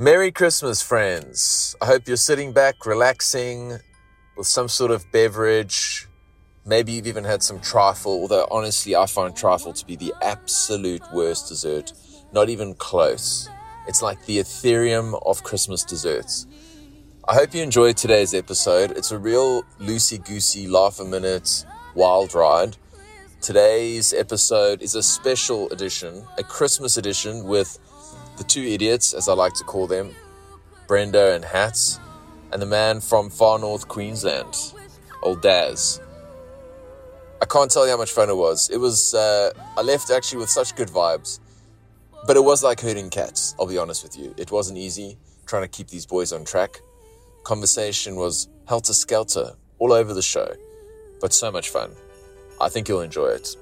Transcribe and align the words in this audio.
Merry 0.00 0.32
Christmas, 0.32 0.80
friends. 0.80 1.76
I 1.78 1.84
hope 1.84 2.08
you're 2.08 2.16
sitting 2.16 2.54
back, 2.54 2.86
relaxing 2.86 3.80
with 4.34 4.46
some 4.46 4.66
sort 4.66 4.92
of 4.92 5.04
beverage. 5.12 6.08
Maybe 6.64 6.92
you've 6.92 7.06
even 7.06 7.24
had 7.24 7.42
some 7.42 7.60
trifle, 7.60 8.12
although 8.12 8.48
honestly, 8.50 8.96
I 8.96 9.04
find 9.04 9.36
trifle 9.36 9.74
to 9.74 9.84
be 9.84 9.96
the 9.96 10.14
absolute 10.22 11.02
worst 11.12 11.50
dessert. 11.50 11.92
Not 12.32 12.48
even 12.48 12.72
close. 12.72 13.50
It's 13.86 14.00
like 14.00 14.24
the 14.24 14.38
Ethereum 14.38 15.20
of 15.26 15.44
Christmas 15.44 15.84
desserts. 15.84 16.46
I 17.28 17.34
hope 17.34 17.54
you 17.54 17.62
enjoyed 17.62 17.98
today's 17.98 18.32
episode. 18.32 18.92
It's 18.92 19.12
a 19.12 19.18
real 19.18 19.64
loosey 19.80 20.24
goosey, 20.24 20.66
laugh 20.66 20.98
a 20.98 21.04
minute, 21.04 21.66
wild 21.94 22.34
ride. 22.34 22.78
Today's 23.42 24.14
episode 24.14 24.80
is 24.80 24.94
a 24.94 25.02
special 25.02 25.68
edition, 25.68 26.24
a 26.38 26.42
Christmas 26.42 26.96
edition 26.96 27.44
with 27.44 27.78
the 28.36 28.44
two 28.44 28.62
idiots, 28.62 29.12
as 29.14 29.28
I 29.28 29.34
like 29.34 29.54
to 29.54 29.64
call 29.64 29.86
them, 29.86 30.14
Brendo 30.86 31.34
and 31.34 31.44
Hats, 31.44 32.00
and 32.52 32.60
the 32.60 32.66
man 32.66 33.00
from 33.00 33.30
far 33.30 33.58
north 33.58 33.88
Queensland, 33.88 34.72
old 35.22 35.42
Daz. 35.42 36.00
I 37.42 37.46
can't 37.46 37.70
tell 37.70 37.84
you 37.86 37.92
how 37.92 37.96
much 37.96 38.10
fun 38.10 38.28
it 38.28 38.36
was. 38.36 38.68
It 38.70 38.78
was, 38.78 39.14
uh, 39.14 39.52
I 39.76 39.82
left 39.82 40.10
actually 40.10 40.38
with 40.38 40.50
such 40.50 40.74
good 40.76 40.88
vibes, 40.88 41.40
but 42.26 42.36
it 42.36 42.44
was 42.44 42.62
like 42.62 42.80
herding 42.80 43.08
cats, 43.08 43.54
I'll 43.58 43.66
be 43.66 43.78
honest 43.78 44.02
with 44.02 44.18
you. 44.18 44.34
It 44.36 44.50
wasn't 44.50 44.78
easy 44.78 45.16
trying 45.46 45.62
to 45.62 45.68
keep 45.68 45.88
these 45.88 46.06
boys 46.06 46.32
on 46.32 46.44
track. 46.44 46.80
Conversation 47.44 48.16
was 48.16 48.48
helter 48.68 48.92
skelter 48.92 49.54
all 49.78 49.92
over 49.92 50.12
the 50.12 50.22
show, 50.22 50.48
but 51.20 51.32
so 51.32 51.50
much 51.50 51.70
fun. 51.70 51.92
I 52.60 52.68
think 52.68 52.88
you'll 52.88 53.00
enjoy 53.00 53.28
it. 53.28 53.56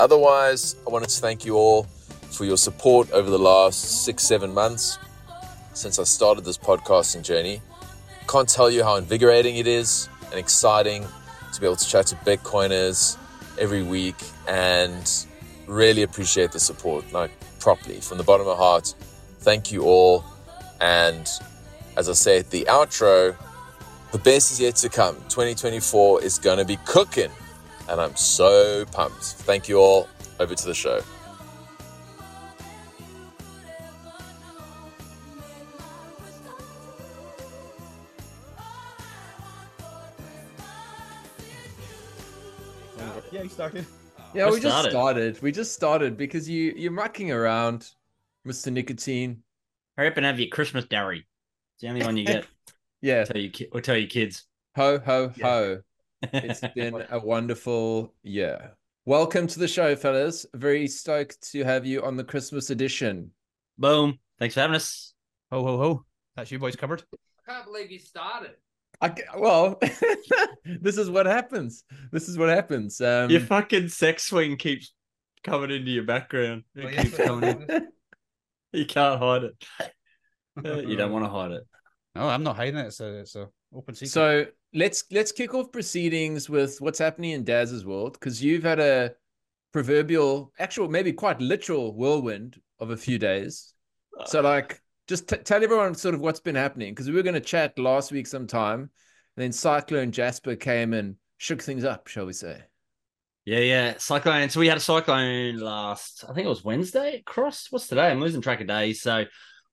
Otherwise, 0.00 0.74
I 0.86 0.90
wanted 0.90 1.08
to 1.10 1.20
thank 1.20 1.44
you 1.44 1.54
all 1.54 1.86
for 2.34 2.44
your 2.44 2.56
support 2.56 3.10
over 3.12 3.30
the 3.30 3.38
last 3.38 4.04
six, 4.04 4.24
seven 4.24 4.52
months 4.52 4.98
since 5.72 5.98
I 5.98 6.04
started 6.04 6.44
this 6.44 6.58
podcasting 6.58 7.22
journey. 7.22 7.62
Can't 8.28 8.48
tell 8.48 8.70
you 8.70 8.82
how 8.82 8.96
invigorating 8.96 9.56
it 9.56 9.66
is 9.66 10.08
and 10.30 10.34
exciting 10.34 11.06
to 11.52 11.60
be 11.60 11.66
able 11.66 11.76
to 11.76 11.86
chat 11.86 12.06
to 12.08 12.16
Bitcoiners 12.16 13.16
every 13.58 13.82
week 13.82 14.16
and 14.48 15.26
really 15.66 16.02
appreciate 16.02 16.52
the 16.52 16.60
support, 16.60 17.10
like 17.12 17.30
properly 17.60 18.00
from 18.00 18.18
the 18.18 18.24
bottom 18.24 18.46
of 18.46 18.56
my 18.56 18.62
heart. 18.62 18.94
Thank 19.38 19.70
you 19.70 19.82
all. 19.82 20.24
And 20.80 21.28
as 21.96 22.08
I 22.08 22.14
said, 22.14 22.50
the 22.50 22.64
outro, 22.64 23.36
the 24.12 24.18
best 24.18 24.52
is 24.52 24.60
yet 24.60 24.76
to 24.76 24.88
come. 24.88 25.16
2024 25.28 26.22
is 26.22 26.38
going 26.38 26.58
to 26.58 26.64
be 26.64 26.76
cooking 26.84 27.30
and 27.88 28.00
I'm 28.00 28.16
so 28.16 28.84
pumped. 28.86 29.22
Thank 29.22 29.68
you 29.68 29.78
all. 29.78 30.08
Over 30.40 30.54
to 30.54 30.66
the 30.66 30.74
show. 30.74 31.00
You 43.44 43.50
started. 43.50 43.86
Yeah, 44.34 44.46
Just 44.46 44.54
we 44.54 44.60
just 44.60 44.72
started. 44.74 44.90
started. 44.90 45.42
We 45.42 45.52
just 45.52 45.72
started 45.74 46.16
because 46.16 46.48
you 46.48 46.72
you're 46.76 46.90
mucking 46.92 47.30
around, 47.30 47.88
Mr. 48.46 48.72
Nicotine. 48.72 49.42
Hurry 49.96 50.08
up 50.08 50.16
and 50.16 50.26
have 50.26 50.40
your 50.40 50.48
Christmas 50.48 50.86
dairy. 50.86 51.18
It's 51.74 51.82
the 51.82 51.88
only 51.88 52.04
one 52.04 52.16
you 52.16 52.24
get. 52.26 52.46
Yeah, 53.02 53.22
tell 53.24 53.36
you, 53.36 53.50
ki- 53.50 53.68
or 53.70 53.82
tell 53.82 53.98
your 53.98 54.08
kids. 54.08 54.46
ho 54.76 54.98
ho 54.98 55.30
Yeah. 55.36 55.46
ho. 55.46 55.80
It's 56.32 56.60
been 56.74 57.04
a 57.10 57.18
wonderful 57.20 58.14
year. 58.22 58.72
Welcome 59.04 59.46
to 59.48 59.58
the 59.58 59.68
show, 59.68 59.94
fellas. 59.94 60.46
Very 60.54 60.86
stoked 60.88 61.52
to 61.52 61.62
have 61.64 61.84
you 61.84 62.02
on 62.02 62.16
the 62.16 62.24
Christmas 62.24 62.70
edition. 62.70 63.30
Boom. 63.76 64.18
Thanks 64.38 64.54
for 64.54 64.60
having 64.62 64.76
us. 64.76 65.12
Ho 65.52 65.62
ho 65.62 65.76
ho. 65.76 66.04
That's 66.34 66.50
you 66.50 66.58
boys 66.58 66.76
covered. 66.76 67.02
I 67.46 67.52
can't 67.52 67.66
believe 67.66 67.90
you 67.90 67.98
started. 67.98 68.52
I, 69.04 69.38
well, 69.38 69.80
this 70.80 70.96
is 70.98 71.10
what 71.10 71.26
happens. 71.26 71.84
This 72.12 72.28
is 72.28 72.38
what 72.38 72.48
happens. 72.48 73.00
Um, 73.00 73.30
Your 73.30 73.40
fucking 73.40 73.88
sex 73.88 74.24
swing 74.24 74.56
keeps 74.56 74.92
coming 75.42 75.70
into 75.70 75.90
your 75.90 76.04
background. 76.04 76.64
It 76.74 76.84
Oh, 76.84 76.88
yeah, 76.88 77.02
keeps 77.02 77.16
coming 77.16 77.50
in. 77.68 77.88
You 78.72 78.86
can't 78.86 79.20
hide 79.20 79.44
it. 79.44 79.64
Uh, 80.64 80.78
you 80.78 80.96
don't 80.96 81.12
want 81.12 81.24
to 81.24 81.28
hide 81.30 81.52
it. 81.52 81.62
No, 82.16 82.28
I'm 82.28 82.42
not 82.42 82.56
hiding 82.56 82.76
it. 82.80 82.86
It's 82.86 82.98
a 82.98 83.20
it's 83.20 83.36
a 83.36 83.48
open 83.72 83.94
secret. 83.94 84.10
So 84.10 84.46
let's 84.72 85.04
let's 85.12 85.30
kick 85.30 85.54
off 85.54 85.70
proceedings 85.70 86.50
with 86.50 86.80
what's 86.80 86.98
happening 86.98 87.30
in 87.30 87.44
Daz's 87.44 87.86
world 87.86 88.14
because 88.14 88.42
you've 88.42 88.64
had 88.64 88.80
a 88.80 89.12
proverbial, 89.72 90.52
actual, 90.58 90.88
maybe 90.88 91.12
quite 91.12 91.40
literal 91.40 91.94
whirlwind 91.94 92.60
of 92.80 92.90
a 92.90 92.96
few 92.96 93.16
days. 93.16 93.74
So 94.26 94.40
like, 94.40 94.80
just 95.08 95.28
t- 95.28 95.36
tell 95.36 95.62
everyone 95.62 95.94
sort 95.94 96.14
of 96.14 96.20
what's 96.20 96.40
been 96.40 96.54
happening 96.54 96.92
because 96.92 97.08
we 97.08 97.14
were 97.14 97.22
going 97.22 97.34
to 97.34 97.40
chat 97.40 97.78
last 97.78 98.12
week 98.12 98.26
sometime, 98.26 98.80
and 98.80 98.90
then 99.36 99.52
Cyclone 99.52 100.12
Jasper 100.12 100.56
came 100.56 100.92
and 100.92 101.16
shook 101.38 101.62
things 101.62 101.84
up, 101.84 102.08
shall 102.08 102.26
we 102.26 102.32
say? 102.32 102.62
Yeah, 103.44 103.58
yeah. 103.58 103.94
Cyclone. 103.98 104.48
So 104.48 104.60
we 104.60 104.68
had 104.68 104.78
a 104.78 104.80
cyclone 104.80 105.58
last, 105.58 106.24
I 106.28 106.32
think 106.32 106.46
it 106.46 106.50
was 106.50 106.64
Wednesday. 106.64 107.16
It 107.16 107.26
crossed. 107.26 107.70
What's 107.70 107.88
today? 107.88 108.10
I'm 108.10 108.20
losing 108.20 108.40
track 108.40 108.62
of 108.62 108.66
days. 108.66 109.02
So 109.02 109.24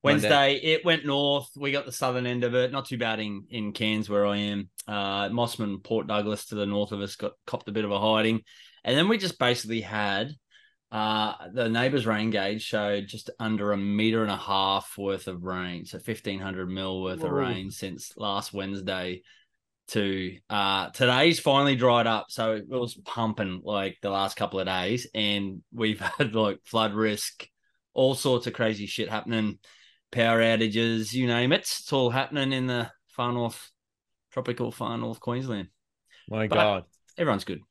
Wednesday, 0.03 0.56
it 0.56 0.84
went 0.84 1.06
north. 1.06 1.47
We 1.56 1.72
got 1.72 1.86
the 1.86 1.91
southern 1.91 2.25
end 2.25 2.44
of 2.44 2.53
it. 2.53 2.74
Not 2.74 2.86
too 2.86 2.97
bad 2.97 3.22
in, 3.22 3.46
in 3.50 3.72
Cairns 3.72 4.09
where 4.09 4.25
I 4.25 4.38
am. 4.38 4.70
Uh, 4.88 5.30
Mossman, 5.30 5.81
Port 5.81 6.08
Douglas 6.08 6.47
to 6.47 6.56
the 6.56 6.66
north 6.66 6.91
of 6.91 7.00
us 7.00 7.16
got 7.16 7.34
copped 7.47 7.70
a 7.70 7.72
bit 7.72 7.86
of 7.86 7.91
a 7.91 8.00
hiding. 8.00 8.41
And 8.84 8.97
then 8.97 9.08
we 9.08 9.18
just 9.18 9.40
basically 9.40 9.81
had 9.81 10.31
uh, 10.91 11.34
the 11.53 11.69
neighbor's 11.69 12.06
rain 12.06 12.29
gauge 12.29 12.62
showed 12.62 13.07
just 13.07 13.29
under 13.40 13.72
a 13.72 13.78
meter 13.78 14.22
and 14.24 14.31
a 14.31 14.38
half 14.38 14.97
worth 14.97 15.28
of 15.28 15.44
rain. 15.44 15.85
So 15.85 15.97
1500 15.97 16.69
mil 16.69 17.02
worth 17.02 17.24
of 17.24 17.31
rain 17.31 17.72
since 17.72 18.13
last 18.18 18.53
Wednesday 18.53 19.22
to 19.88 20.38
uh 20.50 20.90
today's 20.91 21.40
finally 21.40 21.75
dried 21.75 22.07
up 22.07 22.28
so 22.29 22.53
it 22.53 22.69
was 22.69 22.94
pumping 23.03 23.62
like 23.66 23.97
the 24.02 24.09
last 24.09 24.38
couple 24.38 24.59
of 24.59 24.68
days 24.68 25.06
and 25.13 25.62
we've 25.74 26.00
had 26.18 26.34
like 26.34 26.59
flood 26.63 26.94
risk 26.94 27.46
all 27.94 28.16
sorts 28.16 28.47
of 28.47 28.53
crazy 28.53 28.85
shit 28.85 29.09
happening 29.09 29.58
power 30.12 30.40
outages 30.40 31.12
you 31.13 31.28
name 31.28 31.52
it 31.52 31.62
it's 31.62 31.91
all 31.91 32.09
happening 32.09 32.53
in 32.53 32.68
the 32.68 32.90
far 33.08 33.34
north 33.34 33.69
tropical 34.31 34.72
far 34.72 34.97
north 34.97 35.19
queensland. 35.19 35.68
My 36.29 36.47
But- 36.47 36.56
God, 36.56 36.84
everyone's 37.18 37.44
good 37.44 37.62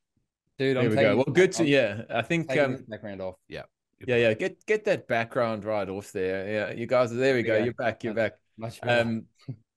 Dude, 0.61 0.77
I'm 0.77 0.83
there 0.83 0.89
we 0.91 0.95
taking, 0.95 1.11
go. 1.11 1.15
Well, 1.15 1.33
good 1.33 1.51
to 1.53 1.63
I'm 1.63 1.69
yeah. 1.69 2.01
I 2.11 2.21
think 2.21 2.55
um, 2.55 2.85
background 2.87 3.19
off. 3.19 3.37
Yeah, 3.47 3.63
yeah, 4.05 4.17
yeah. 4.17 4.33
Get 4.35 4.63
get 4.67 4.85
that 4.85 5.07
background 5.07 5.65
right 5.65 5.89
off 5.89 6.11
there. 6.11 6.47
Yeah, 6.47 6.71
you 6.71 6.85
guys. 6.85 7.11
There 7.11 7.33
we 7.33 7.41
go. 7.41 7.57
Yeah. 7.57 7.63
You're 7.63 7.73
back. 7.73 8.03
You're 8.03 8.13
back. 8.13 8.33
much 8.59 8.79
better. 8.79 9.01
Um. 9.01 9.25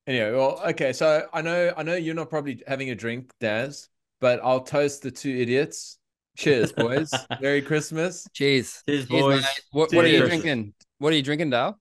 Anyway, 0.07 0.33
well, 0.33 0.61
okay. 0.67 0.93
So 0.93 1.27
I 1.33 1.41
know, 1.41 1.73
I 1.75 1.83
know 1.83 1.95
you're 1.95 2.15
not 2.15 2.29
probably 2.29 2.63
having 2.67 2.91
a 2.91 2.95
drink, 2.95 3.33
Daz, 3.41 3.89
but 4.21 4.41
I'll 4.45 4.61
toast 4.61 5.01
the 5.01 5.11
two 5.11 5.35
idiots. 5.35 5.99
Cheers, 6.37 6.73
boys. 6.73 7.11
Merry 7.41 7.63
Christmas. 7.63 8.27
Cheers. 8.35 8.83
Cheers, 8.87 9.09
Cheers, 9.09 9.23
boys. 9.23 9.41
mate. 9.41 9.63
What, 9.71 9.95
what 9.95 10.05
are 10.05 10.09
you 10.09 10.27
drinking? 10.27 10.75
What 10.99 11.15
are 11.15 11.17
you 11.17 11.23
drinking, 11.23 11.49
Dale? 11.49 11.81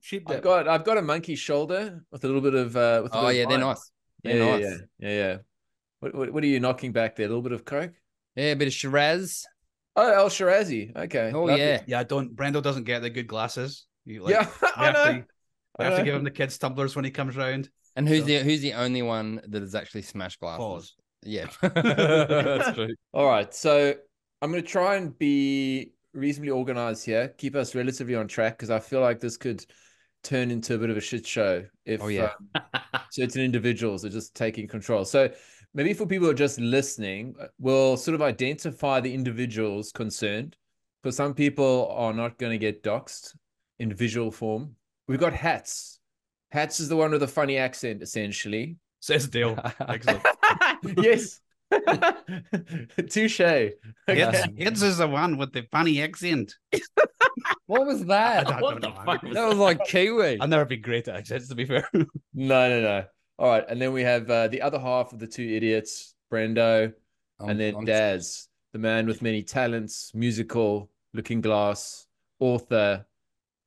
sheep 0.00 0.28
I've 0.28 0.42
got, 0.42 0.66
I've 0.66 0.82
got 0.82 0.98
a 0.98 1.02
monkey 1.02 1.36
shoulder 1.36 2.02
with 2.10 2.24
a 2.24 2.26
little 2.26 2.42
bit 2.42 2.54
of, 2.54 2.76
uh, 2.76 3.00
with 3.04 3.14
a 3.14 3.18
Oh 3.18 3.28
yeah, 3.28 3.44
of 3.44 3.50
they're 3.50 3.58
nice. 3.58 3.92
Yeah, 4.24 4.32
They're 4.32 4.42
yeah, 4.42 4.50
nice. 4.50 4.62
yeah, 4.98 5.08
yeah, 5.08 5.16
yeah. 5.16 5.36
What, 6.00 6.14
what, 6.14 6.32
what 6.32 6.42
are 6.42 6.48
you 6.48 6.58
knocking 6.58 6.90
back 6.90 7.14
there? 7.14 7.26
A 7.26 7.28
little 7.28 7.42
bit 7.42 7.52
of 7.52 7.64
coke. 7.64 7.92
Yeah, 8.40 8.52
a 8.52 8.56
bit 8.56 8.68
of 8.68 8.74
Shiraz. 8.74 9.44
Oh, 9.96 10.10
El 10.12 10.28
Shirazi. 10.30 10.96
Okay. 10.96 11.32
Oh 11.34 11.44
lovely. 11.44 11.62
yeah. 11.62 11.82
Yeah, 11.86 12.02
don't 12.04 12.34
Brendo 12.34 12.62
doesn't 12.62 12.84
get 12.84 13.02
the 13.02 13.10
good 13.10 13.26
glasses. 13.26 13.86
You, 14.04 14.22
like, 14.22 14.34
yeah. 14.34 14.48
I 14.76 14.84
have 14.86 14.94
know. 14.94 15.04
to, 15.04 15.24
we 15.78 15.84
I 15.84 15.84
have 15.84 15.92
to 15.94 15.98
know. 15.98 16.04
give 16.04 16.14
him 16.14 16.24
the 16.24 16.30
kids 16.30 16.56
tumblers 16.58 16.96
when 16.96 17.04
he 17.04 17.10
comes 17.10 17.36
round. 17.36 17.68
And 17.96 18.08
who's 18.08 18.20
So- 18.20 18.26
the 18.26 18.38
who's 18.38 18.60
the 18.62 18.74
only 18.74 19.02
one 19.02 19.40
that 19.48 19.62
is 19.62 19.74
actually 19.74 20.02
smashed 20.02 20.40
glasses? 20.40 20.58
Pause. 20.58 20.94
Yeah, 21.22 21.46
that's 21.62 22.74
true. 22.74 22.94
All 23.12 23.26
right. 23.26 23.52
So 23.52 23.94
I'm 24.40 24.50
going 24.50 24.62
to 24.62 24.68
try 24.68 24.96
and 24.96 25.16
be 25.18 25.92
reasonably 26.14 26.50
organized 26.50 27.04
here, 27.04 27.28
keep 27.36 27.54
us 27.54 27.74
relatively 27.74 28.14
on 28.14 28.26
track 28.26 28.56
because 28.56 28.70
I 28.70 28.80
feel 28.80 29.00
like 29.00 29.20
this 29.20 29.36
could 29.36 29.64
turn 30.22 30.50
into 30.50 30.74
a 30.74 30.78
bit 30.78 30.88
of 30.90 30.96
a 30.96 31.00
shit 31.00 31.26
show 31.26 31.64
if 31.84 32.02
Oh, 32.02 32.08
yeah. 32.08 32.30
um, 32.54 32.62
certain 33.10 33.42
individuals 33.42 34.04
are 34.04 34.08
just 34.08 34.34
taking 34.34 34.66
control. 34.66 35.04
So 35.04 35.30
maybe 35.74 35.92
for 35.94 36.06
people 36.06 36.26
who 36.26 36.32
are 36.32 36.34
just 36.34 36.58
listening, 36.60 37.34
uh, 37.40 37.46
we'll 37.58 37.96
sort 37.96 38.14
of 38.14 38.22
identify 38.22 39.00
the 39.00 39.12
individuals 39.12 39.92
concerned. 39.92 40.56
For 41.02 41.10
some 41.12 41.34
people 41.34 41.88
are 41.96 42.12
not 42.12 42.38
going 42.38 42.52
to 42.52 42.58
get 42.58 42.82
doxxed 42.82 43.34
in 43.78 43.94
visual 43.94 44.30
form. 44.30 44.76
We've 45.08 45.18
got 45.20 45.32
Hats. 45.32 45.98
Hats 46.50 46.80
is 46.80 46.88
the 46.88 46.96
one 46.96 47.10
with 47.12 47.22
a 47.22 47.28
funny 47.28 47.56
accent, 47.56 48.02
essentially. 48.02 48.76
Says 49.00 49.28
Dale. 49.28 49.58
Excellent. 49.88 50.22
yes. 50.98 51.40
Touche. 53.08 53.38
Hits, 53.38 53.78
Okay. 54.08 54.44
hits 54.56 54.82
is 54.82 54.98
the 54.98 55.06
one 55.08 55.36
with 55.38 55.52
the 55.52 55.62
funny 55.70 56.02
accent. 56.02 56.54
What 57.66 57.86
was 57.86 58.02
I 58.02 58.04
that? 58.06 58.46
don't 58.48 58.60
what 58.60 58.82
know, 58.82 58.88
the 58.90 58.94
man. 58.94 59.06
fuck 59.06 59.22
was 59.22 59.34
That 59.34 59.48
was 59.48 59.56
like 59.58 59.84
Kiwi. 59.86 60.40
I'll 60.40 60.48
never 60.48 60.64
be 60.64 60.76
great 60.76 61.06
at 61.08 61.16
accents, 61.16 61.48
to 61.48 61.54
be 61.54 61.64
fair. 61.64 61.88
No, 61.94 62.04
no, 62.34 62.80
no. 62.82 63.04
All 63.40 63.48
right. 63.48 63.64
And 63.68 63.80
then 63.80 63.94
we 63.94 64.02
have 64.02 64.30
uh, 64.30 64.48
the 64.48 64.60
other 64.60 64.78
half 64.78 65.14
of 65.14 65.18
the 65.18 65.26
two 65.26 65.48
idiots, 65.48 66.14
Brendo, 66.30 66.92
I'm- 67.40 67.48
and 67.48 67.58
then 67.58 67.74
I'm- 67.74 67.84
Daz, 67.86 68.48
the 68.74 68.78
man 68.78 69.06
with 69.06 69.22
many 69.22 69.42
talents, 69.42 70.12
musical, 70.14 70.90
looking 71.14 71.40
glass, 71.40 72.06
author, 72.38 73.06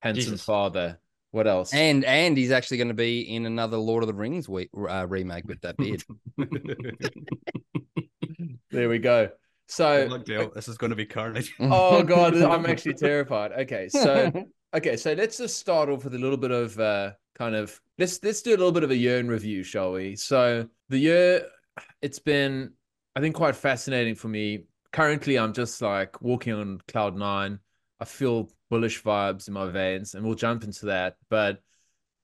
handsome 0.02 0.34
Jesus. 0.34 0.46
father. 0.46 1.00
What 1.31 1.48
else? 1.48 1.74
And 1.74 2.06
and 2.06 2.38
he's 2.38 2.52
actually 2.52 2.78
going 2.78 2.90
to 2.90 2.94
be 2.94 3.22
in 3.22 3.48
another 3.48 3.78
Lord 3.78 4.04
of 4.04 4.08
the 4.08 4.14
Rings 4.14 4.48
we, 4.48 4.70
uh, 4.88 5.08
remake 5.10 5.48
with 5.48 5.60
that 5.62 5.76
beard. 5.78 6.04
there 8.69 8.88
we 8.88 9.00
go. 9.00 9.30
So 9.68 10.06
Look, 10.08 10.26
Dale, 10.26 10.52
this 10.54 10.68
is 10.68 10.78
going 10.78 10.92
to 10.92 10.96
be 10.96 11.08
carnage. 11.08 11.52
oh 11.60 12.04
god, 12.04 12.38
I'm 12.38 12.68
actually 12.68 12.94
terrified. 12.94 13.52
Okay, 13.54 13.90
so 13.90 14.31
okay, 14.76 14.96
so 14.96 15.14
let's 15.14 15.40
just 15.40 15.58
start 15.58 15.90
off 15.90 16.04
with 16.04 16.14
a 16.14 16.19
little 16.19 16.38
bit 16.38 16.52
of 16.52 16.80
uh 16.80 17.14
kind 17.35 17.56
of 17.56 17.80
let's 17.97 18.24
let's 18.24 18.41
do 18.41 18.51
a 18.51 18.57
little 18.57 18.71
bit 18.71 18.83
of 18.83 18.91
a 18.91 18.95
year 18.95 19.19
in 19.19 19.27
review, 19.27 19.63
shall 19.63 19.94
we? 19.94 20.15
So 20.15 20.68
the 20.89 20.97
year 20.97 21.45
it's 22.01 22.19
been 22.19 22.74
I 23.15 23.21
think 23.21 23.35
quite 23.35 23.56
fascinating 23.56 24.15
for 24.15 24.27
me. 24.27 24.65
Currently 24.91 25.38
I'm 25.38 25.53
just 25.53 25.81
like 25.81 26.21
walking 26.21 26.53
on 26.53 26.80
cloud 26.88 27.15
nine. 27.15 27.59
I 28.00 28.06
feel 28.06 28.50
bullish 28.69 29.03
vibes 29.03 29.47
in 29.47 29.53
my 29.53 29.69
veins, 29.69 30.15
and 30.15 30.25
we'll 30.25 30.35
jump 30.35 30.63
into 30.63 30.88
that. 30.88 31.18
But 31.30 31.62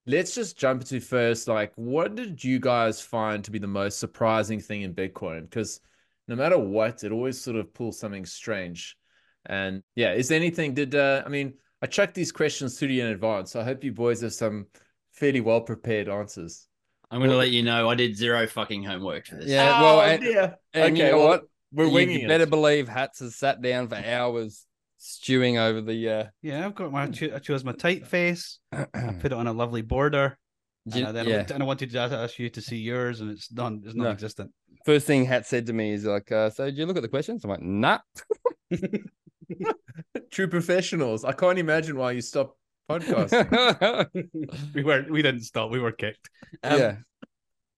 let's 0.05 0.33
just 0.33 0.57
jump 0.57 0.81
into 0.81 0.99
first, 0.99 1.47
like 1.47 1.71
what 1.75 2.15
did 2.15 2.43
you 2.43 2.59
guys 2.59 3.01
find 3.01 3.43
to 3.43 3.51
be 3.51 3.59
the 3.59 3.67
most 3.67 3.99
surprising 3.99 4.59
thing 4.59 4.81
in 4.81 4.93
Bitcoin? 4.93 5.41
Because 5.41 5.79
no 6.27 6.35
matter 6.35 6.57
what, 6.57 7.03
it 7.03 7.11
always 7.11 7.39
sort 7.39 7.57
of 7.57 7.73
pulls 7.73 7.99
something 7.99 8.25
strange. 8.25 8.97
And 9.45 9.83
yeah, 9.95 10.13
is 10.13 10.27
there 10.27 10.35
anything 10.35 10.73
did 10.73 10.95
uh 10.95 11.23
I 11.25 11.29
mean 11.29 11.53
I 11.81 11.87
chucked 11.87 12.15
these 12.15 12.31
questions 12.31 12.75
to 12.77 12.87
you 12.87 13.03
in 13.03 13.11
advance. 13.11 13.51
So 13.51 13.61
I 13.61 13.63
hope 13.63 13.83
you 13.83 13.93
boys 13.93 14.21
have 14.21 14.33
some 14.33 14.67
fairly 15.19 15.41
well 15.41 15.61
prepared 15.61 16.07
answers. 16.09 16.65
I'm 17.11 17.19
going 17.19 17.31
to 17.31 17.37
let 17.37 17.49
you 17.51 17.63
know 17.63 17.89
I 17.89 17.95
did 17.95 18.15
zero 18.15 18.45
fucking 18.47 18.83
homework 18.83 19.25
for 19.25 19.35
this. 19.35 19.47
Yeah, 19.47 19.81
well, 19.81 19.97
Oh, 19.97 20.01
and, 20.01 20.21
dear. 20.21 20.55
and 20.73 20.97
you 20.97 21.03
Okay, 21.03 21.11
know 21.11 21.17
well, 21.19 21.27
what? 21.27 21.43
We're 21.71 21.85
You- 21.85 21.91
winging 21.91 22.19
you 22.19 22.25
it. 22.25 22.27
better 22.29 22.45
believe 22.45 22.87
Hats 22.87 23.19
has 23.19 23.35
sat 23.35 23.61
down 23.61 23.87
for 23.87 23.95
hours 23.95 24.65
stewing 24.97 25.57
over 25.57 25.81
the. 25.81 26.09
Uh, 26.09 26.23
Yeah, 26.41 26.65
I've 26.65 26.75
got 26.75 26.91
my. 26.91 27.03
I 27.03 27.39
chose 27.39 27.63
my 27.63 27.73
typeface. 27.73 28.57
I 28.71 28.85
put 29.21 29.31
it 29.31 29.33
on 29.33 29.47
a 29.47 29.53
lovely 29.53 29.81
border. 29.81 30.37
you- 30.85 31.05
And 31.05 31.15
then 31.15 31.27
yeah. 31.27 31.45
I, 31.49 31.53
and 31.53 31.63
I 31.63 31.65
wanted 31.65 31.91
to 31.91 31.99
ask 31.99 32.37
you 32.39 32.49
to 32.51 32.61
see 32.61 32.77
yours, 32.77 33.21
and 33.21 33.29
it's 33.31 33.47
done. 33.47 33.81
It's 33.85 33.95
No. 33.95 34.03
non-existent. 34.03 34.51
First 34.85 35.07
thing 35.07 35.25
Hat 35.25 35.45
said 35.47 35.65
to 35.67 35.73
me 35.73 35.91
is 35.93 36.05
like, 36.05 36.31
uh, 36.31 36.49
"So 36.51 36.65
did 36.65 36.77
you 36.77 36.85
look 36.85 36.97
at 36.97 37.03
the 37.03 37.09
questions?" 37.09 37.43
I'm 37.43 37.49
like, 37.49 37.61
"Nah." 37.61 37.99
True 40.31 40.47
professionals. 40.47 41.25
I 41.25 41.31
can't 41.33 41.57
imagine 41.59 41.97
why 41.97 42.11
you 42.11 42.21
stopped 42.21 42.57
podcasting. 42.89 44.07
We 44.73 44.83
weren't. 44.83 45.09
We 45.11 45.21
didn't 45.21 45.43
stop. 45.43 45.71
We 45.71 45.79
were 45.79 45.91
kicked. 45.91 46.29
Um, 46.63 46.79
yeah. 46.79 46.95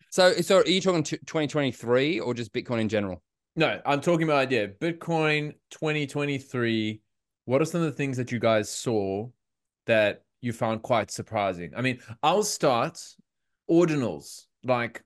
So, 0.09 0.33
so 0.33 0.57
are 0.57 0.67
you 0.67 0.81
talking 0.81 1.03
2023 1.03 2.19
or 2.19 2.33
just 2.33 2.53
Bitcoin 2.53 2.81
in 2.81 2.89
general? 2.89 3.21
no, 3.55 3.81
I'm 3.85 4.01
talking 4.01 4.23
about 4.23 4.51
yeah, 4.51 4.67
Bitcoin 4.67 5.53
2023. 5.71 7.01
What 7.45 7.61
are 7.61 7.65
some 7.65 7.81
of 7.81 7.87
the 7.87 7.97
things 7.97 8.17
that 8.17 8.31
you 8.31 8.39
guys 8.39 8.69
saw 8.69 9.27
that 9.87 10.23
you 10.41 10.53
found 10.53 10.83
quite 10.83 11.11
surprising? 11.11 11.71
I 11.75 11.81
mean, 11.81 11.99
I'll 12.23 12.43
start 12.43 13.03
ordinals. 13.69 14.45
Like, 14.63 15.03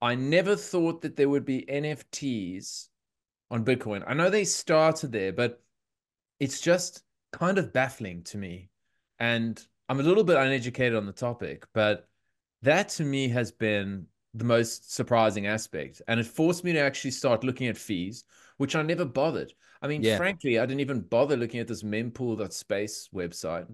I 0.00 0.14
never 0.14 0.56
thought 0.56 1.02
that 1.02 1.16
there 1.16 1.28
would 1.28 1.44
be 1.44 1.64
NFTs 1.68 2.88
on 3.50 3.64
Bitcoin. 3.64 4.02
I 4.06 4.14
know 4.14 4.30
they 4.30 4.44
started 4.44 5.12
there, 5.12 5.32
but 5.32 5.62
it's 6.40 6.60
just 6.60 7.02
kind 7.32 7.58
of 7.58 7.72
baffling 7.72 8.22
to 8.24 8.38
me. 8.38 8.70
And 9.18 9.62
I'm 9.88 10.00
a 10.00 10.02
little 10.02 10.24
bit 10.24 10.36
uneducated 10.36 10.96
on 10.96 11.06
the 11.06 11.12
topic, 11.12 11.64
but 11.74 12.08
that 12.62 12.88
to 12.90 13.04
me 13.04 13.28
has 13.28 13.52
been 13.52 14.06
the 14.34 14.44
most 14.44 14.92
surprising 14.92 15.46
aspect. 15.46 16.02
And 16.08 16.18
it 16.18 16.26
forced 16.26 16.64
me 16.64 16.72
to 16.72 16.80
actually 16.80 17.12
start 17.12 17.44
looking 17.44 17.68
at 17.68 17.76
fees, 17.76 18.24
which 18.56 18.74
I 18.74 18.82
never 18.82 19.04
bothered. 19.04 19.52
I 19.82 19.86
mean, 19.86 20.02
Yeah. 20.02 20.16
frankly, 20.16 20.58
I 20.58 20.66
didn't 20.66 20.80
even 20.80 21.00
bother 21.02 21.36
looking 21.36 21.60
at 21.60 21.68
this 21.68 21.82
mempool.space 21.82 23.10
website. 23.14 23.72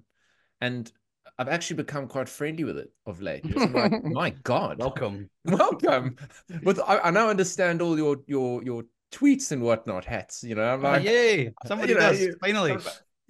And 0.61 0.91
I've 1.39 1.49
actually 1.49 1.77
become 1.77 2.07
quite 2.09 2.29
friendly 2.29 2.65
with 2.65 2.77
it 2.77 2.93
of 3.07 3.23
late. 3.23 3.45
Like, 3.73 4.05
my 4.05 4.31
God. 4.43 4.79
Welcome. 4.79 5.31
Welcome. 5.47 6.17
With 6.65 6.81
I, 6.81 6.99
I 6.99 7.11
now 7.11 7.29
understand 7.31 7.81
all 7.81 7.97
your 7.97 8.17
your 8.27 8.63
your 8.63 8.85
tweets 9.13 9.53
and 9.53 9.63
whatnot 9.63 10.05
hats. 10.05 10.45
You 10.45 10.55
know, 10.57 10.65
I'm 10.75 10.85
Oh, 10.85 10.91
like, 10.91 11.05
yay! 11.05 11.53
Somebody 11.67 11.93
you 11.93 11.99
know, 11.99 12.11
does 12.11 12.21
you- 12.21 12.37
finally. 12.41 12.77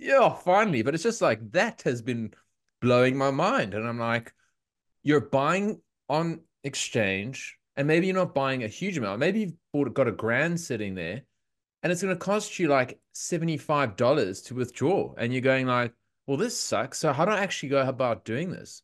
Yeah, 0.00 0.35
finally. 0.35 0.82
But 0.82 0.94
it's 0.94 1.02
just 1.02 1.23
like 1.23 1.52
that 1.52 1.82
has 1.82 2.00
been 2.02 2.32
blowing 2.81 3.17
my 3.17 3.31
mind. 3.31 3.75
And 3.75 3.87
I'm 3.87 3.99
like, 3.99 4.32
you're 5.02 5.20
buying 5.20 5.81
on 6.08 6.41
exchange, 6.64 7.58
and 7.76 7.87
maybe 7.87 8.06
you're 8.06 8.17
not 8.17 8.35
buying 8.35 8.64
a 8.64 8.69
huge 8.69 8.99
amount. 8.99 9.20
Maybe 9.20 9.41
you've 9.41 9.52
bought, 9.73 9.94
got 9.94 10.08
a 10.08 10.12
grand 10.12 10.61
sitting 10.61 10.94
there, 10.94 11.23
and 11.82 11.93
it's 11.93 12.02
going 12.02 12.14
to 12.14 12.19
cost 12.19 12.58
you 12.58 12.69
like 12.69 12.99
$75 13.14 14.47
to 14.47 14.55
withdraw. 14.55 15.14
And 15.17 15.32
you're 15.32 15.43
going 15.43 15.67
like, 15.67 15.93
well, 16.26 16.37
this 16.37 16.58
sucks. 16.58 16.99
So 16.99 17.12
how 17.12 17.25
do 17.25 17.32
I 17.32 17.41
actually 17.41 17.70
go 17.70 17.87
about 17.87 18.25
doing 18.25 18.50
this? 18.50 18.82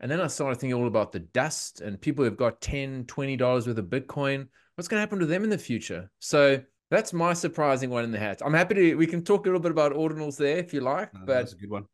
And 0.00 0.10
then 0.10 0.20
I 0.20 0.26
started 0.26 0.60
thinking 0.60 0.78
all 0.78 0.86
about 0.86 1.12
the 1.12 1.20
dust 1.20 1.80
and 1.80 2.00
people 2.00 2.24
who've 2.24 2.36
got 2.36 2.60
10 2.60 3.04
$20 3.04 3.40
worth 3.40 3.66
of 3.66 3.84
Bitcoin. 3.86 4.48
What's 4.74 4.88
going 4.88 4.98
to 4.98 5.00
happen 5.00 5.20
to 5.20 5.26
them 5.26 5.42
in 5.42 5.50
the 5.50 5.58
future? 5.58 6.10
So 6.18 6.62
that's 6.90 7.12
my 7.12 7.32
surprising 7.32 7.90
one 7.90 8.04
in 8.04 8.12
the 8.12 8.18
hat. 8.18 8.40
I'm 8.44 8.54
happy 8.54 8.74
to, 8.74 8.94
we 8.94 9.06
can 9.06 9.24
talk 9.24 9.46
a 9.46 9.48
little 9.48 9.60
bit 9.60 9.72
about 9.72 9.92
ordinals 9.92 10.36
there 10.36 10.56
if 10.58 10.72
you 10.72 10.80
like. 10.80 11.08
Uh, 11.14 11.18
but 11.24 11.26
that's 11.26 11.52
a 11.52 11.56
good 11.56 11.70
one. 11.70 11.86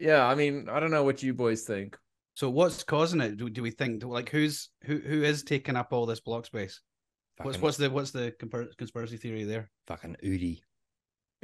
yeah, 0.00 0.26
I 0.26 0.34
mean, 0.34 0.68
I 0.70 0.80
don't 0.80 0.90
know 0.90 1.04
what 1.04 1.22
you 1.22 1.34
boys 1.34 1.62
think. 1.62 1.96
So 2.34 2.48
what's 2.50 2.84
causing 2.84 3.20
it? 3.20 3.36
Do, 3.36 3.48
do 3.50 3.62
we 3.62 3.70
think 3.70 4.04
like 4.04 4.28
who's 4.30 4.68
who 4.84 4.98
who 4.98 5.24
is 5.24 5.42
taking 5.42 5.74
up 5.76 5.92
all 5.92 6.06
this 6.06 6.20
block 6.20 6.46
space? 6.46 6.80
What's 7.38 7.56
Fucking, 7.56 7.62
what's 7.62 7.76
the 7.78 7.90
what's 7.90 8.10
the 8.12 8.32
conspiracy 8.78 9.16
theory 9.16 9.44
there? 9.44 9.70
fucking 9.88 10.16
Udi. 10.24 10.60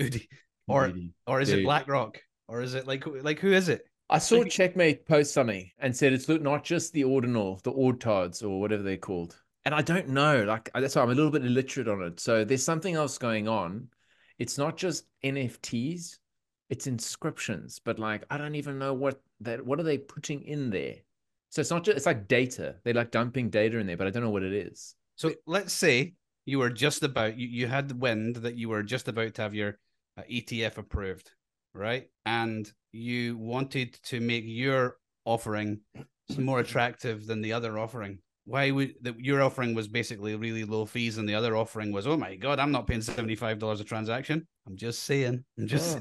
Udi. 0.00 0.28
Or 0.68 0.82
Really. 0.84 1.12
or 1.26 1.40
is 1.40 1.50
it 1.50 1.64
BlackRock? 1.64 2.20
Or 2.48 2.60
is 2.62 2.74
it 2.74 2.86
like 2.86 3.04
like 3.22 3.40
who 3.40 3.52
is 3.52 3.68
it? 3.68 3.82
I 4.08 4.18
saw 4.18 4.36
Like- 4.38 4.50
Checkmate 4.50 5.06
post 5.06 5.32
something 5.34 5.68
and 5.78 5.96
said 5.96 6.12
it's 6.12 6.28
not 6.28 6.62
just 6.62 6.92
the 6.92 7.04
ordinal, 7.04 7.58
the 7.64 7.72
ordtards 7.72 8.42
or 8.44 8.60
whatever 8.60 8.82
they're 8.82 8.96
called. 8.96 9.36
And 9.64 9.74
I 9.74 9.82
don't 9.82 10.08
know. 10.08 10.44
Like 10.44 10.70
that's 10.74 10.94
why 10.94 11.02
I'm 11.02 11.10
a 11.10 11.14
little 11.14 11.30
bit 11.30 11.44
illiterate 11.44 11.88
on 11.88 12.02
it. 12.02 12.20
So 12.20 12.44
there's 12.44 12.64
something 12.64 12.94
else 12.94 13.18
going 13.18 13.48
on. 13.48 13.88
It's 14.38 14.58
not 14.58 14.76
just 14.76 15.04
NFTs, 15.24 16.18
it's 16.70 16.86
inscriptions. 16.86 17.80
But 17.82 17.98
like 17.98 18.24
I 18.30 18.38
don't 18.38 18.54
even 18.56 18.78
know 18.78 18.92
what 18.92 19.20
that 19.40 19.64
what 19.64 19.80
are 19.80 19.84
they 19.84 19.98
putting 19.98 20.42
in 20.42 20.70
there. 20.70 20.96
So 21.50 21.60
it's 21.60 21.70
not 21.70 21.84
just 21.84 21.96
it's 21.96 22.06
like 22.06 22.28
data. 22.28 22.76
They're 22.84 22.94
like 22.94 23.10
dumping 23.10 23.50
data 23.50 23.78
in 23.78 23.86
there, 23.86 23.96
but 23.96 24.06
I 24.06 24.10
don't 24.10 24.22
know 24.22 24.30
what 24.30 24.42
it 24.42 24.52
is. 24.52 24.94
So 25.16 25.32
let's 25.46 25.72
say 25.72 26.14
you 26.46 26.58
were 26.58 26.70
just 26.70 27.02
about 27.02 27.38
you, 27.38 27.46
you 27.46 27.66
had 27.66 27.88
the 27.88 27.94
wind 27.94 28.36
that 28.36 28.56
you 28.56 28.68
were 28.68 28.82
just 28.82 29.08
about 29.08 29.34
to 29.34 29.42
have 29.42 29.54
your 29.54 29.78
uh, 30.18 30.22
ETF 30.30 30.78
approved, 30.78 31.30
right? 31.72 32.08
And 32.26 32.70
you 32.92 33.36
wanted 33.38 33.94
to 34.04 34.20
make 34.20 34.44
your 34.46 34.98
offering 35.24 35.80
more 36.38 36.60
attractive 36.60 37.26
than 37.26 37.40
the 37.40 37.52
other 37.52 37.78
offering. 37.78 38.18
Why 38.46 38.70
would 38.70 38.94
that 39.02 39.18
your 39.18 39.42
offering 39.42 39.74
was 39.74 39.88
basically 39.88 40.36
really 40.36 40.64
low 40.64 40.84
fees 40.84 41.16
and 41.16 41.28
the 41.28 41.34
other 41.34 41.56
offering 41.56 41.92
was, 41.92 42.06
oh 42.06 42.16
my 42.16 42.36
god, 42.36 42.58
I'm 42.58 42.72
not 42.72 42.86
paying 42.86 43.02
seventy 43.02 43.34
five 43.34 43.58
dollars 43.58 43.80
a 43.80 43.84
transaction. 43.84 44.46
I'm 44.66 44.76
just 44.76 45.04
saying. 45.04 45.44
I'm 45.58 45.66
just. 45.66 45.98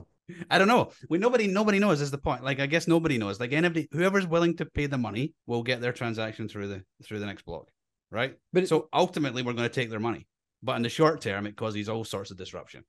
I 0.50 0.57
don't 0.57 0.67
know. 0.67 0.91
We 1.09 1.17
nobody 1.17 1.47
nobody 1.47 1.79
knows 1.79 2.01
is 2.01 2.12
the 2.12 2.17
point. 2.17 2.43
Like 2.43 2.59
I 2.59 2.65
guess 2.65 2.88
nobody 2.88 3.17
knows. 3.17 3.39
Like 3.39 3.53
anybody, 3.53 3.88
whoever's 3.91 4.27
willing 4.27 4.55
to 4.57 4.65
pay 4.65 4.85
the 4.85 4.97
money 4.97 5.33
will 5.47 5.63
get 5.63 5.81
their 5.81 5.91
transaction 5.93 6.47
through 6.47 6.67
the 6.69 6.83
through 7.03 7.19
the 7.19 7.25
next 7.25 7.43
block, 7.43 7.69
right? 8.09 8.38
But 8.53 8.67
so 8.67 8.88
ultimately, 8.93 9.43
we're 9.43 9.53
going 9.53 9.69
to 9.69 9.73
take 9.73 9.89
their 9.89 10.00
money, 10.00 10.27
but 10.62 10.75
in 10.77 10.81
the 10.81 10.89
short 10.89 11.21
term, 11.21 11.45
it 11.45 11.57
causes 11.57 11.89
all 11.89 12.05
sorts 12.05 12.31
of 12.31 12.38
disruption. 12.38 12.83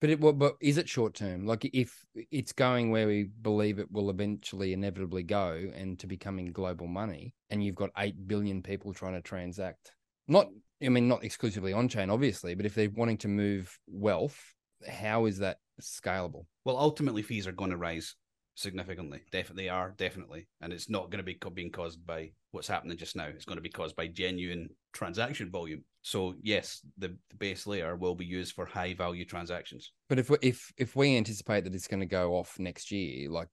But 0.00 0.10
it, 0.10 0.20
but 0.20 0.56
is 0.60 0.78
it 0.78 0.88
short 0.88 1.14
term? 1.14 1.44
Like 1.44 1.64
if 1.64 2.04
it's 2.30 2.52
going 2.52 2.90
where 2.90 3.08
we 3.08 3.24
believe 3.42 3.78
it 3.78 3.90
will 3.90 4.10
eventually 4.10 4.72
inevitably 4.72 5.24
go, 5.24 5.72
and 5.74 5.98
to 5.98 6.06
becoming 6.06 6.52
global 6.52 6.86
money, 6.86 7.34
and 7.50 7.64
you've 7.64 7.74
got 7.74 7.90
eight 7.98 8.28
billion 8.28 8.62
people 8.62 8.92
trying 8.92 9.14
to 9.14 9.20
transact, 9.20 9.92
not 10.28 10.48
I 10.82 10.88
mean 10.88 11.08
not 11.08 11.24
exclusively 11.24 11.72
on 11.72 11.88
chain, 11.88 12.10
obviously, 12.10 12.54
but 12.54 12.66
if 12.66 12.74
they're 12.74 12.90
wanting 12.90 13.18
to 13.18 13.28
move 13.28 13.76
wealth, 13.88 14.54
how 14.88 15.26
is 15.26 15.38
that 15.38 15.58
scalable? 15.80 16.46
Well, 16.64 16.76
ultimately, 16.76 17.22
fees 17.22 17.48
are 17.48 17.52
going 17.52 17.70
to 17.70 17.76
rise 17.76 18.14
significantly. 18.54 19.22
Definitely 19.32 19.68
are, 19.68 19.94
definitely, 19.96 20.48
and 20.60 20.72
it's 20.72 20.88
not 20.88 21.10
going 21.10 21.24
to 21.24 21.24
be 21.24 21.38
being 21.54 21.72
caused 21.72 22.06
by 22.06 22.30
what's 22.52 22.68
happening 22.68 22.96
just 22.96 23.16
now. 23.16 23.26
It's 23.26 23.44
going 23.44 23.58
to 23.58 23.62
be 23.62 23.68
caused 23.68 23.96
by 23.96 24.06
genuine 24.06 24.68
transaction 24.92 25.50
volume. 25.50 25.84
So 26.08 26.34
yes, 26.42 26.80
the, 26.96 27.08
the 27.28 27.36
base 27.36 27.66
layer 27.66 27.94
will 27.94 28.14
be 28.14 28.24
used 28.24 28.54
for 28.54 28.64
high 28.64 28.94
value 28.94 29.26
transactions. 29.26 29.92
But 30.08 30.18
if 30.18 30.30
we, 30.30 30.38
if 30.40 30.72
if 30.78 30.96
we 30.96 31.16
anticipate 31.16 31.64
that 31.64 31.74
it's 31.74 31.86
going 31.86 32.00
to 32.00 32.06
go 32.06 32.34
off 32.36 32.58
next 32.58 32.90
year, 32.90 33.28
like 33.28 33.48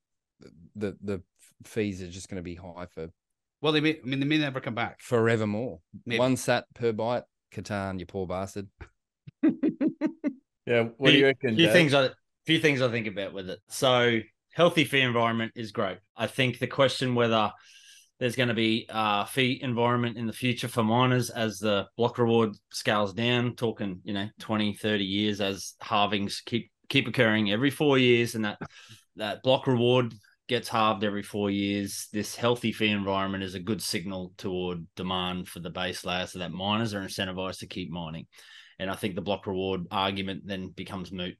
the 0.75 0.95
the 1.03 1.21
fees 1.65 2.01
are 2.01 2.07
just 2.09 2.29
going 2.29 2.37
to 2.37 2.43
be 2.43 2.55
high 2.55 2.85
for 2.85 3.09
Well, 3.61 3.73
they 3.73 3.81
may. 3.81 3.97
I 4.01 4.05
mean, 4.05 4.19
they 4.21 4.25
may 4.25 4.37
never 4.37 4.61
come 4.61 4.75
back. 4.75 5.01
forevermore. 5.01 5.79
Maybe. 6.05 6.19
One 6.19 6.37
sat 6.37 6.65
per 6.73 6.93
byte, 6.93 7.23
Catan, 7.53 7.99
you 7.99 8.05
poor 8.05 8.25
bastard. 8.27 8.67
Yeah, 10.67 10.85
what 10.97 11.11
do 11.11 11.17
you 11.17 11.25
reckon? 11.27 11.55
few 11.55 11.65
Daz? 11.67 11.73
things 11.73 11.93
I 11.93 12.09
few 12.47 12.59
things 12.59 12.81
I 12.81 12.89
think 12.89 13.05
about 13.05 13.33
with 13.33 13.49
it. 13.51 13.59
So 13.67 14.19
healthy 14.53 14.83
fee 14.83 15.01
environment 15.01 15.51
is 15.55 15.71
great. 15.71 15.99
I 16.17 16.25
think 16.25 16.57
the 16.57 16.65
question 16.65 17.13
whether 17.13 17.51
there's 18.19 18.35
going 18.35 18.49
to 18.49 18.55
be 18.55 18.85
a 18.89 19.25
fee 19.25 19.59
environment 19.61 20.17
in 20.17 20.27
the 20.27 20.33
future 20.33 20.67
for 20.67 20.83
miners 20.83 21.29
as 21.29 21.59
the 21.59 21.87
block 21.97 22.17
reward 22.17 22.51
scales 22.71 23.13
down, 23.13 23.55
talking, 23.55 23.99
you 24.03 24.13
know, 24.13 24.27
20, 24.39 24.73
30 24.73 25.03
years 25.03 25.41
as 25.41 25.73
halvings 25.83 26.43
keep 26.45 26.71
keep 26.87 27.07
occurring 27.07 27.51
every 27.51 27.71
four 27.71 27.97
years 27.97 28.35
and 28.35 28.45
that 28.45 28.59
that 29.15 29.41
block 29.41 29.65
reward 29.65 30.13
gets 30.47 30.69
halved 30.69 31.03
every 31.03 31.23
four 31.23 31.49
years. 31.49 32.07
This 32.13 32.35
healthy 32.35 32.71
fee 32.71 32.89
environment 32.89 33.43
is 33.43 33.55
a 33.55 33.59
good 33.59 33.81
signal 33.81 34.33
toward 34.37 34.85
demand 34.95 35.47
for 35.47 35.59
the 35.59 35.69
base 35.69 36.05
layer 36.05 36.27
so 36.27 36.39
that 36.39 36.51
miners 36.51 36.93
are 36.93 37.01
incentivized 37.01 37.59
to 37.59 37.67
keep 37.67 37.89
mining. 37.89 38.27
And 38.77 38.89
I 38.89 38.95
think 38.95 39.15
the 39.15 39.21
block 39.21 39.47
reward 39.47 39.87
argument 39.89 40.43
then 40.45 40.69
becomes 40.69 41.11
moot. 41.11 41.35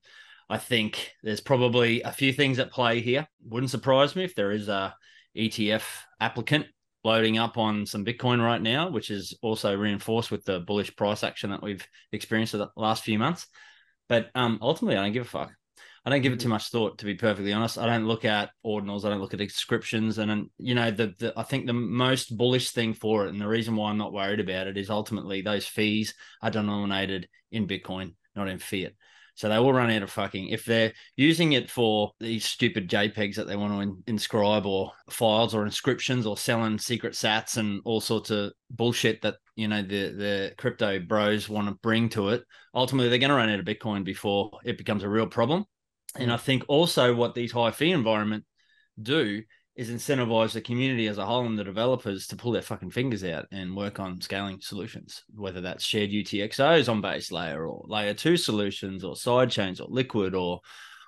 I 0.50 0.58
think 0.58 1.12
there's 1.24 1.42
probably 1.42 2.02
a 2.02 2.12
few 2.12 2.32
things 2.34 2.60
at 2.60 2.72
play 2.72 3.02
here. 3.02 3.28
Wouldn't 3.48 3.72
surprise 3.72 4.16
me 4.16 4.24
if 4.24 4.36
there 4.36 4.52
is 4.52 4.68
a 4.68 4.96
ETF 5.36 5.84
applicant 6.20 6.68
loading 7.04 7.38
up 7.38 7.58
on 7.58 7.86
some 7.86 8.04
Bitcoin 8.04 8.44
right 8.44 8.62
now, 8.62 8.90
which 8.90 9.12
is 9.12 9.38
also 9.42 9.76
reinforced 9.76 10.32
with 10.32 10.44
the 10.44 10.60
bullish 10.62 10.96
price 10.96 11.24
action 11.24 11.52
that 11.52 11.62
we've 11.62 11.86
experienced 12.12 12.54
the 12.54 12.70
last 12.76 13.04
few 13.04 13.20
months. 13.20 13.48
But 14.10 14.30
um, 14.34 14.60
ultimately, 14.62 14.98
I 14.98 15.04
don't 15.04 15.14
give 15.14 15.26
a 15.26 15.30
fuck. 15.30 15.54
I 16.06 16.12
don't 16.12 16.22
give 16.22 16.34
it 16.34 16.40
too 16.40 16.50
much 16.50 16.70
thought, 16.70 17.00
to 17.00 17.06
be 17.06 17.16
perfectly 17.16 17.52
honest. 17.52 17.80
I 17.80 17.88
don't 17.88 18.06
look 18.06 18.26
at 18.26 18.52
ordinals. 18.64 19.06
I 19.06 19.10
don't 19.10 19.22
look 19.22 19.34
at 19.34 19.42
inscriptions. 19.42 20.20
And, 20.20 20.50
you 20.60 20.76
know, 20.76 20.92
the, 20.92 21.16
the 21.18 21.34
I 21.36 21.42
think 21.42 21.66
the 21.66 21.74
most 21.74 22.38
bullish 22.38 22.72
thing 22.72 22.94
for 22.94 23.26
it, 23.26 23.30
and 23.30 23.42
the 23.42 23.48
reason 23.48 23.76
why 23.76 23.90
I'm 23.90 23.98
not 23.98 24.14
worried 24.14 24.40
about 24.40 24.68
it 24.68 24.78
is 24.78 24.92
ultimately 24.92 25.42
those 25.42 25.66
fees 25.66 26.14
are 26.44 26.52
denominated 26.52 27.28
in 27.52 27.68
Bitcoin, 27.68 28.14
not 28.36 28.48
in 28.48 28.60
fiat. 28.60 28.94
So 29.36 29.50
they 29.50 29.60
will 29.60 29.74
run 29.74 29.92
out 29.92 30.02
of 30.02 30.10
fucking 30.10 30.48
if 30.48 30.64
they're 30.64 30.94
using 31.18 31.54
it 31.54 31.70
for 31.70 32.14
these 32.20 32.46
stupid 32.46 32.90
JPEGs 32.90 33.36
that 33.36 33.48
they 33.48 33.58
want 33.58 33.74
to 33.74 33.82
in, 33.82 34.04
inscribe 34.08 34.66
or 34.66 34.94
files 35.10 35.54
or 35.54 35.66
inscriptions 35.66 36.26
or 36.26 36.38
selling 36.38 36.80
secret 36.80 37.14
sats 37.14 37.58
and 37.58 37.82
all 37.84 38.00
sorts 38.00 38.32
of 38.32 38.54
bullshit 38.72 39.22
that 39.22 39.36
you 39.58 39.68
know 39.68 39.82
the 39.82 40.14
the 40.14 40.54
crypto 40.58 41.00
bros 41.00 41.50
want 41.50 41.68
to 41.68 41.76
bring 41.76 42.08
to 42.10 42.30
it. 42.30 42.44
Ultimately, 42.74 43.10
they're 43.10 43.20
going 43.20 43.30
to 43.30 43.36
run 43.36 43.50
out 43.50 43.60
of 43.60 43.66
Bitcoin 43.66 44.06
before 44.06 44.52
it 44.64 44.78
becomes 44.78 45.04
a 45.04 45.10
real 45.10 45.28
problem. 45.28 45.66
And 46.18 46.32
mm. 46.32 46.34
I 46.34 46.38
think 46.38 46.64
also 46.68 47.14
what 47.14 47.36
these 47.36 47.52
high 47.52 47.72
fee 47.72 47.92
environment 47.92 48.46
do 49.02 49.42
is 49.76 49.90
incentivize 49.90 50.54
the 50.54 50.62
community 50.62 51.08
as 51.08 51.18
a 51.18 51.26
whole 51.26 51.46
and 51.46 51.60
the 51.60 51.64
developers 51.64 52.28
to 52.28 52.36
pull 52.36 52.54
their 52.54 52.62
fucking 52.62 52.92
fingers 52.92 53.24
out 53.26 53.46
and 53.52 53.76
work 53.76 54.00
on 54.00 54.22
scaling 54.22 54.60
solutions, 54.62 55.24
whether 55.36 55.60
that's 55.60 55.84
shared 55.84 56.12
UTXOs 56.12 56.88
on 56.88 57.02
base 57.02 57.32
layer 57.32 57.68
or 57.68 57.86
layer 57.88 58.14
two 58.14 58.38
solutions 58.38 59.04
or 59.04 59.16
side 59.18 59.52
chains 59.52 59.82
or 59.82 59.88
liquid 59.90 60.34
or 60.34 60.62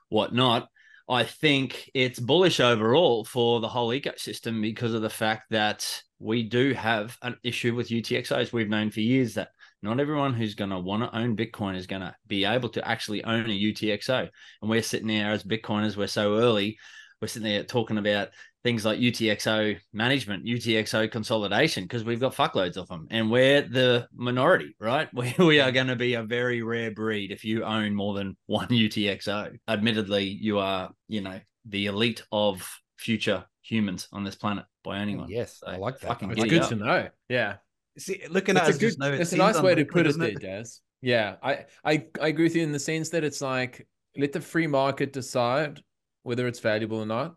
whatnot. 0.09 0.67
I 1.09 1.23
think 1.23 1.89
it's 1.93 2.19
bullish 2.19 2.59
overall 2.59 3.23
for 3.23 3.61
the 3.61 3.69
whole 3.69 3.89
ecosystem 3.89 4.61
because 4.61 4.93
of 4.93 5.01
the 5.01 5.09
fact 5.09 5.43
that 5.51 6.03
we 6.19 6.43
do 6.43 6.73
have 6.73 7.17
an 7.21 7.37
issue 7.43 7.73
with 7.73 7.87
UTXOs. 7.87 8.51
We've 8.51 8.67
known 8.67 8.91
for 8.91 8.99
years 8.99 9.35
that 9.35 9.49
not 9.81 10.01
everyone 10.01 10.33
who's 10.33 10.55
going 10.55 10.71
to 10.71 10.79
want 10.79 11.03
to 11.03 11.17
own 11.17 11.37
Bitcoin 11.37 11.77
is 11.77 11.87
going 11.87 12.01
to 12.01 12.13
be 12.27 12.43
able 12.43 12.67
to 12.69 12.85
actually 12.85 13.23
own 13.23 13.45
a 13.45 13.57
UTXO. 13.57 14.27
And 14.61 14.69
we're 14.69 14.81
sitting 14.81 15.07
there 15.07 15.31
as 15.31 15.43
Bitcoiners, 15.43 15.95
we're 15.95 16.07
so 16.07 16.37
early, 16.37 16.77
we're 17.21 17.27
sitting 17.27 17.47
there 17.47 17.63
talking 17.63 17.97
about 17.97 18.29
things 18.67 18.83
like 18.83 18.99
UTXO 18.99 19.77
management, 19.93 20.43
UTXO 20.45 21.09
consolidation, 21.09 21.85
because 21.85 22.03
we've 22.03 22.19
got 22.19 22.35
fuckloads 22.35 22.75
of 22.75 22.85
them 22.89 23.07
and 23.09 23.31
we're 23.31 23.61
the 23.61 24.05
minority, 24.13 24.75
right? 24.77 25.07
We, 25.13 25.33
we 25.39 25.59
are 25.61 25.71
going 25.71 25.87
to 25.87 25.95
be 25.95 26.15
a 26.15 26.23
very 26.23 26.61
rare 26.63 26.91
breed 26.91 27.31
if 27.31 27.45
you 27.45 27.63
own 27.63 27.95
more 27.95 28.13
than 28.13 28.35
one 28.45 28.67
UTXO. 28.67 29.57
Admittedly, 29.69 30.25
you 30.25 30.59
are, 30.59 30.89
you 31.07 31.21
know, 31.21 31.39
the 31.63 31.85
elite 31.85 32.23
of 32.33 32.69
future 32.97 33.45
humans 33.61 34.09
on 34.11 34.25
this 34.25 34.35
planet 34.35 34.65
by 34.83 34.99
owning 34.99 35.19
one. 35.19 35.29
Yes, 35.29 35.59
So 35.61 35.67
I 35.67 35.77
like 35.77 36.01
that. 36.01 36.07
fucking 36.07 36.31
It's 36.31 36.43
good 36.43 36.63
up. 36.63 36.69
to 36.69 36.75
know. 36.75 37.07
Yeah. 37.29 37.55
See, 37.97 38.21
looking 38.29 38.55
That's 38.55 38.67
at 38.67 38.71
a 38.71 38.75
us 38.75 38.77
good, 38.79 38.87
just 38.87 38.99
now, 38.99 39.07
it 39.07 39.17
that's 39.17 39.31
a 39.31 39.37
nice 39.37 39.61
way 39.61 39.75
to 39.75 39.85
put 39.85 40.07
it 40.07 40.19
there, 40.19 40.33
Daz. 40.33 40.81
Yeah, 41.01 41.35
I, 41.41 41.67
I 41.85 42.07
I 42.21 42.27
agree 42.27 42.43
with 42.45 42.55
you 42.57 42.63
in 42.63 42.73
the 42.73 42.79
sense 42.79 43.09
that 43.11 43.23
it's 43.23 43.39
like 43.39 43.87
let 44.17 44.33
the 44.33 44.41
free 44.41 44.67
market 44.67 45.13
decide 45.13 45.79
whether 46.23 46.47
it's 46.47 46.59
valuable 46.59 46.99
or 46.99 47.05
not. 47.05 47.35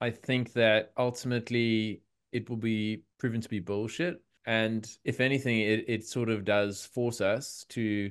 I 0.00 0.10
think 0.10 0.52
that 0.52 0.92
ultimately 0.96 2.02
it 2.32 2.48
will 2.48 2.56
be 2.56 3.02
proven 3.18 3.40
to 3.40 3.48
be 3.48 3.60
bullshit. 3.60 4.22
And 4.46 4.88
if 5.04 5.20
anything, 5.20 5.60
it, 5.60 5.84
it 5.88 6.04
sort 6.06 6.28
of 6.28 6.44
does 6.44 6.86
force 6.86 7.20
us 7.20 7.66
to 7.70 8.10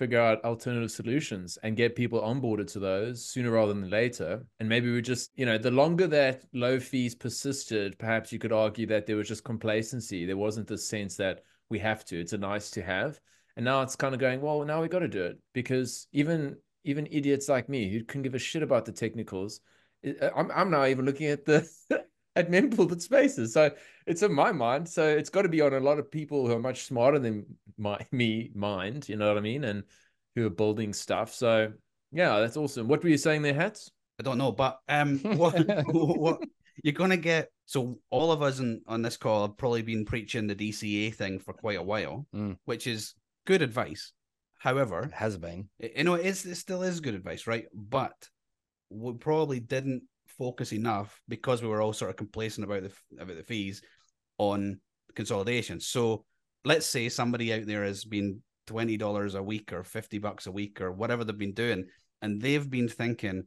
figure 0.00 0.18
out 0.18 0.42
alternative 0.44 0.90
solutions 0.90 1.58
and 1.62 1.76
get 1.76 1.94
people 1.94 2.22
onboarded 2.22 2.72
to 2.72 2.78
those 2.78 3.22
sooner 3.22 3.50
rather 3.50 3.74
than 3.74 3.90
later. 3.90 4.42
And 4.58 4.66
maybe 4.68 4.90
we 4.90 5.02
just, 5.02 5.30
you 5.36 5.44
know, 5.44 5.58
the 5.58 5.70
longer 5.70 6.06
that 6.06 6.44
low 6.54 6.80
fees 6.80 7.14
persisted, 7.14 7.98
perhaps 7.98 8.32
you 8.32 8.38
could 8.38 8.50
argue 8.50 8.86
that 8.86 9.06
there 9.06 9.16
was 9.16 9.28
just 9.28 9.44
complacency. 9.44 10.24
There 10.24 10.38
wasn't 10.38 10.68
this 10.68 10.88
sense 10.88 11.16
that 11.16 11.42
we 11.68 11.78
have 11.80 12.04
to. 12.06 12.18
It's 12.18 12.32
a 12.32 12.38
nice 12.38 12.70
to 12.70 12.82
have. 12.82 13.20
And 13.56 13.64
now 13.64 13.82
it's 13.82 13.94
kind 13.94 14.14
of 14.14 14.20
going, 14.20 14.40
well, 14.40 14.64
now 14.64 14.80
we 14.80 14.88
got 14.88 15.00
to 15.00 15.08
do 15.08 15.22
it 15.22 15.38
because 15.52 16.06
even 16.12 16.56
even 16.84 17.06
idiots 17.10 17.46
like 17.46 17.68
me 17.68 17.92
who 17.92 18.02
couldn't 18.02 18.22
give 18.22 18.34
a 18.34 18.38
shit 18.38 18.62
about 18.62 18.86
the 18.86 18.92
technicals, 18.92 19.60
I'm 20.04 20.50
I'm 20.50 20.70
now 20.70 20.84
even 20.86 21.04
looking 21.04 21.26
at 21.28 21.44
the 21.44 21.68
at 22.36 22.50
mempool 22.50 23.00
spaces. 23.00 23.52
So 23.52 23.70
it's 24.06 24.22
in 24.22 24.32
my 24.32 24.52
mind. 24.52 24.88
So 24.88 25.06
it's 25.06 25.30
got 25.30 25.42
to 25.42 25.48
be 25.48 25.60
on 25.60 25.74
a 25.74 25.80
lot 25.80 25.98
of 25.98 26.10
people 26.10 26.46
who 26.46 26.54
are 26.54 26.60
much 26.60 26.84
smarter 26.84 27.18
than 27.18 27.46
my 27.78 27.98
me 28.12 28.50
mind. 28.54 29.08
You 29.08 29.16
know 29.16 29.28
what 29.28 29.36
I 29.38 29.40
mean? 29.40 29.64
And 29.64 29.84
who 30.36 30.46
are 30.46 30.50
building 30.50 30.92
stuff. 30.92 31.34
So 31.34 31.72
yeah, 32.12 32.40
that's 32.40 32.56
awesome. 32.56 32.88
What 32.88 33.02
were 33.02 33.08
you 33.10 33.18
saying 33.18 33.42
there, 33.42 33.54
hats? 33.54 33.90
I 34.18 34.22
don't 34.22 34.38
know, 34.38 34.52
but 34.52 34.78
um, 34.88 35.18
what, 35.36 35.54
what 35.88 36.40
you're 36.84 36.92
gonna 36.92 37.16
get? 37.16 37.50
So 37.66 37.98
all 38.10 38.32
of 38.32 38.42
us 38.42 38.58
in, 38.58 38.82
on 38.86 39.00
this 39.02 39.16
call 39.16 39.46
have 39.46 39.56
probably 39.56 39.82
been 39.82 40.04
preaching 40.04 40.46
the 40.46 40.54
DCA 40.54 41.14
thing 41.14 41.38
for 41.38 41.52
quite 41.54 41.78
a 41.78 41.82
while, 41.82 42.26
Mm. 42.34 42.56
which 42.64 42.86
is 42.86 43.14
good 43.46 43.62
advice. 43.62 44.12
However, 44.58 45.04
It 45.04 45.12
has 45.12 45.38
been. 45.38 45.68
you 45.78 46.04
know, 46.04 46.14
it, 46.14 46.26
is, 46.26 46.44
it 46.44 46.56
still 46.56 46.82
is 46.82 47.00
good 47.00 47.14
advice, 47.14 47.46
right? 47.46 47.64
But 47.72 48.12
we 48.90 49.14
probably 49.14 49.60
didn't 49.60 50.02
focus 50.26 50.72
enough 50.72 51.20
because 51.28 51.62
we 51.62 51.68
were 51.68 51.80
all 51.80 51.92
sort 51.92 52.10
of 52.10 52.16
complacent 52.16 52.64
about 52.64 52.82
the 52.82 53.22
about 53.22 53.36
the 53.36 53.42
fees 53.42 53.82
on 54.38 54.80
consolidation. 55.14 55.80
So 55.80 56.24
let's 56.64 56.86
say 56.86 57.08
somebody 57.08 57.52
out 57.52 57.66
there 57.66 57.84
has 57.84 58.04
been 58.04 58.42
twenty 58.66 58.96
dollars 58.96 59.34
a 59.34 59.42
week 59.42 59.72
or 59.72 59.84
fifty 59.84 60.18
bucks 60.18 60.46
a 60.46 60.52
week 60.52 60.80
or 60.80 60.92
whatever 60.92 61.24
they've 61.24 61.36
been 61.36 61.54
doing, 61.54 61.86
and 62.22 62.40
they've 62.40 62.68
been 62.68 62.88
thinking, 62.88 63.44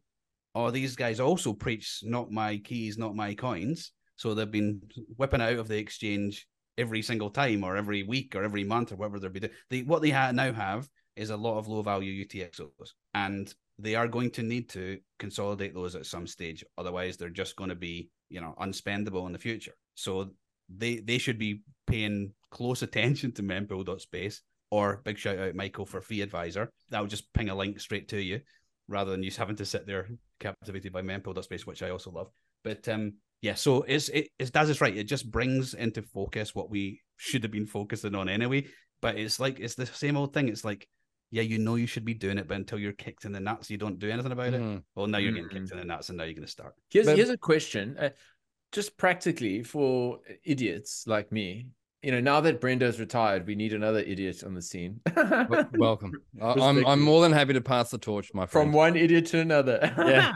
"Oh, 0.55 0.71
these 0.71 0.95
guys 0.95 1.19
also 1.19 1.53
preach 1.53 1.99
not 2.03 2.31
my 2.31 2.57
keys, 2.57 2.97
not 2.97 3.15
my 3.15 3.33
coins." 3.33 3.91
So 4.15 4.33
they've 4.33 4.49
been 4.49 4.81
whipping 5.17 5.41
out 5.41 5.57
of 5.57 5.67
the 5.67 5.77
exchange 5.77 6.47
every 6.77 7.01
single 7.01 7.29
time, 7.29 7.63
or 7.63 7.75
every 7.75 8.03
week, 8.03 8.35
or 8.35 8.43
every 8.43 8.63
month, 8.63 8.91
or 8.91 8.95
whatever 8.95 9.19
they're 9.19 9.29
be 9.29 9.41
doing. 9.41 9.53
They, 9.69 9.81
what 9.81 10.01
they 10.01 10.11
ha- 10.11 10.31
now 10.31 10.53
have 10.53 10.87
is 11.15 11.29
a 11.29 11.37
lot 11.37 11.57
of 11.57 11.67
low 11.67 11.81
value 11.81 12.25
UTXOs, 12.25 12.93
and 13.13 13.53
they 13.79 13.95
are 13.95 14.07
going 14.07 14.31
to 14.31 14.43
need 14.43 14.69
to 14.69 14.99
consolidate 15.19 15.73
those 15.73 15.95
at 15.95 16.05
some 16.05 16.27
stage. 16.27 16.63
Otherwise, 16.77 17.17
they're 17.17 17.29
just 17.29 17.55
going 17.55 17.69
to 17.69 17.75
be, 17.75 18.09
you 18.29 18.41
know, 18.41 18.53
unspendable 18.59 19.25
in 19.25 19.33
the 19.33 19.39
future. 19.39 19.73
So 19.95 20.31
they 20.69 20.97
they 20.97 21.17
should 21.17 21.39
be 21.39 21.61
paying 21.87 22.33
close 22.51 22.81
attention 22.87 23.31
to 23.33 23.43
mempool.space 23.43 24.41
or 24.71 25.01
big 25.03 25.17
shout 25.17 25.37
out 25.37 25.55
Michael 25.55 25.85
for 25.85 26.01
fee 26.01 26.21
advisor. 26.21 26.69
That'll 26.89 27.07
just 27.07 27.31
ping 27.33 27.49
a 27.49 27.55
link 27.55 27.79
straight 27.79 28.09
to 28.09 28.21
you 28.21 28.41
rather 28.87 29.11
than 29.11 29.23
you 29.23 29.31
having 29.31 29.55
to 29.55 29.65
sit 29.65 29.87
there 29.87 30.09
captivated 30.39 30.91
by 30.91 31.01
mempool.space, 31.01 31.65
which 31.65 31.83
I 31.83 31.89
also 31.89 32.11
love. 32.11 32.29
But 32.63 32.87
um 32.89 33.13
yeah, 33.43 33.55
so 33.55 33.83
it's 33.83 34.07
it 34.07 34.29
it's 34.39 34.51
Daz 34.51 34.69
is 34.69 34.79
right. 34.79 34.95
It 34.95 35.03
just 35.03 35.29
brings 35.29 35.73
into 35.73 36.01
focus 36.01 36.55
what 36.55 36.69
we 36.69 37.01
should 37.17 37.43
have 37.43 37.51
been 37.51 37.67
focusing 37.67 38.15
on 38.15 38.29
anyway. 38.29 38.67
But 39.01 39.17
it's 39.17 39.37
like 39.37 39.59
it's 39.59 39.75
the 39.75 39.85
same 39.85 40.15
old 40.15 40.33
thing. 40.33 40.47
It's 40.47 40.63
like, 40.63 40.87
yeah, 41.33 41.41
you 41.41 41.57
know 41.57 41.75
you 41.75 41.87
should 41.87 42.05
be 42.05 42.13
doing 42.13 42.37
it, 42.37 42.47
but 42.47 42.55
until 42.57 42.77
you're 42.77 42.93
kicked 42.93 43.25
in 43.25 43.31
the 43.31 43.39
nuts, 43.39 43.69
you 43.71 43.77
don't 43.77 43.97
do 43.97 44.07
anything 44.09 44.31
about 44.31 44.53
it. 44.53 44.61
Mm. 44.61 44.83
Well, 44.93 45.07
now 45.07 45.17
you're 45.17 45.31
getting 45.31 45.49
Mm. 45.49 45.53
kicked 45.53 45.71
in 45.71 45.77
the 45.79 45.83
nuts, 45.83 46.09
and 46.09 46.17
now 46.19 46.25
you're 46.25 46.35
going 46.35 46.45
to 46.45 46.51
start. 46.51 46.73
Here's 46.91 47.07
But- 47.07 47.17
here's 47.17 47.29
a 47.31 47.37
question, 47.37 47.97
uh, 47.97 48.09
just 48.71 48.95
practically 48.97 49.63
for 49.63 50.19
idiots 50.43 51.05
like 51.07 51.31
me. 51.31 51.67
You 52.03 52.11
know, 52.11 52.19
now 52.19 52.41
that 52.41 52.59
Brenda's 52.61 52.99
retired, 52.99 53.47
we 53.47 53.55
need 53.55 53.73
another 53.73 53.99
idiot 53.99 54.43
on 54.43 54.53
the 54.53 54.61
scene. 54.61 54.99
Welcome. 55.73 56.11
I- 56.41 56.51
I'm 56.67 56.85
I'm 56.85 57.01
more 57.01 57.21
than 57.23 57.31
happy 57.31 57.53
to 57.53 57.61
pass 57.61 57.89
the 57.91 57.97
torch, 57.97 58.31
my 58.33 58.45
friend. 58.45 58.67
From 58.67 58.73
one 58.73 58.95
idiot 58.95 59.25
to 59.27 59.39
another. 59.39 59.79
Yeah. 59.97 60.33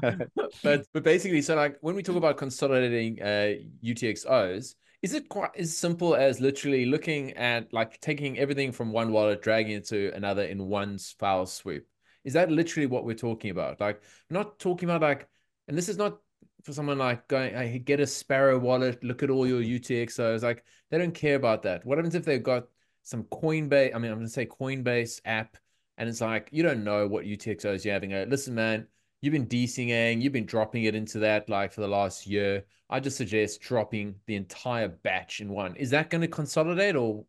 but 0.64 0.86
but 0.94 1.04
basically, 1.04 1.42
so 1.42 1.56
like 1.56 1.78
when 1.82 1.94
we 1.96 2.02
talk 2.04 2.16
about 2.16 2.38
consolidating 2.38 3.22
uh, 3.22 3.54
UTXOs, 3.84 4.76
is 5.02 5.14
it 5.14 5.30
quite 5.30 5.52
as 5.58 5.78
simple 5.78 6.16
as 6.16 6.42
literally 6.42 6.86
looking 6.86 7.34
at 7.34 7.72
like 7.72 8.00
taking 8.02 8.40
everything 8.40 8.72
from 8.72 8.92
one 8.92 9.12
wallet, 9.12 9.42
dragging 9.42 9.78
it 9.78 9.88
to 9.88 10.12
another 10.16 10.44
in 10.44 10.68
one 10.68 10.98
foul 11.20 11.46
swoop? 11.46 11.86
Is 12.24 12.34
that 12.34 12.52
literally 12.52 12.88
what 12.88 13.06
we're 13.06 13.14
talking 13.16 13.52
about? 13.52 13.80
Like, 13.80 14.02
not 14.30 14.60
talking 14.60 14.90
about 14.90 15.02
like, 15.02 15.28
and 15.68 15.78
this 15.78 15.88
is 15.88 15.98
not 15.98 16.18
for 16.64 16.74
someone 16.74 16.98
like 16.98 17.28
going, 17.28 17.54
hey, 17.54 17.80
get 17.80 18.00
a 18.00 18.08
Sparrow 18.08 18.58
wallet, 18.58 19.04
look 19.04 19.24
at 19.24 19.30
all 19.30 19.48
your 19.48 19.62
UTXOs. 19.62 20.44
Like, 20.44 20.66
they 20.90 20.98
don't 20.98 21.14
care 21.14 21.36
about 21.36 21.64
that. 21.64 21.86
What 21.86 21.98
happens 21.98 22.16
if 22.16 22.26
they've 22.26 22.44
got 22.44 22.66
some 23.04 23.24
Coinbase? 23.26 23.96
I 23.96 24.00
mean, 24.00 24.12
I'm 24.12 24.18
going 24.18 24.28
to 24.28 24.34
say 24.34 24.46
Coinbase 24.46 25.22
app, 25.26 25.58
and 25.98 26.10
it's 26.10 26.22
like 26.22 26.50
you 26.52 26.64
don't 26.64 26.84
know 26.84 27.08
what 27.08 27.26
UTXOs 27.26 27.86
you're 27.86 27.94
having. 27.94 28.14
Uh, 28.14 28.26
Listen, 28.28 28.56
man, 28.56 28.88
you've 29.22 29.34
been 29.34 29.48
DCing, 29.48 30.22
you've 30.22 30.34
been 30.34 30.46
dropping 30.46 30.84
it 30.84 30.96
into 30.96 31.20
that 31.20 31.50
like 31.50 31.74
for 31.74 31.82
the 31.82 31.88
last 31.88 32.28
year. 32.28 32.64
I 32.90 33.00
just 33.00 33.18
suggest 33.18 33.62
dropping 33.62 34.16
the 34.28 34.36
entire 34.36 34.88
batch 34.88 35.42
in 35.42 35.50
one. 35.50 35.76
Is 35.76 35.90
that 35.90 36.10
going 36.10 36.22
to 36.22 36.28
consolidate, 36.28 36.96
or 36.96 37.26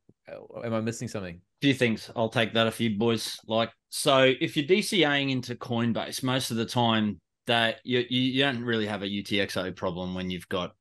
am 0.64 0.75
I 0.75 0.80
missing 0.80 1.09
something? 1.09 1.37
A 1.37 1.61
few 1.61 1.75
things. 1.75 2.11
I'll 2.14 2.28
take 2.28 2.54
that 2.54 2.66
a 2.66 2.71
few 2.71 2.97
boys. 2.97 3.38
Like, 3.47 3.71
so 3.88 4.33
if 4.40 4.57
you're 4.57 4.66
DCAing 4.66 5.30
into 5.30 5.57
Coinbase, 5.57 6.23
most 6.23 6.50
of 6.50 6.57
the 6.57 6.66
time 6.66 7.21
that 7.47 7.80
you 7.83 8.04
you 8.09 8.42
don't 8.42 8.62
really 8.62 8.87
have 8.87 9.02
a 9.02 9.07
UTXO 9.07 9.75
problem 9.75 10.14
when 10.14 10.30
you've 10.30 10.49
got 10.49 10.75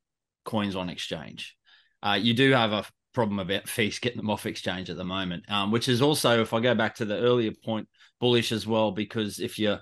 coins 0.45 0.75
on 0.75 0.89
exchange. 0.89 1.55
Uh, 2.03 2.17
you 2.19 2.33
do 2.33 2.51
have 2.51 2.71
a 2.71 2.85
problem 3.13 3.39
about 3.39 3.67
fees 3.69 3.99
getting 3.99 4.17
them 4.17 4.29
off 4.29 4.45
exchange 4.45 4.89
at 4.89 4.97
the 4.97 5.03
moment, 5.03 5.49
um, 5.49 5.71
which 5.71 5.87
is 5.87 6.01
also, 6.01 6.41
if 6.41 6.53
I 6.53 6.59
go 6.59 6.75
back 6.75 6.95
to 6.95 7.05
the 7.05 7.17
earlier 7.17 7.51
point, 7.65 7.87
bullish 8.19 8.51
as 8.51 8.67
well 8.67 8.91
because 8.91 9.39
if 9.39 9.57
you're 9.57 9.79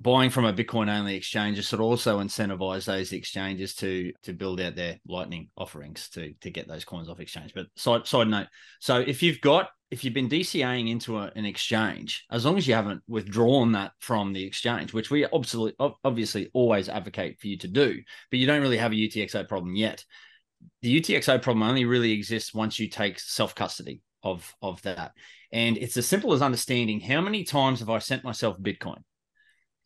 buying 0.00 0.30
from 0.30 0.44
a 0.44 0.52
Bitcoin 0.52 0.90
only 0.90 1.16
exchange, 1.16 1.64
should 1.64 1.80
also 1.80 2.20
incentivize 2.20 2.84
those 2.84 3.12
exchanges 3.12 3.74
to 3.76 4.12
to 4.22 4.32
build 4.32 4.60
out 4.60 4.76
their 4.76 4.98
Lightning 5.06 5.48
offerings 5.56 6.08
to 6.10 6.34
to 6.40 6.50
get 6.50 6.68
those 6.68 6.84
coins 6.84 7.08
off 7.08 7.20
exchange. 7.20 7.52
But 7.54 7.66
side 7.76 8.06
side 8.06 8.28
note, 8.28 8.48
so 8.80 8.98
if 8.98 9.22
you've 9.22 9.40
got 9.40 9.68
if 9.90 10.04
you've 10.04 10.14
been 10.14 10.28
DCAing 10.28 10.90
into 10.90 11.16
a, 11.18 11.30
an 11.36 11.44
exchange, 11.44 12.24
as 12.30 12.44
long 12.44 12.58
as 12.58 12.66
you 12.66 12.74
haven't 12.74 13.02
withdrawn 13.08 13.72
that 13.72 13.92
from 14.00 14.32
the 14.32 14.44
exchange, 14.44 14.92
which 14.92 15.10
we 15.10 15.24
obviously 15.26 15.72
obviously 16.04 16.50
always 16.52 16.88
advocate 16.88 17.40
for 17.40 17.46
you 17.46 17.56
to 17.58 17.68
do, 17.68 18.00
but 18.30 18.38
you 18.38 18.46
don't 18.46 18.62
really 18.62 18.78
have 18.78 18.92
a 18.92 18.96
UTXO 18.96 19.48
problem 19.48 19.74
yet. 19.76 20.04
The 20.82 21.00
UTXO 21.00 21.40
problem 21.42 21.62
only 21.62 21.84
really 21.84 22.12
exists 22.12 22.52
once 22.52 22.78
you 22.78 22.88
take 22.88 23.18
self 23.18 23.54
custody 23.54 24.02
of 24.22 24.54
of 24.60 24.82
that, 24.82 25.12
and 25.52 25.78
it's 25.78 25.96
as 25.96 26.06
simple 26.06 26.34
as 26.34 26.42
understanding 26.42 27.00
how 27.00 27.22
many 27.22 27.44
times 27.44 27.80
have 27.80 27.90
I 27.90 27.98
sent 27.98 28.24
myself 28.24 28.60
Bitcoin 28.60 29.02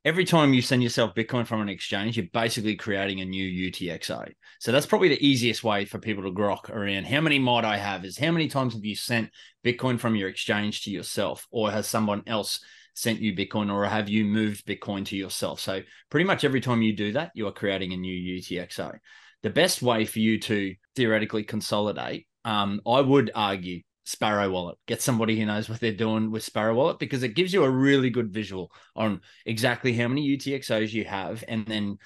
every 0.05 0.25
time 0.25 0.55
you 0.55 0.63
send 0.63 0.83
yourself 0.83 1.15
Bitcoin 1.15 1.47
from 1.47 1.61
an 1.61 1.69
exchange, 1.69 2.17
you're 2.17 2.27
basically 2.33 2.77
creating 2.77 3.21
a 3.21 3.25
new 3.25 3.71
UTXO. 3.71 4.33
So 4.59 4.73
that's 4.73 4.87
probably 4.87 5.09
the 5.09 5.27
easiest 5.27 5.63
way 5.63 5.85
for 5.85 5.99
people 5.99 6.25
to 6.25 6.31
grok 6.31 6.71
around 6.71 7.07
how 7.07 7.21
many 7.21 7.39
might 7.39 7.65
I 7.65 7.77
have 7.77 8.05
is 8.05 8.19
how 8.19 8.31
many 8.31 8.49
times 8.49 8.75
have 8.75 8.85
you 8.85 8.97
sent 8.97 9.31
Bitcoin 9.65 9.99
from 9.99 10.17
your 10.17 10.29
exchange 10.29 10.83
to 10.85 10.91
yourself, 10.91 11.47
or 11.51 11.71
has 11.71 11.87
someone 11.87 12.23
else 12.27 12.61
sent 12.95 13.21
you 13.21 13.35
Bitcoin, 13.35 13.73
or 13.73 13.85
have 13.85 14.09
you 14.09 14.25
moved 14.25 14.67
Bitcoin 14.67 15.05
to 15.07 15.17
yourself? 15.17 15.61
So 15.61 15.83
pretty 16.11 16.25
much 16.25 16.45
every 16.45 16.61
time 16.61 16.83
you 16.83 16.95
do 16.95 17.13
that, 17.13 17.33
you 17.35 17.47
are 17.47 17.53
creating 17.53 17.93
a 17.93 17.97
new 17.97 18.41
UTXO. 18.41 18.99
The 19.43 19.51
best 19.51 19.83
way 19.83 20.05
for 20.05 20.19
you 20.19 20.39
to 20.41 20.75
theoretically 20.97 21.45
consolidate, 21.45 22.27
um, 22.45 22.81
I 22.87 23.01
would 23.01 23.31
argue, 23.35 23.83
Sparrow 24.11 24.51
Wallet. 24.51 24.79
Get 24.87 25.01
somebody 25.01 25.39
who 25.39 25.47
knows 25.47 25.69
what 25.69 25.81
they're 25.81 25.93
doing 25.93 26.31
with 26.31 26.43
Sparrow 26.43 26.75
Wallet 26.75 26.99
because 26.99 27.23
it 27.23 27.35
gives 27.37 27.53
you 27.53 27.65
a 27.65 27.71
really 27.71 28.11
good 28.11 28.33
visual 28.33 28.73
on 28.97 29.21
exactly 29.47 29.93
how 29.93 30.09
many 30.09 30.37
UTXOs 30.37 30.93
you 30.93 31.05
have 31.05 31.45
and 31.47 31.65
then 31.67 31.97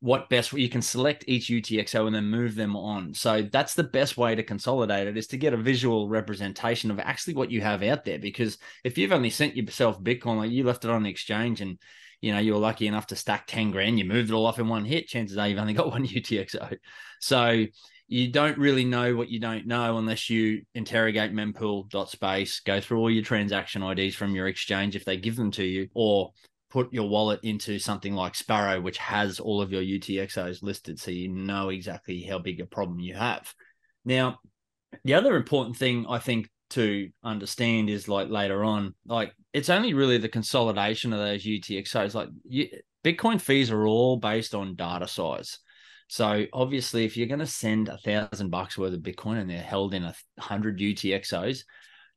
what 0.00 0.28
best 0.28 0.52
you 0.52 0.68
can 0.68 0.82
select 0.82 1.24
each 1.26 1.48
UTXO 1.48 2.06
and 2.06 2.14
then 2.14 2.26
move 2.26 2.54
them 2.54 2.76
on. 2.76 3.14
So 3.14 3.42
that's 3.42 3.72
the 3.72 3.84
best 3.84 4.18
way 4.18 4.34
to 4.34 4.42
consolidate 4.42 5.08
it 5.08 5.16
is 5.16 5.28
to 5.28 5.38
get 5.38 5.54
a 5.54 5.58
visual 5.58 6.08
representation 6.08 6.90
of 6.90 7.00
actually 7.00 7.34
what 7.34 7.50
you 7.50 7.62
have 7.62 7.82
out 7.82 8.04
there. 8.04 8.18
Because 8.18 8.58
if 8.84 8.98
you've 8.98 9.12
only 9.12 9.30
sent 9.30 9.56
yourself 9.56 10.02
Bitcoin, 10.02 10.36
like 10.36 10.50
you 10.50 10.64
left 10.64 10.84
it 10.84 10.90
on 10.90 11.04
the 11.04 11.10
exchange 11.10 11.62
and 11.62 11.78
you 12.20 12.32
know 12.32 12.38
you 12.38 12.52
were 12.52 12.58
lucky 12.58 12.86
enough 12.86 13.06
to 13.06 13.16
stack 13.16 13.46
10 13.46 13.70
grand, 13.70 13.98
you 13.98 14.04
moved 14.04 14.30
it 14.30 14.34
all 14.34 14.46
off 14.46 14.58
in 14.58 14.68
one 14.68 14.84
hit, 14.84 15.08
chances 15.08 15.38
are 15.38 15.48
you've 15.48 15.58
only 15.58 15.72
got 15.72 15.90
one 15.90 16.06
UTXO. 16.06 16.76
So 17.20 17.64
you 18.08 18.28
don't 18.30 18.58
really 18.58 18.84
know 18.84 19.16
what 19.16 19.28
you 19.28 19.40
don't 19.40 19.66
know 19.66 19.98
unless 19.98 20.30
you 20.30 20.62
interrogate 20.74 21.32
mempool.space, 21.32 22.60
go 22.60 22.80
through 22.80 22.98
all 22.98 23.10
your 23.10 23.24
transaction 23.24 23.82
IDs 23.82 24.14
from 24.14 24.34
your 24.34 24.46
exchange 24.46 24.94
if 24.94 25.04
they 25.04 25.16
give 25.16 25.36
them 25.36 25.50
to 25.52 25.64
you, 25.64 25.88
or 25.94 26.30
put 26.70 26.92
your 26.92 27.08
wallet 27.08 27.40
into 27.42 27.78
something 27.78 28.14
like 28.14 28.34
Sparrow, 28.34 28.80
which 28.80 28.98
has 28.98 29.40
all 29.40 29.60
of 29.60 29.72
your 29.72 29.82
UTXOs 29.82 30.62
listed 30.62 31.00
so 31.00 31.10
you 31.10 31.28
know 31.28 31.70
exactly 31.70 32.22
how 32.22 32.38
big 32.38 32.60
a 32.60 32.66
problem 32.66 33.00
you 33.00 33.14
have. 33.14 33.52
Now, 34.04 34.38
the 35.04 35.14
other 35.14 35.36
important 35.36 35.76
thing 35.76 36.06
I 36.08 36.18
think 36.18 36.48
to 36.70 37.08
understand 37.24 37.90
is 37.90 38.08
like 38.08 38.28
later 38.28 38.64
on, 38.64 38.94
like 39.04 39.32
it's 39.52 39.70
only 39.70 39.94
really 39.94 40.18
the 40.18 40.28
consolidation 40.28 41.12
of 41.12 41.18
those 41.18 41.44
UTXOs. 41.44 42.14
Like 42.14 42.28
you, 42.44 42.68
Bitcoin 43.04 43.40
fees 43.40 43.70
are 43.70 43.86
all 43.86 44.16
based 44.16 44.54
on 44.54 44.76
data 44.76 45.08
size. 45.08 45.58
So 46.08 46.46
obviously, 46.52 47.04
if 47.04 47.16
you're 47.16 47.26
going 47.26 47.40
to 47.40 47.46
send 47.46 47.88
a 47.88 47.98
thousand 47.98 48.50
bucks 48.50 48.78
worth 48.78 48.94
of 48.94 49.00
Bitcoin 49.00 49.40
and 49.40 49.50
they're 49.50 49.60
held 49.60 49.94
in 49.94 50.04
a 50.04 50.14
hundred 50.38 50.78
UTXOs, 50.78 51.64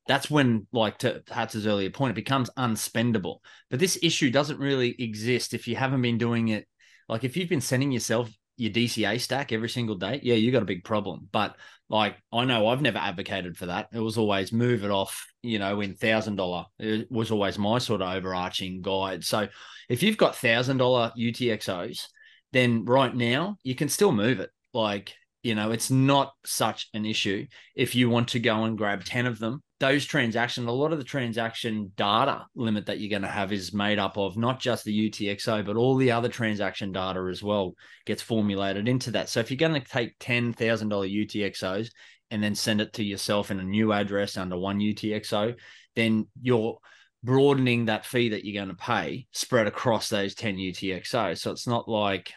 that's 0.07 0.29
when, 0.29 0.67
like 0.71 0.99
to 0.99 1.23
Hats's 1.29 1.67
earlier 1.67 1.89
point, 1.89 2.11
it 2.11 2.15
becomes 2.15 2.49
unspendable. 2.57 3.37
But 3.69 3.79
this 3.79 3.99
issue 4.01 4.31
doesn't 4.31 4.59
really 4.59 4.95
exist 4.99 5.53
if 5.53 5.67
you 5.67 5.75
haven't 5.75 6.01
been 6.01 6.17
doing 6.17 6.49
it. 6.49 6.67
Like 7.07 7.23
if 7.23 7.35
you've 7.35 7.49
been 7.49 7.61
sending 7.61 7.91
yourself 7.91 8.31
your 8.57 8.71
DCA 8.71 9.19
stack 9.19 9.51
every 9.51 9.69
single 9.69 9.95
day, 9.95 10.19
yeah, 10.21 10.35
you 10.35 10.51
got 10.51 10.61
a 10.61 10.65
big 10.65 10.83
problem. 10.83 11.27
But 11.31 11.55
like 11.89 12.15
I 12.31 12.45
know 12.45 12.67
I've 12.67 12.81
never 12.81 12.97
advocated 12.99 13.57
for 13.57 13.67
that. 13.67 13.87
It 13.93 13.99
was 13.99 14.17
always 14.17 14.51
move 14.51 14.83
it 14.83 14.91
off, 14.91 15.27
you 15.41 15.59
know, 15.59 15.81
in 15.81 15.95
thousand 15.95 16.35
dollar. 16.35 16.65
It 16.77 17.11
was 17.11 17.31
always 17.31 17.57
my 17.57 17.79
sort 17.79 18.01
of 18.01 18.09
overarching 18.11 18.81
guide. 18.81 19.23
So 19.23 19.47
if 19.89 20.03
you've 20.03 20.17
got 20.17 20.35
thousand 20.35 20.77
dollar 20.77 21.11
UTXOs 21.17 22.05
then 22.51 22.85
right 22.85 23.15
now 23.15 23.57
you 23.63 23.75
can 23.75 23.89
still 23.89 24.11
move 24.11 24.39
it. 24.39 24.49
Like, 24.73 25.13
you 25.43 25.55
know, 25.55 25.71
it's 25.71 25.89
not 25.89 26.33
such 26.45 26.89
an 26.93 27.05
issue 27.05 27.47
if 27.75 27.95
you 27.95 28.09
want 28.09 28.29
to 28.29 28.39
go 28.39 28.63
and 28.65 28.77
grab 28.77 29.03
10 29.03 29.25
of 29.25 29.39
them. 29.39 29.63
Those 29.79 30.05
transactions, 30.05 30.67
a 30.67 30.71
lot 30.71 30.91
of 30.91 30.97
the 30.97 31.05
transaction 31.05 31.93
data 31.95 32.45
limit 32.53 32.87
that 32.87 32.99
you're 32.99 33.09
going 33.09 33.21
to 33.21 33.29
have 33.29 33.53
is 33.53 33.73
made 33.73 33.97
up 33.97 34.17
of 34.17 34.35
not 34.35 34.59
just 34.59 34.83
the 34.83 35.09
UTXO, 35.09 35.65
but 35.65 35.77
all 35.77 35.95
the 35.95 36.11
other 36.11 36.27
transaction 36.27 36.91
data 36.91 37.25
as 37.31 37.41
well 37.41 37.75
gets 38.05 38.21
formulated 38.21 38.89
into 38.89 39.11
that. 39.11 39.29
So 39.29 39.39
if 39.39 39.49
you're 39.49 39.57
going 39.57 39.81
to 39.81 39.87
take 39.87 40.19
$10,000 40.19 40.55
UTXOs 40.57 41.91
and 42.29 42.43
then 42.43 42.55
send 42.55 42.81
it 42.81 42.91
to 42.93 43.03
yourself 43.05 43.51
in 43.51 43.61
a 43.61 43.63
new 43.63 43.93
address 43.93 44.35
under 44.35 44.57
one 44.57 44.79
UTXO, 44.79 45.55
then 45.95 46.27
you're 46.41 46.77
broadening 47.23 47.85
that 47.85 48.05
fee 48.05 48.29
that 48.29 48.43
you're 48.43 48.61
going 48.61 48.75
to 48.75 48.81
pay 48.81 49.27
spread 49.31 49.67
across 49.67 50.09
those 50.09 50.35
10 50.35 50.57
UTXOs. 50.57 51.39
So 51.39 51.51
it's 51.51 51.67
not 51.67 51.87
like 51.87 52.31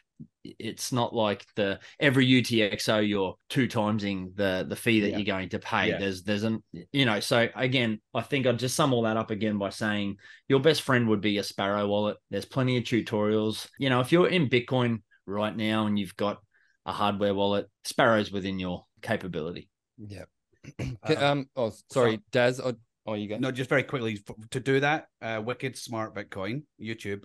it's 0.44 0.92
not 0.92 1.14
like 1.14 1.44
the 1.54 1.78
every 2.00 2.26
UTXO 2.26 3.06
you're 3.06 3.34
two 3.48 3.68
timesing 3.68 4.34
the 4.34 4.66
the 4.68 4.76
fee 4.76 5.00
that 5.00 5.10
yeah. 5.10 5.16
you're 5.18 5.26
going 5.26 5.48
to 5.50 5.58
pay. 5.58 5.88
Yeah. 5.88 5.98
There's 5.98 6.22
there's 6.22 6.42
an 6.42 6.62
you 6.92 7.04
know 7.04 7.20
so 7.20 7.48
again 7.54 8.00
I 8.14 8.22
think 8.22 8.46
I'd 8.46 8.58
just 8.58 8.76
sum 8.76 8.92
all 8.92 9.02
that 9.02 9.16
up 9.16 9.30
again 9.30 9.58
by 9.58 9.70
saying 9.70 10.16
your 10.48 10.60
best 10.60 10.82
friend 10.82 11.08
would 11.08 11.20
be 11.20 11.38
a 11.38 11.42
Sparrow 11.42 11.86
wallet. 11.86 12.16
There's 12.30 12.44
plenty 12.44 12.76
of 12.76 12.84
tutorials. 12.84 13.68
You 13.78 13.90
know 13.90 14.00
if 14.00 14.12
you're 14.12 14.28
in 14.28 14.48
Bitcoin 14.48 15.02
right 15.26 15.56
now 15.56 15.86
and 15.86 15.98
you've 15.98 16.16
got 16.16 16.38
a 16.84 16.92
hardware 16.92 17.34
wallet, 17.34 17.68
Sparrow's 17.84 18.32
within 18.32 18.58
your 18.58 18.84
capability. 19.02 19.68
Yeah. 19.98 20.24
um. 21.16 21.48
Oh, 21.56 21.72
sorry, 21.90 22.20
Daz. 22.30 22.60
Oh, 22.60 22.74
oh, 23.06 23.14
you 23.14 23.28
go. 23.28 23.38
No, 23.38 23.50
just 23.50 23.70
very 23.70 23.82
quickly 23.82 24.18
to 24.50 24.60
do 24.60 24.80
that. 24.80 25.06
Uh, 25.20 25.42
Wicked 25.44 25.76
Smart 25.76 26.14
Bitcoin 26.14 26.62
YouTube 26.80 27.24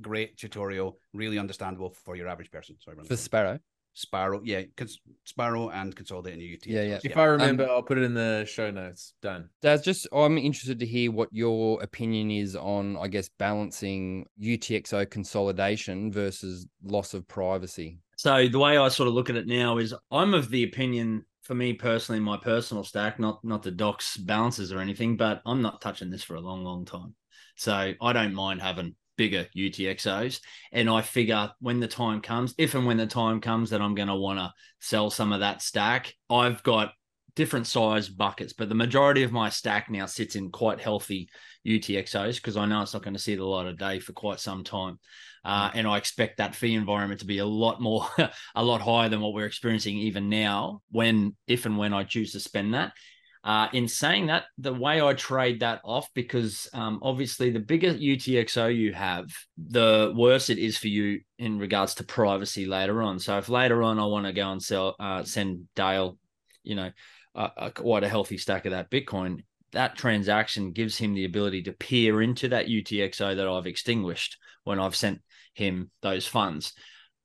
great 0.00 0.36
tutorial, 0.36 0.98
really 1.12 1.38
understandable 1.38 1.94
for 2.04 2.16
your 2.16 2.28
average 2.28 2.50
person. 2.50 2.76
Sorry, 2.80 2.96
for 3.04 3.16
Sparrow. 3.16 3.58
Sparrow, 3.92 4.40
yeah, 4.44 4.62
cons- 4.76 5.00
Sparrow 5.24 5.70
and 5.70 5.94
consolidating 5.94 6.40
your 6.40 6.54
UT. 6.54 6.66
Yeah, 6.66 6.82
yeah. 6.82 6.98
If 7.02 7.16
yeah. 7.16 7.20
I 7.20 7.24
remember, 7.24 7.64
um, 7.64 7.70
I'll 7.70 7.82
put 7.82 7.98
it 7.98 8.04
in 8.04 8.14
the 8.14 8.44
show 8.48 8.70
notes. 8.70 9.14
Done. 9.20 9.48
That's 9.62 9.82
just. 9.82 10.06
I'm 10.12 10.38
interested 10.38 10.78
to 10.78 10.86
hear 10.86 11.10
what 11.10 11.28
your 11.32 11.82
opinion 11.82 12.30
is 12.30 12.54
on, 12.56 12.96
I 12.96 13.08
guess, 13.08 13.28
balancing 13.28 14.26
UTXO 14.40 15.10
consolidation 15.10 16.12
versus 16.12 16.66
loss 16.84 17.14
of 17.14 17.26
privacy. 17.26 17.98
So 18.16 18.48
the 18.48 18.58
way 18.58 18.76
I 18.76 18.88
sort 18.88 19.08
of 19.08 19.14
look 19.14 19.30
at 19.30 19.36
it 19.36 19.46
now 19.46 19.78
is, 19.78 19.94
I'm 20.10 20.34
of 20.34 20.50
the 20.50 20.62
opinion, 20.64 21.24
for 21.42 21.54
me 21.54 21.72
personally, 21.72 22.20
my 22.20 22.36
personal 22.36 22.84
stack, 22.84 23.18
not 23.18 23.44
not 23.44 23.62
the 23.62 23.70
docs 23.70 24.16
balances 24.16 24.72
or 24.72 24.78
anything, 24.78 25.16
but 25.16 25.42
I'm 25.44 25.62
not 25.62 25.80
touching 25.80 26.10
this 26.10 26.22
for 26.22 26.36
a 26.36 26.40
long, 26.40 26.62
long 26.62 26.84
time. 26.84 27.14
So 27.56 27.92
I 28.00 28.12
don't 28.12 28.34
mind 28.34 28.62
having 28.62 28.94
bigger 29.20 29.46
UTXOs. 29.54 30.40
And 30.72 30.88
I 30.88 31.02
figure 31.02 31.50
when 31.60 31.78
the 31.78 31.86
time 31.86 32.22
comes, 32.22 32.54
if 32.56 32.74
and 32.74 32.86
when 32.86 32.96
the 32.96 33.06
time 33.06 33.42
comes 33.42 33.68
that 33.68 33.82
I'm 33.82 33.94
going 33.94 34.08
to 34.08 34.14
want 34.14 34.38
to 34.38 34.50
sell 34.78 35.10
some 35.10 35.34
of 35.34 35.40
that 35.40 35.60
stack, 35.60 36.14
I've 36.30 36.62
got 36.62 36.94
different 37.36 37.66
size 37.66 38.08
buckets, 38.08 38.54
but 38.54 38.70
the 38.70 38.74
majority 38.74 39.22
of 39.22 39.30
my 39.30 39.50
stack 39.50 39.90
now 39.90 40.06
sits 40.06 40.36
in 40.36 40.50
quite 40.50 40.80
healthy 40.80 41.28
UTXOs 41.66 42.36
because 42.36 42.56
I 42.56 42.64
know 42.64 42.80
it's 42.80 42.94
not 42.94 43.02
going 43.02 43.12
to 43.12 43.20
see 43.20 43.34
the 43.34 43.44
light 43.44 43.66
of 43.66 43.76
day 43.76 43.98
for 43.98 44.14
quite 44.14 44.40
some 44.40 44.64
time. 44.64 44.98
Uh, 45.44 45.68
mm. 45.68 45.72
and 45.74 45.86
I 45.86 45.98
expect 45.98 46.38
that 46.38 46.54
fee 46.54 46.74
environment 46.74 47.20
to 47.20 47.26
be 47.26 47.38
a 47.38 47.44
lot 47.44 47.78
more, 47.78 48.06
a 48.54 48.64
lot 48.64 48.80
higher 48.80 49.10
than 49.10 49.20
what 49.20 49.34
we're 49.34 49.44
experiencing 49.44 49.98
even 49.98 50.30
now. 50.30 50.80
When, 50.90 51.36
if 51.46 51.66
and 51.66 51.76
when 51.76 51.92
I 51.92 52.04
choose 52.04 52.32
to 52.32 52.40
spend 52.40 52.72
that, 52.72 52.94
uh, 53.42 53.68
in 53.72 53.88
saying 53.88 54.26
that, 54.26 54.44
the 54.58 54.74
way 54.74 55.00
I 55.00 55.14
trade 55.14 55.60
that 55.60 55.80
off, 55.82 56.08
because 56.14 56.68
um, 56.74 56.98
obviously 57.02 57.50
the 57.50 57.60
bigger 57.60 57.94
UTXO 57.94 58.74
you 58.74 58.92
have, 58.92 59.26
the 59.56 60.12
worse 60.14 60.50
it 60.50 60.58
is 60.58 60.76
for 60.76 60.88
you 60.88 61.20
in 61.38 61.58
regards 61.58 61.94
to 61.94 62.04
privacy 62.04 62.66
later 62.66 63.02
on. 63.02 63.18
So 63.18 63.38
if 63.38 63.48
later 63.48 63.82
on 63.82 63.98
I 63.98 64.04
want 64.04 64.26
to 64.26 64.32
go 64.32 64.50
and 64.50 64.62
sell, 64.62 64.94
uh, 65.00 65.24
send 65.24 65.68
Dale, 65.74 66.18
you 66.62 66.74
know, 66.74 66.90
a, 67.34 67.70
quite 67.70 68.04
a 68.04 68.08
healthy 68.08 68.36
stack 68.36 68.66
of 68.66 68.72
that 68.72 68.90
Bitcoin, 68.90 69.44
that 69.72 69.96
transaction 69.96 70.72
gives 70.72 70.98
him 70.98 71.14
the 71.14 71.24
ability 71.24 71.62
to 71.62 71.72
peer 71.72 72.20
into 72.20 72.48
that 72.48 72.66
UTXO 72.66 73.36
that 73.36 73.48
I've 73.48 73.66
extinguished 73.66 74.36
when 74.64 74.78
I've 74.78 74.96
sent 74.96 75.20
him 75.54 75.90
those 76.02 76.26
funds. 76.26 76.74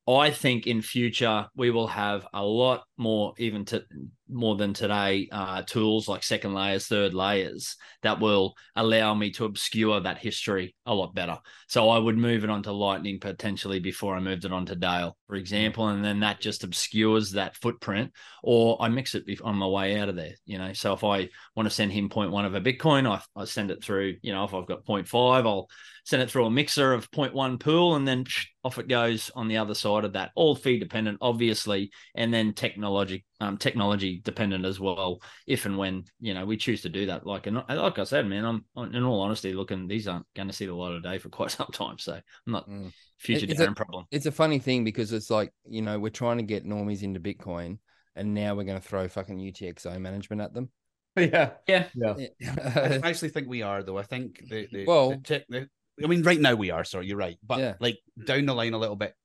I 0.07 0.29
think 0.29 0.67
in 0.67 0.81
future 0.81 1.47
we 1.55 1.71
will 1.71 1.87
have 1.87 2.27
a 2.33 2.43
lot 2.43 2.83
more, 2.97 3.33
even 3.37 3.65
to 3.65 3.83
more 4.29 4.55
than 4.55 4.73
today, 4.73 5.27
uh, 5.31 5.61
tools 5.61 6.07
like 6.07 6.23
second 6.23 6.53
layers, 6.53 6.87
third 6.87 7.13
layers 7.13 7.75
that 8.01 8.19
will 8.19 8.55
allow 8.75 9.13
me 9.13 9.31
to 9.31 9.45
obscure 9.45 9.99
that 9.99 10.17
history 10.17 10.75
a 10.85 10.93
lot 10.93 11.13
better. 11.13 11.37
So 11.67 11.89
I 11.89 11.97
would 11.97 12.17
move 12.17 12.43
it 12.43 12.49
onto 12.49 12.71
Lightning 12.71 13.19
potentially 13.19 13.79
before 13.79 14.15
I 14.15 14.19
moved 14.19 14.45
it 14.45 14.51
onto 14.51 14.75
Dale, 14.75 15.17
for 15.27 15.35
example, 15.35 15.87
and 15.87 16.03
then 16.03 16.19
that 16.21 16.39
just 16.39 16.63
obscures 16.63 17.31
that 17.31 17.55
footprint, 17.55 18.11
or 18.43 18.77
I 18.81 18.89
mix 18.89 19.15
it 19.15 19.25
on 19.43 19.55
my 19.55 19.67
way 19.67 19.99
out 19.99 20.09
of 20.09 20.15
there. 20.15 20.33
You 20.45 20.57
know, 20.57 20.73
so 20.73 20.93
if 20.93 21.03
I 21.03 21.29
want 21.55 21.67
to 21.67 21.75
send 21.75 21.91
him 21.91 22.09
0.1 22.09 22.45
of 22.45 22.55
a 22.55 22.61
Bitcoin, 22.61 23.09
I, 23.09 23.21
I 23.39 23.45
send 23.45 23.71
it 23.71 23.83
through. 23.83 24.15
You 24.21 24.33
know, 24.33 24.43
if 24.43 24.53
I've 24.53 24.67
got 24.67 24.85
0.5, 24.85 25.45
I'll 25.45 25.69
send 26.03 26.21
it 26.21 26.29
through 26.29 26.45
a 26.45 26.51
mixer 26.51 26.93
of 26.93 27.09
0.1 27.11 27.59
pool, 27.59 27.95
and 27.95 28.07
then 28.07 28.25
off 28.63 28.79
it 28.79 28.87
goes 28.87 29.31
on 29.35 29.47
the 29.47 29.57
other 29.57 29.75
side 29.75 30.05
of 30.05 30.13
that. 30.13 30.31
All 30.35 30.55
fee 30.55 30.79
dependent, 30.79 31.19
obviously, 31.21 31.91
and 32.15 32.33
then 32.33 32.53
technology 32.53 33.25
um, 33.41 33.57
technology 33.57 34.21
dependent 34.23 34.65
as 34.65 34.79
well. 34.79 35.21
If 35.47 35.65
and 35.65 35.77
when 35.77 36.05
you 36.19 36.33
know 36.33 36.45
we 36.45 36.57
choose 36.57 36.81
to 36.83 36.89
do 36.89 37.05
that, 37.07 37.25
like 37.25 37.47
and 37.47 37.61
like 37.67 37.99
I 37.99 38.03
said, 38.03 38.27
man, 38.27 38.45
I'm 38.45 38.93
in 38.93 39.03
all 39.03 39.21
honesty 39.21 39.53
looking 39.53 39.87
these 39.87 40.07
aren't 40.07 40.25
going 40.35 40.47
to 40.47 40.53
see 40.53 40.65
the 40.65 40.73
light 40.73 40.93
of 40.93 41.03
day 41.03 41.17
for 41.17 41.29
quite 41.29 41.51
some 41.51 41.69
time, 41.73 41.97
so 41.97 42.13
I'm 42.13 42.53
not 42.53 42.69
mm. 42.69 42.91
future 43.17 43.45
it's 43.49 43.59
a, 43.59 43.71
problem. 43.71 44.05
It's 44.11 44.25
a 44.25 44.31
funny 44.31 44.59
thing 44.59 44.83
because 44.83 45.11
it's 45.11 45.29
like 45.29 45.53
you 45.67 45.81
know 45.81 45.99
we're 45.99 46.09
trying 46.09 46.37
to 46.37 46.43
get 46.43 46.65
normies 46.65 47.03
into 47.03 47.19
Bitcoin, 47.19 47.79
and 48.15 48.33
now 48.33 48.55
we're 48.55 48.63
going 48.63 48.79
to 48.79 48.87
throw 48.87 49.07
fucking 49.07 49.37
UTXO 49.37 49.99
management 49.99 50.41
at 50.41 50.53
them. 50.53 50.69
Yeah, 51.17 51.51
yeah, 51.65 51.87
yeah. 51.95 52.27
I 52.75 52.99
actually 53.03 53.29
think 53.29 53.47
we 53.47 53.61
are 53.61 53.81
though. 53.83 53.97
I 53.97 54.03
think 54.03 54.43
the, 54.49 54.67
the 54.69 54.85
well, 54.85 55.11
the, 55.11 55.45
the, 55.47 55.69
I 56.03 56.07
mean, 56.07 56.23
right 56.23 56.41
now 56.41 56.55
we 56.55 56.71
are. 56.71 56.83
Sorry, 56.83 57.07
you're 57.07 57.15
right. 57.15 57.37
But 57.41 57.59
yeah. 57.59 57.73
like 57.79 57.99
down 58.25 58.45
the 58.45 58.53
line 58.53 58.73
a 58.73 58.77
little 58.77 58.97
bit, 58.97 59.15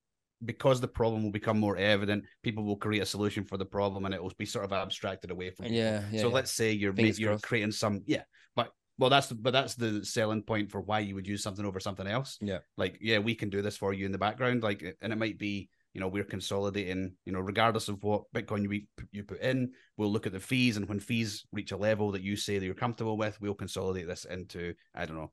because 0.44 0.81
the 0.81 0.88
problem 0.88 1.22
will 1.22 1.31
become 1.31 1.59
more 1.59 1.76
evident, 1.76 2.24
people 2.42 2.64
will 2.64 2.76
create 2.76 3.03
a 3.03 3.07
solution 3.07 3.44
for 3.44 3.57
the 3.57 3.64
problem, 3.64 4.05
and 4.05 4.14
it 4.14 4.22
will 4.22 4.33
be 4.38 4.46
sort 4.46 4.64
of 4.64 4.72
abstracted 4.72 5.31
away 5.31 5.50
from. 5.50 5.66
Yeah, 5.66 6.03
yeah. 6.11 6.20
So 6.20 6.29
yeah. 6.29 6.35
let's 6.35 6.53
say 6.53 6.72
you're 6.72 6.94
you're 6.94 7.38
creating 7.38 7.72
some 7.72 8.03
yeah, 8.07 8.22
but 8.57 8.72
well, 8.98 9.11
that's 9.11 9.29
the, 9.29 9.35
but 9.35 9.53
that's 9.53 9.74
the 9.74 10.05
selling 10.05 10.42
point 10.42 10.70
for 10.70 10.81
why 10.81 11.00
you 11.00 11.14
would 11.14 11.26
use 11.26 11.42
something 11.42 11.64
over 11.64 11.81
something 11.81 12.07
else. 12.07 12.38
Yeah, 12.40 12.59
like 12.76 12.98
yeah, 13.00 13.18
we 13.18 13.35
can 13.35 13.50
do 13.50 13.62
this 13.62 13.76
for 13.76 13.92
you 13.92 14.07
in 14.07 14.12
the 14.12 14.18
background, 14.18 14.62
like, 14.62 14.83
and 15.00 15.12
it 15.12 15.18
might 15.18 15.38
be 15.38 15.68
you 15.94 16.00
know 16.00 16.09
we're 16.09 16.24
consolidating 16.24 17.12
you 17.24 17.33
know 17.33 17.40
regardless 17.40 17.88
of 17.88 18.03
what 18.05 18.22
bitcoin 18.33 18.62
you 18.62 18.83
you 19.11 19.24
put 19.24 19.40
in 19.40 19.72
we'll 19.96 20.12
look 20.12 20.26
at 20.26 20.33
the 20.33 20.38
fees 20.38 20.76
and 20.76 20.88
when 20.88 21.00
fees 21.00 21.44
reach 21.53 21.72
a 21.72 21.76
level 21.76 22.12
that 22.12 22.22
you 22.22 22.37
say 22.37 22.59
that 22.59 22.64
you're 22.64 22.74
comfortable 22.74 23.16
with 23.16 23.40
we'll 23.40 23.55
consolidate 23.55 24.07
this 24.07 24.24
into 24.24 24.72
i 24.94 25.05
don't 25.05 25.16
know 25.16 25.33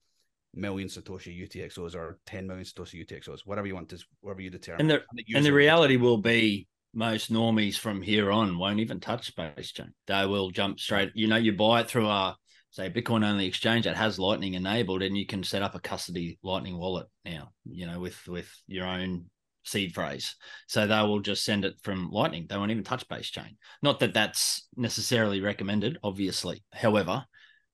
million 0.58 0.88
Satoshi 0.88 1.48
UTXOs 1.48 1.96
or 1.96 2.20
10 2.26 2.48
million 2.48 2.66
Satoshi 2.66 3.06
UTXOs, 3.06 3.42
whatever 3.46 3.68
you 3.68 3.76
want 3.76 3.90
to, 3.90 4.04
whatever 4.22 4.42
you 4.42 4.50
determine. 4.50 4.82
And 4.82 4.90
the, 4.90 5.36
and 5.36 5.46
the 5.46 5.54
reality 5.54 5.98
will 5.98 6.18
be 6.18 6.68
most 6.94 7.32
normies 7.32 7.78
from 7.78 8.02
here 8.02 8.32
on 8.32 8.58
won't 8.58 8.80
even 8.80 9.00
touch 9.00 9.36
Base 9.36 9.72
Chain. 9.72 9.94
They 10.08 10.26
will 10.26 10.50
jump 10.50 10.80
straight. 10.80 11.12
You 11.14 11.28
know, 11.28 11.36
you 11.36 11.54
buy 11.54 11.82
it 11.82 11.90
through 11.90 12.08
a, 12.08 12.36
say, 12.72 12.90
Bitcoin 12.90 13.26
only 13.26 13.46
exchange 13.46 13.86
that 13.86 13.96
has 13.96 14.20
Lightning 14.20 14.56
enabled, 14.56 15.04
and 15.04 15.16
you 15.16 15.26
can 15.26 15.44
set 15.44 15.62
up 15.62 15.76
a 15.76 15.80
custody 15.80 16.40
Lightning 16.44 16.78
wallet 16.78 17.08
now, 17.24 17.52
you 17.66 17.86
know, 17.86 18.00
with, 18.00 18.28
with 18.28 18.50
your 18.68 18.88
own 18.88 19.26
seed 19.64 19.94
phrase. 19.94 20.36
So 20.68 20.88
they 20.88 21.02
will 21.02 21.20
just 21.20 21.44
send 21.44 21.66
it 21.66 21.76
from 21.84 22.10
Lightning. 22.10 22.48
They 22.50 22.58
won't 22.58 22.72
even 22.72 22.84
touch 22.84 23.08
Base 23.08 23.30
Chain. 23.30 23.58
Not 23.82 24.00
that 24.00 24.14
that's 24.14 24.68
necessarily 24.76 25.42
recommended, 25.42 25.98
obviously. 26.04 26.64
However, 26.74 27.26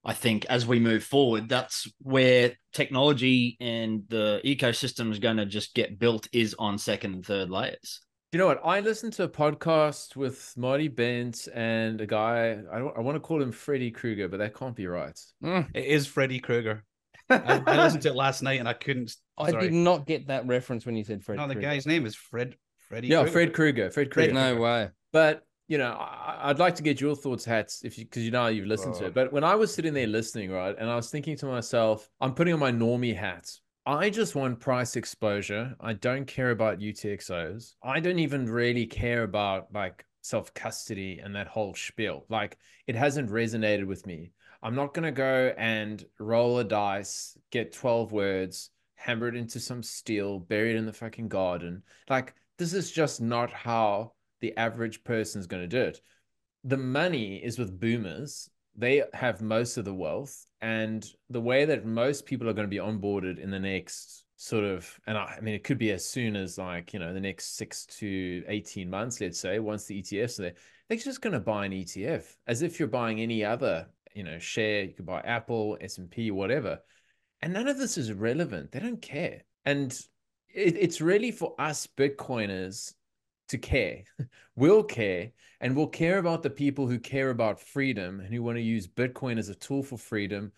I 0.06 0.14
think 0.14 0.46
as 0.46 0.68
we 0.68 0.80
move 0.80 1.04
forward, 1.04 1.48
that's 1.48 1.90
where 2.00 2.54
technology 2.74 3.58
and 3.62 4.04
the 4.10 4.42
ecosystem 4.44 5.12
is 5.12 5.20
going 5.20 5.38
to 5.38 5.46
just 5.46 5.74
get 5.74 5.98
built 5.98 6.28
is 6.34 6.56
on 6.60 6.78
second 6.78 7.14
and 7.14 7.26
third 7.26 7.50
layers. 7.50 8.02
You 8.34 8.40
know 8.40 8.48
what? 8.48 8.62
I 8.66 8.80
listened 8.80 9.14
to 9.14 9.24
a 9.24 9.30
podcast 9.30 10.16
with 10.16 10.54
Marty 10.58 10.88
Bent 10.88 11.48
and 11.54 12.02
a 12.02 12.08
guy. 12.08 12.58
I 12.72 12.80
don't. 12.80 12.98
I 12.98 13.02
want 13.02 13.16
to 13.16 13.20
call 13.20 13.42
him 13.42 13.52
Freddy 13.52 13.92
Krueger, 13.92 14.28
but 14.28 14.38
that 14.38 14.56
can't 14.56 14.76
be 14.76 14.88
right. 14.88 15.18
Mm. 15.44 15.70
It 15.74 15.86
is 15.86 16.08
Freddy 16.08 16.40
Krueger. 16.40 16.84
I, 17.30 17.62
I, 17.66 17.84
listened 17.84 18.02
to 18.04 18.10
it 18.10 18.16
last 18.16 18.42
night 18.42 18.60
and 18.60 18.68
I 18.68 18.74
couldn't. 18.74 19.16
I 19.38 19.52
did 19.52 19.72
not 19.72 20.08
get 20.08 20.28
that 20.28 20.48
reference 20.48 20.86
when 20.86 20.96
you 20.96 21.04
said 21.04 21.24
Fred. 21.24 21.38
No, 21.38 21.48
the 21.48 21.56
guy's 21.56 21.86
name 21.86 22.06
is 22.06 22.16
Fred. 22.16 22.56
Freddy. 22.90 23.08
Yeah, 23.08 23.20
Krueger. 23.20 23.32
Fred 23.32 23.54
Krueger. 23.54 23.92
Fred 23.92 24.12
Krueger. 24.12 24.34
No 24.34 24.56
way. 24.56 24.90
But 25.12 25.44
you 25.74 25.80
know, 25.80 25.94
I, 25.94 26.50
would 26.50 26.60
like 26.60 26.76
to 26.76 26.84
get 26.84 27.02
your 27.02 27.16
thoughts, 27.16 27.44
Hats, 27.44 27.82
if 27.84 27.98
you 27.98 28.06
because 28.06 28.22
you 28.22 28.30
know 28.30 28.46
you've 28.46 28.68
listened 28.68 28.94
oh. 28.98 29.00
to 29.00 29.06
it. 29.08 29.16
But 29.16 29.34
when 29.34 29.44
I 29.44 29.56
was 29.56 29.74
sitting 29.74 29.96
there 29.96 30.06
listening, 30.06 30.52
right, 30.52 30.76
and 30.78 30.88
I 30.88 30.96
was 30.96 31.10
thinking 31.10 31.36
to 31.38 31.48
myself, 31.48 32.08
I'm 32.22 32.36
putting 32.36 32.54
on 32.54 32.60
my 32.60 32.72
normie 32.72 33.16
hat. 33.16 33.50
I 33.84 34.12
just 34.12 34.36
want 34.36 34.60
price 34.60 34.96
exposure. 34.96 35.76
I 35.80 35.94
don't 35.94 36.28
care 36.28 36.52
about 36.52 36.78
UTXOs. 36.78 37.74
I 37.82 38.00
don't 38.00 38.20
even 38.20 38.46
really 38.46 38.86
care 38.86 39.24
about 39.24 39.74
like 39.74 40.06
self 40.22 40.54
custody 40.54 41.20
and 41.24 41.36
that 41.36 41.48
whole 41.48 41.74
spiel. 41.74 42.28
Like 42.30 42.60
it 42.86 42.96
hasn't 42.96 43.32
resonated 43.32 43.88
with 43.88 44.06
me. 44.06 44.32
I'm 44.62 44.76
not 44.76 44.94
gonna 44.94 45.12
go 45.12 45.56
and 45.58 46.06
roll 46.20 46.60
a 46.60 46.64
dice, 46.64 47.36
get 47.50 47.74
12 47.74 48.12
words, 48.12 48.70
hammer 48.94 49.28
it 49.28 49.36
into 49.36 49.60
some 49.60 49.82
steel, 49.82 50.38
bury 50.38 50.70
it 50.70 50.78
in 50.78 50.86
the 50.86 50.94
fucking 50.94 51.30
garden. 51.30 51.82
Like 52.12 52.36
this 52.60 52.74
is 52.76 52.92
just 52.92 53.22
not 53.22 53.52
how 53.52 54.12
the 54.44 54.56
average 54.58 55.06
person 55.06 55.40
is 55.40 55.48
going 55.48 55.64
to 55.64 55.68
do 55.68 55.82
it. 55.82 56.02
The 56.66 56.76
money 56.76 57.38
is 57.38 57.58
with 57.58 57.80
boomers. 57.80 58.50
They 58.76 59.02
have 59.14 59.42
most 59.42 59.78
of 59.78 59.86
the 59.86 59.94
wealth. 59.94 60.46
And 60.60 61.06
the 61.30 61.40
way 61.40 61.64
that 61.64 61.86
most 61.86 62.26
people 62.26 62.50
are 62.50 62.54
going 62.54 62.68
to 62.68 62.70
be 62.70 62.84
onboarded 62.84 63.40
in 63.40 63.52
the 63.52 63.60
next 63.60 64.26
sort 64.36 64.66
of, 64.66 65.00
and 65.08 65.18
I, 65.18 65.36
I 65.38 65.40
mean, 65.40 65.56
it 65.56 65.64
could 65.64 65.78
be 65.78 65.92
as 65.92 66.06
soon 66.06 66.36
as 66.36 66.58
like, 66.58 66.92
you 66.92 67.00
know, 67.00 67.14
the 67.14 67.22
next 67.22 67.56
six 67.56 67.86
to 67.86 68.44
18 68.50 68.90
months, 68.90 69.22
let's 69.22 69.40
say, 69.40 69.60
once 69.60 69.86
the 69.86 70.02
ETFs 70.02 70.40
are 70.40 70.42
there, 70.42 70.54
they're 70.90 70.98
just 70.98 71.22
going 71.22 71.32
to 71.32 71.40
buy 71.40 71.66
an 71.66 71.72
ETF 71.72 72.26
as 72.46 72.64
if 72.64 72.80
you're 72.80 72.90
buying 72.90 73.22
any 73.22 73.46
other, 73.46 73.88
you 74.14 74.26
know, 74.26 74.40
share. 74.40 74.84
You 74.84 74.94
could 74.94 75.06
buy 75.06 75.22
Apple, 75.22 75.78
S&P, 75.80 76.32
whatever. 76.32 76.80
And 77.42 77.54
none 77.54 77.70
of 77.70 77.78
this 77.78 77.98
is 77.98 78.12
relevant. 78.12 78.74
They 78.74 78.80
don't 78.80 79.02
care. 79.02 79.44
And 79.64 79.94
it, 80.54 80.76
it's 80.78 81.00
really 81.00 81.32
for 81.32 81.56
us 81.58 81.88
Bitcoiners 81.88 82.94
to 83.50 83.58
care. 83.58 84.04
we'll 84.56 84.84
care 84.84 85.32
and 85.62 85.76
we'll 85.76 85.88
care 85.88 86.18
about 86.18 86.44
the 86.44 86.50
people 86.50 86.88
who 86.88 87.00
care 87.00 87.30
about 87.30 87.60
freedom 87.60 88.20
and 88.20 88.34
who 88.34 88.44
want 88.44 88.58
to 88.58 88.62
use 88.62 88.88
Bitcoin 88.88 89.38
as 89.38 89.50
a 89.50 89.56
tool 89.56 89.84
for 89.84 89.98
freedom 89.98 90.52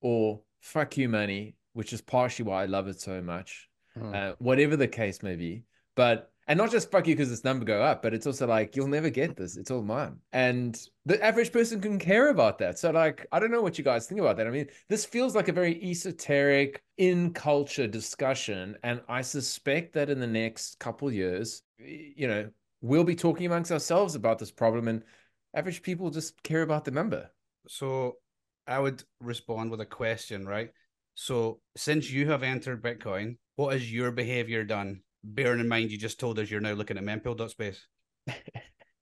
or 0.00 0.40
fuck 0.60 0.96
you 0.96 1.08
money, 1.08 1.56
which 1.74 1.92
is 1.92 2.00
partially 2.00 2.46
why 2.46 2.62
I 2.62 2.66
love 2.66 2.88
it 2.88 3.00
so 3.00 3.20
much. 3.20 3.68
Hmm. 3.94 4.14
Uh, 4.14 4.32
whatever 4.38 4.76
the 4.76 4.88
case 4.88 5.22
may 5.22 5.36
be. 5.36 5.64
But 5.94 6.30
and 6.48 6.58
not 6.58 6.70
just 6.70 6.90
fuck 6.90 7.06
you 7.08 7.14
because 7.14 7.28
this 7.28 7.42
number 7.42 7.64
go 7.64 7.82
up, 7.82 8.02
but 8.02 8.14
it's 8.14 8.26
also 8.26 8.46
like 8.46 8.76
you'll 8.76 8.86
never 8.86 9.10
get 9.10 9.36
this. 9.36 9.56
It's 9.56 9.70
all 9.70 9.82
mine. 9.82 10.18
And 10.32 10.80
the 11.04 11.22
average 11.22 11.52
person 11.52 11.80
can 11.80 11.98
care 11.98 12.28
about 12.28 12.58
that. 12.58 12.78
So 12.78 12.90
like 12.90 13.26
I 13.32 13.40
don't 13.40 13.50
know 13.50 13.62
what 13.62 13.78
you 13.78 13.84
guys 13.84 14.06
think 14.06 14.20
about 14.20 14.36
that. 14.36 14.46
I 14.46 14.50
mean, 14.50 14.68
this 14.88 15.04
feels 15.04 15.34
like 15.34 15.48
a 15.48 15.52
very 15.52 15.82
esoteric 15.82 16.82
in 16.98 17.32
culture 17.32 17.88
discussion. 17.88 18.76
And 18.84 19.00
I 19.08 19.22
suspect 19.22 19.92
that 19.94 20.08
in 20.08 20.20
the 20.20 20.26
next 20.26 20.78
couple 20.78 21.10
years, 21.10 21.62
you 21.78 22.28
know, 22.28 22.48
we'll 22.80 23.04
be 23.04 23.16
talking 23.16 23.46
amongst 23.46 23.72
ourselves 23.72 24.14
about 24.14 24.38
this 24.38 24.50
problem 24.50 24.88
and 24.88 25.02
average 25.54 25.82
people 25.82 26.10
just 26.10 26.42
care 26.42 26.62
about 26.62 26.84
the 26.84 26.90
number. 26.90 27.30
So 27.68 28.16
I 28.66 28.78
would 28.78 29.02
respond 29.20 29.70
with 29.70 29.80
a 29.80 29.86
question, 29.86 30.46
right? 30.46 30.70
So 31.14 31.60
since 31.76 32.10
you 32.10 32.30
have 32.30 32.42
entered 32.42 32.82
Bitcoin, 32.82 33.36
what 33.56 33.72
has 33.72 33.92
your 33.92 34.10
behavior 34.10 34.64
done 34.64 35.00
bearing 35.26 35.60
in 35.60 35.68
mind 35.68 35.90
you 35.90 35.98
just 35.98 36.20
told 36.20 36.38
us 36.38 36.50
you're 36.50 36.60
now 36.60 36.72
looking 36.72 36.96
at 36.96 37.04
mempool.space. 37.04 37.86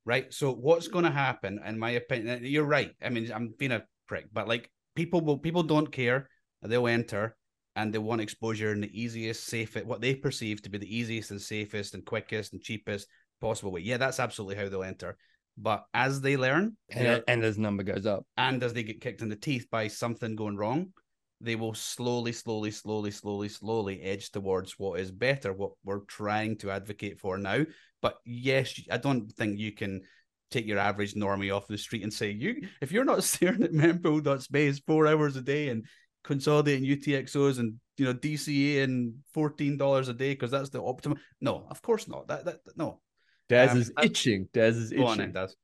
right. 0.04 0.32
So 0.32 0.52
what's 0.52 0.88
going 0.88 1.04
to 1.04 1.10
happen, 1.10 1.60
in 1.64 1.78
my 1.78 1.90
opinion, 1.90 2.40
you're 2.44 2.64
right. 2.64 2.92
I 3.02 3.10
mean, 3.10 3.30
I'm 3.32 3.54
being 3.58 3.72
a 3.72 3.84
prick, 4.08 4.26
but 4.32 4.48
like 4.48 4.70
people 4.96 5.20
will, 5.20 5.38
people 5.38 5.62
don't 5.62 5.90
care. 5.90 6.28
They'll 6.62 6.88
enter 6.88 7.36
and 7.76 7.92
they 7.92 7.98
want 7.98 8.20
exposure 8.20 8.72
in 8.72 8.80
the 8.80 9.00
easiest, 9.00 9.44
safest, 9.44 9.86
what 9.86 10.00
they 10.00 10.14
perceive 10.14 10.62
to 10.62 10.70
be 10.70 10.78
the 10.78 10.96
easiest 10.96 11.30
and 11.30 11.40
safest 11.40 11.94
and 11.94 12.04
quickest 12.04 12.52
and 12.52 12.62
cheapest 12.62 13.08
possible 13.40 13.72
way. 13.72 13.80
Yeah, 13.80 13.96
that's 13.96 14.20
absolutely 14.20 14.56
how 14.56 14.68
they'll 14.68 14.84
enter. 14.84 15.16
But 15.56 15.84
as 15.94 16.20
they 16.20 16.36
learn, 16.36 16.76
and, 16.90 17.22
and 17.28 17.44
as 17.44 17.58
number 17.58 17.82
goes 17.82 18.06
up, 18.06 18.26
and 18.36 18.62
as 18.62 18.72
they 18.72 18.82
get 18.82 19.00
kicked 19.00 19.22
in 19.22 19.28
the 19.28 19.36
teeth 19.36 19.66
by 19.70 19.88
something 19.88 20.34
going 20.34 20.56
wrong, 20.56 20.92
they 21.40 21.56
will 21.56 21.74
slowly, 21.74 22.32
slowly, 22.32 22.70
slowly, 22.70 23.10
slowly, 23.10 23.48
slowly 23.48 24.00
edge 24.02 24.30
towards 24.30 24.78
what 24.78 24.98
is 24.98 25.10
better, 25.10 25.52
what 25.52 25.72
we're 25.84 26.00
trying 26.00 26.56
to 26.58 26.70
advocate 26.70 27.20
for 27.20 27.38
now. 27.38 27.64
But 28.02 28.16
yes, 28.24 28.80
I 28.90 28.96
don't 28.96 29.30
think 29.32 29.58
you 29.58 29.72
can 29.72 30.02
take 30.50 30.66
your 30.66 30.78
average 30.78 31.14
normie 31.14 31.54
off 31.54 31.66
the 31.66 31.76
street 31.76 32.02
and 32.02 32.12
say, 32.12 32.30
you 32.30 32.68
if 32.80 32.92
you're 32.92 33.04
not 33.04 33.24
staring 33.24 33.62
at 33.62 33.72
mempool.space 33.72 34.80
four 34.86 35.06
hours 35.06 35.36
a 35.36 35.42
day 35.42 35.68
and 35.68 35.86
consolidating 36.24 36.88
UTXOs 36.88 37.58
and 37.58 37.74
you 37.96 38.06
know 38.06 38.14
DCA 38.14 38.82
and 38.82 39.14
fourteen 39.32 39.76
dollars 39.76 40.08
a 40.08 40.14
day 40.14 40.32
because 40.32 40.50
that's 40.50 40.70
the 40.70 40.82
optimum. 40.82 41.18
No, 41.40 41.66
of 41.70 41.80
course 41.82 42.08
not. 42.08 42.26
That 42.28 42.44
that 42.46 42.58
no. 42.76 43.00
Daz 43.48 43.72
um, 43.72 43.78
is 43.78 43.92
itching. 44.02 44.48
Daz 44.52 44.76
is 44.76 44.90
itching. 44.90 45.04
Go 45.04 45.10
on 45.10 45.20
in, 45.20 45.32
Daz. 45.32 45.54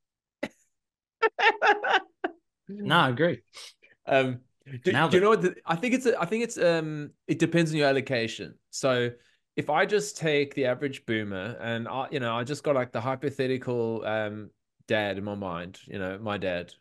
no, 2.68 2.96
I 2.96 3.08
agree. 3.08 3.40
Um, 4.06 4.40
do, 4.66 4.92
do 4.92 5.08
you 5.12 5.20
know 5.20 5.30
what? 5.30 5.42
The, 5.42 5.54
I 5.66 5.76
think 5.76 5.94
it's. 5.94 6.06
A, 6.06 6.20
I 6.20 6.26
think 6.26 6.44
it's. 6.44 6.58
Um, 6.58 7.10
it 7.26 7.38
depends 7.38 7.70
on 7.72 7.78
your 7.78 7.88
allocation. 7.88 8.54
So 8.70 9.10
if 9.56 9.70
I 9.70 9.86
just 9.86 10.16
take 10.16 10.54
the 10.54 10.66
average 10.66 11.06
boomer 11.06 11.56
and 11.60 11.88
I, 11.88 12.08
you 12.10 12.20
know, 12.20 12.36
I 12.36 12.44
just 12.44 12.62
got 12.62 12.74
like 12.74 12.92
the 12.92 13.00
hypothetical 13.00 14.04
um 14.04 14.50
dad 14.86 15.18
in 15.18 15.24
my 15.24 15.34
mind, 15.34 15.78
you 15.86 15.98
know, 15.98 16.18
my 16.20 16.38
dad, 16.38 16.72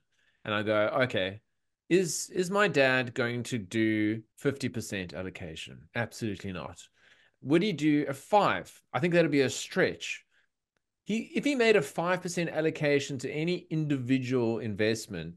and 0.45 0.53
I 0.53 0.63
go, 0.63 0.75
okay, 1.03 1.41
is 1.89 2.29
is 2.33 2.51
my 2.51 2.67
dad 2.67 3.13
going 3.13 3.43
to 3.43 3.57
do 3.57 4.21
50% 4.43 5.13
allocation? 5.13 5.89
Absolutely 5.95 6.51
not. 6.51 6.79
Would 7.41 7.63
he 7.63 7.73
do 7.73 8.05
a 8.07 8.13
five? 8.13 8.71
I 8.93 8.99
think 8.99 9.13
that'd 9.13 9.31
be 9.31 9.41
a 9.41 9.49
stretch. 9.49 10.23
He 11.05 11.31
if 11.35 11.43
he 11.43 11.55
made 11.55 11.75
a 11.75 11.81
5% 11.81 12.53
allocation 12.53 13.17
to 13.19 13.31
any 13.31 13.65
individual 13.69 14.59
investment, 14.59 15.35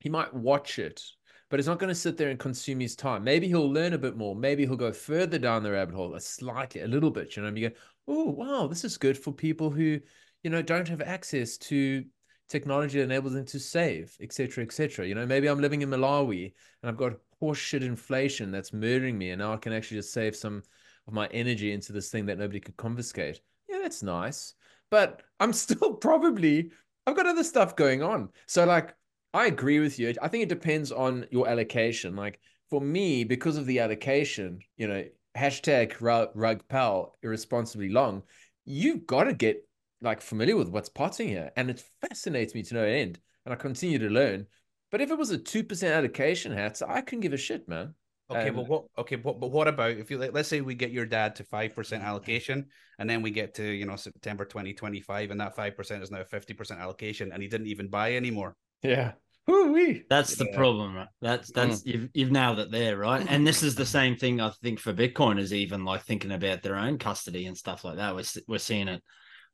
he 0.00 0.08
might 0.08 0.34
watch 0.34 0.78
it 0.78 1.02
but 1.50 1.58
it's 1.58 1.68
not 1.68 1.78
going 1.78 1.88
to 1.88 1.94
sit 1.94 2.16
there 2.16 2.28
and 2.28 2.38
consume 2.38 2.80
his 2.80 2.94
time. 2.94 3.24
Maybe 3.24 3.48
he'll 3.48 3.70
learn 3.70 3.94
a 3.94 3.98
bit 3.98 4.16
more. 4.16 4.36
Maybe 4.36 4.66
he'll 4.66 4.76
go 4.76 4.92
further 4.92 5.38
down 5.38 5.62
the 5.62 5.72
rabbit 5.72 5.94
hole, 5.94 6.14
a 6.14 6.20
slightly, 6.20 6.82
a 6.82 6.86
little 6.88 7.10
bit. 7.10 7.36
You 7.36 7.42
know, 7.42 7.48
and 7.48 7.58
you 7.58 7.70
go, 7.70 7.74
oh 8.06 8.24
wow, 8.24 8.66
this 8.66 8.84
is 8.84 8.98
good 8.98 9.18
for 9.18 9.32
people 9.32 9.70
who, 9.70 10.00
you 10.42 10.50
know, 10.50 10.62
don't 10.62 10.88
have 10.88 11.00
access 11.00 11.56
to 11.58 12.04
technology 12.48 13.00
enables 13.00 13.34
them 13.34 13.44
to 13.46 13.58
save, 13.58 14.16
etc., 14.20 14.64
etc. 14.64 15.06
You 15.06 15.14
know, 15.14 15.26
maybe 15.26 15.48
I'm 15.48 15.60
living 15.60 15.82
in 15.82 15.90
Malawi 15.90 16.52
and 16.82 16.90
I've 16.90 16.96
got 16.96 17.18
horseshit 17.42 17.82
inflation 17.82 18.50
that's 18.50 18.72
murdering 18.72 19.16
me, 19.18 19.30
and 19.30 19.40
now 19.40 19.52
I 19.52 19.56
can 19.56 19.72
actually 19.72 19.98
just 19.98 20.12
save 20.12 20.34
some 20.34 20.62
of 21.06 21.14
my 21.14 21.26
energy 21.28 21.72
into 21.72 21.92
this 21.92 22.10
thing 22.10 22.26
that 22.26 22.38
nobody 22.38 22.60
could 22.60 22.76
confiscate. 22.76 23.40
Yeah, 23.68 23.78
that's 23.82 24.02
nice. 24.02 24.54
But 24.90 25.22
I'm 25.40 25.52
still 25.64 25.94
probably 25.94 26.70
I've 27.06 27.16
got 27.16 27.26
other 27.26 27.44
stuff 27.44 27.76
going 27.76 28.02
on. 28.02 28.30
So 28.46 28.64
like 28.64 28.94
I 29.34 29.46
agree 29.46 29.78
with 29.78 29.98
you. 29.98 30.14
I 30.20 30.28
think 30.28 30.42
it 30.42 30.48
depends 30.48 30.90
on 30.90 31.26
your 31.30 31.48
allocation. 31.48 32.16
Like 32.16 32.40
for 32.70 32.80
me, 32.80 33.24
because 33.24 33.56
of 33.56 33.66
the 33.66 33.80
allocation, 33.80 34.60
you 34.76 34.88
know, 34.88 35.04
hashtag 35.36 35.94
rug 36.00 36.68
pal 36.68 37.16
irresponsibly 37.22 37.90
long, 37.90 38.22
you've 38.64 39.06
got 39.06 39.24
to 39.24 39.32
get 39.32 39.67
like 40.00 40.20
familiar 40.20 40.56
with 40.56 40.68
what's 40.68 40.88
potting 40.88 41.28
here. 41.28 41.50
And 41.56 41.70
it 41.70 41.82
fascinates 42.00 42.54
me 42.54 42.62
to 42.64 42.74
no 42.74 42.84
end. 42.84 43.18
And 43.44 43.52
I 43.52 43.56
continue 43.56 43.98
to 43.98 44.08
learn. 44.08 44.46
But 44.90 45.00
if 45.00 45.10
it 45.10 45.18
was 45.18 45.30
a 45.30 45.38
2% 45.38 45.94
allocation 45.94 46.52
hats, 46.52 46.82
I 46.82 47.00
couldn't 47.00 47.20
give 47.20 47.32
a 47.32 47.38
shit, 47.38 47.68
man. 47.68 47.94
Okay, 48.30 48.50
um, 48.50 48.56
but 48.56 48.68
what? 48.68 48.84
Okay, 48.98 49.16
but, 49.16 49.40
but 49.40 49.50
what 49.50 49.68
about 49.68 49.92
if 49.92 50.10
you 50.10 50.18
let's 50.18 50.50
say 50.50 50.60
we 50.60 50.74
get 50.74 50.90
your 50.90 51.06
dad 51.06 51.34
to 51.36 51.44
five 51.44 51.74
percent 51.74 52.02
allocation, 52.02 52.66
and 52.98 53.08
then 53.08 53.22
we 53.22 53.30
get 53.30 53.54
to 53.54 53.64
you 53.64 53.86
know 53.86 53.96
September 53.96 54.44
twenty 54.44 54.74
twenty 54.74 55.00
five, 55.00 55.30
and 55.30 55.40
that 55.40 55.56
five 55.56 55.74
percent 55.74 56.02
is 56.02 56.10
now 56.10 56.22
fifty 56.24 56.52
percent 56.52 56.78
allocation, 56.78 57.32
and 57.32 57.42
he 57.42 57.48
didn't 57.48 57.68
even 57.68 57.88
buy 57.88 58.16
anymore. 58.16 58.54
Yeah, 58.82 59.12
Ooh-wee. 59.50 60.04
That's 60.10 60.36
the 60.36 60.48
problem, 60.54 60.94
right? 60.94 61.08
That's 61.22 61.50
that's 61.52 61.80
mm. 61.82 61.86
you've 61.86 62.08
you've 62.12 62.30
nailed 62.30 62.58
it 62.58 62.70
there, 62.70 62.98
right? 62.98 63.24
And 63.28 63.46
this 63.46 63.62
is 63.62 63.74
the 63.74 63.86
same 63.86 64.16
thing 64.16 64.40
I 64.40 64.50
think 64.62 64.78
for 64.78 64.92
Bitcoiners, 64.92 65.52
even 65.52 65.84
like 65.84 66.02
thinking 66.02 66.32
about 66.32 66.62
their 66.62 66.76
own 66.76 66.98
custody 66.98 67.46
and 67.46 67.56
stuff 67.56 67.82
like 67.84 67.96
that. 67.96 68.14
We're 68.14 68.24
we're 68.46 68.58
seeing 68.58 68.88
it 68.88 69.02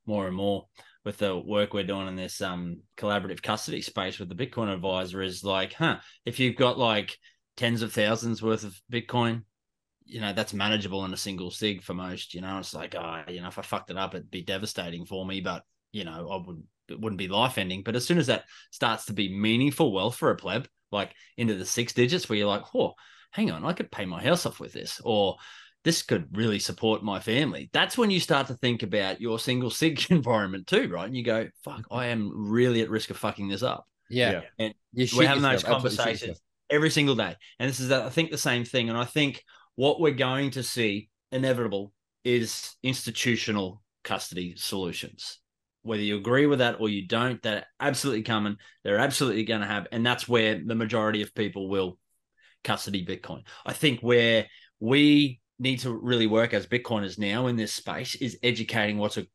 more 0.07 0.27
and 0.27 0.37
more 0.37 0.67
with 1.05 1.19
the 1.19 1.37
work 1.37 1.75
we're 1.75 1.85
doing 1.85 2.09
in 2.09 2.17
this 2.17 2.41
um 2.41 2.81
collaborative 2.97 3.43
custody 3.43 3.83
space 3.83 4.19
with 4.19 4.29
the 4.29 4.35
Bitcoin 4.35 4.73
advisor. 4.73 5.23
Is 5.23 5.45
like, 5.45 5.73
huh? 5.75 5.99
If 6.25 6.41
you've 6.41 6.57
got 6.57 6.79
like 6.79 7.17
tens 7.57 7.83
of 7.83 7.93
thousands 7.93 8.43
worth 8.43 8.65
of 8.65 8.81
Bitcoin, 8.93 9.43
you 10.05 10.21
know 10.21 10.33
that's 10.33 10.55
manageable 10.55 11.05
in 11.05 11.13
a 11.13 11.19
single 11.19 11.51
sig 11.51 11.83
for 11.83 11.95
most. 11.95 12.35
You 12.35 12.41
know, 12.41 12.59
it's 12.59 12.75
like, 12.75 12.95
oh, 12.95 13.23
you 13.29 13.41
know, 13.41 13.49
if 13.49 13.59
I 13.59 13.63
fucked 13.63 13.91
it 13.91 13.97
up, 13.97 14.15
it'd 14.15 14.31
be 14.31 14.43
devastating 14.43 15.05
for 15.05 15.25
me, 15.27 15.41
but 15.41 15.63
you 15.93 16.05
know, 16.05 16.29
I 16.31 16.47
would 16.47 16.63
it 16.89 17.01
wouldn't 17.01 17.19
be 17.19 17.29
life 17.29 17.59
ending. 17.59 17.83
But 17.83 17.97
as 17.97 18.07
soon 18.07 18.19
as 18.19 18.27
that 18.27 18.45
starts 18.71 19.07
to 19.07 19.13
be 19.13 19.35
meaningful 19.35 19.93
wealth 19.93 20.17
for 20.17 20.31
a 20.31 20.37
pleb, 20.37 20.67
like 20.91 21.15
into 21.37 21.55
the 21.55 21.65
six 21.65 21.93
digits, 21.93 22.29
where 22.29 22.39
you're 22.39 22.49
like, 22.49 22.65
oh, 22.75 22.95
hang 23.31 23.51
on, 23.51 23.65
I 23.65 23.73
could 23.73 23.91
pay 23.91 24.05
my 24.05 24.23
house 24.23 24.47
off 24.47 24.61
with 24.61 24.73
this, 24.73 25.01
or 25.05 25.37
this 25.85 26.03
could 26.03 26.37
really 26.37 26.59
support 26.59 27.05
my 27.05 27.21
family. 27.21 27.71
That's 27.73 27.97
when 27.97 28.11
you 28.11 28.19
start 28.19 28.47
to 28.49 28.55
think 28.55 28.83
about 28.83 29.21
your 29.21 29.39
single 29.39 29.71
sig 29.71 30.05
environment 30.11 30.67
too, 30.67 30.89
right? 30.89 31.07
And 31.07 31.17
you 31.17 31.23
go, 31.23 31.49
fuck, 31.63 31.81
mm-hmm. 31.81 31.95
I 31.95 32.07
am 32.07 32.33
really 32.35 32.81
at 32.81 32.91
risk 32.91 33.11
of 33.11 33.19
fucking 33.19 33.49
this 33.49 33.63
up. 33.63 33.87
Yeah. 34.11 34.43
And 34.59 34.75
we're 35.15 35.29
having 35.29 35.43
those 35.43 35.63
conversations 35.63 36.41
every 36.71 36.91
single 36.91 37.15
day. 37.15 37.37
And 37.59 37.69
this 37.69 37.81
is, 37.81 37.91
I 37.91 38.09
think, 38.09 38.31
the 38.31 38.39
same 38.39 38.65
thing. 38.65 38.89
And 38.89 38.99
I 38.99 39.05
think 39.05 39.43
what 39.77 40.01
we're 40.01 40.13
going 40.13 40.51
to 40.53 40.63
see 40.63 41.09
inevitable 41.33 41.93
is 42.25 42.75
institutional 42.83 43.83
custody 44.03 44.55
solutions 44.57 45.39
whether 45.85 46.03
you 46.03 46.17
agree 46.17 46.47
with 46.47 46.59
that 46.61 46.81
or 46.81 46.89
you 46.89 47.07
don't, 47.07 47.41
they're 47.43 47.67
absolutely 47.79 48.23
coming. 48.23 48.57
They're 48.83 48.99
absolutely 48.99 49.45
going 49.45 49.61
to 49.61 49.67
have, 49.67 49.87
and 49.93 50.05
that's 50.05 50.27
where 50.27 50.61
the 50.65 50.75
majority 50.75 51.21
of 51.23 51.35
people 51.35 51.69
will 51.69 51.99
custody 52.65 53.05
Bitcoin. 53.05 53.43
I 53.67 53.75
think 53.75 54.01
where 54.01 54.47
we 54.81 55.41
need 55.65 55.81
to 55.81 55.93
really 55.93 56.29
work 56.29 56.55
as 56.55 56.67
Bitcoiners 56.67 57.19
now 57.19 57.49
in 57.49 57.57
this 57.57 57.73
space 57.73 58.15
is 58.15 58.39
educating 58.45 58.99
what's 58.99 59.17
a 59.17 59.27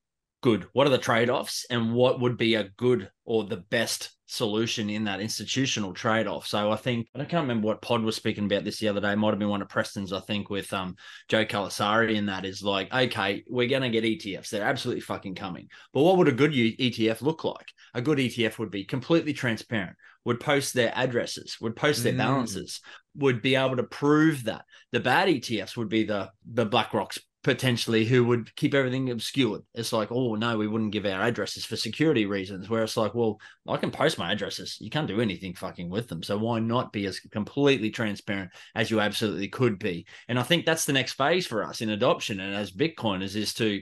good, 0.42 0.66
what 0.72 0.88
are 0.88 0.92
the 0.92 0.98
trade 0.98 1.30
offs, 1.30 1.66
and 1.70 1.94
what 1.94 2.22
would 2.22 2.38
be 2.38 2.56
a 2.56 2.70
good 2.78 3.10
or 3.26 3.44
the 3.44 3.58
best 3.58 4.12
solution 4.26 4.90
in 4.92 5.06
that 5.06 5.20
institutional 5.20 5.92
trade 5.92 6.28
off. 6.28 6.46
So 6.46 6.72
I 6.72 6.76
think 6.76 7.08
I 7.16 7.26
can't 7.26 7.42
remember 7.42 7.66
what 7.66 7.82
pod 7.82 8.04
was 8.04 8.16
speaking 8.16 8.46
about 8.46 8.64
this 8.64 8.80
the 8.80 8.88
other 8.88 9.02
day. 9.02 9.12
It 9.12 9.18
might 9.18 9.32
have 9.32 9.40
been 9.40 9.50
one 9.50 9.62
of 9.62 9.70
Preston's, 9.70 10.14
I 10.14 10.20
think, 10.20 10.50
with 10.50 10.72
um 10.72 10.96
Joe 11.28 11.46
Carlasare, 11.46 12.16
and 12.18 12.30
that 12.30 12.46
is 12.46 12.64
like, 12.64 12.94
okay, 12.94 13.44
we're 13.48 13.68
gonna 13.68 13.90
get 13.90 14.04
ETFs. 14.04 14.50
They're 14.50 14.64
absolutely 14.64 15.02
fucking 15.02 15.36
coming. 15.36 15.68
But 15.94 16.04
what 16.04 16.18
would 16.18 16.28
a 16.28 16.34
good 16.34 16.52
ETF 16.54 17.22
look 17.22 17.44
like? 17.44 17.68
A 17.96 18.02
good 18.02 18.20
ETF 18.20 18.60
would 18.60 18.72
be 18.72 18.86
completely 18.86 19.34
transparent, 19.34 19.98
would 20.30 20.40
post 20.40 20.76
their 20.76 20.92
addresses, 20.94 21.58
would 21.60 21.76
post 21.76 22.04
their 22.04 22.14
mm. 22.14 22.18
balances, 22.18 22.82
would 23.16 23.42
be 23.42 23.56
able 23.56 23.76
to 23.76 23.82
prove 23.82 24.44
that. 24.44 24.64
The 24.92 25.00
bad 25.00 25.28
ETFs 25.28 25.76
would 25.76 25.90
be 25.90 26.04
the 26.04 26.30
the 26.46 26.68
BlackRock's 26.68 27.18
potentially 27.44 28.06
who 28.06 28.24
would 28.26 28.56
keep 28.56 28.76
everything 28.76 29.10
obscured. 29.10 29.62
It's 29.74 29.92
like, 29.92 30.12
oh 30.12 30.36
no, 30.36 30.56
we 30.56 30.68
wouldn't 30.68 30.92
give 30.92 31.08
our 31.08 31.24
addresses 31.24 31.66
for 31.66 31.76
security 31.76 32.28
reasons. 32.28 32.70
Where 32.70 32.84
it's 32.84 32.96
like, 32.96 33.16
well, 33.16 33.40
I 33.68 33.78
can 33.78 33.90
post 33.90 34.20
my 34.20 34.32
addresses. 34.32 34.78
You 34.80 34.92
can't 34.92 35.08
do 35.08 35.20
anything 35.20 35.56
fucking 35.56 35.90
with 35.90 36.08
them. 36.08 36.22
So 36.22 36.38
why 36.38 36.60
not 36.60 36.94
be 36.94 37.08
as 37.08 37.20
completely 37.20 37.90
transparent 37.90 38.52
as 38.76 38.92
you 38.92 39.00
absolutely 39.00 39.48
could 39.48 39.80
be? 39.80 40.06
And 40.28 40.38
I 40.38 40.44
think 40.44 40.64
that's 40.64 40.86
the 40.86 40.94
next 40.94 41.14
phase 41.14 41.48
for 41.48 41.64
us 41.64 41.82
in 41.82 41.90
adoption 41.90 42.40
and 42.40 42.54
as 42.54 42.72
Bitcoiners 42.72 43.36
is 43.36 43.56
to 43.56 43.82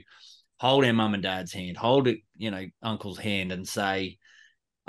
hold 0.60 0.86
our 0.86 0.94
mum 0.94 1.12
and 1.12 1.22
dad's 1.22 1.52
hand, 1.52 1.76
hold 1.76 2.08
it, 2.08 2.20
you 2.38 2.50
know, 2.50 2.64
uncle's 2.82 3.18
hand 3.18 3.52
and 3.52 3.68
say, 3.68 4.16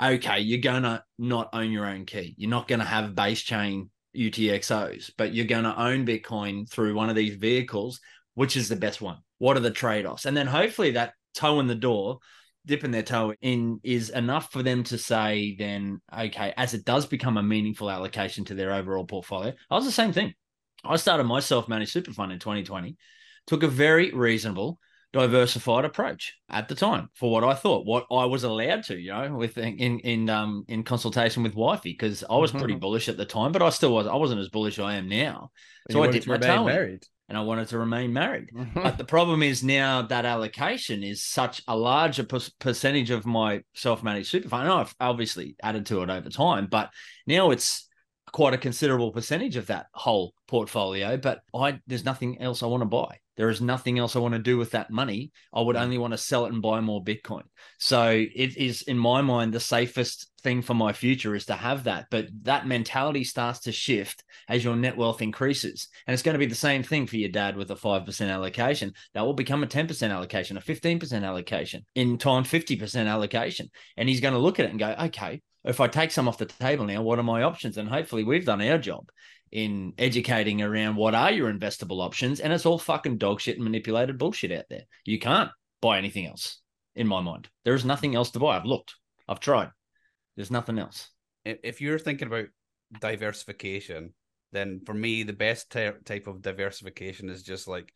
okay, 0.02 0.40
you're 0.40 0.60
gonna 0.60 1.04
not 1.18 1.50
own 1.52 1.70
your 1.70 1.86
own 1.86 2.06
key. 2.06 2.34
You're 2.36 2.50
not 2.50 2.68
gonna 2.68 2.84
have 2.84 3.14
base 3.14 3.42
chain 3.42 3.90
UTXOs, 4.16 5.12
but 5.16 5.34
you're 5.34 5.46
going 5.46 5.62
to 5.62 5.80
own 5.80 6.04
Bitcoin 6.04 6.68
through 6.68 6.96
one 6.96 7.08
of 7.08 7.14
these 7.14 7.36
vehicles 7.36 8.00
which 8.34 8.56
is 8.56 8.68
the 8.68 8.76
best 8.76 9.00
one? 9.00 9.18
What 9.38 9.56
are 9.56 9.60
the 9.60 9.70
trade 9.70 10.06
offs? 10.06 10.24
And 10.24 10.36
then 10.36 10.46
hopefully 10.46 10.92
that 10.92 11.12
toe 11.34 11.60
in 11.60 11.66
the 11.66 11.74
door, 11.74 12.18
dipping 12.66 12.90
their 12.90 13.02
toe 13.02 13.34
in, 13.40 13.80
is 13.82 14.10
enough 14.10 14.52
for 14.52 14.62
them 14.62 14.84
to 14.84 14.98
say, 14.98 15.56
then, 15.58 16.00
okay, 16.16 16.54
as 16.56 16.74
it 16.74 16.84
does 16.84 17.06
become 17.06 17.36
a 17.36 17.42
meaningful 17.42 17.90
allocation 17.90 18.44
to 18.46 18.54
their 18.54 18.72
overall 18.72 19.04
portfolio. 19.04 19.52
I 19.70 19.74
was 19.74 19.84
the 19.84 19.92
same 19.92 20.12
thing. 20.12 20.34
I 20.84 20.96
started 20.96 21.24
my 21.24 21.40
self 21.40 21.68
managed 21.68 21.92
super 21.92 22.12
fund 22.12 22.32
in 22.32 22.38
2020, 22.38 22.96
took 23.46 23.62
a 23.62 23.68
very 23.68 24.12
reasonable, 24.12 24.78
diversified 25.12 25.84
approach 25.84 26.34
at 26.48 26.68
the 26.68 26.74
time 26.74 27.08
for 27.14 27.30
what 27.30 27.42
I 27.42 27.54
thought, 27.54 27.84
what 27.84 28.06
I 28.10 28.24
was 28.26 28.44
allowed 28.44 28.84
to, 28.84 28.96
you 28.96 29.12
know, 29.12 29.34
with 29.34 29.58
in 29.58 29.98
in 30.00 30.30
um 30.30 30.64
in 30.68 30.84
consultation 30.84 31.42
with 31.42 31.54
wifey 31.54 31.92
because 31.92 32.24
I 32.28 32.36
was 32.36 32.52
pretty 32.52 32.74
bullish 32.74 33.08
at 33.08 33.16
the 33.16 33.24
time, 33.24 33.52
but 33.52 33.62
I 33.62 33.70
still 33.70 33.92
was 33.92 34.06
I 34.06 34.14
wasn't 34.14 34.40
as 34.40 34.48
bullish 34.48 34.78
as 34.78 34.84
I 34.84 34.94
am 34.94 35.08
now. 35.08 35.50
so 35.90 36.02
I 36.02 36.10
dipped 36.10 36.26
my 36.26 36.38
toe 36.38 36.64
married. 36.64 36.92
In 36.92 37.00
and 37.30 37.38
I 37.38 37.42
wanted 37.42 37.68
to 37.68 37.78
remain 37.78 38.12
married. 38.12 38.50
but 38.74 38.98
the 38.98 39.04
problem 39.04 39.42
is 39.42 39.62
now 39.62 40.02
that 40.02 40.24
allocation 40.26 41.04
is 41.04 41.22
such 41.22 41.62
a 41.68 41.76
larger 41.76 42.24
percentage 42.24 43.10
of 43.10 43.24
my 43.24 43.62
self-managed 43.72 44.28
super 44.28 44.48
fund. 44.48 44.68
I've 44.68 44.94
obviously 44.98 45.54
added 45.62 45.86
to 45.86 46.02
it 46.02 46.10
over 46.10 46.28
time, 46.28 46.66
but 46.66 46.90
now 47.28 47.52
it's 47.52 47.88
quite 48.32 48.54
a 48.54 48.58
considerable 48.58 49.12
percentage 49.12 49.56
of 49.56 49.66
that 49.66 49.86
whole 49.92 50.34
portfolio. 50.48 51.16
But 51.16 51.40
I 51.54 51.80
there's 51.86 52.04
nothing 52.04 52.40
else 52.40 52.62
I 52.62 52.66
want 52.66 52.82
to 52.82 52.86
buy. 52.86 53.18
There 53.40 53.48
is 53.48 53.62
nothing 53.62 53.98
else 53.98 54.16
I 54.16 54.18
want 54.18 54.34
to 54.34 54.38
do 54.38 54.58
with 54.58 54.72
that 54.72 54.90
money. 54.90 55.32
I 55.54 55.62
would 55.62 55.74
mm. 55.74 55.80
only 55.80 55.96
want 55.96 56.12
to 56.12 56.18
sell 56.18 56.44
it 56.44 56.52
and 56.52 56.60
buy 56.60 56.80
more 56.80 57.02
Bitcoin. 57.02 57.44
So 57.78 58.10
it 58.10 58.56
is, 58.58 58.82
in 58.82 58.98
my 58.98 59.22
mind, 59.22 59.54
the 59.54 59.60
safest 59.60 60.30
thing 60.42 60.60
for 60.60 60.74
my 60.74 60.92
future 60.92 61.34
is 61.34 61.46
to 61.46 61.54
have 61.54 61.84
that. 61.84 62.08
But 62.10 62.26
that 62.42 62.66
mentality 62.66 63.24
starts 63.24 63.60
to 63.60 63.72
shift 63.72 64.22
as 64.46 64.62
your 64.62 64.76
net 64.76 64.94
wealth 64.94 65.22
increases. 65.22 65.88
And 66.06 66.12
it's 66.12 66.22
going 66.22 66.34
to 66.34 66.38
be 66.38 66.44
the 66.44 66.54
same 66.54 66.82
thing 66.82 67.06
for 67.06 67.16
your 67.16 67.30
dad 67.30 67.56
with 67.56 67.70
a 67.70 67.76
5% 67.76 68.30
allocation. 68.30 68.92
That 69.14 69.24
will 69.24 69.32
become 69.32 69.62
a 69.62 69.66
10% 69.66 70.10
allocation, 70.10 70.58
a 70.58 70.60
15% 70.60 71.24
allocation, 71.24 71.86
in 71.94 72.18
time, 72.18 72.44
50% 72.44 73.06
allocation. 73.06 73.70
And 73.96 74.06
he's 74.06 74.20
going 74.20 74.34
to 74.34 74.38
look 74.38 74.58
at 74.58 74.66
it 74.66 74.70
and 74.70 74.78
go, 74.78 74.94
okay, 75.04 75.40
if 75.64 75.80
I 75.80 75.88
take 75.88 76.10
some 76.10 76.28
off 76.28 76.38
the 76.38 76.46
table 76.46 76.86
now, 76.86 77.02
what 77.02 77.18
are 77.18 77.24
my 77.24 77.42
options? 77.42 77.76
And 77.76 77.88
hopefully 77.88 78.24
we've 78.24 78.44
done 78.44 78.62
our 78.62 78.78
job 78.78 79.10
in 79.52 79.92
educating 79.98 80.62
around 80.62 80.96
what 80.96 81.14
are 81.14 81.32
your 81.32 81.52
investable 81.52 82.04
options. 82.04 82.40
And 82.40 82.52
it's 82.52 82.66
all 82.66 82.78
fucking 82.78 83.18
dog 83.18 83.40
shit 83.40 83.56
and 83.56 83.64
manipulated 83.64 84.18
bullshit 84.18 84.52
out 84.52 84.64
there. 84.70 84.84
You 85.04 85.18
can't 85.18 85.50
buy 85.82 85.98
anything 85.98 86.26
else, 86.26 86.60
in 86.94 87.06
my 87.06 87.20
mind. 87.20 87.48
There 87.64 87.74
is 87.74 87.84
nothing 87.84 88.14
else 88.14 88.30
to 88.32 88.38
buy. 88.38 88.56
I've 88.56 88.64
looked, 88.64 88.94
I've 89.28 89.40
tried. 89.40 89.70
There's 90.36 90.50
nothing 90.50 90.78
else. 90.78 91.10
If 91.44 91.80
you're 91.80 91.98
thinking 91.98 92.28
about 92.28 92.46
diversification, 93.00 94.14
then 94.52 94.80
for 94.84 94.94
me, 94.94 95.22
the 95.22 95.32
best 95.32 95.70
type 95.70 96.26
of 96.26 96.42
diversification 96.42 97.28
is 97.28 97.42
just 97.42 97.68
like 97.68 97.92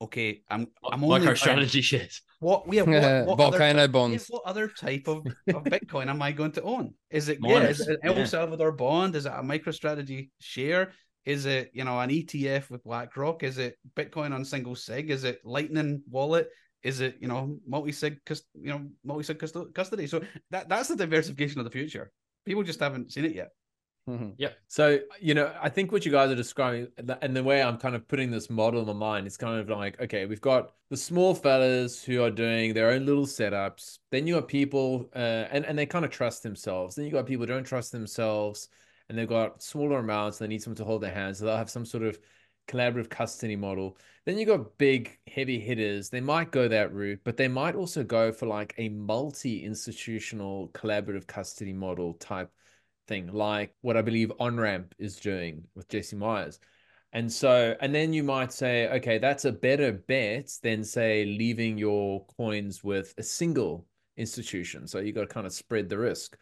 okay, 0.00 0.42
I'm 0.48 0.68
I'm 0.84 1.02
only 1.02 1.18
Micro 1.18 1.26
buying- 1.26 1.36
strategy 1.36 1.80
shares. 1.80 2.22
What 2.40 2.68
we 2.68 2.76
have 2.76 2.86
what, 2.86 2.94
what 3.26 3.40
other 3.40 3.58
Volcano 3.58 3.80
yeah, 3.80 3.86
bonds. 3.86 4.26
what 4.28 4.42
other 4.44 4.68
type 4.68 5.08
of, 5.08 5.26
of 5.48 5.64
Bitcoin 5.64 6.08
am 6.08 6.20
I 6.20 6.32
going 6.32 6.52
to 6.52 6.62
own? 6.62 6.94
Is 7.10 7.28
it 7.28 7.38
yeah, 7.42 7.62
is 7.62 7.80
it 7.80 7.98
an 8.02 8.10
El 8.10 8.18
yeah. 8.18 8.24
Salvador 8.24 8.72
bond? 8.72 9.16
Is 9.16 9.26
it 9.26 9.32
a 9.32 9.42
MicroStrategy 9.42 10.30
share? 10.40 10.92
Is 11.24 11.46
it 11.46 11.70
you 11.72 11.84
know 11.84 11.98
an 11.98 12.10
ETF 12.10 12.70
with 12.70 12.84
BlackRock? 12.84 13.42
Is 13.42 13.58
it 13.58 13.78
Bitcoin 13.96 14.32
on 14.34 14.44
single 14.44 14.76
sig? 14.76 15.10
Is 15.10 15.24
it 15.24 15.40
Lightning 15.44 16.02
wallet? 16.10 16.48
Is 16.82 17.00
it 17.00 17.16
you 17.20 17.28
know 17.28 17.58
multi 17.66 17.92
sig 17.92 18.18
you 18.28 18.70
know 18.70 18.86
multi 19.04 19.24
sig 19.24 19.38
custody? 19.74 20.06
So 20.06 20.22
that 20.50 20.68
that's 20.68 20.88
the 20.88 20.96
diversification 20.96 21.58
of 21.58 21.64
the 21.64 21.70
future. 21.70 22.12
People 22.44 22.62
just 22.62 22.78
haven't 22.78 23.12
seen 23.12 23.24
it 23.24 23.34
yet. 23.34 23.48
So, 24.68 25.00
you 25.20 25.34
know, 25.34 25.52
I 25.60 25.68
think 25.68 25.90
what 25.90 26.06
you 26.06 26.12
guys 26.12 26.30
are 26.30 26.36
describing 26.36 26.88
and 27.20 27.36
the 27.36 27.42
way 27.42 27.62
I'm 27.62 27.76
kind 27.76 27.94
of 27.94 28.06
putting 28.06 28.30
this 28.30 28.48
model 28.48 28.80
in 28.80 28.86
my 28.86 28.92
mind 28.92 29.26
is 29.26 29.36
kind 29.36 29.58
of 29.58 29.68
like, 29.68 30.00
okay, 30.00 30.26
we've 30.26 30.40
got 30.40 30.72
the 30.90 30.96
small 30.96 31.34
fellas 31.34 32.02
who 32.02 32.22
are 32.22 32.30
doing 32.30 32.72
their 32.72 32.90
own 32.90 33.04
little 33.04 33.26
setups. 33.26 33.98
Then 34.10 34.26
you 34.26 34.34
got 34.34 34.48
people, 34.48 35.08
uh, 35.14 35.46
and, 35.50 35.64
and 35.66 35.76
they 35.76 35.86
kind 35.86 36.04
of 36.04 36.10
trust 36.10 36.42
themselves. 36.42 36.94
Then 36.94 37.04
you 37.04 37.10
got 37.10 37.26
people 37.26 37.46
who 37.46 37.52
don't 37.52 37.64
trust 37.64 37.90
themselves 37.90 38.68
and 39.08 39.18
they've 39.18 39.28
got 39.28 39.62
smaller 39.62 39.98
amounts. 39.98 40.38
They 40.38 40.46
need 40.46 40.62
someone 40.62 40.76
to 40.76 40.84
hold 40.84 41.02
their 41.02 41.14
hands. 41.14 41.38
So 41.38 41.46
they'll 41.46 41.56
have 41.56 41.70
some 41.70 41.84
sort 41.84 42.04
of 42.04 42.18
collaborative 42.68 43.08
custody 43.08 43.56
model. 43.56 43.96
Then 44.24 44.38
you 44.38 44.46
got 44.46 44.76
big, 44.78 45.18
heavy 45.28 45.60
hitters. 45.60 46.10
They 46.10 46.20
might 46.20 46.50
go 46.50 46.68
that 46.68 46.92
route, 46.92 47.20
but 47.24 47.36
they 47.36 47.48
might 47.48 47.74
also 47.74 48.02
go 48.02 48.32
for 48.32 48.46
like 48.46 48.74
a 48.78 48.88
multi 48.88 49.64
institutional 49.64 50.68
collaborative 50.68 51.26
custody 51.26 51.72
model 51.72 52.14
type 52.14 52.50
thing, 53.06 53.32
like 53.32 53.74
what 53.80 53.96
I 53.96 54.02
believe 54.02 54.32
OnRamp 54.40 54.92
is 54.98 55.16
doing 55.16 55.64
with 55.74 55.88
Jesse 55.88 56.16
Myers. 56.16 56.58
And 57.12 57.32
so, 57.32 57.74
and 57.80 57.94
then 57.94 58.12
you 58.12 58.22
might 58.22 58.52
say, 58.52 58.88
okay, 58.88 59.18
that's 59.18 59.44
a 59.44 59.52
better 59.52 59.92
bet 59.92 60.50
than 60.62 60.84
say 60.84 61.24
leaving 61.24 61.78
your 61.78 62.26
coins 62.36 62.84
with 62.84 63.14
a 63.16 63.22
single 63.22 63.86
institution. 64.16 64.86
So 64.86 64.98
you 64.98 65.12
got 65.12 65.22
to 65.22 65.26
kind 65.26 65.46
of 65.46 65.52
spread 65.52 65.88
the 65.88 65.98
risk. 65.98 66.36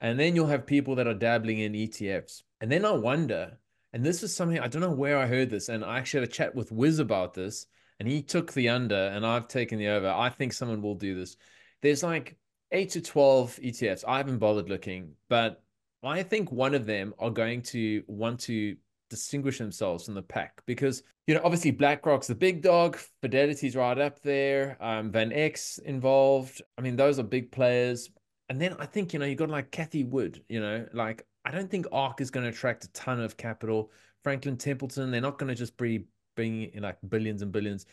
And 0.00 0.18
then 0.18 0.34
you'll 0.34 0.46
have 0.46 0.66
people 0.66 0.96
that 0.96 1.06
are 1.06 1.14
dabbling 1.14 1.60
in 1.60 1.72
ETFs. 1.72 2.42
And 2.60 2.70
then 2.70 2.84
I 2.84 2.92
wonder, 2.92 3.58
and 3.92 4.04
this 4.04 4.22
is 4.22 4.34
something 4.34 4.58
I 4.58 4.68
don't 4.68 4.82
know 4.82 4.90
where 4.90 5.18
I 5.18 5.26
heard 5.26 5.50
this, 5.50 5.68
and 5.68 5.84
I 5.84 5.98
actually 5.98 6.20
had 6.20 6.28
a 6.28 6.32
chat 6.32 6.54
with 6.54 6.72
Wiz 6.72 6.98
about 6.98 7.34
this, 7.34 7.66
and 7.98 8.08
he 8.08 8.22
took 8.22 8.52
the 8.52 8.68
under, 8.68 8.96
and 8.96 9.24
I've 9.24 9.48
taken 9.48 9.78
the 9.78 9.88
over. 9.88 10.08
I 10.08 10.28
think 10.28 10.52
someone 10.52 10.82
will 10.82 10.96
do 10.96 11.14
this. 11.14 11.36
There's 11.80 12.02
like 12.02 12.36
eight 12.72 12.90
to 12.90 13.00
12 13.00 13.60
ETFs. 13.62 14.04
I 14.06 14.16
haven't 14.16 14.38
bothered 14.38 14.68
looking, 14.68 15.12
but 15.28 15.62
I 16.06 16.22
think 16.22 16.52
one 16.52 16.74
of 16.74 16.86
them 16.86 17.14
are 17.18 17.30
going 17.30 17.62
to 17.62 18.02
want 18.06 18.40
to 18.40 18.76
distinguish 19.10 19.58
themselves 19.58 20.04
from 20.04 20.14
the 20.14 20.22
pack 20.22 20.60
because 20.66 21.02
you 21.26 21.34
know 21.34 21.40
obviously 21.44 21.70
BlackRock's 21.70 22.26
the 22.26 22.34
big 22.34 22.62
dog, 22.62 22.96
Fidelity's 23.22 23.76
right 23.76 23.98
up 23.98 24.20
there, 24.22 24.76
um, 24.80 25.10
VanEck's 25.12 25.78
involved. 25.78 26.62
I 26.78 26.82
mean 26.82 26.96
those 26.96 27.18
are 27.18 27.22
big 27.22 27.52
players. 27.52 28.10
And 28.48 28.60
then 28.60 28.76
I 28.78 28.86
think 28.86 29.12
you 29.12 29.18
know 29.18 29.26
you 29.26 29.36
got 29.36 29.50
like 29.50 29.70
Cathie 29.70 30.04
Wood. 30.04 30.42
You 30.48 30.60
know 30.60 30.86
like 30.92 31.26
I 31.44 31.50
don't 31.50 31.70
think 31.70 31.86
ARK 31.92 32.20
is 32.20 32.30
going 32.30 32.44
to 32.44 32.50
attract 32.50 32.84
a 32.84 32.92
ton 32.92 33.20
of 33.20 33.36
capital. 33.36 33.90
Franklin 34.22 34.56
Templeton, 34.56 35.10
they're 35.10 35.20
not 35.20 35.38
going 35.38 35.48
to 35.48 35.54
just 35.54 35.76
be 35.76 36.06
bringing 36.34 36.70
in 36.72 36.82
like 36.82 36.98
billions 37.08 37.42
and 37.42 37.52
billions. 37.52 37.86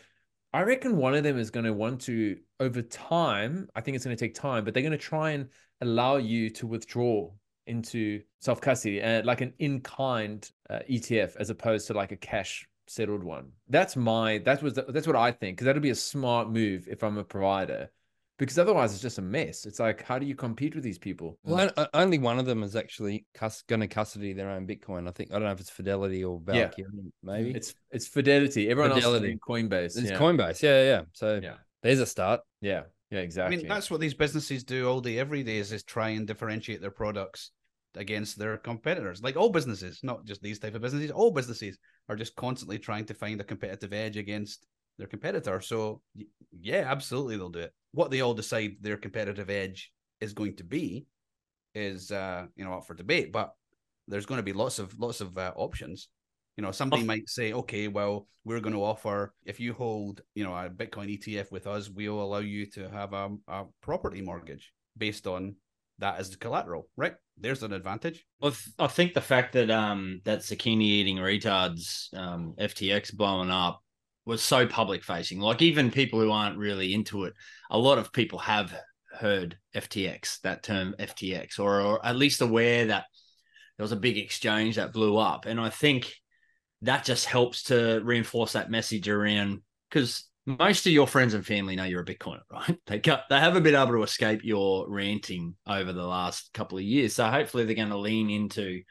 I 0.54 0.64
reckon 0.64 0.98
one 0.98 1.16
of 1.16 1.24
them 1.24 1.38
is 1.38 1.50
going 1.50 1.66
to 1.66 1.74
want 1.74 2.02
to 2.02 2.38
over 2.60 2.82
time. 2.82 3.70
I 3.76 3.82
think 3.82 3.96
it's 3.96 4.06
going 4.06 4.16
to 4.16 4.26
take 4.26 4.34
time, 4.34 4.66
but 4.66 4.74
they're 4.74 4.84
going 4.84 4.92
to 4.92 4.98
try 4.98 5.32
and 5.32 5.50
allow 5.82 6.18
you 6.18 6.50
to 6.52 6.68
withdraw 6.68 7.32
into 7.68 8.22
self 8.40 8.62
custody, 8.62 9.02
uh, 9.02 9.24
like 9.24 9.42
an 9.42 9.54
in 9.60 9.82
kind 9.82 10.50
uh, 10.70 10.80
ETF 10.90 11.36
as 11.38 11.50
opposed 11.50 11.88
to 11.88 11.94
like 11.94 12.12
a 12.12 12.18
cash 12.18 12.68
settled 12.88 13.24
one. 13.24 13.52
That's 13.70 13.96
my 13.96 14.40
that 14.40 14.62
was 14.62 14.74
that's 14.90 15.08
what 15.08 15.16
I 15.16 15.32
think 15.32 15.58
because 15.58 15.66
that'll 15.66 15.82
be 15.82 15.92
a 15.92 15.96
smart 15.96 16.50
move 16.50 16.88
if 16.90 17.04
I'm 17.04 17.18
a 17.18 17.24
provider, 17.24 17.90
because 18.40 18.58
otherwise 18.60 18.92
it's 18.94 19.02
just 19.02 19.18
a 19.20 19.22
mess. 19.22 19.66
It's 19.66 19.80
like 19.80 20.04
how 20.04 20.20
do 20.20 20.26
you 20.26 20.36
compete 20.36 20.76
with 20.76 20.84
these 20.84 20.98
people? 20.98 21.38
Well, 21.44 21.72
o- 21.78 21.88
only 21.94 22.18
one 22.18 22.40
of 22.40 22.46
them 22.46 22.64
is 22.64 22.76
actually 22.76 23.26
cus- 23.34 23.64
going 23.68 23.80
to 23.82 23.88
custody 23.88 24.34
their 24.34 24.50
own 24.50 24.68
Bitcoin. 24.68 25.08
I 25.08 25.12
think 25.12 25.30
I 25.32 25.36
don't 25.36 25.44
know 25.44 25.52
if 25.52 25.60
it's 25.62 25.70
Fidelity 25.70 26.24
or 26.26 26.42
Yeah. 26.52 26.72
Maybe 27.24 27.52
It's 27.52 27.76
it's 27.92 28.08
Fidelity. 28.08 28.70
Everyone 28.70 28.94
Fidelity. 28.94 29.28
else 29.32 29.36
is 29.36 29.40
Coinbase. 29.48 29.98
it's 30.02 30.10
yeah. 30.12 30.18
Coinbase. 30.20 30.62
Yeah, 30.62 30.84
yeah. 30.84 31.02
So 31.14 31.40
Yeah. 31.42 31.56
there's 31.84 32.00
a 32.00 32.06
start. 32.06 32.42
yeah, 32.62 32.84
yeah, 33.12 33.20
exactly. 33.20 33.58
I 33.58 33.60
mean, 33.60 33.68
that's 33.68 33.92
what 33.92 34.00
these 34.00 34.14
businesses 34.14 34.64
do 34.64 34.90
all 34.90 35.02
day, 35.02 35.20
every 35.20 35.44
day, 35.44 35.58
is, 35.58 35.72
is 35.72 35.84
try 35.84 36.10
and 36.10 36.26
differentiate 36.26 36.82
their 36.82 36.92
products 36.92 37.52
against 37.96 38.40
their 38.40 38.58
competitors. 38.58 39.22
Like 39.22 39.36
all 39.36 39.50
businesses, 39.50 40.00
not 40.02 40.26
just 40.26 40.42
these 40.42 40.60
type 40.60 40.76
of 40.76 40.82
businesses, 40.82 41.12
all 41.12 41.32
businesses 41.32 41.78
are 42.08 42.16
just 42.16 42.36
constantly 42.38 42.80
trying 42.80 43.06
to 43.06 43.14
find 43.14 43.42
a 43.42 43.44
competitive 43.44 43.92
edge 43.92 44.16
against 44.16 44.66
their 44.98 45.08
competitor. 45.08 45.60
So 45.60 46.02
yeah, 46.58 46.86
absolutely 46.88 47.36
they'll 47.36 47.50
do 47.50 47.60
it. 47.60 47.74
What 47.92 48.12
they 48.12 48.22
all 48.22 48.34
decide 48.34 48.78
their 48.80 48.98
competitive 48.98 49.50
edge 49.50 49.92
is 50.22 50.34
going 50.34 50.56
to 50.56 50.64
be 50.64 51.06
is 51.76 52.12
uh, 52.12 52.46
you 52.56 52.64
know, 52.64 52.76
up 52.76 52.88
for 52.88 52.94
debate, 52.94 53.34
but 53.34 53.54
there's 54.08 54.26
going 54.26 54.40
to 54.40 54.44
be 54.44 54.54
lots 54.54 54.80
of 54.80 54.98
lots 54.98 55.20
of 55.20 55.38
uh, 55.38 55.52
options. 55.56 56.08
You 56.58 56.64
know, 56.64 56.72
somebody 56.72 57.04
might 57.04 57.30
say, 57.30 57.54
okay, 57.54 57.88
well, 57.88 58.28
we're 58.44 58.60
going 58.60 58.74
to 58.74 58.84
offer 58.84 59.34
if 59.46 59.60
you 59.60 59.74
hold, 59.74 60.22
you 60.36 60.44
know, 60.44 60.54
a 60.54 60.70
Bitcoin 60.70 61.18
ETF 61.18 61.52
with 61.52 61.68
us, 61.68 61.90
we'll 61.90 62.22
allow 62.22 62.40
you 62.40 62.66
to 62.72 62.90
have 62.90 63.14
a, 63.14 63.30
a 63.48 63.64
property 63.82 64.22
mortgage 64.22 64.74
based 64.98 65.28
on 65.28 65.56
that 66.00 66.20
as 66.20 66.30
the 66.32 66.38
collateral, 66.38 66.88
right? 66.98 67.14
There's 67.38 67.64
an 67.64 67.74
advantage. 67.74 68.26
Well, 68.40 68.54
I 68.78 68.88
think 68.88 69.14
the 69.14 69.22
fact 69.22 69.54
that 69.54 69.72
um 69.72 70.22
that 70.26 70.40
zucchini 70.40 70.82
eating 70.82 71.18
retards 71.18 72.14
um 72.16 72.56
FTX 72.60 73.16
blowing 73.16 73.50
up 73.50 73.82
was 74.26 74.44
so 74.44 74.68
public 74.68 75.04
facing. 75.04 75.40
Like 75.40 75.62
even 75.62 75.92
people 75.92 76.20
who 76.20 76.32
aren't 76.32 76.58
really 76.58 76.94
into 76.94 77.26
it, 77.26 77.34
a 77.70 77.78
lot 77.78 77.98
of 77.98 78.12
people 78.12 78.40
have 78.40 78.74
heard 79.20 79.58
FTX, 79.76 80.42
that 80.42 80.64
term 80.64 80.96
FTX, 81.00 81.60
or, 81.60 81.82
or 81.82 82.06
at 82.06 82.16
least 82.16 82.42
aware 82.42 82.86
that 82.88 83.06
there 83.78 83.84
was 83.84 83.92
a 83.92 83.98
big 83.98 84.18
exchange 84.18 84.76
that 84.76 84.94
blew 84.94 85.18
up. 85.18 85.46
And 85.46 85.60
I 85.60 85.70
think 85.70 86.14
that 86.82 87.06
just 87.06 87.26
helps 87.26 87.64
to 87.64 88.02
reinforce 88.04 88.54
that 88.54 88.72
message 88.72 89.08
around 89.08 89.62
because 89.90 90.26
most 90.46 90.86
of 90.86 90.92
your 90.92 91.08
friends 91.08 91.34
and 91.34 91.46
family 91.46 91.76
know 91.76 91.84
you're 91.84 92.02
a 92.02 92.06
Bitcoiner, 92.06 92.42
right? 92.52 92.78
They 92.88 93.00
got, 93.00 93.30
they 93.30 93.40
haven't 93.40 93.64
been 93.64 93.76
able 93.76 93.92
to 93.94 94.04
escape 94.04 94.42
your 94.44 94.90
ranting 94.90 95.56
over 95.68 95.94
the 95.94 96.06
last 96.06 96.52
couple 96.54 96.78
of 96.78 96.84
years. 96.84 97.16
So 97.16 97.26
hopefully 97.26 97.66
they're 97.66 97.76
going 97.76 97.90
to 97.90 97.98
lean 97.98 98.30
into 98.30 98.82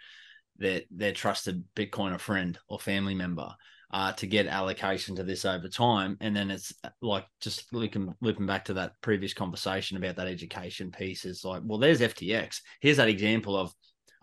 their 0.56 0.82
their 0.90 1.12
trusted 1.12 1.64
Bitcoiner 1.74 2.20
friend 2.20 2.58
or 2.68 2.78
family 2.78 3.14
member 3.14 3.48
uh, 3.92 4.12
to 4.12 4.26
get 4.26 4.46
allocation 4.46 5.16
to 5.16 5.24
this 5.24 5.44
over 5.44 5.68
time. 5.68 6.16
And 6.20 6.36
then 6.36 6.50
it's 6.50 6.72
like 7.02 7.26
just 7.40 7.72
looking 7.72 8.14
looping 8.20 8.46
back 8.46 8.66
to 8.66 8.74
that 8.74 8.92
previous 9.00 9.34
conversation 9.34 9.96
about 9.96 10.16
that 10.16 10.28
education 10.28 10.92
piece 10.92 11.24
is 11.24 11.44
like, 11.44 11.62
well, 11.64 11.78
there's 11.78 12.00
FTX. 12.00 12.60
Here's 12.80 12.98
that 12.98 13.08
example 13.08 13.56
of 13.56 13.72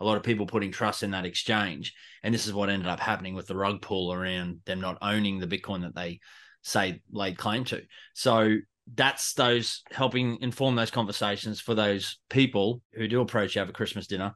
a 0.00 0.04
lot 0.04 0.16
of 0.16 0.22
people 0.22 0.46
putting 0.46 0.72
trust 0.72 1.02
in 1.02 1.10
that 1.12 1.26
exchange. 1.26 1.94
And 2.22 2.32
this 2.32 2.46
is 2.46 2.54
what 2.54 2.68
ended 2.68 2.88
up 2.88 3.00
happening 3.00 3.34
with 3.34 3.46
the 3.46 3.56
rug 3.56 3.82
pull 3.82 4.12
around 4.12 4.60
them 4.64 4.80
not 4.80 4.98
owning 5.02 5.38
the 5.38 5.46
Bitcoin 5.46 5.82
that 5.82 5.94
they 5.94 6.20
say 6.62 7.02
laid 7.10 7.38
claim 7.38 7.64
to. 7.64 7.82
So 8.14 8.56
that's 8.94 9.34
those 9.34 9.82
helping 9.90 10.38
inform 10.40 10.76
those 10.76 10.90
conversations 10.90 11.60
for 11.60 11.74
those 11.74 12.18
people 12.30 12.82
who 12.94 13.08
do 13.08 13.20
approach 13.20 13.56
you 13.56 13.62
over 13.62 13.72
Christmas 13.72 14.06
dinner 14.06 14.34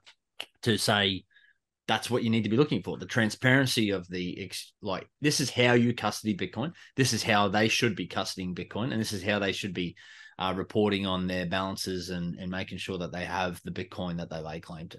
to 0.63 0.77
say 0.77 1.25
that's 1.89 2.11
what 2.11 2.23
you 2.23 2.31
need 2.31 2.45
to 2.45 2.51
be 2.51 2.57
looking 2.57 2.83
for 2.83 2.97
the 2.97 3.07
transparency 3.07 3.91
of 3.91 4.09
the 4.09 4.51
like 4.83 5.09
this 5.21 5.41
is 5.41 5.51
how 5.51 5.73
you 5.73 5.93
custody 5.95 6.37
bitcoin 6.37 6.73
this 6.97 7.13
is 7.13 7.23
how 7.23 7.49
they 7.49 7.69
should 7.69 7.97
be 7.97 8.07
custodying 8.07 8.55
bitcoin 8.55 8.93
and 8.93 9.01
this 9.01 9.13
is 9.13 9.23
how 9.23 9.39
they 9.39 9.53
should 9.53 9.75
be 9.75 9.97
uh, 10.39 10.53
reporting 10.57 11.07
on 11.07 11.27
their 11.27 11.47
balances 11.47 12.11
and, 12.11 12.37
and 12.39 12.51
making 12.51 12.79
sure 12.79 12.99
that 12.99 13.13
they 13.13 13.25
have 13.25 13.61
the 13.65 13.71
bitcoin 13.71 14.17
that 14.17 14.31
they 14.31 14.41
lay 14.41 14.61
claim 14.61 14.89
to 14.89 14.99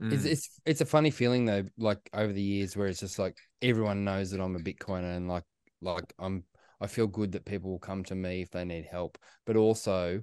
Mm. 0.00 0.24
it's 0.24 0.60
it's 0.64 0.80
a 0.80 0.86
funny 0.86 1.10
feeling 1.10 1.44
though, 1.44 1.64
like 1.76 1.98
over 2.12 2.32
the 2.32 2.42
years 2.42 2.76
where 2.76 2.86
it's 2.86 3.00
just 3.00 3.18
like 3.18 3.36
everyone 3.62 4.04
knows 4.04 4.30
that 4.30 4.40
I'm 4.40 4.54
a 4.54 4.60
Bitcoiner 4.60 5.16
and 5.16 5.28
like 5.28 5.44
like 5.80 6.12
I'm 6.18 6.44
I 6.80 6.86
feel 6.86 7.08
good 7.08 7.32
that 7.32 7.44
people 7.44 7.70
will 7.70 7.80
come 7.80 8.04
to 8.04 8.14
me 8.14 8.42
if 8.42 8.50
they 8.50 8.64
need 8.64 8.86
help, 8.90 9.18
but 9.44 9.56
also 9.56 10.22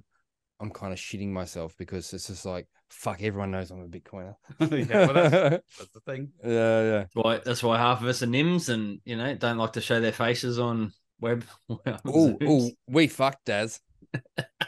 I'm 0.60 0.70
kind 0.70 0.92
of 0.92 0.98
shitting 0.98 1.28
myself 1.28 1.74
because 1.76 2.12
it's 2.14 2.28
just 2.28 2.46
like 2.46 2.66
fuck 2.90 3.22
everyone 3.22 3.50
knows 3.50 3.70
I'm 3.70 3.82
a 3.82 3.88
Bitcoiner. 3.88 4.34
yeah, 4.60 5.06
well, 5.06 5.12
that's, 5.12 5.30
that's 5.78 5.92
the 5.92 6.00
thing. 6.06 6.30
yeah, 6.44 6.82
yeah. 6.82 6.98
that's 6.98 7.14
why 7.14 7.40
that's 7.44 7.62
why 7.62 7.78
half 7.78 8.00
of 8.00 8.08
us 8.08 8.22
are 8.22 8.26
nims 8.26 8.68
and 8.68 9.00
you 9.04 9.16
know 9.16 9.34
don't 9.34 9.58
like 9.58 9.74
to 9.74 9.80
show 9.80 10.00
their 10.00 10.12
faces 10.12 10.58
on 10.58 10.92
web 11.20 11.44
Oh, 11.68 12.38
oh, 12.42 12.70
we 12.88 13.08
fucked 13.08 13.46
Daz. 13.46 13.80
yeah, 14.14 14.20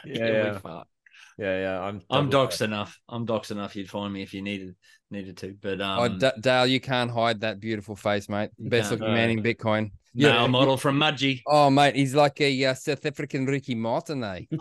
we 0.05 0.19
yeah, 0.19 0.57
fuck. 0.59 0.87
yeah, 1.37 1.59
yeah. 1.61 1.81
I'm 1.81 2.01
I'm 2.09 2.29
double 2.29 2.47
doxed 2.47 2.61
enough. 2.61 2.99
I'm 3.07 3.25
doxed 3.25 3.51
enough. 3.51 3.75
You'd 3.75 3.89
find 3.89 4.13
me 4.13 4.21
if 4.21 4.33
you 4.33 4.41
needed 4.41 4.75
needed 5.11 5.37
to. 5.37 5.55
But 5.61 5.81
um, 5.81 5.99
oh, 5.99 6.07
D- 6.17 6.31
Dale, 6.41 6.67
you 6.67 6.79
can't 6.79 7.11
hide 7.11 7.41
that 7.41 7.59
beautiful 7.59 7.95
face, 7.95 8.29
mate. 8.29 8.49
Best 8.59 8.91
looking 8.91 9.13
man 9.13 9.29
in 9.29 9.41
Bitcoin. 9.43 9.91
male 10.13 10.33
Yeah. 10.33 10.47
model 10.47 10.77
from 10.77 10.99
Mudgee. 10.99 11.41
Oh, 11.47 11.69
mate, 11.69 11.95
he's 11.95 12.15
like 12.15 12.39
a 12.41 12.65
uh, 12.65 12.73
South 12.73 13.05
African 13.05 13.45
Ricky 13.45 13.75
Martin, 13.75 14.23
eh? 14.23 14.41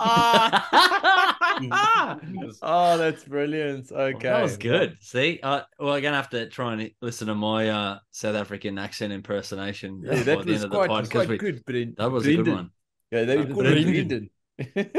oh, 2.63 2.97
that's 2.99 3.25
brilliant. 3.25 3.91
Okay. 3.93 4.29
That 4.29 4.43
was 4.43 4.57
good. 4.57 4.97
See, 5.01 5.41
uh, 5.43 5.63
well, 5.79 5.95
I'm 5.95 6.03
gonna 6.03 6.17
have 6.17 6.31
to 6.31 6.49
try 6.49 6.73
and 6.75 6.91
listen 7.03 7.27
to 7.29 7.35
my 7.35 7.69
uh, 7.69 7.99
South 8.11 8.37
African 8.37 8.79
accent 8.79 9.13
impersonation. 9.13 10.03
Yeah, 10.05 10.23
that 10.23 10.25
the 10.25 10.37
was 10.37 10.47
end 10.47 10.55
of 10.65 10.71
the 10.71 10.77
quite, 10.77 10.89
pod, 10.89 11.05
'cause 11.05 11.11
quite 11.11 11.29
we- 11.29 11.39
good, 11.39 11.65
Bren- 11.65 11.97
That 11.97 12.11
was 12.11 12.27
a 12.27 12.35
good 12.37 12.49
one. 12.49 12.71
Yeah, 13.11 13.25
they 13.25 13.37
That 13.37 13.49
were 13.49 13.55
was 13.55 13.85
good, 13.85 14.09
Brendan. 14.09 14.31
Brendan. 14.75 14.91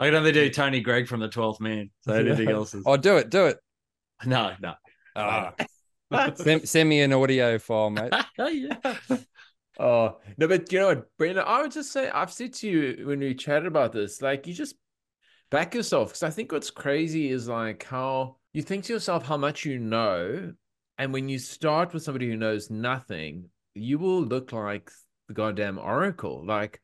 I 0.00 0.06
can 0.06 0.14
only 0.14 0.32
do 0.32 0.48
Tony 0.50 0.80
Greig 0.80 1.08
from 1.08 1.20
the 1.20 1.28
Twelfth 1.28 1.60
Man. 1.60 1.90
So 2.02 2.12
anything 2.14 2.48
else 2.50 2.72
is 2.74 2.82
Oh, 2.86 2.96
do 2.96 3.16
it, 3.16 3.30
do 3.30 3.46
it. 3.46 3.58
No, 4.26 4.52
no. 4.60 4.74
Ah. 5.16 5.52
send, 6.34 6.68
send 6.68 6.88
me 6.88 7.00
an 7.00 7.12
audio 7.12 7.58
file, 7.58 7.90
mate. 7.90 8.12
yeah. 8.38 8.96
Oh 9.78 10.18
no, 10.36 10.48
but 10.48 10.70
you 10.70 10.78
know 10.78 10.88
what, 10.88 11.16
Brendan? 11.16 11.44
I 11.46 11.62
would 11.62 11.72
just 11.72 11.92
say 11.92 12.10
I've 12.10 12.32
said 12.32 12.52
to 12.54 12.68
you 12.68 13.06
when 13.06 13.20
we 13.20 13.34
chatted 13.34 13.66
about 13.66 13.92
this, 13.92 14.20
like 14.20 14.46
you 14.46 14.52
just 14.52 14.76
back 15.50 15.74
yourself 15.74 16.08
because 16.08 16.22
I 16.22 16.30
think 16.30 16.52
what's 16.52 16.70
crazy 16.70 17.30
is 17.30 17.48
like 17.48 17.84
how 17.84 18.36
you 18.52 18.62
think 18.62 18.84
to 18.84 18.92
yourself 18.92 19.24
how 19.24 19.36
much 19.36 19.64
you 19.64 19.78
know, 19.78 20.52
and 20.98 21.12
when 21.12 21.28
you 21.28 21.38
start 21.38 21.94
with 21.94 22.02
somebody 22.02 22.28
who 22.28 22.36
knows 22.36 22.70
nothing, 22.70 23.48
you 23.74 23.98
will 23.98 24.22
look 24.22 24.52
like 24.52 24.90
the 25.28 25.34
goddamn 25.34 25.78
oracle. 25.78 26.44
Like, 26.44 26.80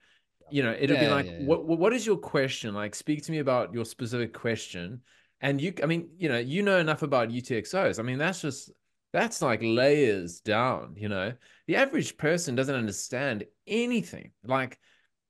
you 0.51 0.63
know, 0.63 0.75
it'll 0.79 0.99
be 0.99 1.09
like, 1.09 1.27
yeah, 1.27 1.39
yeah. 1.41 1.47
what 1.47 1.67
what 1.67 1.79
what 1.79 1.93
is 1.93 2.07
your 2.07 2.17
question? 2.17 2.75
Like, 2.75 2.95
speak 2.95 3.23
to 3.25 3.33
me 3.33 3.39
about 3.39 3.75
your 3.75 3.85
specific 3.85 4.33
question. 4.33 5.03
And 5.41 5.61
you, 5.61 5.73
I 5.83 5.87
mean, 5.87 6.11
you 6.19 6.29
know, 6.29 6.39
you 6.39 6.63
know 6.63 6.79
enough 6.79 7.03
about 7.03 7.31
UTXOs. 7.31 7.99
I 7.99 8.03
mean, 8.03 8.19
that's 8.19 8.41
just 8.41 8.71
that's 9.13 9.41
like 9.41 9.61
layers 9.63 10.41
down, 10.41 10.95
you 10.97 11.09
know. 11.09 11.33
The 11.67 11.77
average 11.77 12.17
person 12.17 12.55
doesn't 12.55 12.75
understand 12.75 13.45
anything. 13.67 14.33
Like, 14.45 14.79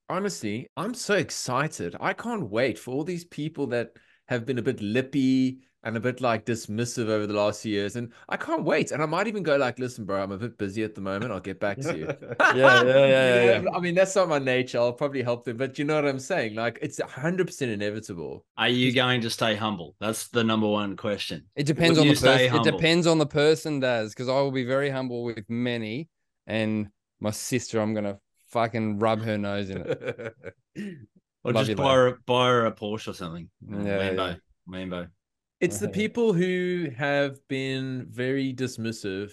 honestly, 0.09 0.69
I'm 0.75 0.93
so 0.93 1.15
excited. 1.15 1.95
I 1.99 2.13
can't 2.13 2.49
wait 2.49 2.79
for 2.79 2.91
all 2.91 3.03
these 3.03 3.25
people 3.25 3.67
that 3.67 3.91
have 4.27 4.45
been 4.45 4.57
a 4.59 4.63
bit 4.63 4.81
lippy 4.81 5.61
and 5.83 5.95
a 5.95 5.99
bit 5.99 6.19
like 6.19 6.45
dismissive 6.45 7.07
over 7.07 7.25
the 7.25 7.33
last 7.33 7.61
few 7.61 7.71
years. 7.71 7.95
And 7.95 8.11
I 8.27 8.35
can't 8.37 8.63
wait. 8.63 8.91
And 8.91 9.01
I 9.01 9.05
might 9.05 9.27
even 9.27 9.43
go 9.43 9.55
like, 9.55 9.79
listen, 9.79 10.05
bro, 10.05 10.21
I'm 10.21 10.31
a 10.31 10.37
bit 10.37 10.57
busy 10.57 10.83
at 10.83 10.93
the 10.93 11.01
moment. 11.01 11.31
I'll 11.31 11.39
get 11.39 11.59
back 11.59 11.79
to 11.81 11.97
you. 11.97 12.05
Yeah, 12.55 12.83
yeah, 12.83 13.05
yeah, 13.05 13.55
You 13.57 13.61
know, 13.63 13.71
I 13.73 13.79
mean, 13.79 13.95
that's 13.95 14.15
not 14.15 14.27
my 14.27 14.39
nature. 14.39 14.79
I'll 14.79 14.93
probably 14.93 15.21
help 15.21 15.45
them, 15.45 15.57
but 15.57 15.77
you 15.79 15.85
know 15.85 15.95
what 15.95 16.05
I'm 16.05 16.19
saying? 16.19 16.55
Like, 16.55 16.79
it's 16.81 16.99
100% 16.99 17.61
inevitable. 17.61 18.45
Are 18.57 18.69
you 18.69 18.93
going 18.93 19.21
to 19.21 19.29
stay 19.29 19.55
humble? 19.55 19.95
That's 19.99 20.27
the 20.27 20.43
number 20.43 20.67
one 20.67 20.97
question. 20.97 21.45
It 21.55 21.65
depends 21.65 21.97
Will 21.97 22.03
on 22.03 22.07
the 22.09 22.15
stay 22.15 22.49
person. 22.49 22.67
It 22.67 22.71
depends 22.71 23.07
on 23.07 23.17
the 23.17 23.25
person, 23.25 23.79
does 23.79 24.13
because 24.13 24.29
I 24.29 24.33
will 24.33 24.51
be 24.51 24.65
very 24.65 24.89
humble 24.89 25.23
with 25.23 25.49
many, 25.49 26.09
and 26.47 26.89
my 27.19 27.31
sister, 27.31 27.79
I'm 27.79 27.93
gonna 27.93 28.19
fucking 28.47 28.99
rub 28.99 29.21
her 29.21 29.37
nose 29.37 29.69
in 29.69 29.77
it. 29.77 30.35
Or 31.43 31.53
Love 31.53 31.67
just 31.67 31.69
you, 31.69 31.75
buy 31.77 31.93
her, 31.95 32.19
buy 32.25 32.47
her 32.49 32.65
a 32.65 32.71
Porsche 32.71 33.07
or 33.07 33.13
something. 33.13 33.49
Yeah, 33.65 33.77
Lambo. 33.77 34.37
yeah. 34.69 34.75
Lambo. 34.77 35.07
It's 35.59 35.79
the 35.79 35.89
people 35.89 36.33
who 36.33 36.87
have 36.97 37.45
been 37.47 38.07
very 38.09 38.53
dismissive 38.53 39.31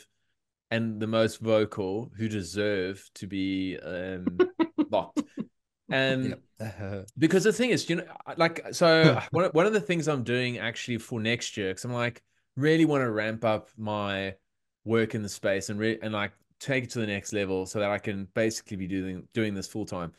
and 0.71 1.01
the 1.01 1.07
most 1.07 1.39
vocal 1.41 2.11
who 2.17 2.29
deserve 2.29 3.09
to 3.15 3.27
be 3.27 3.79
um, 3.79 4.39
locked. 4.91 5.23
And 5.89 6.37
Yep. 6.59 7.07
because 7.19 7.45
the 7.45 7.53
thing 7.53 7.71
is, 7.71 7.89
you 7.89 7.97
know, 7.97 8.05
like, 8.37 8.67
so 8.73 9.21
one 9.31 9.45
of, 9.45 9.55
one 9.55 9.67
of 9.67 9.73
the 9.73 9.81
things 9.81 10.09
I'm 10.09 10.25
doing 10.25 10.59
actually 10.59 10.99
for 10.99 11.21
next 11.21 11.57
year, 11.57 11.69
because 11.71 11.85
I'm 11.85 11.93
like, 11.93 12.23
really 12.57 12.85
want 12.85 13.03
to 13.03 13.11
ramp 13.11 13.45
up 13.45 13.69
my 13.77 14.35
work 14.85 15.15
in 15.15 15.23
the 15.23 15.29
space 15.29 15.69
and 15.69 15.79
re- 15.79 15.99
and 16.03 16.13
like 16.13 16.33
take 16.59 16.85
it 16.85 16.91
to 16.91 17.01
the 17.01 17.07
next 17.07 17.33
level 17.33 17.67
so 17.67 17.79
that 17.81 17.91
I 17.91 17.99
can 17.99 18.27
basically 18.35 18.77
be 18.77 18.87
doing 18.87 19.29
doing 19.35 19.55
this 19.55 19.69
full 19.69 19.85
time. 19.85 20.13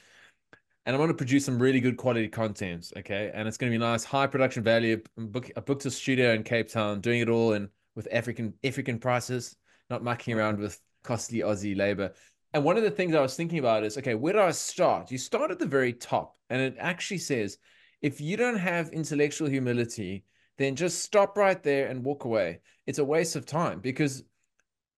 And 0.88 0.95
I 0.95 0.99
want 0.99 1.09
to 1.09 1.15
produce 1.15 1.43
some 1.43 1.61
really 1.61 1.81
good 1.81 1.97
quality 1.97 2.29
content, 2.29 2.93
okay? 2.95 3.29
And 3.33 3.45
it's 3.45 3.57
going 3.57 3.69
to 3.69 3.77
be 3.77 3.83
nice, 3.83 4.05
high 4.05 4.25
production 4.25 4.63
value. 4.63 5.01
I'm 5.17 5.27
book, 5.27 5.51
I 5.57 5.59
booked 5.59 5.85
a 5.85 5.91
studio 5.91 6.31
in 6.31 6.43
Cape 6.43 6.69
Town, 6.69 7.01
doing 7.01 7.19
it 7.19 7.27
all 7.27 7.51
in 7.51 7.67
with 7.97 8.07
African 8.09 8.53
African 8.63 8.97
prices, 8.97 9.53
not 9.89 10.01
mucking 10.01 10.31
mm-hmm. 10.31 10.39
around 10.39 10.59
with 10.59 10.79
costly 11.03 11.39
Aussie 11.39 11.75
labor. 11.75 12.13
And 12.53 12.63
one 12.63 12.77
of 12.77 12.83
the 12.83 12.89
things 12.89 13.15
I 13.15 13.19
was 13.19 13.35
thinking 13.35 13.59
about 13.59 13.83
is, 13.83 13.97
okay, 13.97 14.15
where 14.15 14.31
do 14.31 14.39
I 14.39 14.51
start? 14.51 15.11
You 15.11 15.17
start 15.17 15.51
at 15.51 15.59
the 15.59 15.65
very 15.65 15.91
top, 15.91 16.38
and 16.49 16.61
it 16.61 16.77
actually 16.79 17.17
says, 17.17 17.57
if 18.01 18.21
you 18.21 18.38
don't 18.38 18.57
have 18.57 18.88
intellectual 18.91 19.49
humility, 19.49 20.23
then 20.57 20.77
just 20.77 21.03
stop 21.03 21.38
right 21.38 21.61
there 21.61 21.88
and 21.88 22.05
walk 22.05 22.23
away. 22.23 22.61
It's 22.85 22.99
a 22.99 23.03
waste 23.03 23.35
of 23.35 23.45
time 23.45 23.81
because 23.81 24.23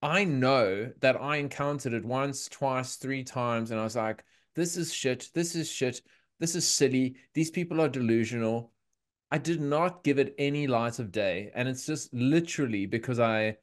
I 0.04 0.24
know 0.24 0.92
that 1.00 1.20
I 1.20 1.38
encountered 1.38 1.94
it 1.94 2.06
once, 2.06 2.48
twice, 2.48 2.98
three 2.98 3.24
times, 3.24 3.72
and 3.72 3.80
I 3.80 3.84
was 3.84 3.96
like, 3.96 4.24
this 4.60 4.78
is 4.78 4.94
shit. 4.94 5.30
This 5.34 5.56
is 5.56 5.72
shit. 5.72 6.02
This 6.40 6.56
is 6.56 6.68
silly. 6.68 7.16
These 7.34 7.52
people 7.52 7.82
are 7.82 7.90
delusional. 7.90 8.72
I 9.32 9.38
did 9.38 9.62
not 9.62 10.04
give 10.04 10.20
it 10.20 10.36
any 10.38 10.68
light 10.68 11.00
of 11.00 11.12
day. 11.12 11.52
And 11.54 11.68
it's 11.68 11.86
just 11.86 12.14
literally 12.14 12.86
because 12.86 13.20
I 13.20 13.58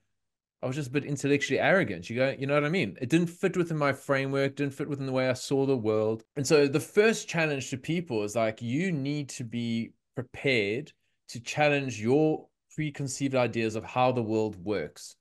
I 0.63 0.67
was 0.67 0.77
just 0.77 0.89
a 0.89 0.93
bit 0.93 1.05
intellectually 1.05 1.61
arrogant. 1.61 2.09
You 2.09 2.17
go, 2.17 2.35
you 2.39 2.47
know 2.47 2.55
what 2.55 2.65
I 2.65 2.71
mean? 2.71 2.97
It 3.01 3.11
didn't 3.11 3.29
fit 3.29 3.57
within 3.57 3.77
my 3.77 3.93
framework, 3.93 4.57
didn't 4.57 4.75
fit 4.75 4.89
within 4.89 5.07
the 5.07 5.13
way 5.13 5.29
I 5.29 5.35
saw 5.35 5.67
the 5.67 5.77
world. 5.77 6.25
And 6.37 6.47
so 6.47 6.67
the 6.67 6.81
first 6.81 7.29
challenge 7.29 7.71
to 7.71 7.77
people 7.77 8.25
is 8.25 8.35
like 8.35 8.63
you 8.63 8.91
need 8.91 9.29
to 9.31 9.45
be 9.45 9.93
prepared 10.15 10.93
to 11.29 11.41
challenge 11.41 12.01
your 12.01 12.49
preconceived 12.75 13.35
ideas 13.35 13.77
of 13.77 13.85
how 13.85 14.13
the 14.13 14.23
world 14.23 14.57
works. 14.65 15.17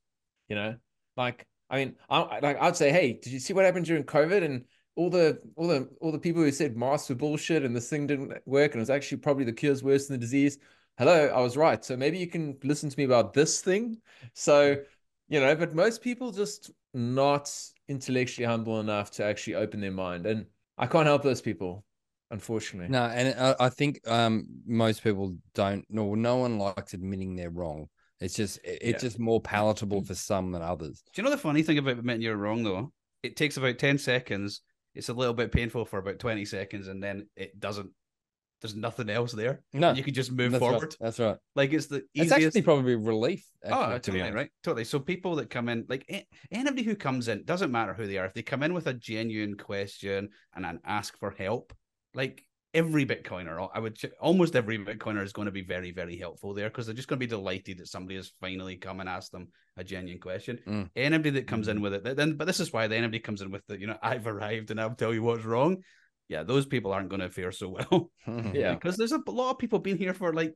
You 0.47 0.55
know, 0.55 0.76
like 1.17 1.45
I 1.69 1.78
mean, 1.78 1.95
I 2.09 2.39
like 2.39 2.61
I'd 2.61 2.78
say, 2.78 2.91
hey, 2.91 3.19
did 3.21 3.34
you 3.34 3.39
see 3.39 3.53
what 3.53 3.65
happened 3.65 3.86
during 3.86 4.03
COVID 4.03 4.43
and 4.43 4.65
all 4.96 5.10
the 5.10 5.39
all 5.56 5.68
the 5.68 5.89
all 6.02 6.12
the 6.12 6.20
people 6.20 6.41
who 6.41 6.52
said 6.52 6.78
masks 6.78 7.10
were 7.10 7.16
bullshit 7.16 7.64
and 7.64 7.76
this 7.76 7.89
thing 7.89 8.08
didn't 8.08 8.32
work 8.46 8.72
and 8.72 8.80
it 8.80 8.82
was 8.82 8.89
actually 8.89 9.18
probably 9.18 9.43
the 9.43 9.54
cure's 9.54 9.84
worse 9.84 10.08
than 10.08 10.20
the 10.20 10.26
disease. 10.26 10.58
Hello, 10.98 11.28
I 11.28 11.41
was 11.41 11.58
right. 11.58 11.84
So 11.84 11.98
maybe 11.98 12.18
you 12.18 12.28
can 12.28 12.58
listen 12.64 12.89
to 12.89 12.98
me 12.98 13.04
about 13.04 13.34
this 13.34 13.60
thing. 13.62 13.98
So, 14.34 14.78
you 15.28 15.39
know, 15.41 15.54
but 15.56 15.76
most 15.76 16.02
people 16.02 16.32
just 16.32 16.72
not 16.93 17.52
intellectually 17.89 18.46
humble 18.46 18.80
enough 18.80 19.12
to 19.12 19.26
actually 19.26 19.56
open 19.56 19.82
their 19.82 19.91
mind. 19.91 20.26
And 20.26 20.46
I 20.78 20.88
can't 20.88 21.06
help 21.06 21.22
those 21.22 21.41
people, 21.41 21.84
unfortunately. 22.32 22.89
No, 22.89 23.04
and 23.04 23.38
I, 23.38 23.66
I 23.66 23.70
think 23.70 24.00
um, 24.08 24.48
most 24.66 25.04
people 25.04 25.36
don't. 25.54 25.86
No, 25.89 26.16
no 26.16 26.38
one 26.38 26.58
likes 26.58 26.93
admitting 26.93 27.36
they're 27.36 27.50
wrong. 27.50 27.89
It's 28.22 28.36
just 28.36 28.60
it's 28.64 28.86
Yeah. 28.86 28.98
just 28.98 29.20
more 29.20 29.41
palatable 29.41 30.04
for 30.06 30.16
some 30.16 30.54
than 30.54 30.62
others. 30.62 31.04
Do 31.14 31.22
you 31.22 31.26
know 31.26 31.32
the 31.36 31.38
funny 31.38 31.64
thing 31.64 31.78
about 31.78 31.98
admitting 31.98 32.22
you're 32.22 32.38
wrong 32.38 32.64
though? 32.64 32.93
It 33.24 33.36
takes 33.36 33.58
about 33.58 33.78
ten 33.78 33.98
seconds. 33.98 34.62
It's 34.96 35.10
a 35.10 35.14
little 35.14 35.34
bit 35.34 35.52
painful 35.52 35.86
for 35.86 36.00
about 36.00 36.20
twenty 36.20 36.46
seconds, 36.46 36.88
and 36.88 37.04
then 37.04 37.28
it 37.36 37.60
doesn't. 37.60 37.91
There's 38.62 38.76
nothing 38.76 39.10
else 39.10 39.34
there. 39.34 39.62
No, 39.74 39.91
you 39.91 40.02
can 40.02 40.14
just 40.14 40.32
move 40.32 40.54
that's 40.54 40.60
forward. 40.60 40.84
Right, 40.84 40.96
that's 41.00 41.20
right. 41.20 41.38
Like 41.56 41.74
it's 41.74 41.88
the 41.88 42.04
easiest. 42.14 42.38
It's 42.38 42.46
actually 42.46 42.62
probably 42.62 42.96
relief. 42.96 43.46
Oh, 43.66 43.70
actually, 43.70 43.84
to 43.84 43.91
be 43.91 44.00
totally 44.00 44.22
honest. 44.22 44.36
right, 44.36 44.50
totally. 44.64 44.86
So 44.86 45.00
people 45.00 45.36
that 45.36 45.50
come 45.50 45.70
in, 45.70 45.86
like 45.89 46.28
anybody 46.52 46.84
who 46.84 46.96
comes 46.96 47.28
in, 47.28 47.43
doesn't 47.43 47.72
matter 47.72 47.93
who 47.93 48.08
they 48.08 48.18
are. 48.18 48.26
If 48.26 48.34
they 48.34 48.41
come 48.41 48.64
in 48.64 48.74
with 48.74 48.88
a 48.88 48.93
genuine 48.93 49.58
question 49.58 50.30
and 50.56 50.66
then 50.66 50.80
ask 50.86 51.18
for 51.20 51.32
help, 51.32 51.74
like 52.14 52.43
every 52.76 53.05
Bitcoiner, 53.05 53.69
I 53.73 53.80
would 53.80 53.97
almost 54.19 54.55
every 54.55 54.78
Bitcoiner 54.78 55.23
is 55.23 55.34
going 55.34 55.47
to 55.47 55.51
be 55.51 55.63
very, 55.63 55.91
very 55.91 56.17
helpful 56.17 56.53
there 56.53 56.69
because 56.69 56.86
they're 56.86 56.93
just 56.93 57.07
going 57.07 57.17
to 57.19 57.26
be 57.26 57.30
delighted 57.30 57.80
that 57.80 57.88
somebody 57.88 58.17
has 58.17 58.34
finally 58.41 58.76
come 58.76 58.99
and 58.99 59.09
asked 59.09 59.32
them 59.32 59.47
a 59.78 59.84
genuine 59.84 60.19
question. 60.19 60.59
Mm. 60.67 60.89
Anybody 60.95 61.30
that 61.32 61.47
comes 61.47 61.69
in 61.69 61.82
with 61.82 61.93
it, 61.93 62.15
then, 62.15 62.36
but 62.36 62.45
this 62.45 62.59
is 62.59 62.71
why 62.71 62.88
the 62.88 62.95
anybody 62.95 63.19
comes 63.19 63.41
in 63.41 63.49
with 63.49 63.65
the, 63.67 63.80
you 63.80 63.88
know, 63.88 63.97
I've 64.03 64.28
arrived 64.28 64.69
and 64.69 64.80
I'll 64.80 64.93
tell 64.93 65.13
you 65.13 65.23
what's 65.23 65.45
wrong. 65.45 65.78
Yeah, 66.28 66.43
those 66.43 66.65
people 66.65 66.91
aren't 66.91 67.09
going 67.09 67.21
to 67.21 67.30
fare 67.30 67.51
so 67.51 67.69
well 67.69 68.11
Yeah. 68.53 68.73
because 68.73 68.97
there's 68.97 69.13
a 69.13 69.21
lot 69.28 69.51
of 69.51 69.57
people 69.57 69.80
been 69.80 69.97
here 69.97 70.13
for 70.13 70.34
like 70.34 70.53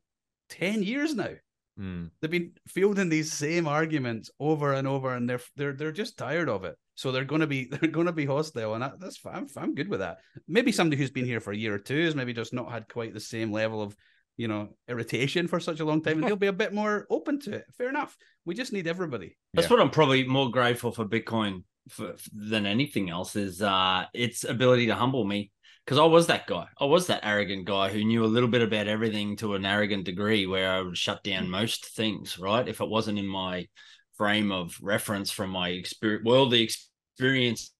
ten 0.50 0.84
years 0.84 1.16
now 1.16 1.32
Hmm. 1.80 2.08
they've 2.22 2.30
been 2.30 2.52
fielding 2.68 3.08
these 3.08 3.32
same 3.32 3.66
arguments 3.66 4.30
over 4.38 4.74
and 4.74 4.86
over, 4.86 5.14
and 5.16 5.30
they're 5.30 5.40
they're 5.56 5.72
they're 5.72 5.94
just 5.94 6.18
tired 6.18 6.50
of 6.50 6.66
it. 6.66 6.76
So 6.96 7.14
they're 7.14 7.24
going 7.24 7.40
to 7.40 7.48
be 7.48 7.66
they're 7.72 7.90
going 7.90 8.08
to 8.08 8.12
be 8.12 8.26
hostile, 8.26 8.74
and 8.74 8.84
that, 8.84 9.00
that's. 9.00 9.20
I'm, 9.26 9.48
I'm 9.56 9.76
good 9.76 9.88
with 9.88 10.02
that. 10.02 10.18
Maybe 10.46 10.74
somebody 10.74 10.98
who's 11.00 11.10
been 11.12 11.24
here 11.24 11.40
for 11.40 11.54
a 11.54 11.58
year 11.58 11.74
or 11.76 11.80
two 11.80 12.04
has 12.04 12.16
maybe 12.16 12.34
just 12.34 12.54
not 12.54 12.70
had 12.70 12.90
quite 12.90 13.14
the 13.14 13.22
same 13.22 13.54
level 13.54 13.82
of 13.82 13.96
you 14.36 14.50
know 14.50 14.76
irritation 14.90 15.48
for 15.48 15.62
such 15.62 15.80
a 15.80 15.86
long 15.86 16.02
time, 16.02 16.18
and 16.18 16.28
they'll 16.28 16.36
be 16.36 16.48
a 16.48 16.54
bit 16.54 16.74
more 16.74 17.08
open 17.10 17.40
to 17.42 17.54
it. 17.54 17.66
Fair 17.78 17.88
enough. 17.88 18.18
We 18.44 18.56
just 18.56 18.74
need 18.74 18.86
everybody. 18.88 19.38
That's 19.54 19.68
Yeah. 19.70 19.76
what 19.78 19.82
I'm 19.82 19.90
probably 19.90 20.26
more 20.26 20.52
grateful 20.52 20.92
for 20.92 21.06
Bitcoin 21.06 21.64
for, 21.88 22.16
than 22.34 22.66
anything 22.66 23.10
else 23.10 23.38
is 23.38 23.62
uh, 23.62 24.04
its 24.14 24.44
ability 24.44 24.88
to 24.88 24.96
humble 24.96 25.24
me. 25.24 25.52
Because 25.90 25.98
I 25.98 26.06
was 26.06 26.28
that 26.28 26.46
guy. 26.46 26.68
I 26.80 26.86
was 26.86 27.08
that 27.08 27.22
arrogant 27.26 27.66
guy 27.66 27.90
who 27.90 28.04
knew 28.04 28.24
a 28.24 28.28
little 28.28 28.48
bit 28.48 28.62
about 28.62 28.88
everything 28.88 29.36
to 29.38 29.56
an 29.56 29.66
arrogant 29.66 30.04
degree, 30.04 30.46
where 30.46 30.70
I 30.70 30.82
would 30.82 30.96
shut 30.96 31.24
down 31.24 31.48
mm. 31.48 31.50
most 31.50 31.84
things. 31.96 32.38
Right, 32.38 32.68
if 32.68 32.80
it 32.80 32.88
wasn't 32.88 33.18
in 33.18 33.26
my 33.26 33.68
frame 34.16 34.52
of 34.52 34.78
reference 34.84 35.32
from 35.32 35.50
my 35.50 35.70
experience, 35.70 36.24
worldly 36.24 36.62
experience. 36.62 37.72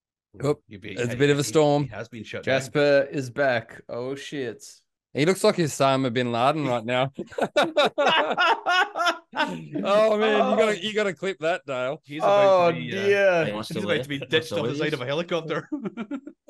Oop, 0.44 0.60
It's 0.68 1.14
a 1.14 1.16
bit 1.16 1.30
of 1.30 1.38
a 1.38 1.44
storm. 1.44 1.84
He 1.84 1.90
has 1.90 2.08
been 2.08 2.24
shut 2.24 2.42
down. 2.42 2.56
Jasper 2.56 3.06
is 3.12 3.30
back. 3.30 3.80
Oh, 3.88 4.16
shit. 4.16 4.64
He 5.12 5.26
looks 5.26 5.42
like 5.42 5.56
his 5.56 5.72
Osama 5.72 6.12
bin 6.12 6.30
Laden 6.30 6.66
right 6.68 6.84
now. 6.84 7.10
oh 9.82 10.16
man, 10.18 10.50
you 10.50 10.56
gotta 10.56 10.84
you 10.84 10.94
gotta 10.94 11.12
clip 11.14 11.38
that, 11.40 11.62
Dale. 11.66 12.00
He's 12.04 12.18
about 12.18 12.68
Oh, 12.68 12.70
to 12.72 12.76
be, 12.78 12.90
uh, 12.96 13.02
dear. 13.02 13.26
Am 13.48 13.54
I 13.54 13.56
he's 13.58 13.66
still 13.66 13.90
about 13.90 14.02
to 14.02 14.08
be 14.08 14.18
ditched 14.18 14.52
off 14.52 14.66
the 14.66 14.74
side 14.76 14.92
of 14.94 15.00
a 15.00 15.06
helicopter. 15.06 15.68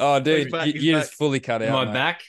Oh 0.03 0.19
dude, 0.19 0.51
back, 0.51 0.67
you, 0.67 0.73
he's 0.73 0.83
you 0.85 0.93
just 0.93 1.13
fully 1.15 1.41
cut 1.41 1.61
out. 1.61 1.73
My 1.73 1.85
mate. 1.85 1.93
back? 1.93 2.23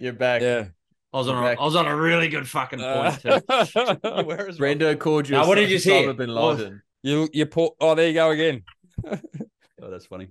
You're 0.00 0.12
back. 0.14 0.42
Yeah. 0.42 0.64
I 1.12 1.16
was 1.18 1.28
on 1.28 1.38
a, 1.38 1.46
Back. 1.46 1.60
I 1.60 1.64
was 1.64 1.76
on 1.76 1.86
a 1.86 1.94
really 1.94 2.26
good 2.28 2.48
fucking 2.48 2.80
point 2.80 3.20
too. 3.20 3.28
Where 4.24 4.48
is 4.48 4.58
Brendo 4.58 4.98
called 4.98 5.28
you. 5.28 5.36
Now, 5.36 5.46
what 5.46 5.54
did 5.54 5.70
you 5.70 5.76
Osama 5.76 6.00
hear? 6.00 6.12
Bin 6.14 6.34
What 6.34 6.42
was- 6.42 6.58
Laden. 6.58 6.82
You 7.04 7.28
you 7.32 7.46
pull. 7.46 7.76
Oh, 7.80 7.94
there 7.94 8.08
you 8.08 8.14
go 8.14 8.30
again. 8.30 8.64
Oh, 9.06 9.90
that's 9.90 10.06
funny. 10.06 10.28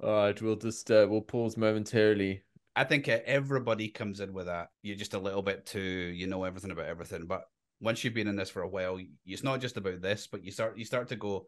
All 0.00 0.12
right, 0.26 0.40
we'll 0.40 0.54
just 0.54 0.88
uh, 0.92 1.06
we'll 1.10 1.20
pause 1.22 1.56
momentarily. 1.56 2.42
I 2.80 2.84
think 2.84 3.08
uh, 3.10 3.18
everybody 3.26 3.88
comes 3.88 4.20
in 4.20 4.32
with 4.32 4.46
that. 4.46 4.68
You're 4.82 4.96
just 4.96 5.12
a 5.12 5.18
little 5.18 5.42
bit 5.42 5.66
too, 5.66 5.80
you 5.80 6.26
know 6.26 6.44
everything 6.44 6.70
about 6.70 6.86
everything. 6.86 7.26
But 7.26 7.42
once 7.78 8.02
you've 8.02 8.14
been 8.14 8.26
in 8.26 8.36
this 8.36 8.48
for 8.48 8.62
a 8.62 8.68
while, 8.68 8.98
it's 9.26 9.42
not 9.42 9.60
just 9.60 9.76
about 9.76 10.00
this, 10.00 10.26
but 10.26 10.42
you 10.42 10.50
start 10.50 10.78
you 10.78 10.86
start 10.86 11.08
to 11.08 11.16
go, 11.16 11.46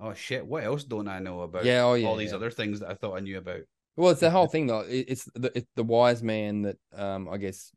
oh 0.00 0.14
shit, 0.14 0.46
what 0.46 0.64
else 0.64 0.84
don't 0.84 1.08
I 1.08 1.18
know 1.18 1.42
about? 1.42 1.66
Yeah, 1.66 1.84
oh, 1.84 1.92
yeah, 1.92 2.08
all 2.08 2.16
these 2.16 2.30
yeah. 2.30 2.36
other 2.36 2.50
things 2.50 2.80
that 2.80 2.88
I 2.88 2.94
thought 2.94 3.16
I 3.18 3.20
knew 3.20 3.36
about. 3.36 3.60
Well, 3.96 4.12
it's 4.12 4.20
the 4.20 4.30
whole 4.30 4.46
thing 4.46 4.66
though. 4.66 4.86
It's 4.88 5.28
the 5.34 5.52
it's 5.54 5.68
the 5.76 5.84
wise 5.84 6.22
man 6.22 6.62
that 6.62 6.78
um 6.96 7.28
I 7.28 7.36
guess 7.36 7.70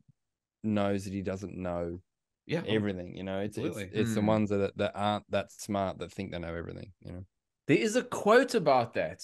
knows 0.64 1.04
that 1.04 1.12
he 1.12 1.20
doesn't 1.20 1.54
know 1.54 2.00
Yeah, 2.46 2.62
everything. 2.66 3.14
You 3.14 3.24
know, 3.24 3.40
it's 3.40 3.58
it's, 3.58 3.66
Absolutely. 3.66 4.00
it's 4.00 4.14
the 4.14 4.22
Mm. 4.22 4.26
ones 4.26 4.48
that 4.48 4.74
that 4.78 4.92
aren't 4.94 5.30
that 5.30 5.52
smart 5.52 5.98
that 5.98 6.12
think 6.12 6.32
they 6.32 6.38
know 6.38 6.54
everything. 6.54 6.92
You 7.04 7.12
know, 7.12 7.24
There 7.66 7.76
is 7.76 7.94
a 7.94 8.02
quote 8.02 8.54
about 8.54 8.94
that. 8.94 9.20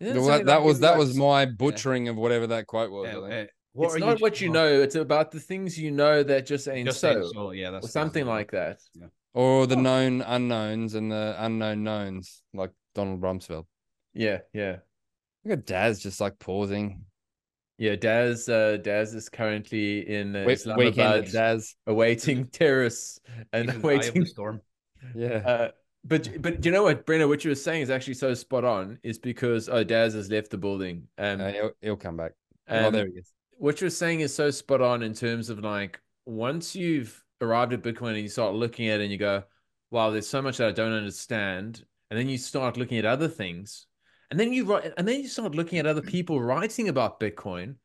Isn't 0.00 0.16
well, 0.16 0.28
that, 0.38 0.46
that 0.46 0.62
was 0.62 0.80
that 0.80 0.96
was 0.96 1.14
my 1.14 1.44
butchering 1.46 2.08
of 2.08 2.16
whatever 2.16 2.46
that 2.48 2.66
quote 2.66 2.90
was. 2.90 3.08
I 3.08 3.12
think. 3.12 3.24
uh, 3.32 3.44
what 3.72 3.86
it's 3.86 3.94
are 3.96 3.98
not 4.00 4.20
what 4.20 4.40
you 4.40 4.48
oh, 4.48 4.52
know; 4.52 4.66
it's 4.80 4.94
about 4.94 5.30
the 5.30 5.40
things 5.40 5.78
you 5.78 5.90
know 5.90 6.22
that 6.22 6.46
just 6.46 6.66
ain't 6.68 6.86
Just 6.88 7.00
so, 7.00 7.12
saying 7.12 7.30
so, 7.34 7.50
yeah, 7.52 7.70
that's 7.70 7.86
or 7.86 7.90
something 7.90 8.26
like 8.26 8.50
that. 8.52 8.80
Or 9.34 9.66
the 9.66 9.76
known 9.76 10.22
unknowns 10.22 10.94
and 10.94 11.12
the 11.12 11.36
unknown 11.38 11.84
knowns, 11.84 12.42
like 12.52 12.72
Donald 12.94 13.20
Rumsfeld. 13.20 13.66
Yeah, 14.14 14.38
yeah, 14.52 14.78
Look 15.44 15.58
at 15.58 15.66
Daz 15.66 16.00
just 16.00 16.20
like 16.20 16.38
pausing. 16.40 17.04
yeah. 17.78 17.94
Daz, 17.94 18.48
uh, 18.48 18.78
Daz 18.82 19.14
is 19.14 19.28
currently 19.28 20.08
in 20.08 20.34
uh, 20.34 20.44
We- 20.46 20.54
Islamabad, 20.54 21.24
at 21.26 21.32
Daz. 21.32 21.76
awaiting 21.86 22.46
terrorists 22.48 23.20
and 23.52 23.68
Even 23.68 23.82
the 23.82 23.88
eye 23.88 23.92
of 23.92 24.00
the 24.00 24.08
awaiting. 24.08 24.24
storm. 24.26 24.60
Yeah. 25.14 25.36
Uh, 25.46 25.70
but 26.04 26.28
but 26.40 26.64
you 26.64 26.72
know 26.72 26.82
what, 26.82 27.06
Brenna, 27.06 27.28
what 27.28 27.44
you 27.44 27.50
were 27.50 27.54
saying 27.54 27.82
is 27.82 27.90
actually 27.90 28.14
so 28.14 28.34
spot 28.34 28.64
on. 28.64 28.98
Is 29.02 29.18
because 29.18 29.68
oh, 29.68 29.84
Daz 29.84 30.14
has 30.14 30.30
left 30.30 30.50
the 30.50 30.58
building. 30.58 31.08
Um, 31.18 31.40
Uh, 31.40 31.52
he'll, 31.52 31.70
he'll 31.80 31.96
come 31.96 32.16
back. 32.16 32.32
oh, 32.68 32.86
um, 32.86 32.92
there 32.92 33.06
he 33.06 33.12
is. 33.12 33.32
what 33.58 33.80
you're 33.80 33.90
saying 33.90 34.20
is 34.20 34.34
so 34.34 34.50
spot 34.50 34.80
on 34.80 35.02
in 35.02 35.14
terms 35.14 35.50
of 35.50 35.60
like 35.60 36.00
once 36.26 36.74
you've 36.74 37.22
arrived 37.40 37.72
at 37.72 37.82
Bitcoin 37.82 38.10
and 38.10 38.20
you 38.20 38.28
start 38.28 38.54
looking 38.54 38.88
at 38.88 39.00
it 39.00 39.04
and 39.04 39.12
you 39.12 39.18
go, 39.18 39.42
wow, 39.90 40.10
there's 40.10 40.28
so 40.28 40.42
much 40.42 40.58
that 40.58 40.68
I 40.68 40.72
don't 40.72 40.92
understand. 40.92 41.84
And 42.10 42.18
then 42.18 42.28
you 42.28 42.38
start 42.38 42.76
looking 42.76 42.98
at 42.98 43.04
other 43.06 43.28
things. 43.28 43.86
And 44.30 44.38
then 44.38 44.52
you 44.52 44.64
write 44.64 44.92
and 44.96 45.06
then 45.06 45.20
you 45.20 45.28
start 45.28 45.54
looking 45.54 45.78
at 45.78 45.86
other 45.86 46.02
people 46.02 46.40
writing 46.40 46.88
about 46.88 47.20
Bitcoin 47.20 47.76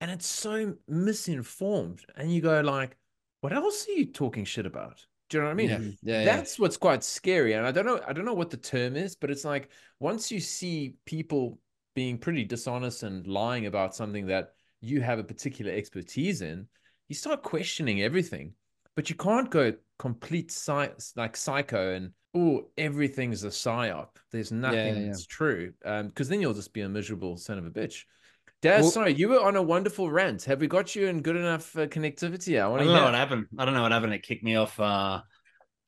and 0.00 0.10
it's 0.10 0.26
so 0.26 0.74
misinformed. 0.88 2.04
And 2.16 2.32
you 2.32 2.40
go 2.40 2.60
like, 2.60 2.96
what 3.40 3.52
else 3.52 3.86
are 3.88 3.92
you 3.92 4.06
talking 4.06 4.44
shit 4.44 4.66
about? 4.66 5.04
Do 5.30 5.38
you 5.38 5.42
know 5.42 5.48
what 5.48 5.52
I 5.52 5.54
mean? 5.54 5.68
yeah. 5.68 5.78
Yeah. 6.02 6.18
yeah. 6.18 6.24
that's 6.24 6.58
what's 6.58 6.76
quite 6.76 7.02
scary 7.04 7.54
and 7.54 7.66
i 7.66 7.70
don't 7.70 7.86
know 7.86 8.00
i 8.06 8.12
don't 8.12 8.24
know 8.24 8.34
what 8.34 8.50
the 8.50 8.56
term 8.56 8.96
is 8.96 9.14
but 9.14 9.30
it's 9.30 9.44
like 9.44 9.70
once 10.00 10.30
you 10.30 10.40
see 10.40 10.96
people 11.06 11.58
being 11.94 12.18
pretty 12.18 12.44
dishonest 12.44 13.02
and 13.04 13.26
lying 13.26 13.66
about 13.66 13.94
something 13.94 14.26
that 14.26 14.52
you 14.80 15.00
have 15.00 15.18
a 15.18 15.24
particular 15.24 15.72
expertise 15.72 16.42
in 16.42 16.66
you 17.08 17.14
start 17.14 17.42
questioning 17.42 18.02
everything 18.02 18.52
but 18.96 19.08
you 19.08 19.16
can't 19.16 19.50
go 19.50 19.72
complete 19.98 20.50
psy- 20.50 20.90
like 21.16 21.36
psycho 21.36 21.94
and 21.94 22.10
oh 22.34 22.66
everything's 22.76 23.44
a 23.44 23.48
psyop 23.48 24.08
there's 24.32 24.52
nothing 24.52 24.96
yeah. 24.96 25.06
that's 25.06 25.26
true 25.26 25.72
um 25.84 26.08
because 26.08 26.28
then 26.28 26.40
you'll 26.40 26.54
just 26.54 26.72
be 26.72 26.80
a 26.80 26.88
miserable 26.88 27.36
son 27.36 27.58
of 27.58 27.66
a 27.66 27.70
bitch 27.70 28.04
Dad, 28.62 28.82
Well- 28.82 28.90
sorry, 28.90 29.14
you 29.14 29.28
were 29.28 29.40
on 29.40 29.56
a 29.56 29.62
wonderful 29.62 30.10
rant. 30.10 30.44
Have 30.44 30.60
we 30.60 30.66
got 30.66 30.94
you 30.94 31.06
in 31.06 31.22
good 31.22 31.36
enough 31.36 31.76
uh, 31.76 31.86
connectivity? 31.86 32.60
I 32.60 32.70
I 32.70 32.78
don't 32.78 32.86
know 32.88 33.04
what 33.04 33.14
happened. 33.14 33.46
I 33.58 33.64
don't 33.64 33.74
know 33.74 33.82
what 33.82 33.92
happened. 33.92 34.12
It 34.12 34.22
kicked 34.22 34.44
me 34.44 34.56
off 34.56 34.78
uh, 34.78 35.22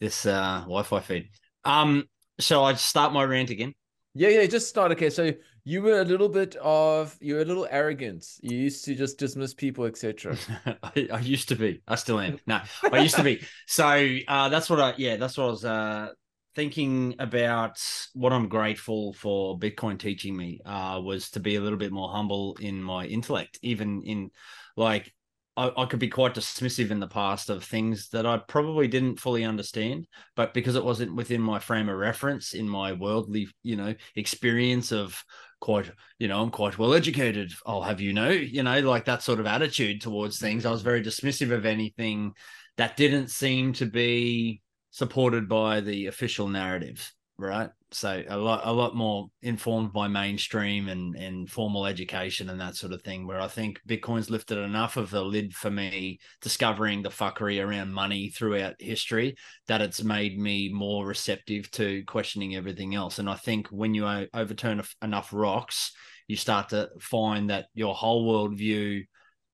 this 0.01 0.25
uh, 0.25 0.61
Wi-Fi 0.63 1.01
feed. 1.01 1.29
Um, 1.65 2.05
so 2.41 2.65
I 2.65 2.75
start 2.75 3.13
my 3.13 3.25
rant 3.25 3.51
again. 3.51 3.75
Yeah, 4.15 4.29
yeah, 4.29 4.47
just 4.47 4.69
start. 4.69 4.93
Okay, 4.93 5.11
so 5.11 5.33
you 5.65 5.83
were 5.83 6.01
a 6.01 6.05
little 6.05 6.29
bit 6.29 6.57
of 6.57 7.17
you 7.21 7.35
were 7.35 7.43
a 7.43 7.45
little 7.45 7.67
arrogant. 7.71 8.27
You 8.43 8.57
used 8.57 8.85
to 8.87 8.95
just 8.95 9.19
dismiss 9.19 9.55
people, 9.55 9.85
etc. 9.85 10.37
I, 10.83 11.09
I 11.13 11.21
used 11.21 11.49
to 11.49 11.57
be. 11.57 11.83
I 11.87 11.95
still 11.95 12.21
am. 12.21 12.39
No, 12.47 12.61
I 12.93 13.01
used 13.01 13.17
to 13.17 13.23
be. 13.23 13.43
So 13.67 13.85
uh, 14.29 14.49
that's 14.49 14.69
what 14.69 14.81
I. 14.81 14.95
Yeah, 14.97 15.17
that's 15.17 15.37
what 15.37 15.45
I 15.45 15.49
was 15.49 15.65
uh, 15.65 16.09
thinking 16.55 17.17
about. 17.19 17.83
What 18.15 18.33
I'm 18.33 18.49
grateful 18.49 19.13
for 19.15 19.59
Bitcoin 19.59 19.99
teaching 19.99 20.37
me 20.37 20.61
uh, 20.65 21.01
was 21.03 21.31
to 21.31 21.41
be 21.41 21.57
a 21.57 21.61
little 21.61 21.79
bit 21.79 21.93
more 21.93 22.11
humble 22.11 22.57
in 22.61 22.83
my 22.83 23.07
intellect, 23.07 23.59
even 23.63 24.03
in 24.03 24.31
like. 24.77 25.13
I, 25.55 25.71
I 25.77 25.85
could 25.85 25.99
be 25.99 26.09
quite 26.09 26.35
dismissive 26.35 26.91
in 26.91 26.99
the 26.99 27.07
past 27.07 27.51
of 27.51 27.63
things 27.63 28.09
that 28.09 28.25
I 28.25 28.39
probably 28.39 28.89
didn't 28.89 29.21
fully 29.21 29.45
understand, 29.45 30.07
but 30.35 30.55
because 30.55 30.77
it 30.77 30.85
wasn't 30.85 31.15
within 31.15 31.43
my 31.43 31.59
frame 31.59 31.91
of 31.91 31.99
reference 31.99 32.55
in 32.55 32.67
my 32.67 32.95
worldly, 32.95 33.49
you 33.63 33.77
know, 33.77 33.95
experience 34.17 34.93
of 34.93 35.23
quite 35.61 35.91
you 36.19 36.27
know, 36.27 36.43
I'm 36.43 36.51
quite 36.51 36.79
well 36.79 36.95
educated. 36.95 37.53
I'll 37.67 37.83
have 37.83 38.01
you 38.01 38.13
know, 38.13 38.31
you 38.31 38.63
know, 38.63 38.81
like 38.81 39.05
that 39.05 39.23
sort 39.23 39.41
of 39.41 39.47
attitude 39.47 40.01
towards 40.01 40.39
things. 40.39 40.65
I 40.65 40.71
was 40.71 40.83
very 40.83 41.03
dismissive 41.03 41.53
of 41.53 41.67
anything 41.67 42.33
that 42.77 42.97
didn't 42.97 43.29
seem 43.29 43.73
to 43.75 43.87
be 43.87 44.61
supported 44.93 45.49
by 45.49 45.81
the 45.81 46.07
official 46.07 46.47
narratives, 46.47 47.13
right? 47.39 47.71
So 47.91 48.23
a 48.29 48.37
lot, 48.37 48.61
a 48.65 48.73
lot 48.73 48.95
more 48.95 49.27
informed 49.41 49.93
by 49.93 50.07
mainstream 50.09 50.89
and 50.89 51.17
and 51.17 51.51
formal 51.51 51.87
education 51.87 52.49
and 52.49 52.61
that 52.61 52.77
sort 52.77 52.93
of 52.93 53.03
thing. 53.03 53.27
Where 53.27 53.41
I 53.41 53.49
think 53.49 53.81
Bitcoin's 53.89 54.31
lifted 54.31 54.59
enough 54.59 54.97
of 54.97 55.11
the 55.11 55.23
lid 55.23 55.55
for 55.55 55.71
me, 55.71 56.21
discovering 56.41 57.03
the 57.03 57.09
fuckery 57.09 57.63
around 57.63 57.93
money 57.93 58.29
throughout 58.29 58.77
history, 58.79 59.35
that 59.67 59.83
it's 59.83 60.05
made 60.05 60.39
me 60.39 60.71
more 60.73 61.07
receptive 61.07 61.71
to 61.73 62.05
questioning 62.05 62.55
everything 62.55 62.95
else. 62.95 63.19
And 63.19 63.29
I 63.29 63.37
think 63.37 63.69
when 63.69 63.95
you 63.95 64.07
overturn 64.33 64.83
enough 65.03 65.31
rocks, 65.33 65.93
you 66.29 66.37
start 66.37 66.69
to 66.71 66.91
find 67.01 67.51
that 67.51 67.67
your 67.75 67.95
whole 67.95 68.27
worldview 68.27 69.05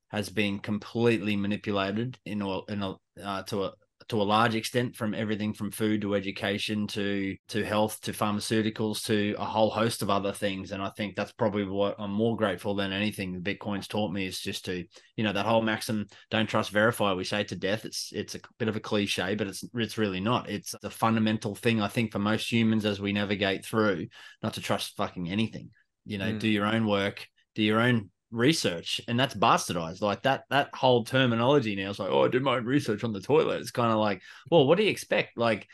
has 0.08 0.30
been 0.30 0.58
completely 0.58 1.36
manipulated 1.36 2.18
in 2.24 2.40
a, 2.42 2.64
in 2.66 2.82
a 2.82 2.94
uh, 3.22 3.42
to 3.42 3.64
a 3.64 3.72
to 4.08 4.22
a 4.22 4.24
large 4.24 4.54
extent 4.54 4.96
from 4.96 5.14
everything 5.14 5.52
from 5.52 5.70
food 5.70 6.00
to 6.00 6.14
education 6.14 6.86
to 6.86 7.36
to 7.48 7.64
health 7.64 8.00
to 8.00 8.12
pharmaceuticals 8.12 9.04
to 9.04 9.34
a 9.38 9.44
whole 9.44 9.70
host 9.70 10.02
of 10.02 10.10
other 10.10 10.32
things. 10.32 10.72
And 10.72 10.82
i 10.82 10.90
think 10.96 11.14
that's 11.14 11.32
probably 11.32 11.64
what 11.64 11.96
i'm 11.98 12.12
more 12.12 12.36
grateful 12.36 12.74
than 12.74 12.92
anything 12.92 13.40
bitcoin's 13.42 13.88
taught 13.88 14.12
me 14.12 14.26
is 14.26 14.40
just 14.40 14.64
to 14.64 14.84
you 15.16 15.24
know 15.24 15.32
that 15.32 15.46
whole 15.46 15.62
maxim 15.62 16.06
don't 16.30 16.48
trust 16.48 16.70
verify 16.70 17.12
we 17.12 17.24
say 17.24 17.44
to 17.44 17.56
death. 17.56 17.84
It's 17.84 18.10
it's 18.12 18.34
a 18.34 18.40
bit 18.58 18.68
of 18.68 18.76
a 18.76 18.80
cliche 18.80 19.34
but 19.34 19.46
it's 19.46 19.64
it's 19.74 19.98
really 19.98 20.20
not. 20.20 20.48
It's 20.48 20.74
a 20.82 20.90
fundamental 20.90 21.54
thing 21.54 21.80
i 21.82 21.88
think 21.88 22.12
for 22.12 22.18
most 22.18 22.50
humans 22.50 22.84
as 22.84 23.00
we 23.00 23.12
navigate 23.12 23.64
through 23.64 24.06
not 24.42 24.54
to 24.54 24.60
trust 24.60 24.96
fucking 24.96 25.28
anything. 25.30 25.70
You 26.06 26.18
know 26.18 26.32
Mm. 26.32 26.38
do 26.38 26.48
your 26.48 26.66
own 26.66 26.86
work 26.86 27.26
do 27.54 27.62
your 27.62 27.80
own 27.80 28.10
research 28.30 29.00
and 29.08 29.18
that's 29.18 29.34
bastardized. 29.34 30.02
Like 30.02 30.22
that 30.22 30.44
that 30.50 30.70
whole 30.74 31.04
terminology 31.04 31.74
now 31.76 31.90
is 31.90 31.98
like 31.98 32.10
oh 32.10 32.24
i 32.24 32.28
did 32.28 32.42
my 32.42 32.56
own 32.56 32.64
research 32.64 33.04
on 33.04 33.12
the 33.12 33.20
toilet. 33.20 33.60
It's 33.60 33.70
kind 33.70 33.92
of 33.92 33.98
like 33.98 34.22
well 34.50 34.66
what 34.66 34.78
do 34.78 34.84
you 34.84 34.90
expect? 34.90 35.36
Like 35.36 35.66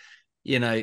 you 0.43 0.61
know 0.61 0.83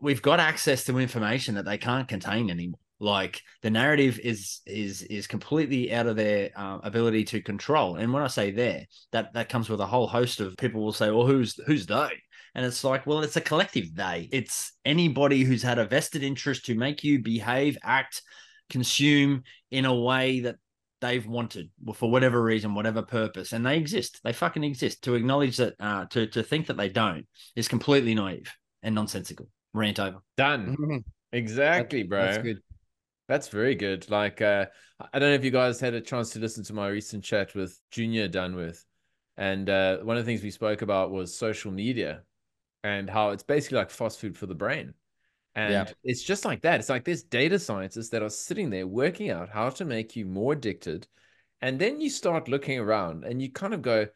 we've 0.00 0.22
got 0.22 0.40
access 0.40 0.84
to 0.84 0.98
information 0.98 1.56
that 1.56 1.64
they 1.64 1.78
can't 1.78 2.08
contain 2.08 2.50
anymore. 2.50 2.80
Like 2.98 3.42
the 3.62 3.70
narrative 3.70 4.18
is 4.22 4.60
is 4.66 5.02
is 5.02 5.26
completely 5.26 5.92
out 5.92 6.06
of 6.06 6.16
their 6.16 6.50
uh, 6.54 6.78
ability 6.82 7.24
to 7.26 7.42
control. 7.42 7.96
And 7.96 8.12
when 8.12 8.22
i 8.22 8.26
say 8.26 8.50
there 8.50 8.84
that 9.12 9.32
that 9.34 9.48
comes 9.48 9.68
with 9.68 9.80
a 9.80 9.86
whole 9.86 10.06
host 10.06 10.40
of 10.40 10.56
people 10.56 10.82
will 10.82 10.92
say 10.92 11.10
well 11.10 11.26
who's 11.26 11.58
who's 11.66 11.86
they? 11.86 12.10
And 12.54 12.66
it's 12.66 12.82
like 12.82 13.06
well 13.06 13.20
it's 13.20 13.36
a 13.36 13.40
collective 13.40 13.94
they. 13.94 14.28
It's 14.32 14.72
anybody 14.84 15.44
who's 15.44 15.62
had 15.62 15.78
a 15.78 15.86
vested 15.86 16.22
interest 16.22 16.66
to 16.66 16.74
make 16.74 17.04
you 17.04 17.22
behave 17.22 17.78
act 17.82 18.22
consume 18.70 19.42
in 19.70 19.84
a 19.84 19.94
way 19.94 20.40
that 20.40 20.56
they've 21.00 21.26
wanted 21.26 21.70
for 21.94 22.10
whatever 22.10 22.42
reason, 22.42 22.74
whatever 22.74 23.02
purpose, 23.02 23.52
and 23.52 23.64
they 23.64 23.76
exist. 23.76 24.20
They 24.22 24.32
fucking 24.32 24.64
exist. 24.64 25.02
To 25.04 25.14
acknowledge 25.14 25.56
that, 25.58 25.74
uh, 25.80 26.06
to 26.06 26.26
to 26.28 26.42
think 26.42 26.66
that 26.66 26.76
they 26.76 26.88
don't, 26.88 27.26
is 27.56 27.68
completely 27.68 28.14
naive 28.14 28.52
and 28.82 28.94
nonsensical. 28.94 29.48
Rant 29.72 30.00
over. 30.00 30.18
Done. 30.36 30.76
Mhm. 30.76 31.04
Exactly, 31.32 32.02
bro. 32.02 32.22
That's 32.22 32.38
good. 32.38 32.62
That's 33.28 33.48
very 33.48 33.76
good. 33.76 34.10
Like, 34.10 34.42
uh, 34.42 34.66
I 35.12 35.18
don't 35.18 35.30
know 35.30 35.34
if 35.34 35.44
you 35.44 35.52
guys 35.52 35.78
had 35.78 35.94
a 35.94 36.00
chance 36.00 36.30
to 36.30 36.40
listen 36.40 36.64
to 36.64 36.72
my 36.74 36.88
recent 36.88 37.22
chat 37.22 37.54
with 37.54 37.78
Junior 37.92 38.28
Dunworth, 38.28 38.84
and 39.36 39.70
uh, 39.70 39.98
one 39.98 40.16
of 40.16 40.24
the 40.24 40.30
things 40.30 40.42
we 40.42 40.50
spoke 40.50 40.82
about 40.82 41.12
was 41.12 41.36
social 41.36 41.70
media 41.70 42.22
and 42.82 43.08
how 43.08 43.30
it's 43.30 43.42
basically 43.42 43.78
like 43.78 43.90
fast 43.90 44.18
food 44.20 44.36
for 44.36 44.46
the 44.46 44.54
brain. 44.54 44.94
And 45.54 45.72
it's 46.04 46.22
just 46.22 46.44
like 46.44 46.62
that. 46.62 46.80
It's 46.80 46.88
like 46.88 47.04
there's 47.04 47.22
data 47.22 47.58
scientists 47.58 48.10
that 48.10 48.22
are 48.22 48.30
sitting 48.30 48.70
there 48.70 48.86
working 48.86 49.30
out 49.30 49.48
how 49.48 49.70
to 49.70 49.84
make 49.84 50.14
you 50.14 50.24
more 50.24 50.52
addicted. 50.52 51.06
And 51.60 51.78
then 51.78 52.00
you 52.00 52.08
start 52.08 52.48
looking 52.48 52.78
around 52.78 53.24
and 53.24 53.42
you 53.42 53.50
kind 53.50 53.74
of 53.74 53.82
go, 53.82 54.06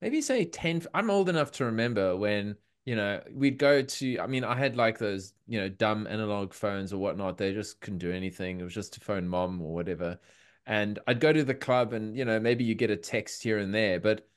maybe 0.00 0.20
say 0.20 0.44
10. 0.44 0.86
I'm 0.94 1.10
old 1.10 1.28
enough 1.28 1.50
to 1.52 1.64
remember 1.64 2.16
when, 2.16 2.56
you 2.84 2.96
know, 2.96 3.22
we'd 3.32 3.58
go 3.58 3.82
to, 3.82 4.18
I 4.18 4.26
mean, 4.26 4.44
I 4.44 4.54
had 4.54 4.76
like 4.76 4.98
those, 4.98 5.32
you 5.46 5.60
know, 5.60 5.68
dumb 5.68 6.06
analog 6.06 6.52
phones 6.52 6.92
or 6.92 6.98
whatnot. 6.98 7.38
They 7.38 7.54
just 7.54 7.80
couldn't 7.80 7.98
do 7.98 8.12
anything. 8.12 8.60
It 8.60 8.64
was 8.64 8.74
just 8.74 8.92
to 8.94 9.00
phone 9.00 9.26
mom 9.26 9.60
or 9.62 9.72
whatever. 9.72 10.20
And 10.66 10.98
I'd 11.06 11.20
go 11.20 11.32
to 11.32 11.42
the 11.42 11.54
club 11.54 11.92
and, 11.92 12.16
you 12.16 12.24
know, 12.24 12.38
maybe 12.38 12.64
you 12.64 12.74
get 12.74 12.90
a 12.90 12.96
text 12.96 13.42
here 13.42 13.58
and 13.58 13.74
there. 13.74 13.98
But 13.98 14.28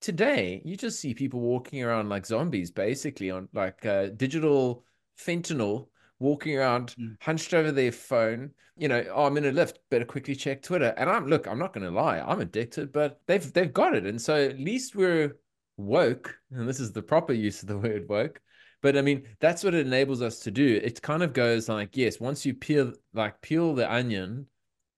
today 0.00 0.60
you 0.64 0.76
just 0.76 1.00
see 1.00 1.14
people 1.14 1.40
walking 1.40 1.82
around 1.82 2.10
like 2.10 2.26
zombies, 2.26 2.70
basically 2.70 3.30
on 3.30 3.48
like 3.54 3.84
uh, 3.86 4.08
digital 4.08 4.84
fentanyl, 5.18 5.88
walking 6.18 6.56
around 6.56 6.94
Mm. 6.98 7.16
hunched 7.22 7.54
over 7.54 7.72
their 7.72 7.92
phone. 7.92 8.52
You 8.76 8.88
know, 8.88 9.04
oh, 9.14 9.24
I'm 9.26 9.36
in 9.36 9.44
a 9.46 9.52
lift, 9.52 9.78
better 9.90 10.04
quickly 10.04 10.34
check 10.34 10.62
Twitter. 10.62 10.94
And 10.96 11.08
I'm 11.08 11.26
look, 11.26 11.46
I'm 11.46 11.58
not 11.58 11.72
going 11.72 11.84
to 11.84 11.90
lie, 11.92 12.20
I'm 12.20 12.40
addicted, 12.40 12.92
but 12.92 13.20
they've 13.26 13.52
they've 13.52 13.72
got 13.72 13.94
it, 13.94 14.06
and 14.06 14.20
so 14.20 14.34
at 14.36 14.58
least 14.58 14.96
we're 14.96 15.36
woke, 15.76 16.38
and 16.50 16.68
this 16.68 16.80
is 16.80 16.92
the 16.92 17.02
proper 17.02 17.32
use 17.32 17.62
of 17.62 17.68
the 17.68 17.78
word 17.78 18.08
woke. 18.08 18.40
But 18.82 18.96
I 18.96 19.02
mean, 19.02 19.26
that's 19.40 19.64
what 19.64 19.74
it 19.74 19.86
enables 19.86 20.22
us 20.22 20.40
to 20.40 20.50
do. 20.50 20.80
It 20.82 21.00
kind 21.02 21.22
of 21.22 21.32
goes 21.32 21.68
like, 21.68 21.96
yes, 21.96 22.20
once 22.20 22.44
you 22.44 22.54
peel 22.54 22.92
like 23.14 23.40
peel 23.40 23.74
the 23.74 23.90
onion 23.92 24.46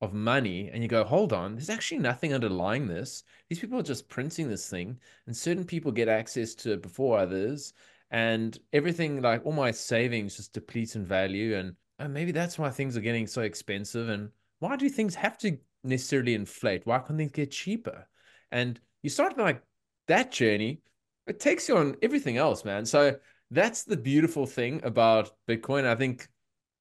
of 0.02 0.12
money 0.12 0.68
and 0.72 0.82
you 0.82 0.88
go, 0.88 1.04
hold 1.04 1.32
on, 1.32 1.54
there's 1.54 1.70
actually 1.70 1.98
nothing 2.00 2.34
underlying 2.34 2.86
this. 2.86 3.22
These 3.48 3.60
people 3.60 3.78
are 3.78 3.82
just 3.82 4.08
printing 4.08 4.48
this 4.48 4.68
thing, 4.68 4.98
and 5.26 5.36
certain 5.36 5.64
people 5.64 5.92
get 5.92 6.08
access 6.08 6.54
to 6.56 6.72
it 6.72 6.82
before 6.82 7.18
others, 7.18 7.72
and 8.16 8.58
everything 8.72 9.20
like 9.20 9.44
all 9.44 9.52
my 9.52 9.70
savings 9.70 10.38
just 10.38 10.54
depletes 10.54 10.96
in 10.96 11.04
value, 11.04 11.54
and, 11.54 11.74
and 11.98 12.14
maybe 12.14 12.32
that's 12.32 12.58
why 12.58 12.70
things 12.70 12.96
are 12.96 13.02
getting 13.02 13.26
so 13.26 13.42
expensive. 13.42 14.08
And 14.08 14.30
why 14.58 14.76
do 14.76 14.88
things 14.88 15.14
have 15.16 15.36
to 15.40 15.58
necessarily 15.84 16.32
inflate? 16.32 16.86
Why 16.86 16.98
can't 17.00 17.18
things 17.18 17.32
get 17.32 17.50
cheaper? 17.50 18.08
And 18.50 18.80
you 19.02 19.10
start 19.10 19.36
like 19.36 19.60
that 20.08 20.32
journey, 20.32 20.80
it 21.26 21.40
takes 21.40 21.68
you 21.68 21.76
on 21.76 21.96
everything 22.00 22.38
else, 22.38 22.64
man. 22.64 22.86
So 22.86 23.16
that's 23.50 23.84
the 23.84 23.98
beautiful 23.98 24.46
thing 24.46 24.80
about 24.82 25.32
Bitcoin. 25.46 25.84
I 25.84 25.94
think, 25.94 26.26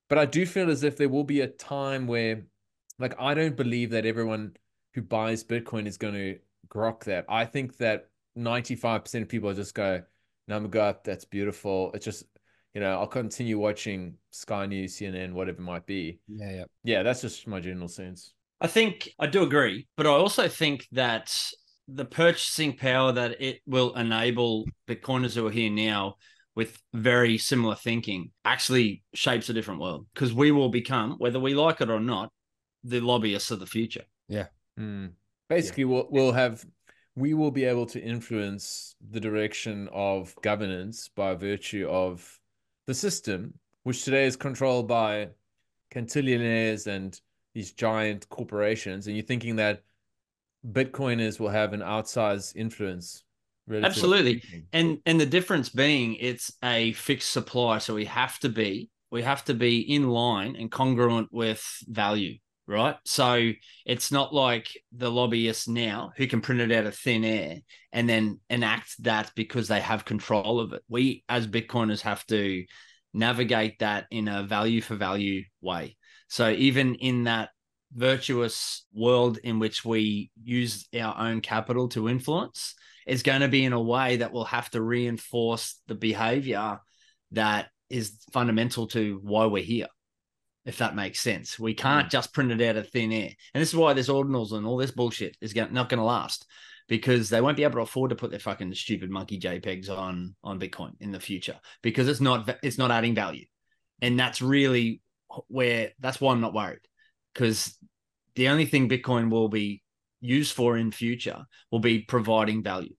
but 0.08 0.18
I 0.18 0.26
do 0.26 0.46
feel 0.46 0.70
as 0.70 0.84
if 0.84 0.96
there 0.96 1.10
will 1.10 1.26
be 1.26 1.42
a 1.42 1.48
time 1.48 2.08
where, 2.08 2.46
like, 2.98 3.14
I 3.20 3.34
don't 3.34 3.58
believe 3.58 3.90
that 3.90 4.06
everyone 4.06 4.56
who 4.94 5.02
buys 5.02 5.44
Bitcoin 5.44 5.86
is 5.86 5.98
going 5.98 6.14
to 6.14 6.40
grok 6.70 7.04
that. 7.04 7.26
I 7.28 7.44
think 7.44 7.76
that 7.80 8.08
95% 8.38 9.22
of 9.22 9.28
people 9.28 9.54
just 9.54 9.76
go, 9.76 10.02
number 10.48 10.70
gut, 10.70 11.04
that's 11.04 11.26
beautiful. 11.26 11.92
It's 11.94 12.06
just, 12.06 12.26
you 12.74 12.82
know, 12.82 13.00
I'll 13.00 13.08
continue 13.08 13.58
watching 13.60 14.16
Sky 14.32 14.66
News, 14.66 14.98
CNN, 14.98 15.34
whatever 15.34 15.60
it 15.60 15.64
might 15.64 15.86
be. 15.86 16.20
Yeah, 16.28 16.52
yeah. 16.52 16.64
Yeah, 16.84 17.04
that's 17.04 17.22
just 17.22 17.48
my 17.48 17.60
general 17.60 17.88
sense. 17.88 18.34
I 18.62 18.68
think 18.68 19.10
I 19.20 19.28
do 19.28 19.44
agree, 19.44 19.88
but 19.98 20.08
I 20.08 20.12
also 20.12 20.48
think 20.48 20.88
that 20.94 21.36
the 21.88 22.06
purchasing 22.06 22.76
power 22.76 23.12
that 23.12 23.42
it 23.42 23.62
will 23.66 23.94
enable 23.96 24.66
Bitcoiners 24.88 25.36
who 25.36 25.46
are 25.46 25.52
here 25.52 25.70
now 25.70 26.16
with 26.56 26.82
very 26.94 27.38
similar 27.38 27.76
thinking 27.76 28.32
actually 28.44 29.04
shapes 29.14 29.50
a 29.50 29.54
different 29.54 29.82
world 29.82 30.08
because 30.14 30.34
we 30.34 30.52
will 30.52 30.70
become, 30.70 31.16
whether 31.18 31.40
we 31.40 31.54
like 31.54 31.82
it 31.82 31.90
or 31.90 32.00
not, 32.00 32.32
the 32.84 33.02
lobbyists 33.02 33.52
of 33.52 33.60
the 33.60 33.66
future. 33.66 34.06
Mm. 34.80 35.12
Basically, 35.50 35.86
we'll 35.86 36.08
we'll 36.10 36.32
have 36.32 36.66
we 37.16 37.34
will 37.34 37.52
be 37.52 37.66
able 37.66 37.86
to 37.86 38.02
influence 38.02 38.96
the 39.12 39.20
direction 39.20 39.90
of 39.94 40.36
governance 40.42 41.10
by 41.16 41.34
virtue 41.34 41.88
of 41.90 42.40
the 42.88 42.94
system, 42.94 43.54
which 43.84 44.04
today 44.04 44.26
is 44.26 44.36
controlled 44.36 44.88
by 44.88 45.30
cantillionaires 45.94 46.88
and 46.88 47.20
these 47.54 47.72
giant 47.72 48.28
corporations. 48.30 49.08
And 49.08 49.16
you're 49.16 49.26
thinking 49.26 49.56
that 49.56 49.84
Bitcoiners 50.72 51.40
will 51.40 51.50
have 51.50 51.74
an 51.74 51.80
outsized 51.80 52.56
influence. 52.56 53.24
Absolutely. 53.72 54.44
And 54.74 55.00
and 55.06 55.20
the 55.20 55.26
difference 55.26 55.70
being 55.70 56.16
it's 56.16 56.52
a 56.64 56.94
fixed 56.94 57.32
supply. 57.32 57.80
So 57.80 57.96
we 57.96 58.06
have 58.06 58.40
to 58.40 58.50
be 58.50 58.90
we 59.10 59.24
have 59.24 59.46
to 59.46 59.54
be 59.54 59.80
in 59.80 60.10
line 60.10 60.56
and 60.56 60.72
congruent 60.72 61.30
with 61.32 61.66
value, 61.88 62.38
right? 62.68 62.96
So 63.06 63.52
it's 63.86 64.12
not 64.12 64.34
like 64.34 64.70
the 64.92 65.12
lobbyists 65.12 65.68
now 65.68 66.12
who 66.18 66.28
can 66.28 66.42
print 66.42 66.62
it 66.62 66.72
out 66.72 66.86
of 66.86 66.96
thin 66.96 67.24
air 67.24 67.58
and 67.92 68.10
then 68.10 68.40
enact 68.50 69.04
that 69.04 69.32
because 69.36 69.68
they 69.68 69.82
have 69.82 70.06
control 70.06 70.60
of 70.60 70.74
it. 70.74 70.82
We 70.90 71.24
as 71.30 71.48
Bitcoiners 71.48 72.02
have 72.02 72.26
to 72.28 72.66
navigate 73.14 73.80
that 73.80 74.06
in 74.12 74.28
a 74.28 74.44
value 74.44 74.82
for 74.82 74.96
value 74.96 75.44
way. 75.62 75.96
So 76.28 76.50
even 76.50 76.96
in 76.96 77.26
that 77.26 77.50
virtuous 77.94 78.86
world 78.94 79.38
in 79.44 79.60
which 79.60 79.86
we 79.86 80.32
use 80.44 80.88
our 81.00 81.18
own 81.18 81.42
capital 81.42 81.88
to 81.90 82.10
influence, 82.10 82.76
it's 83.06 83.24
going 83.24 83.42
to 83.42 83.48
be 83.48 83.64
in 83.64 83.74
a 83.74 83.82
way 83.82 84.18
that 84.18 84.34
will 84.34 84.46
have 84.46 84.70
to 84.72 84.82
reinforce 84.82 85.80
the 85.88 85.96
behavior 85.96 86.80
that 87.32 87.68
is 87.90 88.18
fundamental 88.34 88.88
to 88.88 89.20
why 89.22 89.46
we're 89.46 89.64
here 89.64 89.88
if 90.66 90.80
that 90.80 90.96
makes 90.96 91.20
sense. 91.20 91.60
We 91.60 91.74
can't 91.74 92.08
hmm. 92.08 92.10
just 92.10 92.34
print 92.34 92.52
it 92.52 92.68
out 92.68 92.78
of 92.78 92.90
thin 92.90 93.12
air. 93.12 93.30
And 93.54 93.62
this 93.62 93.70
is 93.70 93.76
why 93.76 93.94
this 93.94 94.10
ordinals 94.10 94.52
and 94.52 94.66
all 94.66 94.78
this 94.78 94.92
bullshit 94.92 95.38
is 95.42 95.56
not 95.56 95.90
going 95.90 96.00
to 96.00 96.04
last 96.04 96.46
because 96.88 97.30
they 97.30 97.42
won't 97.42 97.58
be 97.58 97.64
able 97.64 97.76
to 97.76 97.82
afford 97.82 98.10
to 98.10 98.16
put 98.16 98.30
their 98.30 98.40
fucking 98.40 98.74
stupid 98.76 99.10
monkey 99.10 99.40
jpegs 99.40 99.90
on 99.90 100.36
on 100.44 100.60
bitcoin 100.60 100.92
in 101.00 101.12
the 101.12 101.20
future 101.20 101.60
because 101.82 102.08
it's 102.08 102.22
not 102.22 102.58
it's 102.64 102.78
not 102.78 102.92
adding 102.92 103.16
value. 103.16 103.46
And 104.02 104.20
that's 104.20 104.42
really 104.42 105.02
where 105.48 105.92
that's 106.00 106.22
why 106.22 106.32
i'm 106.32 106.40
not 106.40 106.54
worried 106.54 106.80
because 107.34 107.78
the 108.36 108.48
only 108.48 108.66
thing 108.66 108.88
bitcoin 108.88 109.30
will 109.30 109.50
be 109.50 109.82
used 110.22 110.54
for 110.54 110.78
in 110.78 110.92
future 110.92 111.46
will 111.72 111.80
be 111.80 112.00
providing 112.00 112.64
value. 112.64 112.94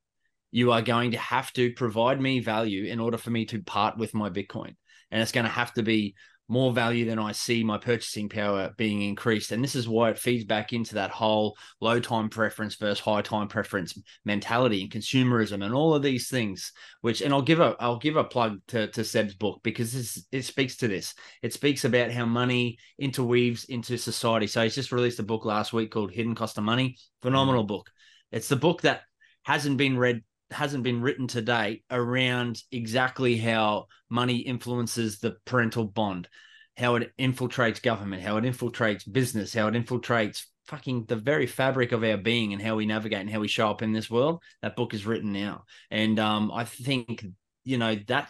You 0.50 0.72
are 0.72 0.82
going 0.82 1.12
to 1.12 1.18
have 1.18 1.52
to 1.54 1.72
provide 1.72 2.20
me 2.20 2.40
value 2.40 2.84
in 2.84 3.00
order 3.00 3.18
for 3.18 3.30
me 3.30 3.44
to 3.46 3.62
part 3.62 3.96
with 3.98 4.14
my 4.14 4.30
bitcoin 4.30 4.74
and 5.10 5.22
it's 5.22 5.32
going 5.32 5.44
to 5.44 5.50
have 5.50 5.72
to 5.74 5.82
be 5.82 6.14
more 6.48 6.72
value 6.72 7.04
than 7.04 7.18
i 7.18 7.32
see 7.32 7.64
my 7.64 7.78
purchasing 7.78 8.28
power 8.28 8.72
being 8.76 9.02
increased. 9.02 9.52
And 9.52 9.62
this 9.62 9.74
is 9.74 9.88
why 9.88 10.10
it 10.10 10.18
feeds 10.18 10.44
back 10.44 10.72
into 10.72 10.94
that 10.94 11.10
whole 11.10 11.56
low 11.80 12.00
time 12.00 12.28
preference 12.28 12.76
versus 12.76 13.00
high 13.00 13.22
time 13.22 13.48
preference 13.48 13.98
mentality 14.24 14.82
and 14.82 14.90
consumerism 14.90 15.64
and 15.64 15.74
all 15.74 15.94
of 15.94 16.02
these 16.02 16.28
things 16.28 16.72
which 17.00 17.20
and 17.20 17.32
i'll 17.32 17.42
give 17.42 17.60
a 17.60 17.76
i'll 17.80 17.98
give 17.98 18.16
a 18.16 18.24
plug 18.24 18.58
to, 18.68 18.88
to 18.88 19.04
seb's 19.04 19.34
book 19.34 19.60
because 19.62 19.92
this 19.92 20.26
it 20.32 20.44
speaks 20.44 20.76
to 20.76 20.88
this. 20.88 21.14
It 21.42 21.52
speaks 21.52 21.84
about 21.84 22.10
how 22.10 22.26
money 22.26 22.78
interweaves 22.98 23.64
into 23.64 23.96
society. 23.98 24.46
So 24.46 24.62
he's 24.62 24.74
just 24.74 24.92
released 24.92 25.18
a 25.18 25.24
book 25.24 25.44
last 25.44 25.72
week 25.72 25.90
called 25.90 26.12
hidden 26.12 26.34
cost 26.34 26.58
of 26.58 26.64
money. 26.64 26.90
Mm. 26.90 27.22
Phenomenal 27.22 27.64
book. 27.64 27.90
It's 28.32 28.48
the 28.48 28.56
book 28.56 28.82
that 28.82 29.02
hasn't 29.42 29.76
been 29.76 29.98
read 29.98 30.22
hasn't 30.50 30.84
been 30.84 31.00
written 31.00 31.26
to 31.28 31.42
date 31.42 31.84
around 31.90 32.62
exactly 32.70 33.36
how 33.36 33.86
money 34.08 34.38
influences 34.38 35.18
the 35.18 35.36
parental 35.44 35.84
bond, 35.84 36.28
how 36.76 36.96
it 36.96 37.12
infiltrates 37.18 37.82
government, 37.82 38.22
how 38.22 38.36
it 38.36 38.44
infiltrates 38.44 39.10
business, 39.10 39.54
how 39.54 39.66
it 39.68 39.74
infiltrates 39.74 40.44
fucking 40.66 41.04
the 41.06 41.16
very 41.16 41.46
fabric 41.46 41.92
of 41.92 42.02
our 42.02 42.16
being 42.16 42.52
and 42.52 42.62
how 42.62 42.76
we 42.76 42.86
navigate 42.86 43.20
and 43.20 43.30
how 43.30 43.40
we 43.40 43.48
show 43.48 43.70
up 43.70 43.82
in 43.82 43.92
this 43.92 44.10
world. 44.10 44.42
That 44.62 44.76
book 44.76 44.94
is 44.94 45.06
written 45.06 45.32
now. 45.32 45.64
And 45.90 46.18
um, 46.18 46.50
I 46.52 46.64
think, 46.64 47.24
you 47.64 47.78
know, 47.78 47.96
that 48.08 48.28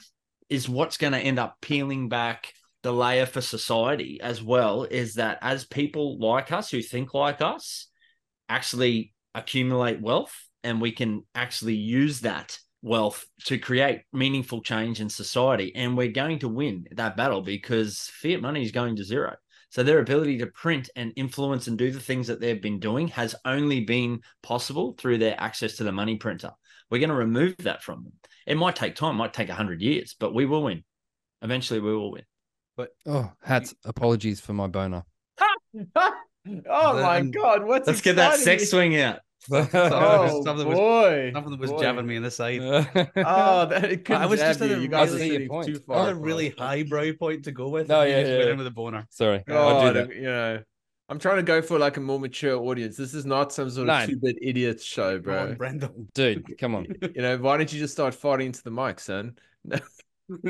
is 0.49 0.69
what's 0.69 0.97
going 0.97 1.13
to 1.13 1.19
end 1.19 1.39
up 1.39 1.57
peeling 1.61 2.09
back 2.09 2.53
the 2.83 2.93
layer 2.93 3.27
for 3.27 3.41
society 3.41 4.21
as 4.21 4.43
well 4.43 4.85
is 4.85 5.15
that 5.15 5.39
as 5.43 5.65
people 5.65 6.19
like 6.19 6.53
us 6.53 6.71
who 6.71 6.81
think 6.81 7.15
like 7.15 7.41
us 7.41 7.89
actually 8.49 9.13
accumulate 9.35 10.01
wealth 10.01 10.46
and 10.67 10.81
we 10.81 10.91
can 10.91 11.25
actually 11.35 11.77
use 11.77 12.21
that 12.21 12.59
wealth 12.83 13.25
to 13.45 13.57
create 13.57 14.03
meaningful 14.13 14.61
change 14.63 15.01
in 15.01 15.09
society. 15.09 15.73
And 15.77 15.97
we're 15.97 16.09
going 16.09 16.41
to 16.41 16.49
win 16.49 16.87
that 16.93 17.17
battle 17.17 17.41
because 17.41 18.11
fiat 18.21 18.43
money 18.43 18.63
is 18.63 18.73
going 18.73 18.97
to 18.97 19.05
zero. 19.05 19.37
So 19.71 19.83
their 19.83 20.01
ability 20.01 20.39
to 20.39 20.47
print 20.49 20.91
and 20.97 21.13
influence 21.15 21.69
and 21.69 21.79
do 21.79 21.93
the 21.93 22.01
things 22.01 22.27
that 22.27 22.41
they've 22.41 22.61
been 22.61 22.81
doing 22.81 23.09
has 23.09 23.35
only 23.45 23.85
been 23.85 24.21
possible 24.43 24.97
through 24.99 25.19
their 25.19 25.41
access 25.41 25.77
to 25.77 25.85
the 25.85 25.93
money 25.93 26.17
printer. 26.17 26.51
We're 26.91 26.99
going 26.99 27.11
to 27.11 27.17
remove 27.17 27.57
that 27.59 27.83
from 27.83 28.05
them. 28.05 28.13
It 28.47 28.57
might 28.57 28.77
take 28.77 28.97
time, 28.97 29.17
might 29.17 29.35
take 29.35 29.49
100 29.49 29.81
years, 29.81 30.17
but 30.19 30.35
we 30.35 30.47
will 30.47 30.65
win. 30.65 30.83
Eventually, 31.43 31.81
we 31.81 31.95
will 31.95 32.13
win. 32.13 32.25
But 32.77 32.91
oh, 33.07 33.31
hats. 33.43 33.75
Apologies 33.85 34.41
for 34.41 34.53
my 34.53 34.67
boner. 34.67 35.05
oh 35.97 36.13
my 36.67 37.19
um, 37.19 37.31
god, 37.31 37.65
what's 37.65 37.87
Let's 37.87 38.01
get 38.01 38.17
that 38.17 38.39
sex 38.39 38.71
swing 38.71 38.97
out. 38.97 39.21
Oh 39.53 40.43
Something 40.45 40.67
was- 40.69 40.77
boy, 40.77 41.31
Something 41.33 41.59
was 41.59 41.71
boy. 41.71 41.81
jabbing 41.81 42.07
me 42.07 42.17
in 42.17 42.23
the 42.23 42.31
side. 42.31 42.61
Oh, 43.17 43.67
that 43.67 43.85
it 43.93 44.11
I 44.11 44.27
was 44.27 44.41
just 44.41 44.59
jab 44.61 44.71
at 44.71 44.75
you. 44.75 44.77
a 44.77 44.81
You 44.83 44.89
guys 44.89 45.13
are 45.13 45.17
really- 45.17 45.31
sitting 45.31 45.49
point. 45.49 45.67
too 45.67 45.79
far. 45.81 45.99
was 45.99 46.09
a 46.09 46.15
really 46.17 46.51
highbrow 46.51 47.13
point 47.13 47.45
to 47.45 47.53
go 47.53 47.69
with. 47.69 47.89
No, 47.89 48.03
you 48.03 48.11
yeah, 48.11 48.21
just 48.23 48.33
yeah, 48.33 48.47
yeah. 48.49 48.55
with 48.57 48.67
a 48.67 48.71
boner. 48.71 49.07
Sorry, 49.11 49.43
Oh, 49.49 49.55
I'll 49.69 49.93
do 49.93 50.01
that. 50.07 50.15
you 50.17 50.23
know, 50.23 50.63
I'm 51.09 51.19
trying 51.21 51.37
to 51.37 51.43
go 51.45 51.63
for 51.63 51.79
like 51.79 51.97
a 51.97 52.01
more 52.01 52.19
mature 52.19 52.57
audience. 52.59 52.97
This 52.97 53.15
is 53.15 53.25
not 53.25 53.53
some 53.53 53.71
sort 53.71 53.89
of 53.89 54.01
No. 54.01 54.07
two-bit 54.07 54.39
idiot 54.43 54.81
show, 54.83 55.21
Come 55.21 55.33
on, 55.35 55.47
bro. 55.49 55.55
Brendan. 55.55 56.09
Dude, 56.15 56.59
come 56.59 56.75
on. 56.75 56.87
You 57.15 57.23
know, 57.23 57.37
why 57.39 57.57
don't 57.57 57.73
you 57.73 57.79
just 57.79 57.93
start 57.95 58.15
farting 58.15 58.47
into 58.47 58.63
the 58.65 58.73
mic, 58.73 58.99
son? 58.99 59.37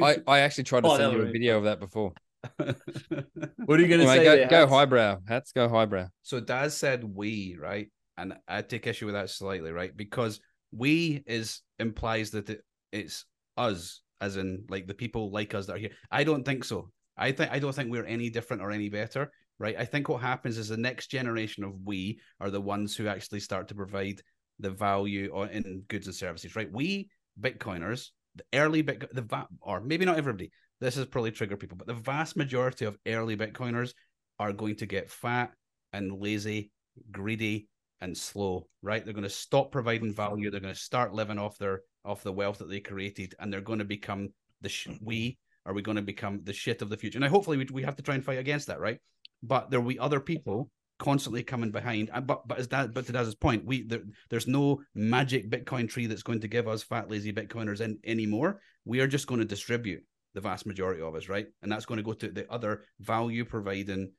I, 0.03 0.17
I 0.27 0.39
actually 0.41 0.65
tried 0.65 0.85
to 0.85 0.89
Oh, 0.89 0.97
send 0.97 1.13
you 1.13 1.19
a 1.19 1.23
would 1.25 1.33
be 1.33 1.39
video 1.39 1.59
of 1.59 1.65
that 1.65 1.79
before. 1.81 2.13
What 2.57 3.79
are 3.79 3.83
you 3.83 3.89
gonna 3.89 4.05
Anyway, 4.05 4.17
say? 4.19 4.25
go, 4.25 4.37
there, 4.37 4.49
go 4.49 4.61
Hats? 4.61 4.71
highbrow. 4.73 5.19
Hats 5.29 5.53
go 5.53 5.69
highbrow. 5.69 6.07
So 6.23 6.41
Daz 6.41 6.77
said 6.77 7.03
we, 7.05 7.57
right? 7.61 7.89
And 8.19 8.35
I 8.49 8.63
take 8.63 8.87
issue 8.87 9.07
with 9.07 9.15
that 9.15 9.31
slightly, 9.31 9.73
right? 9.73 9.97
Because 9.97 10.41
we 10.73 11.23
is 11.27 11.61
implies 11.79 12.31
that 12.31 12.51
it, 12.51 12.61
it's 12.93 13.25
us, 13.57 14.01
as 14.21 14.37
in 14.37 14.65
like 14.69 14.87
the 14.87 14.95
people 14.95 15.31
like 15.31 15.55
us 15.55 15.67
that 15.67 15.75
are 15.75 15.79
here. 15.79 15.91
I 16.11 16.25
don't 16.25 16.45
think 16.45 16.65
so. 16.65 16.91
I 17.17 17.33
think 17.33 17.51
I 17.51 17.59
don't 17.59 17.75
think 17.75 17.91
we're 17.91 18.05
any 18.05 18.31
different 18.31 18.63
or 18.63 18.71
any 18.71 18.89
better, 18.89 19.31
right? 19.59 19.77
I 19.79 19.85
think 19.85 20.09
what 20.09 20.23
happens 20.23 20.59
is 20.59 20.69
the 20.69 20.77
next 20.77 21.09
generation 21.09 21.65
of 21.65 21.75
we 21.85 22.21
are 22.41 22.51
the 22.51 22.61
ones 22.61 22.97
who 22.97 23.09
actually 23.09 23.41
start 23.41 23.69
to 23.69 23.75
provide 23.75 24.21
the 24.59 24.71
value 24.71 25.45
in 25.51 25.83
goods 25.89 26.07
and 26.07 26.17
services, 26.17 26.57
right? 26.57 26.71
We 26.73 27.09
Bitcoiners, 27.41 28.09
the 28.35 28.45
early 28.55 28.83
Bit, 28.83 29.15
the 29.15 29.23
va- 29.23 29.49
or 29.61 29.81
maybe 29.81 30.05
not 30.05 30.19
everybody. 30.19 30.51
This 30.81 30.97
is 30.97 31.07
probably 31.07 31.31
trigger 31.31 31.57
people, 31.57 31.77
but 31.77 31.87
the 31.87 31.95
vast 31.95 32.37
majority 32.37 32.85
of 32.85 32.99
early 33.07 33.37
Bitcoiners 33.37 33.93
are 34.39 34.53
going 34.53 34.77
to 34.77 34.87
get 34.87 35.11
fat 35.11 35.53
and 35.93 36.21
lazy, 36.21 36.71
greedy, 37.11 37.69
and 38.01 38.17
slow. 38.17 38.69
Right? 38.83 39.05
They're 39.05 39.15
going 39.15 39.25
to 39.25 39.31
stop 39.31 39.73
providing 39.73 40.15
value. 40.15 40.51
They're 40.51 40.61
going 40.61 40.75
to 40.75 40.81
start 40.81 41.15
living 41.15 41.39
off 41.39 41.59
their 41.59 41.83
off 42.05 42.23
the 42.23 42.33
wealth 42.33 42.59
that 42.59 42.69
they 42.69 42.81
created, 42.81 43.35
and 43.39 43.53
they're 43.53 43.61
going 43.61 43.81
to 43.81 43.85
become 43.85 44.31
the 44.61 44.69
sh- 44.69 44.89
we 45.01 45.39
are 45.65 45.75
we 45.75 45.83
going 45.83 45.97
to 45.97 46.03
become 46.03 46.41
the 46.45 46.53
shit 46.53 46.83
of 46.83 46.89
the 46.89 46.97
future. 46.97 47.19
Now, 47.19 47.29
hopefully, 47.29 47.57
we, 47.57 47.67
we 47.73 47.83
have 47.83 47.97
to 47.97 48.03
try 48.03 48.15
and 48.15 48.25
fight 48.25 48.39
against 48.39 48.69
that, 48.69 48.81
right? 48.81 49.01
But 49.43 49.71
there 49.71 49.81
will 49.81 49.91
be 49.91 49.99
other 49.99 50.21
people 50.21 50.71
constantly 50.99 51.43
coming 51.43 51.71
behind. 51.71 52.11
But 52.25 52.47
but 52.47 52.59
as 52.59 52.69
that 52.69 52.95
but 52.95 53.07
to 53.07 53.13
Daz's 53.13 53.35
point, 53.35 53.65
we 53.65 53.83
there, 53.83 54.03
there's 54.31 54.47
no 54.47 54.81
magic 54.95 55.51
Bitcoin 55.51 55.89
tree 55.89 56.07
that's 56.07 56.23
going 56.23 56.41
to 56.41 56.49
give 56.49 56.69
us 56.69 56.83
fat 56.83 57.11
lazy 57.11 57.33
Bitcoiners 57.33 57.81
in 57.81 57.99
anymore. 58.05 58.61
We 58.85 59.01
are 59.01 59.09
just 59.09 59.27
going 59.27 59.41
to 59.41 59.47
distribute 59.47 60.03
the 60.35 60.41
vast 60.41 60.67
majority 60.67 61.01
of 61.01 61.15
us, 61.15 61.29
right? 61.29 61.47
And 61.63 61.73
that's 61.73 61.87
going 61.87 61.97
to 61.97 62.05
go 62.05 62.13
to 62.13 62.29
the 62.29 62.51
other 62.51 62.85
value 63.01 63.45
providing 63.45 64.13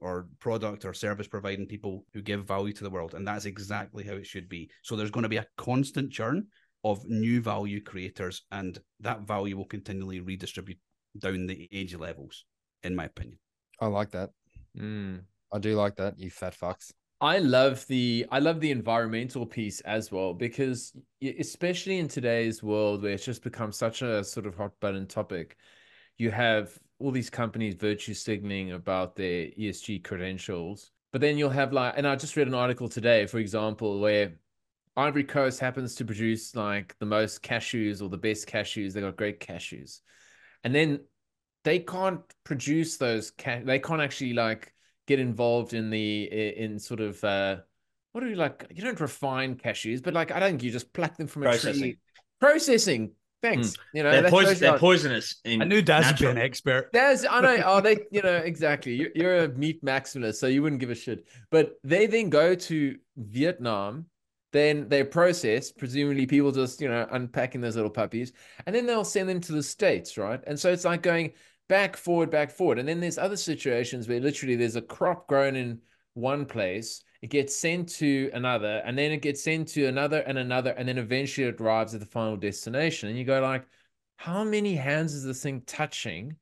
or 0.00 0.28
product 0.38 0.84
or 0.84 0.92
service 0.92 1.26
providing 1.26 1.66
people 1.66 2.04
who 2.12 2.22
give 2.22 2.44
value 2.44 2.72
to 2.74 2.84
the 2.84 2.90
world. 2.90 3.14
And 3.14 3.26
that's 3.26 3.46
exactly 3.46 4.04
how 4.04 4.14
it 4.14 4.26
should 4.26 4.48
be. 4.48 4.70
So 4.82 4.96
there's 4.96 5.10
going 5.10 5.22
to 5.22 5.28
be 5.28 5.38
a 5.38 5.46
constant 5.56 6.12
churn 6.12 6.46
of 6.84 7.04
new 7.06 7.40
value 7.40 7.80
creators, 7.80 8.42
and 8.52 8.78
that 9.00 9.22
value 9.22 9.56
will 9.56 9.64
continually 9.64 10.20
redistribute 10.20 10.78
down 11.18 11.46
the 11.46 11.68
age 11.72 11.94
levels, 11.94 12.44
in 12.82 12.94
my 12.94 13.04
opinion. 13.04 13.38
I 13.80 13.86
like 13.86 14.10
that. 14.10 14.30
Mm. 14.78 15.22
I 15.52 15.58
do 15.58 15.74
like 15.76 15.96
that. 15.96 16.18
You 16.18 16.30
fat 16.30 16.54
fucks. 16.54 16.92
I 17.20 17.38
love 17.38 17.86
the 17.86 18.26
I 18.30 18.40
love 18.40 18.60
the 18.60 18.70
environmental 18.70 19.46
piece 19.46 19.80
as 19.82 20.12
well 20.12 20.34
because 20.34 20.92
especially 21.38 21.98
in 21.98 22.08
today's 22.08 22.62
world 22.62 23.02
where 23.02 23.12
it's 23.12 23.24
just 23.24 23.42
become 23.42 23.72
such 23.72 24.02
a 24.02 24.22
sort 24.22 24.46
of 24.46 24.56
hot 24.56 24.72
button 24.80 25.06
topic, 25.06 25.56
you 26.18 26.30
have 26.30 26.76
all 26.98 27.10
these 27.10 27.30
companies 27.30 27.74
virtue 27.74 28.14
signaling 28.14 28.72
about 28.72 29.16
their 29.16 29.46
ESG 29.58 30.04
credentials, 30.04 30.90
but 31.12 31.20
then 31.20 31.36
you'll 31.38 31.50
have 31.50 31.72
like, 31.72 31.94
and 31.96 32.06
I 32.06 32.16
just 32.16 32.36
read 32.36 32.48
an 32.48 32.54
article 32.54 32.88
today, 32.88 33.26
for 33.26 33.38
example, 33.38 34.00
where 34.00 34.34
Ivory 34.96 35.24
Coast 35.24 35.60
happens 35.60 35.94
to 35.96 36.04
produce 36.04 36.54
like 36.54 36.96
the 36.98 37.06
most 37.06 37.42
cashews 37.42 38.00
or 38.00 38.08
the 38.08 38.16
best 38.16 38.48
cashews. 38.48 38.92
They 38.92 39.00
got 39.00 39.16
great 39.16 39.40
cashews, 39.40 40.00
and 40.62 40.74
then 40.74 41.00
they 41.64 41.80
can't 41.80 42.20
produce 42.44 42.96
those. 42.96 43.32
Ca- 43.32 43.62
they 43.64 43.78
can't 43.78 44.00
actually 44.00 44.34
like 44.34 44.72
get 45.06 45.18
involved 45.18 45.74
in 45.74 45.90
the 45.90 46.24
in 46.24 46.78
sort 46.78 47.00
of 47.00 47.22
uh 47.24 47.56
what 48.12 48.22
do 48.22 48.28
you 48.28 48.36
like 48.36 48.66
you 48.74 48.82
don't 48.82 49.00
refine 49.00 49.54
cashews 49.54 50.02
but 50.02 50.14
like 50.14 50.30
i 50.30 50.40
don't 50.40 50.50
think 50.50 50.62
you 50.62 50.70
just 50.70 50.92
pluck 50.92 51.16
them 51.16 51.26
from 51.26 51.42
a 51.42 51.46
Processing. 51.46 51.80
tree 51.80 51.98
processing 52.40 53.12
thanks. 53.44 53.74
Hmm. 53.74 53.96
You 53.96 54.02
know 54.02 54.10
They're, 54.10 54.30
poison, 54.30 54.58
they're 54.58 54.78
poisonous. 54.78 55.36
In 55.44 55.62
I 55.62 55.64
knew 55.64 55.82
Daz 55.82 56.06
would 56.06 56.18
be 56.18 56.26
an 56.26 56.38
expert. 56.38 56.90
there's 56.92 57.24
i 57.24 57.40
know 57.40 57.62
oh 57.66 57.80
they 57.80 57.98
you 58.10 58.22
know 58.22 58.36
exactly. 58.36 58.94
You're, 58.94 59.10
you're 59.14 59.38
a 59.44 59.48
meat 59.48 59.84
maximalist 59.84 60.36
so 60.36 60.46
you 60.46 60.62
wouldn't 60.62 60.80
give 60.80 60.90
a 60.90 60.94
shit. 60.94 61.26
But 61.50 61.78
they 61.84 62.06
then 62.06 62.30
go 62.30 62.54
to 62.54 62.96
vietnam 63.16 64.06
then 64.52 64.88
they're 64.88 65.04
processed 65.04 65.76
presumably 65.78 66.26
people 66.26 66.52
just 66.52 66.80
you 66.80 66.88
know 66.88 67.06
unpacking 67.10 67.60
those 67.60 67.76
little 67.76 67.90
puppies 67.90 68.32
and 68.66 68.74
then 68.74 68.86
they'll 68.86 69.04
send 69.04 69.28
them 69.28 69.40
to 69.40 69.52
the 69.52 69.62
states 69.62 70.16
right? 70.16 70.40
And 70.46 70.58
so 70.58 70.70
it's 70.72 70.84
like 70.84 71.02
going 71.02 71.32
back 71.68 71.96
forward 71.96 72.30
back 72.30 72.50
forward. 72.50 72.78
And 72.78 72.88
then 72.88 73.00
there's 73.00 73.18
other 73.18 73.36
situations 73.36 74.08
where 74.08 74.20
literally 74.20 74.56
there's 74.56 74.76
a 74.76 74.82
crop 74.82 75.26
grown 75.26 75.56
in 75.56 75.80
one 76.14 76.46
place 76.46 77.02
it 77.24 77.30
gets 77.30 77.56
sent 77.56 77.88
to 77.88 78.30
another 78.34 78.82
and 78.84 78.98
then 78.98 79.10
it 79.10 79.22
gets 79.22 79.42
sent 79.42 79.66
to 79.68 79.86
another 79.86 80.18
and 80.26 80.36
another 80.36 80.72
and 80.72 80.86
then 80.86 80.98
eventually 80.98 81.46
it 81.46 81.58
arrives 81.58 81.94
at 81.94 82.00
the 82.00 82.06
final 82.06 82.36
destination. 82.36 83.08
And 83.08 83.16
you 83.16 83.24
go 83.24 83.40
like 83.40 83.64
how 84.16 84.44
many 84.44 84.74
hands 84.74 85.14
is 85.14 85.24
this 85.24 85.42
thing 85.42 85.62
touching 85.62 86.36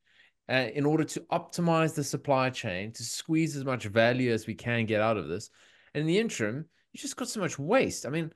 uh, 0.49 0.67
in 0.75 0.85
order 0.85 1.05
to 1.05 1.21
optimize 1.31 1.95
the 1.95 2.03
supply 2.03 2.51
chain 2.51 2.91
to 2.95 3.05
squeeze 3.05 3.57
as 3.57 3.65
much 3.65 3.85
value 3.85 4.33
as 4.33 4.49
we 4.49 4.55
can 4.55 4.85
get 4.85 5.01
out 5.01 5.17
of 5.17 5.29
this? 5.29 5.51
And 5.95 6.01
in 6.01 6.09
the 6.09 6.19
interim 6.19 6.65
you 6.93 6.99
just 6.99 7.17
got 7.17 7.29
so 7.29 7.39
much 7.39 7.61
waste. 7.61 8.05
I 8.05 8.09
mean 8.09 8.33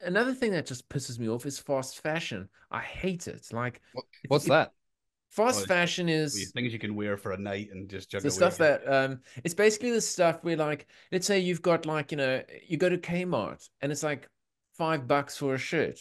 another 0.00 0.32
thing 0.32 0.52
that 0.52 0.64
just 0.64 0.88
pisses 0.88 1.18
me 1.18 1.28
off 1.28 1.44
is 1.44 1.58
fast 1.58 2.00
fashion. 2.00 2.48
I 2.70 2.80
hate 2.80 3.28
it. 3.28 3.48
Like 3.52 3.82
What's 4.28 4.46
that? 4.46 4.72
Fast 5.32 5.62
Oh, 5.62 5.66
fashion 5.66 6.08
is 6.08 6.52
things 6.54 6.72
you 6.72 6.78
can 6.78 6.94
wear 6.94 7.16
for 7.16 7.32
a 7.32 7.38
night 7.38 7.68
and 7.72 7.88
just 7.88 8.10
jug 8.10 8.22
the 8.22 8.30
stuff 8.30 8.56
again. 8.60 8.78
that 8.84 9.04
um 9.04 9.20
it's 9.44 9.54
basically 9.54 9.90
the 9.90 10.00
stuff 10.00 10.44
where 10.44 10.56
like 10.56 10.86
let's 11.10 11.26
say 11.26 11.40
you've 11.40 11.62
got 11.62 11.86
like 11.86 12.10
you 12.12 12.18
know 12.18 12.42
you 12.68 12.76
go 12.76 12.88
to 12.88 12.98
Kmart 12.98 13.68
and 13.80 13.90
it's 13.90 14.02
like 14.02 14.28
five 14.78 15.08
bucks 15.08 15.36
for 15.36 15.54
a 15.54 15.58
shirt 15.58 15.98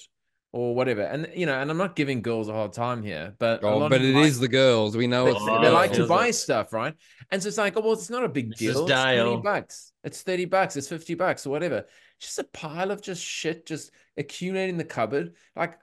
or 0.54 0.76
whatever 0.76 1.02
and 1.04 1.30
you 1.34 1.46
know 1.46 1.58
and 1.62 1.72
I'm 1.72 1.78
not 1.78 1.96
giving 1.96 2.22
girls 2.22 2.50
a 2.50 2.54
hard 2.54 2.74
time 2.74 3.02
here 3.04 3.34
but 3.40 3.64
a 3.64 3.68
Oh, 3.68 3.78
lot 3.78 3.90
but 3.90 4.02
of 4.02 4.08
it 4.10 4.14
them 4.14 4.24
is 4.24 4.38
the 4.40 4.50
girls. 4.50 4.98
We 4.98 5.08
know 5.08 5.24
they, 5.26 5.32
it's 5.32 5.46
the 5.46 5.52
Oh, 5.52 5.62
they 5.62 5.70
like 5.70 5.94
to 5.94 6.06
buy 6.08 6.26
like- 6.26 6.34
stuff 6.34 6.74
right 6.74 6.94
and 7.32 7.42
so 7.42 7.48
it's 7.48 7.58
like 7.58 7.78
oh 7.78 7.82
well 7.82 7.94
it's 7.94 8.10
not 8.10 8.26
a 8.26 8.30
big 8.30 8.52
Mrs. 8.52 8.58
deal 8.58 8.82
it's 8.84 8.92
20 8.92 9.16
Dale. 9.16 9.38
bucks 9.42 9.94
it's 10.04 10.22
30 10.24 10.46
bucks 10.46 10.76
it's 10.76 10.90
50 10.90 11.16
bucks 11.16 11.48
or 11.48 11.52
whatever 11.52 11.86
just 12.20 12.38
a 12.40 12.44
pile 12.44 12.92
of 12.92 13.02
just 13.02 13.24
shit 13.24 13.66
just 13.66 13.92
accumulating 14.18 14.76
the 14.78 14.84
cupboard 14.84 15.36
like 15.56 15.80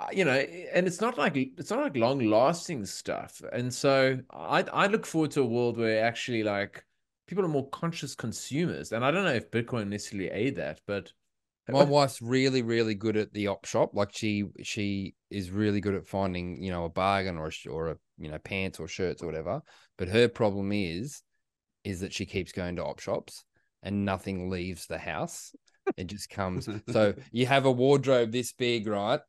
Uh, 0.00 0.06
you 0.12 0.24
know 0.24 0.32
and 0.32 0.86
it's 0.86 1.00
not 1.00 1.18
like 1.18 1.36
it's 1.36 1.70
not 1.70 1.80
like 1.80 1.96
long 1.96 2.20
lasting 2.20 2.84
stuff 2.84 3.42
and 3.52 3.74
so 3.74 4.16
i 4.30 4.62
i 4.72 4.86
look 4.86 5.04
forward 5.04 5.30
to 5.30 5.40
a 5.40 5.44
world 5.44 5.76
where 5.76 6.04
actually 6.04 6.44
like 6.44 6.84
people 7.26 7.44
are 7.44 7.48
more 7.48 7.68
conscious 7.70 8.14
consumers 8.14 8.92
and 8.92 9.04
i 9.04 9.10
don't 9.10 9.24
know 9.24 9.34
if 9.34 9.50
bitcoin 9.50 9.88
necessarily 9.88 10.30
aid 10.30 10.54
that 10.54 10.80
but 10.86 11.12
My 11.70 11.84
wife's 11.84 12.22
really, 12.22 12.62
really 12.62 12.94
good 12.94 13.18
at 13.18 13.32
the 13.34 13.48
op 13.48 13.66
shop. 13.66 13.90
Like 13.92 14.16
she, 14.16 14.44
she 14.62 15.14
is 15.30 15.50
really 15.50 15.82
good 15.82 15.94
at 15.94 16.06
finding, 16.06 16.62
you 16.62 16.70
know, 16.70 16.86
a 16.86 16.88
bargain 16.88 17.36
or 17.36 17.48
a, 17.48 17.68
or 17.68 17.88
a, 17.88 17.96
you 18.16 18.30
know, 18.30 18.38
pants 18.38 18.80
or 18.80 18.88
shirts 18.88 19.22
or 19.22 19.26
whatever. 19.26 19.60
But 19.98 20.08
her 20.08 20.28
problem 20.28 20.72
is, 20.72 21.22
is 21.84 22.00
that 22.00 22.14
she 22.14 22.24
keeps 22.24 22.52
going 22.52 22.76
to 22.76 22.84
op 22.84 23.00
shops 23.00 23.44
and 23.82 24.06
nothing 24.06 24.48
leaves 24.48 24.86
the 24.86 24.96
house. 24.96 25.54
It 25.98 26.06
just 26.06 26.30
comes. 26.30 26.68
so 26.90 27.12
you 27.32 27.44
have 27.44 27.66
a 27.66 27.70
wardrobe 27.70 28.32
this 28.32 28.54
big, 28.54 28.86
right? 28.86 29.20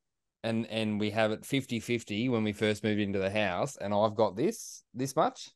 And 0.44 0.66
and 0.68 1.00
we 1.00 1.10
have 1.12 1.32
it 1.32 1.42
50-50 1.42 2.30
when 2.30 2.44
we 2.46 2.54
first 2.54 2.84
moved 2.84 3.02
into 3.02 3.20
the 3.20 3.30
house, 3.30 3.76
and 3.76 3.94
I've 3.94 4.16
got 4.16 4.38
this 4.38 4.84
this 4.94 5.14
much, 5.16 5.50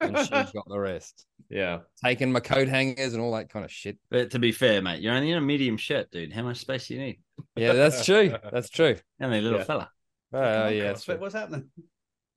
and 0.00 0.16
she's 0.18 0.28
got 0.52 0.68
the 0.68 0.78
rest. 0.78 1.24
yeah 1.48 1.78
Taking 2.04 2.32
my 2.32 2.40
coat 2.40 2.68
hangers 2.68 3.14
and 3.14 3.22
all 3.22 3.32
that 3.32 3.48
kind 3.48 3.64
of 3.64 3.72
shit. 3.72 3.96
But 4.10 4.32
to 4.32 4.38
be 4.38 4.52
fair, 4.52 4.82
mate, 4.82 5.00
you're 5.00 5.14
only 5.14 5.30
in 5.30 5.38
a 5.38 5.40
medium 5.40 5.78
shirt, 5.78 6.10
dude. 6.10 6.34
How 6.34 6.42
much 6.42 6.58
space 6.58 6.88
do 6.88 6.94
you 6.94 7.00
need? 7.00 7.20
Yeah, 7.56 7.72
that's 7.72 8.04
true. 8.04 8.34
That's 8.52 8.68
true. 8.68 8.96
How 9.20 9.28
many 9.28 9.40
little 9.40 9.60
Yeah. 9.60 9.64
fella? 9.64 9.90
Oh 10.34 10.38
Come 10.38 10.42
on, 10.42 10.52
yeah, 10.52 10.68
CrossFit, 10.68 10.82
that's 10.84 11.04
true. 11.04 11.16
what's 11.18 11.34
happening? 11.34 11.70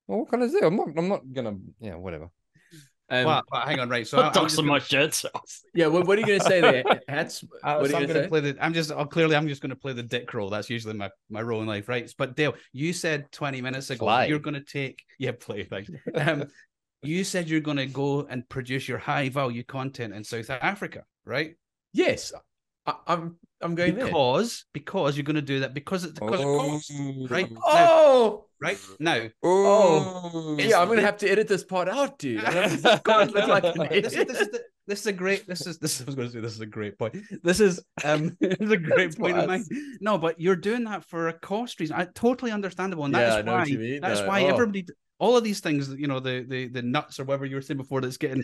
Well, 0.06 0.18
what 0.20 0.30
can 0.30 0.42
I 0.42 0.46
do? 0.46 0.60
I'm 0.62 0.76
not. 0.76 0.88
I'm 0.96 1.08
not 1.08 1.32
gonna. 1.32 1.56
Yeah, 1.80 1.96
whatever. 1.96 2.30
Um, 3.10 3.24
well, 3.24 3.42
well, 3.50 3.62
hang 3.66 3.80
on, 3.80 3.88
right. 3.88 4.06
So 4.06 4.18
I, 4.18 4.20
Not 4.22 4.26
I'm 4.28 4.32
dock 4.34 4.42
just 4.44 4.56
some 4.56 4.66
gonna- 4.66 4.78
my 4.78 4.84
shirts 4.84 5.24
off. 5.34 5.60
yeah 5.74 5.86
what, 5.88 6.06
what 6.06 6.16
are 6.16 6.20
you 6.20 6.26
going 6.26 6.38
to 6.40 6.44
say 6.46 6.60
there 6.60 6.84
hats 7.08 7.44
Uh, 7.62 7.78
what 7.78 7.90
so 7.90 7.96
are 7.96 7.96
I'm 7.96 8.02
you 8.02 8.08
going 8.08 8.08
going 8.08 8.14
to 8.14 8.22
to 8.22 8.28
play 8.28 8.40
the. 8.40 8.64
I'm 8.64 8.72
just. 8.74 8.92
Oh, 8.92 9.04
clearly, 9.04 9.36
I'm 9.36 9.48
just 9.48 9.60
going 9.62 9.70
to 9.70 9.76
play 9.76 9.92
the 9.92 10.02
dick 10.02 10.32
role. 10.32 10.48
That's 10.50 10.70
usually 10.70 10.94
my 10.94 11.10
my 11.28 11.42
role 11.42 11.60
in 11.60 11.66
life, 11.66 11.88
right? 11.88 12.12
But 12.16 12.36
Dale, 12.36 12.54
you 12.72 12.92
said 12.92 13.30
20 13.32 13.60
minutes 13.62 13.90
ago 13.90 14.06
Play. 14.06 14.28
you're 14.28 14.38
going 14.38 14.54
to 14.54 14.60
take. 14.64 15.02
Yeah, 15.18 15.32
play. 15.38 15.64
Thanks. 15.64 15.90
Um, 16.14 16.44
you 17.02 17.24
said 17.24 17.48
you're 17.48 17.60
going 17.60 17.76
to 17.76 17.86
go 17.86 18.26
and 18.30 18.48
produce 18.48 18.88
your 18.88 18.96
high 18.98 19.28
value 19.28 19.62
content 19.64 20.14
in 20.14 20.24
South 20.24 20.48
Africa, 20.50 21.04
right? 21.24 21.56
yes 21.92 22.32
I, 22.86 22.94
i'm 23.06 23.36
i'm 23.60 23.74
going 23.74 23.94
there 23.94 24.06
Because 24.06 24.64
because 24.72 25.16
you're 25.16 25.24
going 25.24 25.36
to 25.36 25.42
do 25.42 25.60
that 25.60 25.74
because 25.74 26.04
it's 26.04 26.18
because 26.18 26.40
it 26.40 26.44
costs, 26.44 26.90
right? 27.30 27.50
Now, 27.50 27.58
oh 27.66 28.46
right 28.60 28.78
now, 28.98 29.28
Oh. 29.42 30.56
It's 30.58 30.70
yeah 30.70 30.80
i'm 30.80 30.88
gonna 30.88 31.02
have 31.02 31.16
to 31.18 31.28
edit 31.30 31.48
this 31.48 31.64
part 31.64 31.88
out 31.88 32.18
dude 32.18 32.42
God, 33.04 33.32
like 33.34 33.62
this, 33.90 34.12
is, 34.14 34.24
this 34.26 34.40
is 34.40 34.48
the, 34.48 34.60
this 34.86 35.00
is 35.00 35.06
a 35.06 35.12
great 35.12 35.46
this 35.46 35.66
is 35.66 35.78
this 35.78 36.00
I 36.00 36.04
was 36.04 36.14
going 36.14 36.28
to 36.28 36.32
say 36.34 36.40
this 36.40 36.54
is 36.54 36.60
a 36.60 36.66
great 36.66 36.98
point. 36.98 37.16
This 37.44 37.60
is 37.60 37.80
um 38.04 38.36
this 38.40 38.56
is 38.58 38.70
a 38.72 38.76
great 38.76 39.16
point 39.16 39.38
of 39.38 39.46
mine. 39.48 39.64
No, 40.00 40.18
but 40.18 40.40
you're 40.40 40.56
doing 40.56 40.84
that 40.84 41.04
for 41.04 41.28
a 41.28 41.32
cost 41.32 41.78
reason. 41.78 41.94
I 41.96 42.06
totally 42.14 42.50
understandable, 42.50 43.04
and 43.04 43.14
Yeah, 43.14 43.40
that's 43.42 43.46
why 43.46 43.58
what 43.60 44.02
that's 44.02 44.20
though. 44.20 44.26
why 44.26 44.42
Oh. 44.44 44.48
everybody 44.48 44.86
all 45.20 45.36
of 45.36 45.44
these 45.44 45.60
things, 45.60 45.90
you 45.94 46.08
know, 46.08 46.18
the 46.18 46.44
the 46.48 46.66
the 46.68 46.82
nuts 46.82 47.20
or 47.20 47.24
whatever 47.24 47.44
you 47.46 47.54
were 47.54 47.62
saying 47.62 47.78
before, 47.78 48.00
that's 48.00 48.16
getting 48.16 48.42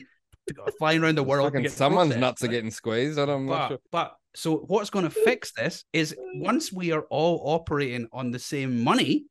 flying 0.79 1.03
around 1.03 1.17
the 1.17 1.23
world. 1.25 1.47
to 1.47 1.51
Fucking 1.51 1.63
get 1.65 1.73
someone's 1.73 2.09
processed, 2.11 2.21
nuts 2.21 2.43
are 2.45 2.49
getting 2.49 2.71
squeezed. 2.71 3.19
I 3.19 3.27
don't 3.27 3.47
know. 3.47 3.69
But, 3.69 3.81
but 3.91 4.17
so 4.37 4.59
what's 4.69 4.91
going 4.91 5.05
to 5.05 5.11
fix 5.11 5.53
this 5.53 5.85
is 5.93 6.15
once 6.35 6.73
we 6.73 6.93
are 6.93 7.07
all 7.11 7.43
operating 7.45 8.07
on 8.13 8.31
the 8.31 8.39
same 8.39 8.85
money, 8.85 9.25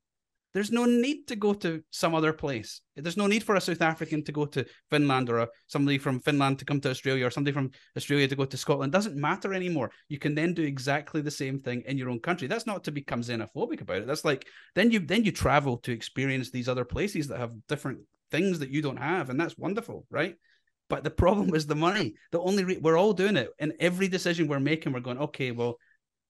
there's 0.55 0.71
no 0.71 0.85
need 0.85 1.27
to 1.27 1.35
go 1.35 1.53
to 1.53 1.83
some 1.91 2.15
other 2.15 2.31
place. 2.31 2.81
There's 2.95 3.17
no 3.17 3.27
need 3.27 3.43
for 3.43 3.55
a 3.55 3.61
South 3.61 3.81
African 3.81 4.23
to 4.23 4.31
go 4.31 4.45
to 4.45 4.65
Finland 4.89 5.29
or 5.29 5.39
a, 5.39 5.47
somebody 5.67 5.97
from 5.97 6.21
Finland 6.21 6.59
to 6.59 6.65
come 6.65 6.79
to 6.81 6.89
Australia 6.89 7.27
or 7.27 7.29
somebody 7.29 7.53
from 7.53 7.71
Australia 7.97 8.27
to 8.29 8.37
go 8.37 8.45
to 8.45 8.57
Scotland. 8.57 8.93
It 8.93 8.97
doesn't 8.97 9.17
matter 9.17 9.53
anymore. 9.53 9.91
You 10.07 10.17
can 10.17 10.33
then 10.33 10.53
do 10.53 10.63
exactly 10.63 11.21
the 11.21 11.29
same 11.29 11.59
thing 11.59 11.83
in 11.85 11.97
your 11.97 12.09
own 12.09 12.21
country. 12.21 12.47
That's 12.47 12.65
not 12.65 12.85
to 12.85 12.91
become 12.91 13.21
xenophobic 13.21 13.81
about 13.81 13.97
it. 13.97 14.07
That's 14.07 14.23
like 14.23 14.47
then 14.75 14.91
you 14.91 14.99
then 14.99 15.25
you 15.25 15.33
travel 15.33 15.77
to 15.79 15.91
experience 15.91 16.51
these 16.51 16.69
other 16.69 16.85
places 16.85 17.27
that 17.27 17.39
have 17.39 17.51
different 17.67 17.99
things 18.31 18.59
that 18.59 18.69
you 18.69 18.81
don't 18.81 18.97
have, 18.97 19.29
and 19.29 19.39
that's 19.39 19.57
wonderful, 19.57 20.05
right? 20.09 20.35
But 20.89 21.03
the 21.03 21.09
problem 21.09 21.55
is 21.55 21.65
the 21.65 21.75
money. 21.75 22.13
The 22.31 22.39
only 22.39 22.63
re- 22.63 22.77
we're 22.77 22.97
all 22.97 23.13
doing 23.13 23.37
it, 23.37 23.49
and 23.59 23.73
every 23.79 24.07
decision 24.07 24.47
we're 24.47 24.59
making, 24.59 24.93
we're 24.93 24.99
going, 24.99 25.17
okay, 25.17 25.51
well, 25.51 25.77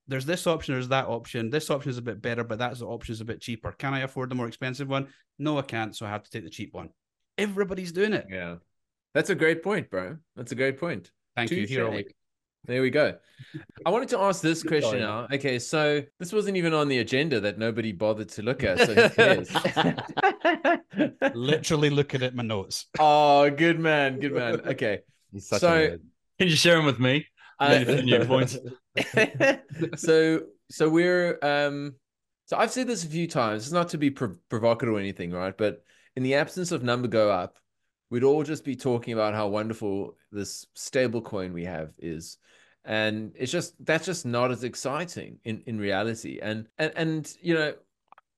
there's 0.08 0.26
this 0.26 0.48
option, 0.48 0.76
there's 0.76 0.90
that 0.90 1.08
option. 1.08 1.50
This 1.50 1.70
option 1.70 1.90
is 1.90 1.98
a 1.98 2.02
bit 2.02 2.22
better, 2.22 2.44
but 2.44 2.60
that's 2.60 2.80
the 2.80 2.86
option 2.86 3.14
is 3.14 3.22
a 3.22 3.26
bit 3.26 3.42
cheaper. 3.42 3.72
Can 3.72 3.94
I 3.94 4.02
afford 4.02 4.30
the 4.30 4.36
more 4.36 4.48
expensive 4.48 4.88
one? 4.88 5.08
No, 5.40 5.58
I 5.58 5.64
can't. 5.64 5.96
So 5.96 6.06
I 6.06 6.10
have 6.10 6.24
to 6.24 6.30
take 6.30 6.44
the 6.44 6.50
cheap 6.50 6.74
one. 6.74 6.90
Everybody's 7.38 7.92
doing 7.92 8.14
it. 8.14 8.28
Yeah. 8.30 8.56
That's 9.14 9.30
a 9.30 9.36
great 9.36 9.64
point, 9.64 9.90
bro. 9.90 10.18
That's 10.36 10.52
a 10.52 10.56
great 10.56 10.80
point. 10.80 11.12
Thank 11.36 11.52
you. 11.52 11.66
Here 11.66 11.86
a 11.86 11.88
Touche. 11.88 11.96
week. 11.96 12.16
There 12.66 12.82
we 12.82 12.90
go. 12.90 13.16
I 13.86 13.90
wanted 13.90 14.10
to 14.10 14.20
ask 14.20 14.42
this 14.42 14.64
question 14.72 15.00
now. 15.00 15.28
Okay, 15.32 15.60
so 15.60 16.02
this 16.20 16.34
wasn't 16.34 16.58
even 16.58 16.74
on 16.74 16.88
the 16.88 17.00
agenda 17.00 17.40
that 17.42 17.58
nobody 17.58 17.92
bothered 17.92 18.30
to 18.30 18.42
look 18.42 18.64
at. 18.64 18.80
So 18.80 18.94
who 18.94 19.10
cares? 19.10 19.50
Literally 21.36 21.90
looking 21.90 22.22
at 22.24 22.36
my 22.36 22.44
notes. 22.44 22.88
oh, 23.00 23.50
good 23.50 23.80
man, 23.80 24.20
good 24.20 24.34
man. 24.34 24.62
Okay, 24.62 25.00
He's 25.32 25.48
such 25.48 25.62
So- 25.62 25.74
a. 25.74 25.98
Can 26.38 26.50
you 26.50 26.56
share 26.56 26.76
them 26.76 26.86
with 26.86 27.00
me? 27.00 27.28
I- 27.60 27.84
Maybe 27.84 28.02
new 28.04 28.26
points. 28.26 28.58
so 29.96 30.42
so 30.70 30.90
we're 30.90 31.40
um 31.42 31.94
so 32.46 32.58
I've 32.58 32.72
said 32.72 32.88
this 32.88 33.04
a 33.06 33.08
few 33.08 33.28
times. 33.28 33.64
It's 33.64 33.72
not 33.72 33.90
to 33.90 33.98
be 33.98 34.10
prov- 34.12 34.38
provocative 34.50 34.94
or 34.96 35.00
anything, 35.00 35.32
right? 35.32 35.56
But 35.58 35.84
in 36.16 36.24
the 36.24 36.36
absence 36.36 36.72
of 36.74 36.84
number 36.84 37.08
go 37.08 37.32
up, 37.32 37.58
we'd 38.10 38.24
all 38.24 38.44
just 38.44 38.64
be 38.64 38.76
talking 38.76 39.14
about 39.14 39.34
how 39.34 39.48
wonderful 39.48 40.18
this 40.32 40.66
stable 40.74 41.22
coin 41.22 41.54
we 41.54 41.66
have 41.66 41.94
is. 42.00 42.38
And 42.84 43.32
it's 43.36 43.52
just 43.52 43.74
that's 43.84 44.06
just 44.06 44.26
not 44.26 44.52
as 44.52 44.64
exciting 44.64 45.40
in 45.44 45.64
in 45.66 45.80
reality. 45.80 46.40
And 46.42 46.68
and 46.78 46.92
and 46.96 47.34
you 47.42 47.56
know, 47.56 47.74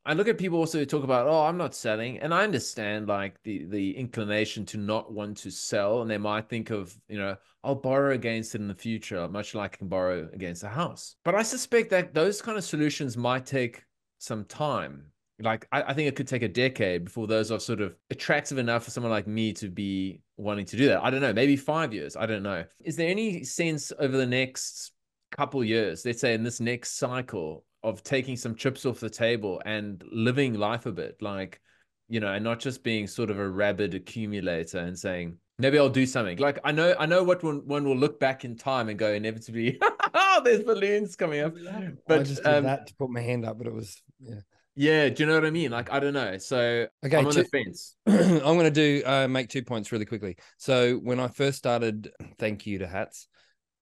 I 0.05 0.13
look 0.13 0.29
at 0.29 0.37
people 0.37 0.59
also 0.59 0.79
who 0.79 0.85
talk 0.85 1.03
about, 1.03 1.27
oh, 1.27 1.43
I'm 1.43 1.57
not 1.57 1.75
selling, 1.75 2.19
and 2.19 2.33
I 2.33 2.43
understand 2.43 3.07
like 3.07 3.43
the 3.43 3.65
the 3.65 3.97
inclination 3.97 4.65
to 4.67 4.77
not 4.77 5.11
want 5.11 5.35
to 5.39 5.51
sell, 5.51 6.01
and 6.01 6.09
they 6.09 6.17
might 6.17 6.47
think 6.47 6.69
of, 6.69 6.97
you 7.09 7.17
know, 7.17 7.35
I'll 7.61 7.75
borrow 7.75 8.13
against 8.13 8.55
it 8.55 8.61
in 8.61 8.69
the 8.69 8.73
future, 8.73 9.27
much 9.27 9.53
like 9.53 9.73
I 9.73 9.77
can 9.77 9.89
borrow 9.89 10.29
against 10.31 10.63
a 10.63 10.69
house. 10.69 11.17
But 11.25 11.35
I 11.35 11.43
suspect 11.43 11.89
that 11.89 12.13
those 12.13 12.41
kind 12.41 12.57
of 12.57 12.63
solutions 12.63 13.17
might 13.17 13.45
take 13.45 13.83
some 14.17 14.45
time. 14.45 15.11
Like 15.39 15.67
I, 15.71 15.83
I 15.83 15.93
think 15.93 16.07
it 16.07 16.15
could 16.15 16.27
take 16.27 16.41
a 16.41 16.47
decade 16.47 17.05
before 17.05 17.27
those 17.27 17.51
are 17.51 17.59
sort 17.59 17.81
of 17.81 17.95
attractive 18.09 18.57
enough 18.57 18.83
for 18.83 18.91
someone 18.91 19.11
like 19.11 19.27
me 19.27 19.53
to 19.53 19.69
be 19.69 20.21
wanting 20.37 20.65
to 20.65 20.77
do 20.77 20.87
that. 20.87 21.03
I 21.03 21.09
don't 21.09 21.21
know, 21.21 21.33
maybe 21.33 21.55
five 21.55 21.93
years. 21.93 22.15
I 22.15 22.25
don't 22.25 22.43
know. 22.43 22.65
Is 22.83 22.95
there 22.95 23.09
any 23.09 23.43
sense 23.43 23.91
over 23.99 24.17
the 24.17 24.25
next 24.25 24.93
couple 25.31 25.63
years, 25.63 26.05
let's 26.05 26.21
say 26.21 26.33
in 26.33 26.43
this 26.43 26.59
next 26.59 26.97
cycle, 26.97 27.63
of 27.83 28.03
taking 28.03 28.35
some 28.35 28.55
chips 28.55 28.85
off 28.85 28.99
the 28.99 29.09
table 29.09 29.61
and 29.65 30.03
living 30.11 30.55
life 30.55 30.85
a 30.85 30.91
bit, 30.91 31.21
like 31.21 31.61
you 32.09 32.19
know, 32.19 32.33
and 32.33 32.43
not 32.43 32.59
just 32.59 32.83
being 32.83 33.05
sort 33.05 33.29
of 33.29 33.37
a 33.37 33.49
rabid 33.49 33.93
accumulator 33.93 34.79
and 34.79 34.97
saying 34.97 35.37
maybe 35.59 35.77
I'll 35.77 35.89
do 35.89 36.05
something. 36.05 36.37
Like 36.37 36.59
I 36.63 36.71
know, 36.71 36.95
I 36.97 37.05
know 37.05 37.23
what 37.23 37.43
one, 37.43 37.67
one 37.67 37.83
will 37.83 37.97
look 37.97 38.19
back 38.19 38.45
in 38.45 38.55
time 38.55 38.89
and 38.89 38.97
go 38.97 39.11
inevitably. 39.13 39.77
oh, 40.13 40.41
there's 40.43 40.63
balloons 40.63 41.15
coming 41.15 41.41
up. 41.41 41.53
I 41.71 41.89
But 42.07 42.23
just 42.25 42.43
did 42.43 42.53
um, 42.53 42.63
that 42.63 42.87
to 42.87 42.95
put 42.95 43.09
my 43.09 43.21
hand 43.21 43.45
up, 43.45 43.57
but 43.57 43.67
it 43.67 43.73
was 43.73 44.01
yeah. 44.19 44.39
Yeah, 44.77 45.09
do 45.09 45.23
you 45.23 45.27
know 45.27 45.33
what 45.33 45.45
I 45.45 45.49
mean? 45.49 45.71
Like 45.71 45.91
I 45.91 45.99
don't 45.99 46.13
know. 46.13 46.37
So 46.37 46.87
Okay, 47.03 47.17
I'm 47.17 47.25
on 47.25 47.33
two- 47.33 47.43
the 47.43 47.49
fence. 47.49 47.95
I'm 48.07 48.39
going 48.39 48.63
to 48.63 48.71
do 48.71 49.03
uh, 49.05 49.27
make 49.27 49.49
two 49.49 49.63
points 49.63 49.91
really 49.91 50.05
quickly. 50.05 50.37
So 50.57 50.97
when 50.97 51.19
I 51.19 51.27
first 51.27 51.57
started, 51.57 52.11
thank 52.37 52.67
you 52.67 52.79
to 52.79 52.87
hats. 52.87 53.27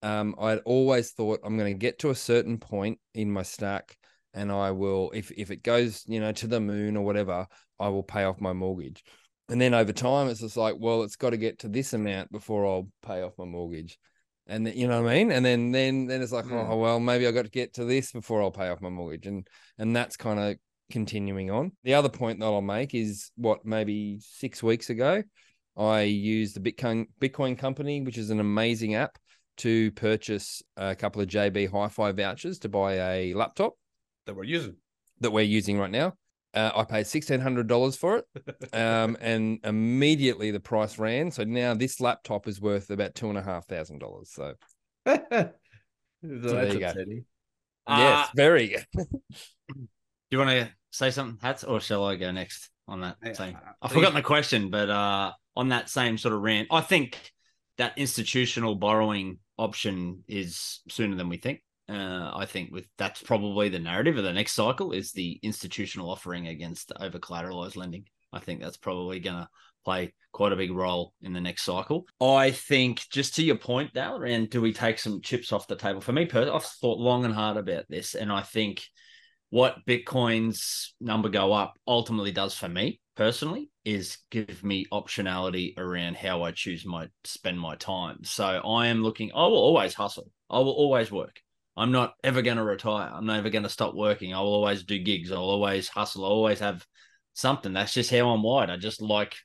Um, 0.02 0.36
I'd 0.40 0.60
always 0.60 1.12
thought 1.12 1.42
I'm 1.44 1.58
going 1.58 1.74
to 1.74 1.78
get 1.78 2.00
to 2.00 2.12
a 2.12 2.16
certain 2.16 2.58
point 2.60 3.00
in 3.14 3.30
my 3.32 3.44
stack, 3.44 3.98
and 4.34 4.52
I 4.52 4.72
will, 4.72 5.12
if 5.14 5.32
if 5.32 5.52
it 5.52 5.64
goes, 5.64 6.04
you 6.08 6.20
know, 6.20 6.32
to 6.32 6.48
the 6.48 6.60
moon 6.62 6.96
or 6.96 7.04
whatever, 7.04 7.48
I 7.80 7.90
will 7.90 8.04
pay 8.04 8.24
off 8.24 8.40
my 8.40 8.54
mortgage. 8.54 9.04
And 9.50 9.60
then 9.60 9.74
over 9.74 9.92
time, 9.94 10.28
it's 10.30 10.40
just 10.40 10.58
like, 10.58 10.76
well, 10.80 11.04
it's 11.04 11.18
got 11.18 11.32
to 11.32 11.38
get 11.38 11.60
to 11.60 11.68
this 11.68 11.94
amount 11.94 12.32
before 12.32 12.66
I'll 12.66 12.88
pay 13.06 13.22
off 13.22 13.34
my 13.38 13.46
mortgage. 13.46 13.98
And 14.48 14.66
then, 14.66 14.78
you 14.78 14.88
know 14.88 15.02
what 15.02 15.12
I 15.12 15.16
mean? 15.16 15.32
And 15.32 15.44
then 15.46 15.72
then 15.72 16.06
then 16.08 16.22
it's 16.22 16.32
like, 16.32 16.46
Mm. 16.46 16.70
oh 16.70 16.78
well, 16.78 17.00
maybe 17.00 17.28
I 17.28 17.32
got 17.32 17.44
to 17.46 17.52
get 17.52 17.74
to 17.76 17.86
this 17.86 18.12
before 18.12 18.42
I'll 18.42 18.52
pay 18.52 18.70
off 18.70 18.82
my 18.82 18.90
mortgage. 18.90 19.26
And 19.28 19.48
and 19.78 19.96
that's 19.96 20.18
kind 20.18 20.40
of 20.40 20.58
continuing 20.92 21.52
on. 21.52 21.72
The 21.84 21.94
other 21.96 22.10
point 22.10 22.40
that 22.40 22.46
I'll 22.46 22.62
make 22.62 22.94
is 22.94 23.32
what 23.36 23.66
maybe 23.66 24.20
six 24.22 24.62
weeks 24.64 24.90
ago, 24.90 25.24
I 25.78 26.02
used 26.02 26.56
the 26.56 26.72
Bitcoin 26.72 27.06
Bitcoin 27.20 27.58
company, 27.58 28.02
which 28.02 28.18
is 28.18 28.30
an 28.30 28.40
amazing 28.40 28.96
app, 28.96 29.18
to 29.58 29.92
purchase 29.94 30.62
a 30.78 30.96
couple 30.96 31.22
of 31.22 31.28
JB 31.30 31.72
Hi-Fi 31.72 32.12
vouchers 32.12 32.60
to 32.60 32.70
buy 32.70 32.94
a 32.96 33.34
laptop 33.34 33.74
That 34.26 34.36
we're 34.36 34.44
using. 34.44 34.76
that 35.22 35.32
we're 35.32 35.42
using 35.46 35.78
right 35.80 35.92
now. 35.92 36.14
Uh, 36.54 36.72
I 36.74 36.84
paid 36.86 37.06
sixteen 37.08 37.42
hundred 37.42 37.68
dollars 37.68 37.98
for 37.98 38.18
it, 38.18 38.26
um, 38.74 39.18
and 39.20 39.60
immediately 39.66 40.52
the 40.52 40.60
price 40.62 40.98
ran. 40.98 41.30
So 41.32 41.44
now 41.44 41.74
this 41.74 42.00
laptop 42.00 42.48
is 42.48 42.62
worth 42.62 42.90
about 42.92 43.14
two 43.16 43.28
and 43.30 43.38
a 43.38 43.42
half 43.42 43.66
thousand 43.68 44.00
dollars. 44.00 44.32
So 44.32 44.54
so 45.06 45.16
there 45.16 45.52
that's 46.22 46.74
you 46.74 46.80
go. 46.80 46.88
upsetting. 46.88 47.26
yes, 47.90 48.28
Uh, 48.28 48.32
very. 48.36 48.78
Do 50.30 50.38
you 50.38 50.46
want 50.46 50.52
to 50.52 50.70
say 50.92 51.12
something, 51.12 51.38
Hats, 51.42 51.64
or 51.64 51.80
shall 51.80 52.06
I 52.06 52.16
go 52.16 52.32
next 52.32 52.70
on 52.88 53.02
that 53.02 53.18
I- 53.24 53.34
same? 53.34 53.58
I- 53.82 53.88
forgotten 53.88 54.16
the 54.16 54.22
question, 54.22 54.70
but 54.70 54.90
uh, 54.90 55.32
on 55.56 55.70
that 55.70 55.90
same 55.90 56.18
sort 56.18 56.34
of 56.34 56.42
rant, 56.42 56.68
I 56.72 56.82
think 56.82 57.32
that 57.78 57.98
institutional 57.98 58.76
borrowing 58.76 59.40
option 59.58 60.24
is 60.28 60.82
sooner 60.90 61.16
than 61.16 61.30
we 61.30 61.38
think. 61.38 61.62
Uh, 61.88 62.32
I 62.36 62.46
think 62.48 62.72
with 62.72 62.88
that's 62.98 63.22
probably 63.22 63.70
the 63.70 63.78
narrative 63.80 64.18
of 64.18 64.24
the 64.24 64.34
next 64.34 64.54
cycle 64.54 64.92
is 64.92 65.12
the 65.12 65.40
institutional 65.44 66.10
offering 66.10 66.48
against 66.48 66.92
over 67.00 67.20
collateralized 67.20 67.76
lending. 67.76 68.06
I 68.34 68.40
think 68.40 68.62
that's 68.62 68.78
probably 68.78 69.20
going 69.20 69.38
to 69.38 69.50
play 69.86 70.14
quite 70.32 70.52
a 70.52 70.56
big 70.58 70.72
role 70.72 71.14
in 71.22 71.32
the 71.32 71.40
next 71.40 71.62
cycle. 71.62 72.06
I 72.20 72.52
think 72.52 73.04
just 73.12 73.36
to 73.36 73.44
your 73.44 73.58
point, 73.58 73.94
Dale, 73.94 74.18
around 74.18 74.50
do 74.50 74.62
we 74.62 74.74
take 74.74 74.98
some 74.98 75.22
chips 75.22 75.54
off 75.54 75.68
the 75.68 75.76
table? 75.76 76.02
For 76.02 76.12
me, 76.12 76.24
I've 76.24 76.64
thought 76.64 76.98
long 77.00 77.24
and 77.24 77.34
hard 77.34 77.58
about 77.58 77.86
this, 77.88 78.16
and 78.16 78.32
I 78.32 78.42
think 78.42 78.84
what 79.56 79.86
Bitcoin's 79.86 80.94
number 81.00 81.30
go 81.30 81.54
up 81.54 81.80
ultimately 81.88 82.34
does 82.34 82.54
for 82.54 82.68
me 82.68 83.00
personally 83.16 83.70
is 83.86 84.18
give 84.30 84.66
me 84.66 84.86
optionality 84.92 85.78
around 85.78 86.18
how 86.18 86.44
I 86.44 86.52
choose 86.52 86.86
my 86.86 87.08
spend 87.24 87.58
my 87.58 87.78
time. 87.78 88.18
So 88.26 88.44
I 88.44 88.88
am 88.88 89.02
looking, 89.02 89.32
I 89.34 89.44
will 89.44 89.56
always 89.56 89.94
hustle. 89.94 90.30
I 90.50 90.60
will 90.60 90.74
always 90.74 91.10
work. 91.10 91.40
I'm 91.78 91.94
not 91.94 92.16
ever 92.22 92.42
going 92.42 92.58
to 92.58 92.66
retire. 92.66 93.10
I'm 93.10 93.28
never 93.28 93.50
going 93.50 93.64
to 93.64 93.70
stop 93.70 93.96
working. 93.96 94.34
I 94.34 94.42
will 94.42 94.56
always 94.56 94.84
do 94.84 95.00
gigs. 95.00 95.32
I'll 95.32 95.38
always 95.38 95.88
hustle. 95.88 96.26
I'll 96.26 96.32
always 96.32 96.60
have 96.60 96.86
something. 97.34 97.72
That's 97.72 97.94
just 97.94 98.12
how 98.12 98.32
I'm 98.32 98.44
wired. 98.44 98.70
I 98.70 98.76
just 98.76 99.02
like 99.02 99.36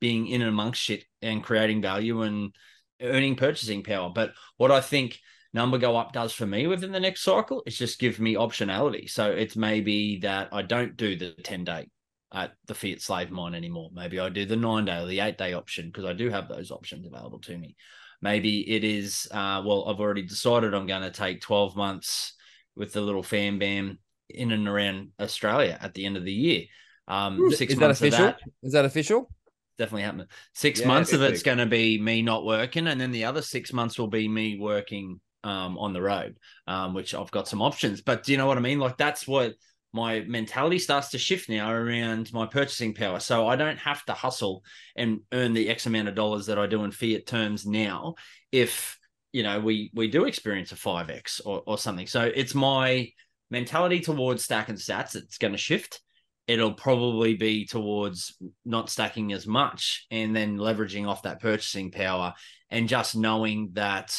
being 0.00 0.28
in 0.28 0.42
and 0.42 0.50
amongst 0.50 0.80
shit 0.80 1.06
and 1.22 1.42
creating 1.42 1.82
value 1.82 2.22
and 2.22 2.54
earning 3.02 3.34
purchasing 3.34 3.82
power. 3.82 4.12
But 4.14 4.30
what 4.58 4.70
I 4.70 4.80
think 4.80 5.18
number 5.52 5.78
go 5.78 5.96
up 5.96 6.12
does 6.12 6.32
for 6.32 6.46
me 6.46 6.66
within 6.66 6.92
the 6.92 7.00
next 7.00 7.22
cycle 7.22 7.62
is 7.66 7.78
just 7.78 7.98
give 7.98 8.18
me 8.20 8.34
optionality. 8.34 9.08
So 9.08 9.30
it's 9.30 9.56
maybe 9.56 10.18
that 10.20 10.48
I 10.52 10.62
don't 10.62 10.96
do 10.96 11.16
the 11.16 11.32
10 11.32 11.64
day 11.64 11.88
at 12.32 12.52
the 12.66 12.74
fiat 12.74 13.00
slave 13.00 13.30
mine 13.30 13.54
anymore. 13.54 13.90
Maybe 13.92 14.20
I 14.20 14.28
do 14.28 14.44
the 14.44 14.56
nine 14.56 14.84
day 14.84 15.00
or 15.00 15.06
the 15.06 15.20
eight 15.20 15.38
day 15.38 15.52
option 15.54 15.86
because 15.86 16.04
I 16.04 16.12
do 16.12 16.28
have 16.30 16.48
those 16.48 16.70
options 16.70 17.06
available 17.06 17.40
to 17.40 17.56
me. 17.56 17.76
Maybe 18.22 18.68
it 18.70 18.82
is, 18.82 19.28
uh, 19.30 19.62
well, 19.64 19.88
I've 19.88 20.00
already 20.00 20.22
decided 20.22 20.74
I'm 20.74 20.86
going 20.86 21.02
to 21.02 21.10
take 21.10 21.40
12 21.40 21.76
months 21.76 22.34
with 22.74 22.92
the 22.92 23.00
little 23.00 23.22
fam 23.22 23.58
bam 23.58 23.98
in 24.28 24.52
and 24.52 24.66
around 24.66 25.10
Australia 25.20 25.78
at 25.80 25.94
the 25.94 26.06
end 26.06 26.16
of 26.16 26.24
the 26.24 26.32
year. 26.32 26.64
Um, 27.08 27.50
six 27.50 27.72
Is 27.72 27.78
that 27.78 27.90
months 27.90 28.00
of 28.00 28.10
official? 28.10 28.26
that 28.26 28.38
Is 28.62 28.72
that 28.72 28.84
official? 28.84 29.30
definitely 29.78 30.02
happening. 30.02 30.26
Six 30.54 30.80
Yeah, 30.80 30.88
months 30.88 31.12
of 31.12 31.22
it's 31.22 31.42
going 31.42 31.58
to 31.58 31.66
be 31.66 32.00
me 32.00 32.22
not 32.22 32.44
working, 32.44 32.86
and 32.86 33.00
then 33.00 33.12
the 33.12 33.24
other 33.24 33.42
six 33.42 33.72
months 33.72 33.98
will 33.98 34.08
be 34.08 34.26
me 34.28 34.58
working 34.58 35.20
um, 35.46 35.78
on 35.78 35.92
the 35.92 36.02
road, 36.02 36.38
um, 36.66 36.92
which 36.92 37.14
I've 37.14 37.30
got 37.30 37.46
some 37.46 37.62
options. 37.62 38.00
But 38.02 38.24
do 38.24 38.32
you 38.32 38.38
know 38.38 38.46
what 38.46 38.58
I 38.58 38.60
mean? 38.60 38.80
Like 38.80 38.96
that's 38.96 39.28
what 39.28 39.54
my 39.92 40.20
mentality 40.20 40.78
starts 40.80 41.10
to 41.10 41.18
shift 41.18 41.48
now 41.48 41.70
around 41.70 42.32
my 42.32 42.46
purchasing 42.46 42.94
power. 42.94 43.20
So 43.20 43.46
I 43.46 43.54
don't 43.54 43.78
have 43.78 44.04
to 44.06 44.12
hustle 44.12 44.64
and 44.96 45.20
earn 45.32 45.54
the 45.54 45.68
X 45.68 45.86
amount 45.86 46.08
of 46.08 46.16
dollars 46.16 46.46
that 46.46 46.58
I 46.58 46.66
do 46.66 46.82
in 46.82 46.90
fiat 46.90 47.26
terms 47.26 47.64
now. 47.64 48.16
If 48.50 48.98
you 49.32 49.44
know 49.44 49.60
we 49.60 49.90
we 49.94 50.08
do 50.08 50.24
experience 50.24 50.72
a 50.72 50.76
five 50.76 51.10
X 51.10 51.40
or 51.40 51.62
or 51.64 51.78
something, 51.78 52.08
so 52.08 52.22
it's 52.22 52.54
my 52.54 53.08
mentality 53.48 54.00
towards 54.00 54.42
stack 54.42 54.68
and 54.68 54.78
stats 54.78 55.12
that's 55.12 55.38
going 55.38 55.52
to 55.52 55.58
shift 55.58 56.00
it'll 56.48 56.74
probably 56.74 57.34
be 57.34 57.66
towards 57.66 58.36
not 58.64 58.88
stacking 58.88 59.32
as 59.32 59.46
much 59.48 60.06
and 60.12 60.34
then 60.34 60.56
leveraging 60.56 61.06
off 61.06 61.22
that 61.22 61.40
purchasing 61.40 61.90
power 61.90 62.32
and 62.70 62.88
just 62.88 63.16
knowing 63.16 63.70
that 63.72 64.16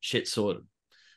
shit 0.00 0.28
sorted. 0.28 0.62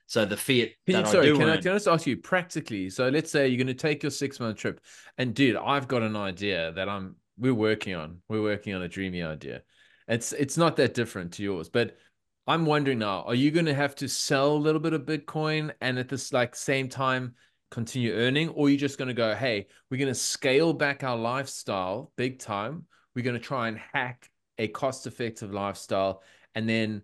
So 0.08 0.26
the 0.26 0.36
fiat 0.36 0.72
Can 0.86 0.88
you, 0.88 0.94
that 0.96 1.08
I 1.08 1.12
sorry, 1.12 1.26
do 1.28 1.38
can 1.38 1.50
I, 1.50 1.58
can 1.58 1.72
I 1.72 1.76
just 1.76 1.88
ask 1.88 2.06
you 2.06 2.18
practically? 2.18 2.90
So 2.90 3.08
let's 3.08 3.32
say 3.32 3.48
you're 3.48 3.58
going 3.58 3.68
to 3.68 3.74
take 3.74 4.04
your 4.04 4.12
six 4.12 4.40
month 4.40 4.58
trip, 4.58 4.82
and 5.18 5.34
dude, 5.34 5.56
I've 5.56 5.88
got 5.88 6.02
an 6.02 6.16
idea 6.16 6.74
that 6.74 6.90
I'm 6.90 7.16
we're 7.38 7.54
working 7.54 7.96
on. 7.96 8.18
We're 8.28 8.42
working 8.42 8.74
on 8.74 8.82
a 8.82 8.90
dreamy 8.90 9.24
idea. 9.24 9.62
It's 10.08 10.34
it's 10.34 10.58
not 10.58 10.76
that 10.78 10.94
different 10.94 11.34
to 11.34 11.44
yours, 11.44 11.70
but 11.70 11.96
I'm 12.46 12.66
wondering 12.66 13.00
now: 13.00 13.24
Are 13.24 13.36
you 13.36 13.52
going 13.52 13.68
to 13.68 13.74
have 13.74 13.96
to 13.96 14.10
sell 14.10 14.52
a 14.52 14.58
little 14.58 14.82
bit 14.82 14.94
of 14.94 15.04
Bitcoin 15.04 15.72
and 15.80 15.98
at 15.98 16.10
this 16.10 16.34
like 16.34 16.56
same 16.56 16.90
time 16.90 17.36
continue 17.72 18.14
earning, 18.14 18.50
or 18.50 18.68
are 18.68 18.70
you 18.70 18.78
just 18.78 18.98
going 18.98 19.08
to 19.08 19.14
go, 19.14 19.34
hey, 19.34 19.68
we're 19.90 19.98
going 19.98 20.08
to 20.10 20.14
scale 20.14 20.74
back 20.74 21.04
our 21.04 21.18
lifestyle 21.18 22.12
big 22.18 22.38
time. 22.38 22.86
We're 23.16 23.24
going 23.24 23.40
to 23.40 23.40
try 23.40 23.70
and 23.70 23.80
hack 23.94 24.30
a 24.58 24.68
cost 24.68 25.08
effective 25.08 25.52
lifestyle, 25.52 26.22
and 26.54 26.70
then 26.70 27.02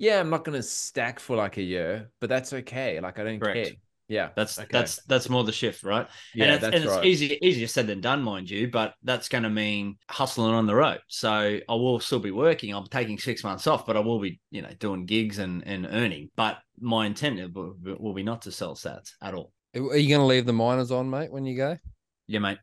yeah, 0.00 0.20
I'm 0.20 0.30
not 0.30 0.44
going 0.44 0.56
to 0.56 0.62
stack 0.62 1.20
for 1.20 1.36
like 1.36 1.56
a 1.58 1.62
year, 1.62 2.10
but 2.20 2.28
that's 2.28 2.52
okay. 2.52 2.98
Like 3.00 3.18
I 3.18 3.24
don't 3.24 3.40
Correct. 3.40 3.66
care. 3.66 3.74
Yeah, 4.08 4.30
That's 4.34 4.58
Okay. 4.58 4.66
that's 4.72 4.96
that's 5.04 5.28
more 5.28 5.44
the 5.44 5.52
shift, 5.52 5.84
right? 5.84 6.08
yeah, 6.34 6.46
and 6.46 6.54
it's, 6.54 6.62
that's 6.62 6.74
and 6.74 6.84
it's 6.84 6.92
right. 6.92 7.04
easier 7.04 7.36
easier 7.40 7.68
said 7.68 7.86
than 7.86 8.00
done, 8.00 8.22
mind 8.22 8.50
you. 8.50 8.68
But 8.68 8.94
that's 9.04 9.28
going 9.28 9.44
to 9.44 9.50
mean 9.50 9.98
hustling 10.08 10.52
on 10.52 10.66
the 10.66 10.74
road. 10.74 10.98
So 11.06 11.30
I 11.68 11.74
will 11.74 12.00
still 12.00 12.18
be 12.18 12.32
working. 12.32 12.74
I'm 12.74 12.86
taking 12.86 13.18
six 13.18 13.44
months 13.44 13.68
off, 13.68 13.86
but 13.86 13.96
I 13.96 14.00
will 14.00 14.18
be, 14.18 14.40
you 14.50 14.62
know, 14.62 14.70
doing 14.80 15.06
gigs 15.06 15.38
and 15.38 15.64
and 15.64 15.86
earning. 15.86 16.30
But 16.34 16.58
my 16.80 17.06
intent 17.06 17.54
will, 17.54 17.76
will 18.00 18.14
be 18.14 18.24
not 18.24 18.42
to 18.42 18.50
sell 18.50 18.74
sats 18.74 19.12
at 19.22 19.34
all. 19.34 19.52
Are 19.76 19.96
you 19.96 20.08
going 20.08 20.20
to 20.20 20.26
leave 20.26 20.46
the 20.46 20.52
miners 20.52 20.90
on, 20.90 21.08
mate, 21.08 21.30
when 21.30 21.44
you 21.44 21.56
go? 21.56 21.78
Yeah, 22.26 22.40
mate. 22.40 22.58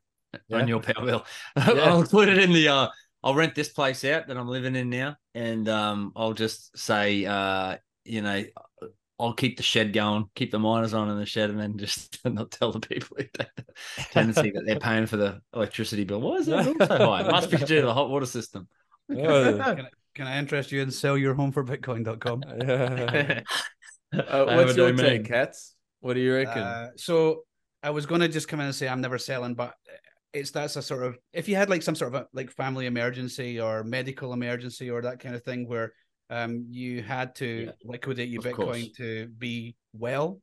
Yeah. 0.50 0.58
On 0.58 0.68
your 0.68 0.82
power 0.82 1.06
bill. 1.06 1.26
Yeah. 1.56 1.84
I'll 1.86 2.04
put 2.04 2.28
it 2.28 2.38
in 2.40 2.52
the 2.52 2.68
uh 2.68 2.88
I'll 3.24 3.36
rent 3.36 3.56
this 3.56 3.70
place 3.70 4.04
out 4.06 4.28
that 4.28 4.38
I'm 4.38 4.48
living 4.48 4.76
in 4.76 4.90
now. 4.90 5.16
And 5.34 5.68
um 5.70 6.12
I'll 6.16 6.34
just 6.34 6.78
say 6.78 7.26
uh, 7.26 7.78
you 8.04 8.22
know, 8.22 8.44
I'll 9.20 9.34
keep 9.34 9.58
the 9.58 9.64
shed 9.64 9.94
going, 9.94 10.30
keep 10.36 10.52
the 10.52 10.60
miners 10.60 10.94
on 10.94 11.10
in 11.10 11.18
the 11.18 11.26
shed, 11.26 11.50
and 11.50 11.60
then 11.60 11.78
just 11.78 12.20
not 12.26 12.52
tell 12.52 12.72
the 12.72 12.80
people 12.80 13.18
the 13.34 13.48
tendency 14.12 14.52
that 14.52 14.64
they're 14.66 14.80
paying 14.80 15.06
for 15.06 15.18
the 15.18 15.42
electricity 15.54 16.04
bill. 16.04 16.22
Why 16.22 16.36
is 16.36 16.46
that 16.48 16.66
bill 16.78 16.88
so 16.88 16.98
high? 16.98 17.22
It 17.22 17.32
must 17.32 17.52
be 17.52 17.58
due 17.58 17.82
to 17.82 17.88
the 17.88 17.94
hot 17.94 18.10
water 18.10 18.26
system. 18.26 18.68
Can 19.10 19.62
I, 19.62 19.76
can 20.16 20.28
I 20.28 20.38
interest 20.38 20.72
you 20.72 20.82
in 20.82 20.92
sell 20.92 21.18
your 21.18 21.34
home 21.34 21.52
for 21.52 21.64
bitcoin.com? 21.64 22.44
Yeah. 22.60 23.42
Uh, 24.14 24.46
what's 24.46 24.76
your 24.76 24.94
take, 24.94 25.28
Hats? 25.28 25.76
What 26.00 26.14
do 26.14 26.20
you 26.20 26.34
reckon? 26.34 26.62
Uh, 26.62 26.90
so 26.96 27.44
I 27.84 27.90
was 27.90 28.06
going 28.06 28.22
to 28.22 28.28
just 28.28 28.48
come 28.48 28.60
in 28.60 28.66
and 28.66 28.76
say 28.76 28.88
I'm 28.88 29.02
never 29.02 29.18
selling, 29.18 29.54
but 29.54 29.74
it's 30.34 30.52
that's 30.52 30.76
a 30.76 30.82
sort 30.82 31.04
of 31.04 31.18
if 31.34 31.48
you 31.48 31.56
had 31.56 31.70
like 31.70 31.82
some 31.82 31.96
sort 31.96 32.14
of 32.14 32.22
a, 32.22 32.28
like 32.34 32.52
family 32.52 32.86
emergency 32.86 33.60
or 33.60 33.84
medical 33.84 34.34
emergency 34.34 34.90
or 34.90 35.02
that 35.02 35.20
kind 35.20 35.36
of 35.36 35.44
thing 35.44 35.68
where 35.68 35.94
um 36.30 36.66
you 36.70 37.02
had 37.02 37.34
to 37.36 37.66
Yeah, 37.68 37.72
liquidate 37.86 38.30
your 38.30 38.46
of 38.46 38.52
course. 38.54 38.78
Bitcoin 38.78 38.96
to 38.98 39.28
be 39.38 39.76
well, 39.94 40.42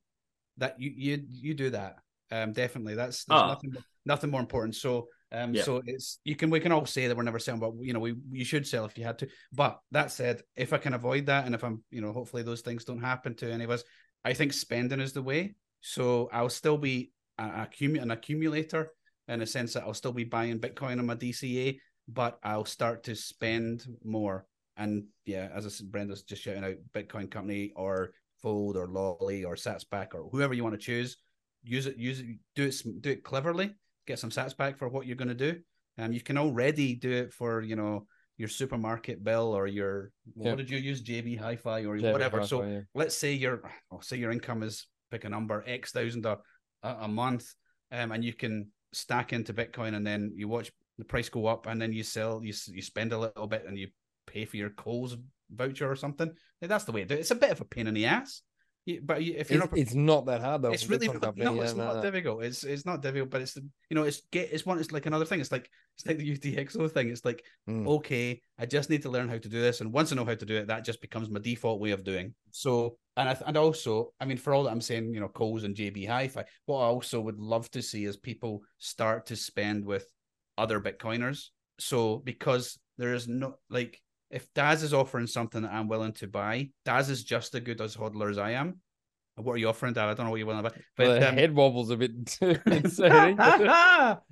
that 0.57 0.81
you 0.81 0.93
you 0.97 1.25
you 1.29 1.55
do 1.55 1.71
that. 1.71 1.97
Um, 2.31 2.53
definitely. 2.53 2.95
That's 2.95 3.25
Oh. 3.29 3.47
nothing 3.47 3.73
nothing 4.07 4.31
more 4.31 4.41
important. 4.41 4.75
So 4.77 5.09
um, 5.33 5.55
Yeah. 5.55 5.63
so 5.63 5.83
it's 5.85 6.19
you 6.25 6.37
can 6.37 6.49
we 6.49 6.61
can 6.61 6.73
all 6.73 6.87
say 6.87 7.07
that 7.09 7.17
we're 7.17 7.23
never 7.23 7.39
selling, 7.39 7.61
but 7.61 7.73
you 7.81 7.93
know 7.93 8.01
we 8.01 8.15
you 8.31 8.45
should 8.45 8.67
sell 8.67 8.85
if 8.85 8.97
you 8.97 9.05
had 9.05 9.19
to. 9.19 9.29
But 9.53 9.79
that 9.91 10.11
said, 10.11 10.43
if 10.57 10.73
I 10.73 10.79
can 10.79 10.95
avoid 10.95 11.27
that, 11.27 11.45
and 11.45 11.55
if 11.55 11.65
I'm 11.65 11.83
you 11.91 12.01
know 12.01 12.13
hopefully 12.13 12.43
those 12.43 12.63
things 12.63 12.85
don't 12.85 13.01
happen 13.01 13.35
to 13.37 13.53
any 13.53 13.65
of 13.65 13.71
us, 13.71 13.85
I 14.25 14.33
think 14.33 14.53
spending 14.53 15.01
is 15.01 15.13
the 15.13 15.23
way. 15.23 15.55
So 15.81 16.31
I'll 16.33 16.49
still 16.49 16.79
be 16.79 17.13
a, 17.37 17.43
a 17.43 17.85
an 17.85 18.11
accumulator 18.11 18.91
in 19.29 19.43
a 19.43 19.47
sense 19.47 19.73
that 19.75 19.85
I'll 19.85 19.95
still 19.95 20.13
be 20.13 20.25
buying 20.25 20.59
Bitcoin 20.59 20.99
on 20.99 21.07
my 21.07 21.15
DCA, 21.15 21.79
but 22.09 22.39
I'll 22.43 22.65
start 22.65 23.05
to 23.05 23.15
spend 23.17 23.87
more. 24.05 24.47
And 24.77 25.05
yeah, 25.25 25.49
as 25.55 25.67
I 25.67 25.69
said, 25.69 25.91
Brendo's 25.91 26.23
just 26.23 26.43
shouting 26.43 26.65
out 26.65 26.75
Bitcoin 26.93 27.31
company 27.31 27.73
or 27.77 28.13
Fold 28.43 28.77
or 28.77 28.89
Lolli 28.89 29.45
or 29.45 29.55
Satsback 29.55 30.15
or 30.15 30.29
whoever 30.31 30.53
you 30.53 30.63
want 30.63 30.75
to 30.75 30.81
choose. 30.81 31.17
Use 31.63 31.87
it, 31.87 31.97
use 31.97 32.21
it, 32.21 32.27
do 32.55 32.65
it, 32.65 32.83
do 33.01 33.11
it 33.11 33.25
cleverly. 33.25 33.75
Get 34.07 34.19
some 34.19 34.31
Sats 34.31 34.55
back 34.57 34.77
for 34.77 34.89
what 34.89 35.07
you're 35.07 35.17
going 35.17 35.29
to 35.29 35.35
do. 35.35 35.59
Um, 35.97 36.13
you 36.13 36.21
can 36.21 36.37
already 36.37 36.95
do 36.95 37.11
it 37.11 37.33
for 37.33 37.63
you 37.63 37.77
know 37.77 38.07
your 38.37 38.49
supermarket 38.49 39.23
bill 39.25 39.53
or 39.57 39.67
your 39.67 40.11
Yeah. 40.37 40.51
what 40.51 40.59
did 40.59 40.69
you 40.69 40.77
use 40.77 41.03
JB 41.03 41.39
Hi-Fi 41.39 41.85
or 41.87 41.97
Yeah, 41.97 42.13
whatever. 42.13 42.39
right, 42.39 42.49
So 42.49 42.65
yeah. 42.65 42.81
let's 42.95 43.17
say 43.17 43.33
your 43.33 43.63
oh, 43.91 44.01
say 44.01 44.17
your 44.19 44.33
income 44.33 44.63
is 44.63 44.87
pick 45.11 45.25
a 45.25 45.29
number 45.29 45.63
X 45.67 45.93
thousand 45.93 46.27
a, 46.27 46.39
a 46.83 46.89
a 47.03 47.09
month, 47.09 47.47
um, 47.93 48.11
and 48.13 48.23
you 48.25 48.35
can 48.35 48.67
stack 48.95 49.33
into 49.33 49.53
Bitcoin, 49.53 49.95
and 49.95 50.07
then 50.07 50.33
you 50.35 50.49
watch 50.49 50.73
the 50.99 51.05
price 51.05 51.29
go 51.29 51.47
up, 51.47 51.67
and 51.67 51.81
then 51.81 51.93
you 51.93 52.03
sell, 52.03 52.41
you 52.43 52.55
you 52.69 52.83
spend 52.83 53.13
a 53.13 53.19
little 53.19 53.47
bit, 53.47 53.65
and 53.67 53.79
you 53.79 53.89
pay 54.27 54.45
for 54.45 54.57
your 54.57 54.71
Coles 54.71 55.17
voucher 55.51 55.91
or 55.91 55.97
something. 55.97 56.31
Like, 56.61 56.69
that's 56.69 56.85
the 56.85 56.93
way 56.93 57.03
to 57.03 57.07
do 57.07 57.15
it. 57.15 57.21
It's 57.21 57.31
a 57.31 57.37
bit 57.37 57.51
of 57.51 57.61
a 57.61 57.65
pain 57.65 57.87
in 57.87 57.95
the 57.95 58.07
ass, 58.07 58.43
You- 58.87 59.01
but 59.03 59.23
if 59.23 59.51
you're 59.51 59.63
It's, 59.63 59.71
not 59.73 59.79
it's 59.79 59.95
not 59.95 60.27
that 60.27 60.41
hard 60.43 60.61
though. 60.63 60.73
it's 60.73 60.89
really 60.89 61.07
not, 61.07 61.23
company, 61.23 61.45
no, 61.47 61.55
yeah, 61.55 61.63
it's 61.63 61.75
not 61.75 61.97
no. 61.97 62.03
difficult. 62.03 62.45
It's 62.45 62.65
it's 62.65 62.85
not 62.85 63.01
difficult, 63.01 63.31
but 63.31 63.41
it's 63.41 63.55
the 63.55 63.63
you 63.89 63.95
know 63.95 64.03
it's 64.03 64.21
get 64.31 64.53
it's 64.53 64.67
one 64.67 64.79
it's 64.79 64.93
like 64.93 65.07
another 65.07 65.25
thing. 65.25 65.41
It's 65.41 65.51
like 65.53 65.71
it's 65.97 66.07
like 66.07 66.19
the 66.19 66.37
UTXO 66.37 66.91
thing. 66.91 67.09
It's 67.09 67.25
like 67.25 67.43
Mm. 67.69 67.87
okay, 67.89 68.43
I 68.59 68.67
just 68.67 68.91
need 68.91 69.03
to 69.03 69.09
learn 69.11 69.29
how 69.31 69.39
to 69.39 69.49
do 69.49 69.61
this, 69.61 69.81
and 69.81 69.91
once 69.91 70.13
I 70.13 70.17
know 70.17 70.27
how 70.27 70.35
to 70.35 70.45
do 70.47 70.57
it, 70.57 70.67
that 70.67 70.85
just 70.85 71.01
becomes 71.01 71.31
my 71.31 71.41
default 71.41 71.81
way 71.81 71.93
of 71.93 72.05
doing. 72.05 72.35
So 72.51 72.99
and 73.17 73.29
I 73.29 73.37
and 73.47 73.57
also, 73.57 74.13
I 74.21 74.27
mean, 74.27 74.37
for 74.37 74.53
all 74.53 74.65
that 74.65 74.71
I'm 74.71 74.83
saying, 74.83 75.15
you 75.15 75.21
know, 75.21 75.29
Coles 75.29 75.65
and 75.65 75.75
JB 75.75 76.07
Hi-Fi. 76.07 76.45
What 76.67 76.81
I 76.81 76.87
also 76.87 77.21
would 77.23 77.39
love 77.39 77.71
to 77.71 77.81
see 77.81 78.05
is 78.05 78.17
people 78.19 78.63
start 78.79 79.27
to 79.27 79.37
spend 79.37 79.85
with 79.87 80.07
other 80.59 80.79
Bitcoiners. 80.81 81.49
So 81.79 82.19
because 82.19 82.79
there 82.99 83.15
is 83.15 83.27
no 83.29 83.55
like 83.71 84.01
if 84.31 84.53
Daz 84.55 84.83
is 84.83 84.95
offering 84.95 85.27
something 85.27 85.63
that 85.63 85.73
I'm 85.73 85.89
willing 85.89 86.13
to 86.15 86.27
buy, 86.27 86.71
Daz 86.85 87.11
is 87.11 87.25
just 87.25 87.55
as 87.55 87.61
good 87.63 87.81
as 87.81 87.97
hodler 87.97 88.31
as 88.31 88.39
I 88.39 88.53
am. 88.53 88.81
What 89.37 89.55
are 89.55 89.59
you 89.59 89.69
offering, 89.69 89.95
Dad? 89.95 90.09
I 90.09 90.15
don't 90.15 90.27
know 90.27 90.31
what 90.31 90.37
you're 90.37 90.47
willing 90.47 90.63
to 90.63 90.71
buy. 90.71 90.77
But 90.97 91.07
But 91.07 91.21
the 91.21 91.29
um, 91.29 91.35
head 91.37 91.55
wobbles 91.55 91.91
a 91.91 91.97
bit 91.97 92.27
too 92.27 92.57
insane. 92.67 93.37
I'll 93.41 94.23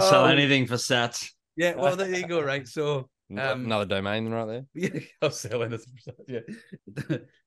sell 0.00 0.24
Oh, 0.24 0.26
anything 0.26 0.66
for 0.66 0.74
sats. 0.76 1.30
Yeah, 1.56 1.74
well, 1.74 1.96
there 1.96 2.08
you 2.14 2.26
go. 2.26 2.40
Right, 2.42 2.66
so 2.66 3.08
Um, 3.30 3.64
Another 3.66 3.84
domain 3.86 4.28
right 4.28 4.46
there. 4.46 4.64
yeah, 4.74 5.00
I'll 5.22 5.30
sell 5.30 5.62
it. 5.62 5.80
Yeah, 6.28 6.40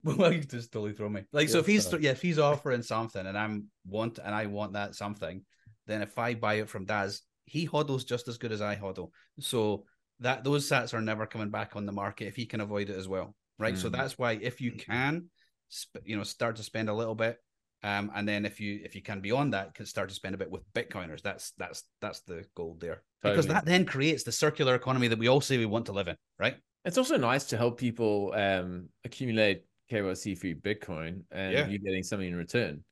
well, 0.03 0.33
you 0.33 0.41
just 0.41 0.71
totally 0.71 0.93
throw 0.93 1.09
me. 1.09 1.23
Like, 1.31 1.49
so 1.49 1.59
if 1.59 1.65
he's 1.67 1.85
sorry. 1.87 2.03
yeah, 2.03 2.11
if 2.11 2.21
he's 2.21 2.39
offering 2.39 2.81
something 2.83 3.25
and 3.25 3.37
I'm 3.37 3.65
want 3.87 4.19
and 4.23 4.33
I 4.35 4.45
want 4.47 4.73
that 4.73 4.95
something, 4.95 5.43
then 5.87 6.01
if 6.01 6.17
I 6.17 6.33
buy 6.35 6.55
it 6.55 6.69
from 6.69 6.85
Daz, 6.85 7.21
he 7.45 7.67
hodls 7.67 8.05
just 8.05 8.27
as 8.27 8.37
good 8.37 8.51
as 8.51 8.61
I 8.61 8.75
hodl. 8.75 9.09
So 9.39 9.85
that 10.19 10.43
those 10.43 10.67
sats 10.69 10.93
are 10.93 11.01
never 11.01 11.25
coming 11.25 11.49
back 11.49 11.75
on 11.75 11.85
the 11.85 11.91
market 11.91 12.27
if 12.27 12.35
he 12.35 12.45
can 12.45 12.61
avoid 12.61 12.89
it 12.89 12.97
as 12.97 13.07
well, 13.07 13.35
right? 13.57 13.77
So 13.77 13.89
Mm. 13.89 13.93
that's 13.93 14.17
why 14.17 14.33
if 14.33 14.59
you 14.61 14.71
can, 14.73 15.29
sp- 15.71 16.03
you 16.05 16.17
know, 16.17 16.23
start 16.23 16.55
to 16.57 16.63
spend 16.63 16.89
a 16.89 16.93
little 16.93 17.15
bit, 17.15 17.37
um, 17.83 18.11
and 18.13 18.27
then 18.27 18.45
if 18.45 18.59
you 18.59 18.81
if 18.83 18.95
you 18.95 19.01
can 19.01 19.21
beyond 19.21 19.53
that, 19.53 19.73
can 19.73 19.85
start 19.85 20.09
to 20.09 20.15
spend 20.15 20.35
a 20.35 20.37
bit 20.37 20.51
with 20.51 20.63
Bitcoiners. 20.73 21.21
That's 21.21 21.51
that's 21.51 21.83
that's 22.01 22.19
the 22.21 22.45
goal 22.55 22.77
there 22.79 23.03
because 23.23 23.47
that 23.47 23.65
then 23.65 23.85
creates 23.85 24.23
the 24.23 24.31
circular 24.31 24.75
economy 24.75 25.07
that 25.07 25.19
we 25.19 25.27
all 25.29 25.41
say 25.41 25.57
we 25.57 25.65
want 25.65 25.85
to 25.85 25.93
live 25.93 26.07
in, 26.07 26.15
right? 26.37 26.55
It's 26.85 26.97
also 26.97 27.17
nice 27.17 27.45
to 27.45 27.57
help 27.57 27.77
people 27.77 28.33
um, 28.35 28.89
accumulate 29.03 29.65
KYC 29.91 30.37
free 30.37 30.55
Bitcoin 30.55 31.23
and 31.31 31.53
Yeah. 31.53 31.67
you 31.67 31.79
getting 31.79 32.03
something 32.03 32.27
in 32.27 32.35
return. 32.35 32.83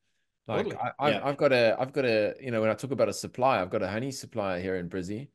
Like 0.46 0.64
Totally. 0.64 0.76
I, 0.76 0.90
I've, 0.98 1.14
Yeah. 1.14 1.32
Got 1.34 1.52
a, 1.52 1.76
I've 1.78 1.92
got 1.92 2.04
a, 2.04 2.34
you 2.40 2.50
know, 2.50 2.60
when 2.60 2.70
I 2.70 2.74
talk 2.74 2.90
about 2.90 3.08
a 3.08 3.12
supply, 3.12 3.60
I've 3.60 3.70
got 3.70 3.82
a 3.82 3.88
honey 3.88 4.10
supplier 4.12 4.60
here 4.60 4.76
in 4.76 4.88
Brizzy. 4.88 5.28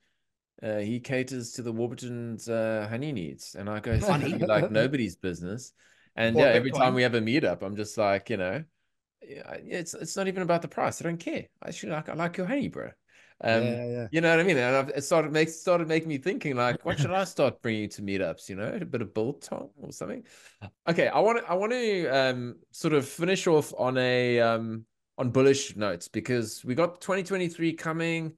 Uh, 0.62 0.78
he 0.78 1.00
caters 1.00 1.54
to 1.54 1.62
the 1.62 1.72
Warburton's 1.72 2.48
uh, 2.48 2.88
honey 2.90 3.12
needs, 3.12 3.56
and 3.56 3.70
I 3.70 3.80
go 3.80 3.98
Honey? 4.02 4.34
like 4.48 4.70
nobody's 4.72 5.16
business. 5.16 5.74
And 6.16 6.38
yeah, 6.38 6.46
every 6.46 6.72
time 6.72 6.94
we 6.94 7.04
have 7.04 7.16
a 7.16 7.22
meetup, 7.22 7.64
I'm 7.64 7.76
just 7.76 7.98
like, 7.98 8.30
you 8.30 8.38
know, 8.38 8.64
yeah, 9.28 9.54
it's 9.54 9.94
it's 9.94 10.16
not 10.16 10.28
even 10.28 10.44
about 10.44 10.62
the 10.62 10.68
price. 10.68 11.02
I 11.02 11.06
don't 11.06 11.18
care. 11.18 11.48
I 11.62 11.70
actually 11.70 11.92
like 11.92 12.10
I 12.10 12.14
like 12.14 12.38
your 12.38 12.46
honey, 12.46 12.68
bro. 12.68 12.92
Um, 13.42 13.64
yeah, 13.64 13.86
yeah. 13.88 14.08
you 14.12 14.22
know 14.22 14.30
what 14.30 14.40
I 14.40 14.44
mean? 14.44 14.58
And 14.58 14.76
I've, 14.76 14.90
it 14.90 15.04
started 15.04 15.32
makes 15.32 15.56
started 15.56 15.88
making 15.88 16.08
me 16.10 16.18
thinking 16.18 16.56
like, 16.56 16.86
what 16.86 17.00
should 17.00 17.12
I 17.12 17.24
start 17.24 17.62
bringing 17.62 17.90
to 17.90 18.02
meetups? 18.02 18.48
You 18.48 18.56
know, 18.56 18.78
a 18.82 18.86
bit 18.86 19.02
of 19.02 19.14
biltong 19.14 19.70
or 19.78 19.92
something. 19.92 20.24
Okay, 20.88 21.08
I 21.08 21.20
want 21.20 21.40
to 21.40 21.50
I 21.50 21.54
want 21.56 21.72
to 21.72 22.08
um 22.08 22.56
sort 22.72 22.94
of 22.94 23.08
finish 23.08 23.48
off 23.48 23.74
on 23.78 23.98
a 23.98 24.40
um 24.40 24.86
on 25.18 25.32
bullish 25.32 25.76
notes 25.76 26.08
because 26.08 26.64
we 26.64 26.76
got 26.76 27.02
2023 27.02 27.74
coming, 27.74 28.34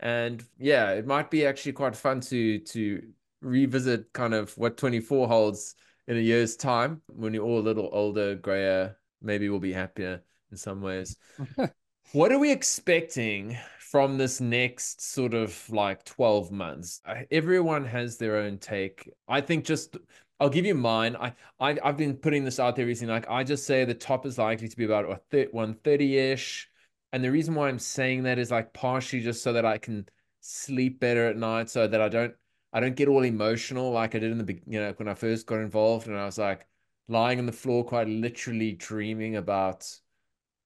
and 0.00 0.44
yeah, 0.58 0.90
it 0.92 1.06
might 1.06 1.30
be 1.30 1.46
actually 1.46 1.72
quite 1.72 1.96
fun 1.96 2.20
to 2.22 2.58
to 2.60 3.02
revisit 3.40 4.12
kind 4.12 4.34
of 4.34 4.56
what 4.58 4.76
24 4.76 5.28
holds 5.28 5.74
in 6.06 6.16
a 6.16 6.20
year's 6.20 6.56
time 6.56 7.02
when 7.08 7.34
you're 7.34 7.44
all 7.44 7.58
a 7.58 7.60
little 7.60 7.88
older, 7.92 8.34
grayer. 8.34 8.96
Maybe 9.22 9.48
we'll 9.48 9.60
be 9.60 9.72
happier 9.72 10.22
in 10.50 10.56
some 10.56 10.80
ways. 10.80 11.16
What 12.12 12.32
are 12.32 12.38
we 12.38 12.50
expecting 12.50 13.58
from 13.78 14.16
this 14.16 14.40
next 14.40 15.02
sort 15.02 15.34
of 15.34 15.68
like 15.68 16.04
12 16.06 16.50
months? 16.50 17.02
Everyone 17.30 17.84
has 17.84 18.16
their 18.16 18.36
own 18.36 18.56
take. 18.56 19.10
I 19.28 19.42
think 19.42 19.66
just 19.66 19.98
I'll 20.40 20.48
give 20.48 20.64
you 20.64 20.74
mine. 20.74 21.16
I, 21.16 21.34
I 21.60 21.78
I've 21.84 21.98
been 21.98 22.16
putting 22.16 22.44
this 22.44 22.58
out 22.58 22.76
there 22.76 22.86
recently. 22.86 23.12
Like 23.12 23.28
I 23.28 23.44
just 23.44 23.66
say 23.66 23.84
the 23.84 23.92
top 23.92 24.24
is 24.24 24.38
likely 24.38 24.68
to 24.68 24.76
be 24.76 24.86
about 24.86 25.06
what 25.06 25.28
130-ish. 25.30 26.67
And 27.12 27.24
the 27.24 27.32
reason 27.32 27.54
why 27.54 27.68
I'm 27.68 27.78
saying 27.78 28.24
that 28.24 28.38
is 28.38 28.50
like 28.50 28.72
partially 28.72 29.20
just 29.20 29.42
so 29.42 29.52
that 29.54 29.64
I 29.64 29.78
can 29.78 30.06
sleep 30.40 31.00
better 31.00 31.26
at 31.26 31.36
night, 31.36 31.70
so 31.70 31.86
that 31.86 32.00
I 32.00 32.08
don't 32.08 32.34
I 32.72 32.80
don't 32.80 32.96
get 32.96 33.08
all 33.08 33.22
emotional 33.24 33.92
like 33.92 34.14
I 34.14 34.18
did 34.18 34.32
in 34.32 34.44
the 34.44 34.60
you 34.66 34.80
know 34.80 34.92
when 34.96 35.08
I 35.08 35.14
first 35.14 35.46
got 35.46 35.60
involved 35.60 36.06
and 36.06 36.16
I 36.16 36.26
was 36.26 36.38
like 36.38 36.66
lying 37.08 37.38
on 37.38 37.46
the 37.46 37.52
floor 37.52 37.84
quite 37.84 38.08
literally 38.08 38.72
dreaming 38.72 39.36
about 39.36 39.88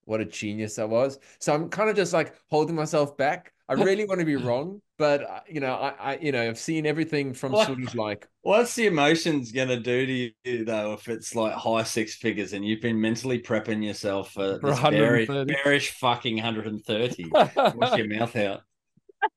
what 0.05 0.21
a 0.21 0.25
genius 0.25 0.79
I 0.79 0.85
was. 0.85 1.19
So 1.39 1.55
I'm 1.55 1.69
kind 1.69 1.89
of 1.89 1.97
just 1.97 2.13
like 2.13 2.35
holding 2.51 2.75
myself 2.77 3.17
back. 3.17 3.53
I 3.69 3.73
really 3.75 4.05
want 4.05 4.21
to 4.21 4.27
be 4.27 4.37
wrong, 4.37 4.83
but 5.03 5.29
uh, 5.29 5.41
you 5.49 5.59
know, 5.59 5.75
I, 5.75 6.13
I, 6.13 6.19
you 6.19 6.31
know, 6.31 6.49
I've 6.49 6.61
seen 6.61 6.87
everything 6.87 7.35
from 7.35 7.51
What? 7.51 7.67
sort 7.67 7.83
of 7.83 7.93
like, 7.97 8.29
What's 8.43 8.77
the 8.77 8.87
emotions 8.87 9.51
gonna 9.51 9.81
do 9.81 10.07
to 10.07 10.31
you 10.45 10.65
though 10.65 10.93
if 10.93 11.09
it's 11.09 11.35
like 11.35 11.55
high 11.55 11.83
six 11.83 12.15
figures 12.15 12.53
and 12.53 12.65
you've 12.65 12.81
been 12.81 13.01
mentally 13.01 13.41
prepping 13.41 13.85
yourself 13.85 14.33
for, 14.33 14.61
For 14.61 14.71
this 14.71 14.81
bearish, 14.81 15.29
130? 15.29 15.55
bearish 15.65 15.91
fucking 15.99 16.37
130? 16.37 17.31
Wash 17.33 17.97
your 17.99 18.07
mouth 18.07 18.37
out. 18.37 18.61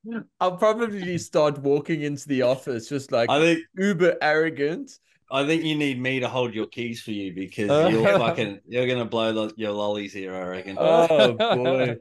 I'll 0.40 0.58
probably 0.58 1.18
start 1.18 1.58
walking 1.58 2.04
into 2.04 2.28
the 2.28 2.44
office 2.44 2.90
just 2.90 3.12
like 3.12 3.30
I 3.30 3.40
think 3.40 3.60
uber 3.76 4.18
arrogant 4.22 5.00
I 5.32 5.46
think 5.48 5.64
you 5.64 5.76
need 5.76 6.00
me 6.00 6.20
to 6.20 6.28
hold 6.30 6.54
your 6.54 6.68
keys 6.68 7.02
for 7.02 7.12
you 7.12 7.34
because 7.34 7.70
you're 7.92 8.04
fucking 8.20 8.60
you're 8.68 8.88
gonna 8.88 9.06
blow 9.06 9.50
your 9.56 9.72
lollies 9.72 10.14
here. 10.14 10.36
I 10.36 10.48
reckon. 10.48 10.78
Oh 10.80 11.34
boy. 11.34 11.98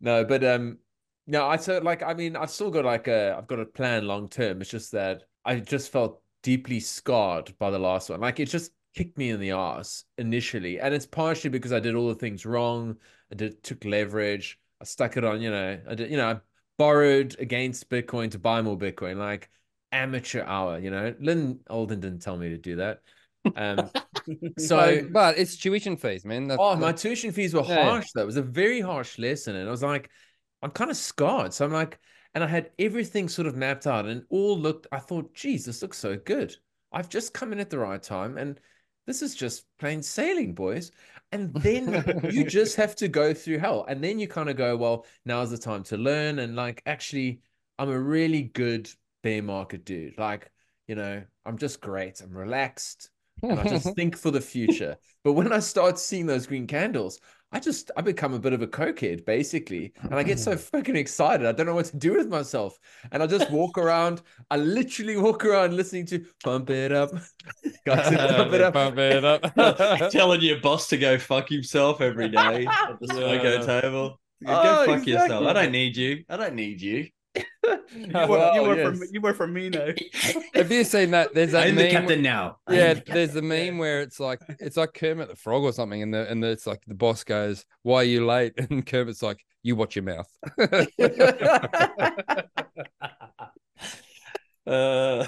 No, 0.00 0.24
but 0.24 0.42
um 0.44 0.78
no, 1.28 1.46
I 1.46 1.56
so 1.56 1.78
like 1.78 2.02
I 2.02 2.14
mean 2.14 2.34
I've 2.36 2.50
still 2.50 2.70
got 2.70 2.86
like 2.86 3.06
a 3.06 3.36
I've 3.36 3.46
got 3.46 3.60
a 3.60 3.66
plan 3.66 4.06
long 4.06 4.28
term. 4.28 4.62
It's 4.62 4.70
just 4.70 4.92
that 4.92 5.24
I 5.44 5.60
just 5.60 5.92
felt 5.92 6.22
deeply 6.42 6.80
scarred 6.80 7.52
by 7.58 7.70
the 7.70 7.78
last 7.78 8.08
one. 8.08 8.20
Like 8.20 8.40
it 8.40 8.46
just 8.46 8.72
kicked 8.94 9.18
me 9.18 9.30
in 9.30 9.38
the 9.38 9.50
ass 9.50 10.04
initially. 10.16 10.80
And 10.80 10.94
it's 10.94 11.06
partially 11.06 11.50
because 11.50 11.72
I 11.72 11.80
did 11.80 11.94
all 11.94 12.08
the 12.08 12.14
things 12.14 12.46
wrong. 12.46 12.96
I 13.30 13.34
did 13.34 13.62
took 13.62 13.84
leverage. 13.84 14.58
I 14.80 14.84
stuck 14.84 15.18
it 15.18 15.24
on, 15.24 15.42
you 15.42 15.50
know, 15.50 15.78
I 15.86 15.94
did, 15.94 16.10
you 16.10 16.16
know, 16.16 16.30
I 16.30 16.40
borrowed 16.78 17.36
against 17.38 17.90
Bitcoin 17.90 18.30
to 18.30 18.38
buy 18.38 18.62
more 18.62 18.78
Bitcoin, 18.78 19.16
like 19.18 19.50
amateur 19.92 20.44
hour, 20.44 20.78
you 20.78 20.90
know. 20.90 21.14
Lyn 21.20 21.60
Alden 21.68 22.00
didn't 22.00 22.22
tell 22.22 22.38
me 22.38 22.48
to 22.48 22.58
do 22.58 22.76
that. 22.76 23.00
Um 23.54 23.90
so 24.58 25.02
but, 25.02 25.12
but 25.12 25.38
it's 25.38 25.58
tuition 25.58 25.98
fees, 25.98 26.24
man. 26.24 26.48
That's, 26.48 26.58
Oh, 26.58 26.74
my 26.74 26.92
tuition 26.92 27.32
fees 27.32 27.52
were 27.52 27.62
harsh 27.62 28.12
though. 28.14 28.22
It 28.22 28.26
was 28.26 28.38
a 28.38 28.42
very 28.42 28.80
harsh 28.80 29.18
lesson. 29.18 29.56
And 29.56 29.68
I 29.68 29.70
was 29.70 29.82
like, 29.82 30.10
I'm 30.62 30.70
kind 30.70 30.90
of 30.90 30.96
scarred. 30.96 31.52
So 31.54 31.64
I'm 31.64 31.72
like, 31.72 31.98
and 32.34 32.44
I 32.44 32.46
had 32.46 32.70
everything 32.78 33.28
sort 33.28 33.46
of 33.46 33.56
mapped 33.56 33.86
out 33.86 34.06
and 34.06 34.24
all 34.30 34.58
looked, 34.58 34.86
I 34.92 34.98
thought, 34.98 35.34
geez, 35.34 35.64
this 35.64 35.82
looks 35.82 35.98
so 35.98 36.16
good. 36.16 36.54
I've 36.92 37.08
just 37.08 37.34
come 37.34 37.52
in 37.52 37.60
at 37.60 37.70
the 37.70 37.78
right 37.78 38.02
time. 38.02 38.38
And 38.38 38.60
this 39.06 39.22
is 39.22 39.34
just 39.34 39.64
plain 39.78 40.02
sailing, 40.02 40.54
boys. 40.54 40.92
And 41.32 41.52
then 41.54 42.22
you 42.30 42.44
just 42.48 42.76
have 42.76 42.94
to 42.96 43.08
go 43.08 43.32
through 43.34 43.58
hell. 43.58 43.84
And 43.88 44.02
then 44.02 44.18
you 44.18 44.28
kind 44.28 44.50
of 44.50 44.56
go, 44.56 44.76
well, 44.76 45.06
now's 45.24 45.50
the 45.50 45.58
time 45.58 45.82
to 45.84 45.96
learn. 45.96 46.38
And 46.38 46.56
like, 46.56 46.82
actually, 46.86 47.40
I'm 47.78 47.90
a 47.90 47.98
really 47.98 48.42
good 48.42 48.90
bear 49.22 49.42
market 49.42 49.84
dude. 49.84 50.18
Like, 50.18 50.50
you 50.86 50.94
know, 50.94 51.22
I'm 51.44 51.58
just 51.58 51.80
great. 51.80 52.20
I'm 52.20 52.36
relaxed 52.36 53.10
and 53.42 53.58
I 53.58 53.64
just 53.64 53.94
think 53.96 54.16
for 54.16 54.30
the 54.30 54.40
future. 54.40 54.96
But 55.24 55.34
when 55.34 55.52
I 55.52 55.60
start 55.60 55.98
seeing 55.98 56.26
those 56.26 56.46
green 56.46 56.66
candles, 56.66 57.20
I 57.50 57.60
just 57.60 57.90
I 57.96 58.02
become 58.02 58.34
a 58.34 58.38
bit 58.38 58.52
of 58.52 58.60
a 58.60 58.66
cokehead 58.66 59.24
basically, 59.24 59.94
and 60.02 60.14
I 60.14 60.22
get 60.22 60.38
so 60.38 60.52
mm-hmm. 60.52 60.60
fucking 60.60 60.96
excited. 60.96 61.46
I 61.46 61.52
don't 61.52 61.64
know 61.64 61.74
what 61.74 61.86
to 61.86 61.96
do 61.96 62.14
with 62.14 62.28
myself, 62.28 62.78
and 63.10 63.22
I 63.22 63.26
just 63.26 63.50
walk 63.50 63.78
around. 63.78 64.20
I 64.50 64.56
literally 64.58 65.16
walk 65.16 65.46
around 65.46 65.74
listening 65.74 66.04
to 66.06 66.24
"Pump 66.44 66.68
It 66.68 66.92
Up," 66.92 67.10
got 67.86 68.10
to 68.10 68.16
pump 68.36 68.52
it 68.52 68.60
up. 68.60 68.74
Pump 68.74 68.98
it 68.98 69.24
up. 69.24 70.10
Telling 70.10 70.42
your 70.42 70.60
boss 70.60 70.88
to 70.88 70.98
go 70.98 71.18
fuck 71.18 71.48
himself 71.48 72.02
every 72.02 72.28
day 72.28 72.66
at 72.66 73.00
the 73.00 73.06
smoko 73.06 73.66
Yeah. 73.66 73.80
table. 73.80 74.20
Go 74.44 74.52
Oh, 74.52 74.86
fuck 74.86 75.06
yourself. 75.06 75.46
I 75.46 75.52
don't 75.54 75.72
need 75.72 75.96
you. 75.96 76.24
I 76.28 76.36
don't 76.36 76.54
need 76.54 76.82
you. 76.82 77.08
You 77.34 77.44
were, 78.14 78.26
Well, 78.28 78.54
you, 78.54 78.62
were 78.62 78.76
yes. 78.76 78.86
for, 78.88 78.92
me- 78.96 79.06
you 79.12 79.20
were 79.20 79.34
for 79.34 79.46
me 79.46 79.68
now. 79.70 79.88
Have 80.54 80.72
you 80.72 80.84
seen 80.84 81.10
that? 81.12 81.34
There's 81.34 81.52
that 81.52 81.66
I'm 81.66 81.74
the 81.76 81.82
meme- 81.82 81.90
captain 81.90 82.22
now. 82.22 82.56
I'm 82.66 82.74
Yeah, 82.74 82.94
the 82.94 83.02
there's 83.06 83.32
the 83.32 83.40
captain. 83.42 83.48
meme 83.66 83.78
where 83.78 84.00
it's 84.00 84.18
like 84.18 84.40
it's 84.58 84.76
like 84.76 84.94
Kermit 84.94 85.28
the 85.28 85.36
Frog 85.36 85.62
or 85.64 85.72
something, 85.72 86.02
and 86.02 86.12
the 86.12 86.28
and 86.30 86.42
the, 86.42 86.48
it's 86.48 86.66
like 86.66 86.82
the 86.86 86.94
boss 86.94 87.24
goes, 87.24 87.64
"Why 87.82 87.96
are 87.98 88.04
you 88.04 88.26
late?" 88.26 88.54
And 88.70 88.84
Kermit's 88.86 89.22
like, 89.22 89.44
"You 89.62 89.76
watch 89.76 89.96
your 89.96 90.04
mouth." 90.04 90.28
Uh, 94.66 95.24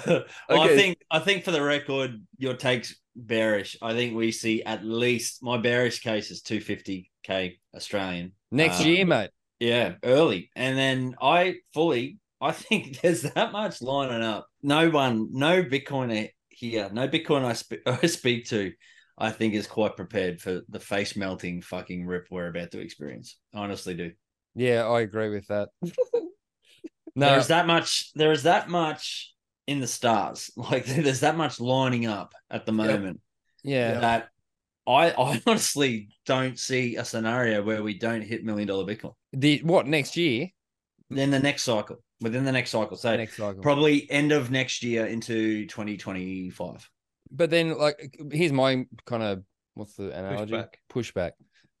well, 0.49 0.61
I 0.61 0.67
think 0.67 0.99
I 1.09 1.17
think 1.17 1.43
for 1.43 1.49
the 1.49 1.63
record, 1.63 2.21
your 2.37 2.53
takes 2.53 2.95
bearish. 3.15 3.75
I 3.81 3.93
think 3.93 4.15
we 4.15 4.31
see 4.31 4.61
at 4.63 4.85
least 4.85 5.41
my 5.41 5.57
bearish 5.57 6.01
case 6.01 6.29
is 6.29 6.43
250k 6.43 7.57
Australian 7.75 8.33
Next 8.51 8.81
Uh, 8.81 8.83
year, 8.83 9.05
mate. 9.05 9.31
Yeah, 9.61 9.93
early. 10.03 10.49
And 10.55 10.75
then 10.75 11.15
I 11.21 11.57
fully, 11.73 12.17
I 12.41 12.51
think 12.51 12.99
there's 13.01 13.21
that 13.21 13.51
much 13.51 13.81
lining 13.81 14.23
up. 14.23 14.47
No 14.63 14.89
one, 14.89 15.29
no 15.31 15.63
Bitcoiner 15.63 16.29
here, 16.49 16.89
no 16.91 17.07
Bitcoin 17.07 17.45
I, 17.45 17.53
sp- 17.53 17.83
I 17.85 18.07
speak 18.07 18.47
to, 18.49 18.73
I 19.17 19.29
think 19.29 19.53
is 19.53 19.67
quite 19.67 19.95
prepared 19.95 20.41
for 20.41 20.61
the 20.67 20.79
face 20.79 21.15
melting 21.15 21.61
fucking 21.61 22.07
rip 22.07 22.27
we're 22.31 22.47
about 22.47 22.71
to 22.71 22.79
experience. 22.79 23.37
I 23.53 23.59
honestly 23.59 23.93
do. 23.93 24.11
Yeah, 24.55 24.87
I 24.87 25.01
agree 25.01 25.29
with 25.29 25.45
that. 25.47 25.69
no, 25.83 25.91
There's 27.15 27.47
that 27.47 27.67
much, 27.67 28.11
there 28.15 28.31
is 28.31 28.43
that 28.43 28.67
much 28.67 29.31
in 29.67 29.79
the 29.79 29.87
stars. 29.87 30.49
Like 30.57 30.85
there's 30.85 31.19
that 31.19 31.37
much 31.37 31.59
lining 31.59 32.07
up 32.07 32.33
at 32.49 32.65
the 32.65 32.71
moment 32.71 33.21
yeah, 33.63 33.99
that 33.99 34.29
I, 34.87 35.11
I 35.17 35.41
honestly 35.45 36.09
don't 36.25 36.57
see 36.57 36.95
a 36.95 37.05
scenario 37.05 37.61
where 37.63 37.83
we 37.83 37.97
don't 37.97 38.21
hit 38.21 38.43
million 38.43 38.67
dollar 38.67 38.85
Bitcoin. 38.85 39.13
the 39.33 39.59
what 39.63 39.87
next 39.87 40.17
year? 40.17 40.47
Then 41.09 41.29
the 41.29 41.39
next 41.39 41.63
cycle, 41.63 41.97
within 42.21 42.45
the 42.45 42.51
next 42.53 42.69
cycle. 42.71 42.95
So 42.95 43.15
next 43.17 43.35
cycle. 43.35 43.61
probably 43.61 44.09
end 44.09 44.31
of 44.31 44.49
next 44.49 44.81
year 44.81 45.05
into 45.07 45.65
2025. 45.67 46.89
but 47.31 47.49
then, 47.49 47.77
like, 47.77 48.17
here's 48.31 48.53
my 48.53 48.85
kind 49.05 49.21
of 49.23 49.43
what's 49.73 49.95
the 49.95 50.17
analogy? 50.17 50.53
Pushback. 50.53 50.67
Pushback. 50.89 51.31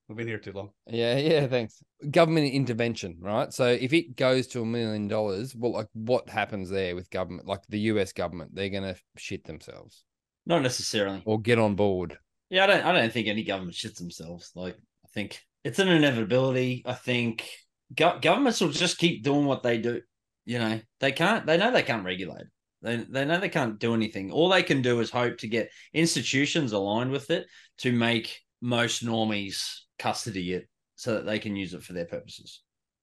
We've 0.09 0.17
been 0.17 0.27
here 0.27 0.39
too 0.39 0.51
long. 0.51 0.71
Yeah, 0.87 1.15
yeah, 1.17 1.47
thanks. 1.47 1.81
Government 2.09 2.51
intervention, 2.51 3.15
right? 3.21 3.53
So 3.53 3.67
if 3.67 3.93
it 3.93 4.17
goes 4.17 4.47
to 4.47 4.61
a 4.61 4.65
million 4.65 5.07
dollars, 5.07 5.55
well, 5.55 5.71
like 5.71 5.87
what 5.93 6.29
happens 6.29 6.69
there 6.69 6.93
with 6.95 7.09
government? 7.09 7.47
Like 7.47 7.61
the 7.69 7.79
US 7.91 8.11
government, 8.11 8.53
they're 8.53 8.67
gonna 8.67 8.97
shit 9.17 9.45
themselves 9.45 10.03
Not 10.45 10.61
necessarily. 10.63 11.21
or 11.25 11.39
get 11.39 11.57
on 11.59 11.75
board. 11.75 12.17
Yeah, 12.51 12.65
I 12.65 12.67
don't. 12.67 12.85
I 12.85 12.91
don't 12.91 13.11
think 13.13 13.27
any 13.27 13.43
government 13.43 13.75
shits 13.75 13.95
themselves. 13.95 14.51
Like 14.55 14.75
I 14.75 15.07
think 15.13 15.41
it's 15.63 15.79
an 15.79 15.87
inevitability. 15.87 16.83
I 16.85 16.93
think 16.93 17.49
go- 17.95 18.19
governments 18.21 18.59
will 18.59 18.69
just 18.69 18.97
keep 18.97 19.23
doing 19.23 19.45
what 19.45 19.63
they 19.63 19.77
do. 19.77 20.01
You 20.45 20.59
know, 20.59 20.81
they 20.99 21.13
can't. 21.13 21.45
They 21.45 21.57
know 21.57 21.71
they 21.71 21.81
can't 21.81 22.03
regulate. 22.03 22.45
They 22.81 22.97
they 22.97 23.23
know 23.23 23.39
they 23.39 23.47
can't 23.47 23.79
do 23.79 23.93
anything. 23.93 24.31
All 24.31 24.49
they 24.49 24.63
can 24.63 24.81
do 24.81 24.99
is 24.99 25.09
hope 25.09 25.37
to 25.39 25.47
get 25.47 25.71
institutions 25.93 26.73
aligned 26.73 27.11
with 27.11 27.31
it 27.31 27.47
to 27.79 27.93
make 27.93 28.41
most 28.61 29.05
normies 29.05 29.63
custody 29.97 30.51
it 30.51 30.67
so 30.95 31.13
that 31.13 31.25
they 31.25 31.39
can 31.39 31.55
use 31.55 31.73
it 31.73 31.83
for 31.83 31.93
their 31.93 32.05
purposes. 32.05 32.61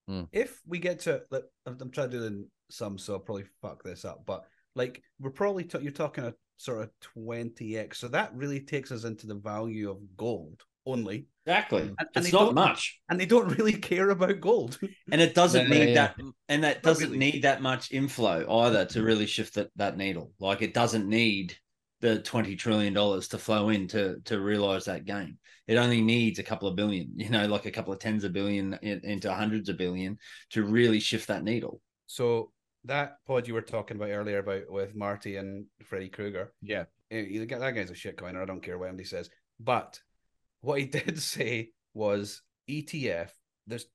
Hmm. 0.09 0.23
if 0.33 0.59
we 0.67 0.79
get 0.79 1.01
to 1.01 1.23
like, 1.31 1.45
I'm 1.67 1.77
I'm 1.81 1.91
trying 1.91 2.11
to 2.11 2.29
do 2.29 2.45
some, 2.71 2.99
so 2.99 3.15
I'll 3.15 3.19
probably 3.21 3.45
fuck 3.63 3.83
this 3.83 4.05
up. 4.05 4.25
But 4.27 4.45
like, 4.75 5.03
we're 5.19 5.31
probably 5.31 5.65
ta- 5.65 5.79
you're 5.79 5.93
talking 5.93 6.25
a 6.25 6.35
sort 6.59 6.83
of 6.83 6.91
twenty 7.01 7.79
x, 7.79 7.99
so 7.99 8.09
that 8.09 8.35
really 8.35 8.61
takes 8.61 8.93
us 8.93 9.05
into 9.05 9.27
the 9.27 9.35
value 9.37 9.91
of 9.91 9.99
gold 10.17 10.65
only, 10.87 11.27
Exactly. 11.47 11.95
and, 11.99 12.09
and 12.15 12.25
It's 12.25 12.31
they 12.31 12.33
not 12.33 12.55
don't, 12.55 12.55
much. 12.55 13.01
and 13.09 13.19
they 13.19 13.27
don't 13.27 13.57
really 13.59 13.73
care 13.75 14.11
about 14.11 14.41
gold. 14.41 14.79
and 15.11 15.21
it 15.21 15.35
doesn't 15.35 15.69
Yeah, 15.69 15.69
need 15.69 15.91
yeah. 15.91 15.95
that 15.95 16.17
and 16.49 16.65
that 16.65 16.83
doesn't 16.83 17.11
really. 17.11 17.19
need 17.19 17.43
that 17.43 17.63
much 17.63 17.93
inflow 17.93 18.45
either 18.63 18.85
to 18.87 19.03
really 19.03 19.27
shift 19.27 19.55
that, 19.55 19.71
that 19.77 19.97
needle 19.97 20.33
like 20.39 20.63
it 20.63 20.75
doesn't 20.75 21.09
need 21.09 21.57
the 22.01 22.21
20 22.23 22.57
trillion 22.57 22.93
dollars 22.93 23.29
to 23.29 23.39
flow 23.39 23.69
in 23.71 23.89
to 23.89 24.21
to 24.25 24.41
realize 24.41 24.85
that 24.85 25.05
gain 25.05 25.39
it 25.67 25.77
only 25.77 26.01
needs 26.01 26.39
a 26.39 26.43
couple 26.43 26.69
of 26.69 26.77
billion 26.77 27.13
you 27.17 27.29
know 27.31 27.47
like 27.47 27.67
a 27.67 27.71
couple 27.71 27.93
of 27.93 27.99
tens 27.99 28.25
of 28.25 28.33
billion 28.33 28.79
in, 28.83 29.01
into 29.05 29.33
hundreds 29.33 29.69
of 29.69 29.77
billion 29.77 30.19
to 30.51 30.65
really 30.65 31.01
shift 31.01 31.29
that 31.29 31.43
needle 31.45 31.81
So 32.07 32.53
that 32.89 33.18
pod 33.26 33.47
you 33.47 33.55
were 33.55 33.62
talking 33.62 33.97
about 33.97 34.11
earlier 34.11 34.39
about 34.39 34.70
with 34.70 34.95
Marty 34.95 35.36
and 35.36 35.66
Freddy 35.84 36.09
Krueger, 36.09 36.53
Yeah. 36.62 36.84
eh, 37.11 37.20
you 37.20 37.45
get 37.47 37.61
that 37.61 37.74
guy's 37.74 37.91
a 37.91 37.95
shitcoiner. 37.95 38.43
I 38.43 38.47
don't 38.47 38.62
care 38.62 38.76
what 38.78 38.89
Andy 38.89 39.05
says. 39.05 39.30
But 39.61 40.01
what 40.61 40.80
he 40.80 40.86
did 40.99 41.20
say 41.22 41.70
was 41.95 42.43
ETF. 42.68 43.30
There's 43.66 43.86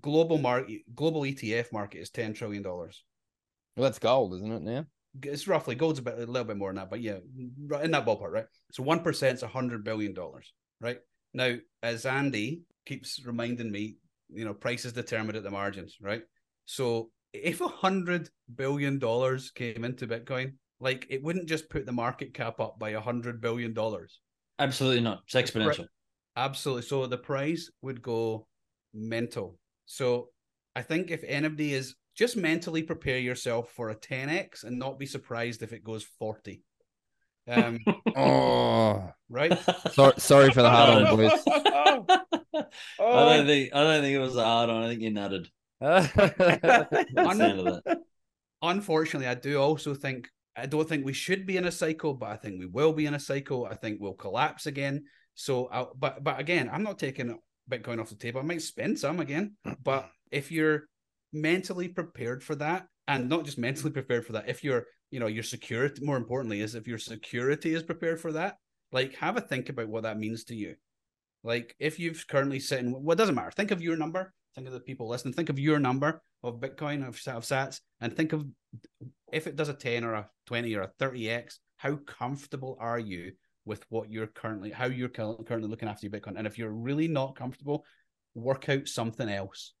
global 0.00 0.38
market, 0.38 0.82
global 0.94 1.22
ETF 1.22 1.72
market 1.72 1.98
is 1.98 2.10
ten 2.10 2.32
trillion 2.34 2.62
dollars. 2.62 3.04
Well, 3.76 3.84
that's 3.84 3.98
gold, 3.98 4.34
isn't 4.34 4.52
it? 4.52 4.62
Now. 4.62 4.86
It's 5.22 5.48
roughly 5.48 5.74
gold's 5.74 5.98
a 5.98 6.02
bit 6.02 6.14
a 6.14 6.26
little 6.26 6.44
bit 6.44 6.56
more 6.56 6.68
than 6.68 6.76
that, 6.76 6.90
but 6.90 7.00
yeah, 7.00 7.18
in 7.82 7.90
that 7.90 8.06
ballpark, 8.06 8.30
right? 8.30 8.46
So 8.72 8.82
one 8.82 9.00
is 9.04 9.42
a 9.42 9.48
hundred 9.48 9.82
billion 9.82 10.14
dollars, 10.14 10.52
right? 10.80 10.98
Now, 11.34 11.56
as 11.82 12.06
Andy 12.06 12.62
keeps 12.86 13.24
reminding 13.24 13.70
me, 13.72 13.96
you 14.28 14.44
know, 14.44 14.54
price 14.54 14.84
is 14.84 14.92
determined 14.92 15.36
at 15.36 15.42
the 15.42 15.50
margins, 15.50 15.96
right? 16.00 16.22
So 16.66 17.10
if 17.42 17.60
a 17.60 17.68
hundred 17.68 18.30
billion 18.54 18.98
dollars 18.98 19.50
came 19.50 19.84
into 19.84 20.06
Bitcoin, 20.06 20.54
like 20.80 21.06
it 21.10 21.22
wouldn't 21.22 21.48
just 21.48 21.68
put 21.70 21.86
the 21.86 21.92
market 21.92 22.34
cap 22.34 22.60
up 22.60 22.78
by 22.78 22.90
a 22.90 23.00
hundred 23.00 23.40
billion 23.40 23.72
dollars. 23.74 24.20
absolutely 24.58 25.00
not 25.00 25.22
it's 25.26 25.34
exponential 25.34 25.86
Absolutely. 26.38 26.82
So 26.82 27.04
the 27.06 27.18
price 27.18 27.68
would 27.82 28.00
go 28.00 28.46
mental. 28.94 29.58
So 29.86 30.28
I 30.76 30.82
think 30.82 31.10
if 31.10 31.24
anybody 31.26 31.74
is 31.74 31.96
just 32.16 32.36
mentally 32.36 32.84
prepare 32.84 33.18
yourself 33.18 33.72
for 33.72 33.90
a 33.90 33.96
10x 33.96 34.62
and 34.62 34.78
not 34.78 35.00
be 35.00 35.06
surprised 35.06 35.64
if 35.64 35.72
it 35.72 35.82
goes 35.82 36.04
40. 36.20 36.62
Um, 37.48 37.80
Oh, 38.16 39.10
right? 39.28 39.58
sorry, 39.92 40.12
sorry 40.18 40.50
for 40.52 40.62
the 40.62 40.70
hard 40.70 41.02
on, 41.02 41.16
boys. 41.16 41.32
i 43.00 43.36
don't 43.36 43.46
think 43.46 43.70
i 43.74 43.82
don't 43.82 44.02
think 44.02 44.14
it 44.14 44.18
was 44.18 44.36
a 44.36 44.44
hard 44.44 44.68
on 44.70 44.82
i 44.82 44.88
think 44.88 45.00
you 45.00 45.10
nutted 45.10 45.46
That's 45.80 46.12
the 46.12 47.12
end 47.16 47.42
of 47.42 47.82
that. 47.84 47.98
Unfortunately, 48.62 49.28
I 49.28 49.34
do 49.34 49.60
also 49.60 49.94
think 49.94 50.28
I 50.56 50.66
don't 50.66 50.88
think 50.88 51.04
we 51.04 51.12
should 51.12 51.46
be 51.46 51.56
in 51.56 51.66
a 51.66 51.72
cycle, 51.72 52.14
but 52.14 52.30
I 52.30 52.36
think 52.36 52.58
we 52.58 52.66
will 52.66 52.92
be 52.92 53.06
in 53.06 53.14
a 53.14 53.20
cycle. 53.20 53.66
I 53.70 53.76
think 53.76 54.00
we'll 54.00 54.14
collapse 54.14 54.66
again. 54.66 55.04
So, 55.34 55.68
I, 55.70 55.86
but 55.96 56.24
but 56.24 56.40
again, 56.40 56.68
I'm 56.72 56.82
not 56.82 56.98
taking 56.98 57.38
Bitcoin 57.70 58.00
off 58.00 58.08
the 58.08 58.16
table. 58.16 58.40
I 58.40 58.44
might 58.44 58.62
spend 58.62 58.98
some 58.98 59.20
again, 59.20 59.56
but 59.84 60.10
if 60.32 60.50
you're 60.50 60.84
mentally 61.32 61.88
prepared 61.88 62.42
for 62.42 62.56
that, 62.56 62.86
and 63.06 63.28
not 63.28 63.44
just 63.44 63.58
mentally 63.58 63.92
prepared 63.92 64.26
for 64.26 64.32
that, 64.32 64.48
if 64.48 64.64
you're 64.64 64.86
you 65.10 65.20
know 65.20 65.26
your 65.26 65.42
security. 65.42 66.04
More 66.04 66.16
importantly, 66.16 66.60
is 66.60 66.74
if 66.74 66.88
your 66.88 66.98
security 66.98 67.74
is 67.74 67.82
prepared 67.82 68.20
for 68.20 68.32
that. 68.32 68.56
Like, 68.90 69.14
have 69.16 69.36
a 69.36 69.40
think 69.40 69.68
about 69.68 69.88
what 69.88 70.04
that 70.04 70.18
means 70.18 70.44
to 70.44 70.54
you. 70.54 70.74
Like, 71.44 71.76
if 71.78 71.98
you've 71.98 72.26
currently 72.26 72.58
sitting, 72.58 72.90
well, 72.92 73.12
it 73.12 73.18
doesn't 73.18 73.34
matter. 73.34 73.50
Think 73.50 73.70
of 73.70 73.82
your 73.82 73.96
number. 73.96 74.32
Think 74.54 74.66
of 74.66 74.72
the 74.72 74.80
people 74.80 75.08
listening. 75.08 75.34
Think 75.34 75.50
of 75.50 75.58
your 75.58 75.78
number 75.78 76.22
of 76.42 76.60
Bitcoin 76.60 77.02
of, 77.06 77.14
of 77.34 77.44
Sats, 77.44 77.80
and 78.00 78.14
think 78.16 78.32
of 78.32 78.46
if 79.32 79.46
it 79.46 79.56
does 79.56 79.68
a 79.68 79.74
ten 79.74 80.04
or 80.04 80.14
a 80.14 80.28
twenty 80.46 80.74
or 80.74 80.82
a 80.82 80.90
thirty 80.98 81.30
x. 81.30 81.58
How 81.76 81.96
comfortable 81.96 82.76
are 82.80 82.98
you 82.98 83.32
with 83.64 83.84
what 83.88 84.10
you're 84.10 84.26
currently, 84.26 84.70
how 84.72 84.86
you're 84.86 85.08
currently 85.08 85.68
looking 85.68 85.88
after 85.88 86.06
your 86.06 86.18
Bitcoin? 86.18 86.34
And 86.36 86.46
if 86.46 86.58
you're 86.58 86.72
really 86.72 87.06
not 87.06 87.36
comfortable, 87.36 87.84
work 88.34 88.68
out 88.68 88.88
something 88.88 89.28
else. 89.28 89.74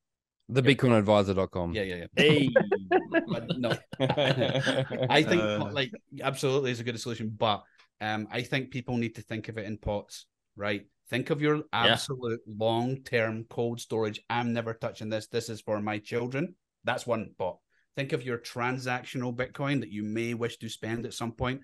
The 0.48 0.62
bitcoinadvisor.com. 0.62 1.74
Yeah, 1.74 1.82
yeah, 1.82 1.96
yeah. 1.96 2.06
Hey, 2.16 2.48
But 3.28 3.46
no, 3.58 3.70
I 4.00 5.22
think 5.22 5.42
Uh. 5.42 5.70
like 5.72 5.90
absolutely 6.22 6.70
is 6.70 6.80
a 6.80 6.84
good 6.84 6.98
solution, 7.00 7.30
but 7.36 7.62
um, 8.00 8.28
I 8.30 8.42
think 8.42 8.70
people 8.70 8.96
need 8.96 9.16
to 9.16 9.22
think 9.22 9.48
of 9.48 9.58
it 9.58 9.66
in 9.66 9.76
pots, 9.76 10.26
right? 10.58 10.82
Think 11.08 11.30
of 11.30 11.40
your 11.40 11.62
absolute 11.72 12.40
long-term 12.46 13.46
cold 13.48 13.80
storage. 13.80 14.20
I'm 14.28 14.52
never 14.52 14.74
touching 14.74 15.08
this. 15.08 15.28
This 15.28 15.48
is 15.48 15.62
for 15.62 15.80
my 15.80 15.98
children. 15.98 16.54
That's 16.84 17.06
one 17.06 17.30
pot. 17.38 17.58
Think 17.96 18.12
of 18.12 18.22
your 18.22 18.38
transactional 18.38 19.34
Bitcoin 19.34 19.80
that 19.80 19.90
you 19.90 20.02
may 20.02 20.34
wish 20.34 20.58
to 20.58 20.68
spend 20.68 21.06
at 21.06 21.14
some 21.14 21.32
point, 21.32 21.62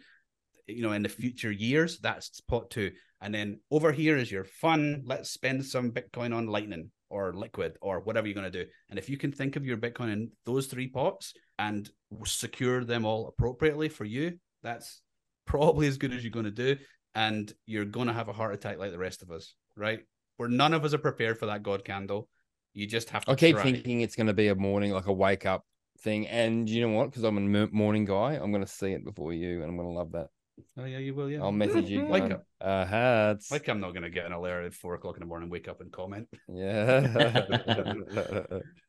you 0.66 0.82
know, 0.82 0.92
in 0.92 1.02
the 1.02 1.08
future 1.08 1.52
years. 1.52 1.98
That's 1.98 2.40
pot 2.40 2.70
two. 2.70 2.92
And 3.20 3.34
then 3.34 3.60
over 3.70 3.92
here 3.92 4.16
is 4.16 4.32
your 4.32 4.44
fun. 4.44 5.02
Let's 5.04 5.30
spend 5.30 5.64
some 5.64 5.92
Bitcoin 5.92 6.34
on 6.34 6.46
Lightning 6.46 6.90
or 7.10 7.34
Liquid 7.34 7.76
or 7.80 8.00
whatever 8.00 8.26
you're 8.26 8.34
going 8.34 8.50
to 8.50 8.64
do. 8.64 8.68
And 8.90 8.98
if 8.98 9.08
you 9.08 9.16
can 9.16 9.30
think 9.30 9.56
of 9.56 9.64
your 9.64 9.76
Bitcoin 9.76 10.12
in 10.12 10.30
those 10.46 10.66
three 10.66 10.88
pots 10.88 11.34
and 11.58 11.88
secure 12.24 12.84
them 12.84 13.04
all 13.04 13.28
appropriately 13.28 13.88
for 13.88 14.04
you, 14.04 14.38
that's 14.62 15.02
probably 15.46 15.86
as 15.86 15.98
good 15.98 16.12
as 16.12 16.24
you're 16.24 16.30
going 16.30 16.46
to 16.46 16.50
do. 16.50 16.76
And 17.14 17.52
you're 17.66 17.84
going 17.84 18.08
to 18.08 18.12
have 18.12 18.28
a 18.28 18.32
heart 18.32 18.54
attack 18.54 18.78
like 18.78 18.90
the 18.90 18.98
rest 18.98 19.22
of 19.22 19.30
us, 19.30 19.54
right? 19.76 20.00
Where 20.36 20.48
none 20.48 20.74
of 20.74 20.84
us 20.84 20.94
are 20.94 20.98
prepared 20.98 21.38
for 21.38 21.46
that 21.46 21.62
God 21.62 21.84
candle. 21.84 22.28
You 22.72 22.86
just 22.86 23.10
have 23.10 23.24
to. 23.24 23.32
I 23.32 23.34
keep 23.36 23.54
try. 23.54 23.62
thinking 23.62 24.00
it's 24.00 24.16
going 24.16 24.26
to 24.26 24.34
be 24.34 24.48
a 24.48 24.54
morning, 24.54 24.90
like 24.92 25.06
a 25.06 25.12
wake 25.12 25.46
up 25.46 25.64
thing. 26.00 26.26
And 26.26 26.68
you 26.68 26.86
know 26.86 26.94
what? 26.94 27.10
Because 27.10 27.22
I'm 27.22 27.38
a 27.38 27.60
m- 27.62 27.70
morning 27.72 28.04
guy, 28.04 28.34
I'm 28.34 28.50
going 28.50 28.64
to 28.64 28.70
see 28.70 28.92
it 28.92 29.04
before 29.04 29.32
you, 29.32 29.62
and 29.62 29.70
I'm 29.70 29.76
going 29.76 29.88
to 29.88 29.94
love 29.94 30.12
that. 30.12 30.28
Oh 30.76 30.84
yeah, 30.84 30.98
you 30.98 31.14
will. 31.14 31.30
Yeah, 31.30 31.42
I'll 31.42 31.52
message 31.52 31.88
you. 31.88 32.04
Like 32.08 32.28
going, 32.28 32.40
uh, 32.60 32.84
hats. 32.84 33.50
Like 33.50 33.68
I'm 33.68 33.80
not 33.80 33.90
going 33.90 34.02
to 34.02 34.10
get 34.10 34.26
an 34.26 34.32
alert 34.32 34.64
at 34.64 34.74
four 34.74 34.94
o'clock 34.94 35.16
in 35.16 35.20
the 35.20 35.26
morning, 35.26 35.50
wake 35.50 35.68
up 35.68 35.80
and 35.80 35.92
comment. 35.92 36.28
yeah. 36.48 37.00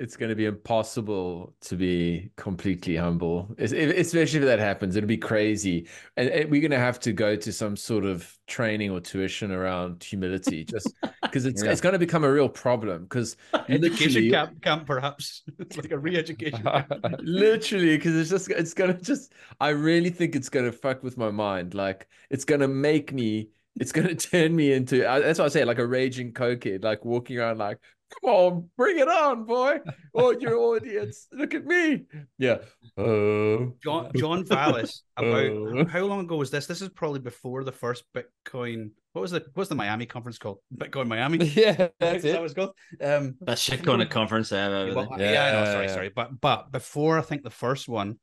it's 0.00 0.16
going 0.16 0.30
to 0.30 0.34
be 0.36 0.46
impossible 0.46 1.54
to 1.62 1.76
be 1.76 2.32
completely 2.36 2.96
humble, 2.96 3.54
Es- 3.58 3.72
if- 3.72 3.96
especially 3.96 4.40
if 4.40 4.44
that 4.46 4.58
happens. 4.58 4.96
It'll 4.96 5.06
be 5.06 5.16
crazy, 5.18 5.88
and, 6.16 6.28
and 6.30 6.50
we're 6.50 6.60
going 6.60 6.70
to 6.72 6.78
have 6.78 6.98
to 7.00 7.12
go 7.12 7.36
to 7.36 7.52
some 7.52 7.76
sort 7.76 8.04
of 8.04 8.36
training 8.46 8.90
or 8.90 9.00
tuition 9.00 9.52
around 9.52 10.02
humility, 10.02 10.64
just 10.64 10.94
because 11.22 11.46
it's 11.46 11.62
Yeah. 11.62 11.70
it's 11.72 11.80
going 11.80 11.92
to 11.92 11.98
become 11.98 12.24
a 12.24 12.32
real 12.32 12.48
problem. 12.48 13.02
Because 13.04 13.36
Education 13.68 13.80
literally, 13.80 14.30
camp, 14.30 14.62
camp 14.62 14.86
perhaps. 14.86 15.42
it's 15.58 15.76
like 15.76 15.92
a 15.92 15.98
re-education. 15.98 16.62
literally, 17.20 17.96
because 17.96 18.14
it's 18.16 18.30
just 18.30 18.50
it's 18.50 18.74
going 18.74 18.96
to 18.96 19.02
just. 19.02 19.32
I 19.60 19.70
really 19.70 20.10
think 20.10 20.34
it's 20.36 20.48
going 20.48 20.66
to 20.66 20.72
fuck 20.72 21.02
with 21.02 21.16
my 21.16 21.30
mind. 21.30 21.74
Like 21.74 22.08
it's 22.30 22.44
going 22.44 22.60
to 22.60 22.68
make 22.68 23.12
me. 23.12 23.50
It's 23.78 23.92
going 23.92 24.08
to 24.08 24.14
turn 24.16 24.54
me 24.54 24.72
into. 24.72 25.08
Uh, 25.08 25.20
that's 25.20 25.38
what 25.38 25.46
I 25.46 25.48
say, 25.48 25.64
like 25.64 25.78
a 25.78 25.86
raging 25.86 26.32
cokehead, 26.32 26.84
like 26.84 27.04
walking 27.04 27.38
around 27.38 27.58
like. 27.58 27.78
Come 28.10 28.30
on, 28.32 28.70
bring 28.76 28.98
it 28.98 29.08
on, 29.08 29.44
boy. 29.44 29.78
Oh, 30.14 30.32
your 30.32 30.56
audience. 30.56 31.28
Look 31.32 31.54
at 31.54 31.64
me. 31.64 32.06
Yeah. 32.38 32.58
Oh. 32.98 33.72
John 33.82 34.10
John 34.16 34.44
Vallis. 34.44 35.02
About 35.16 35.44
Oh. 35.44 35.84
how 35.86 36.00
long 36.04 36.20
ago 36.20 36.36
was 36.36 36.50
this? 36.50 36.66
This 36.66 36.82
is 36.82 36.88
probably 36.88 37.20
before 37.20 37.62
the 37.62 37.72
first 37.72 38.04
Bitcoin. 38.14 38.90
What 39.12 39.22
was 39.22 39.30
the 39.30 39.44
what's 39.54 39.68
the 39.68 39.74
Miami 39.76 40.06
conference 40.06 40.38
called? 40.38 40.58
Bitcoin 40.76 41.06
Miami. 41.08 41.38
yeah, 41.54 41.88
that's 42.00 42.16
Is 42.18 42.22
that 42.32 42.36
it. 42.36 42.40
what 42.42 42.54
called? 42.54 42.70
Um, 43.00 43.36
That 43.42 43.58
shit 43.58 43.84
kind 43.84 44.02
of 44.02 44.08
conference 44.08 44.48
they 44.48 44.58
have 44.58 44.72
over 44.72 44.94
well, 44.94 45.08
there. 45.16 45.32
yeah, 45.32 45.44
I 45.44 45.52
know, 45.52 45.58
Yeah, 45.64 45.72
sorry, 45.72 45.86
yeah. 45.86 45.94
sorry, 45.94 46.08
but 46.14 46.40
but 46.40 46.72
before 46.72 47.18
I 47.18 47.22
think 47.22 47.42
the 47.44 47.50
first 47.50 47.88
one, 47.88 48.18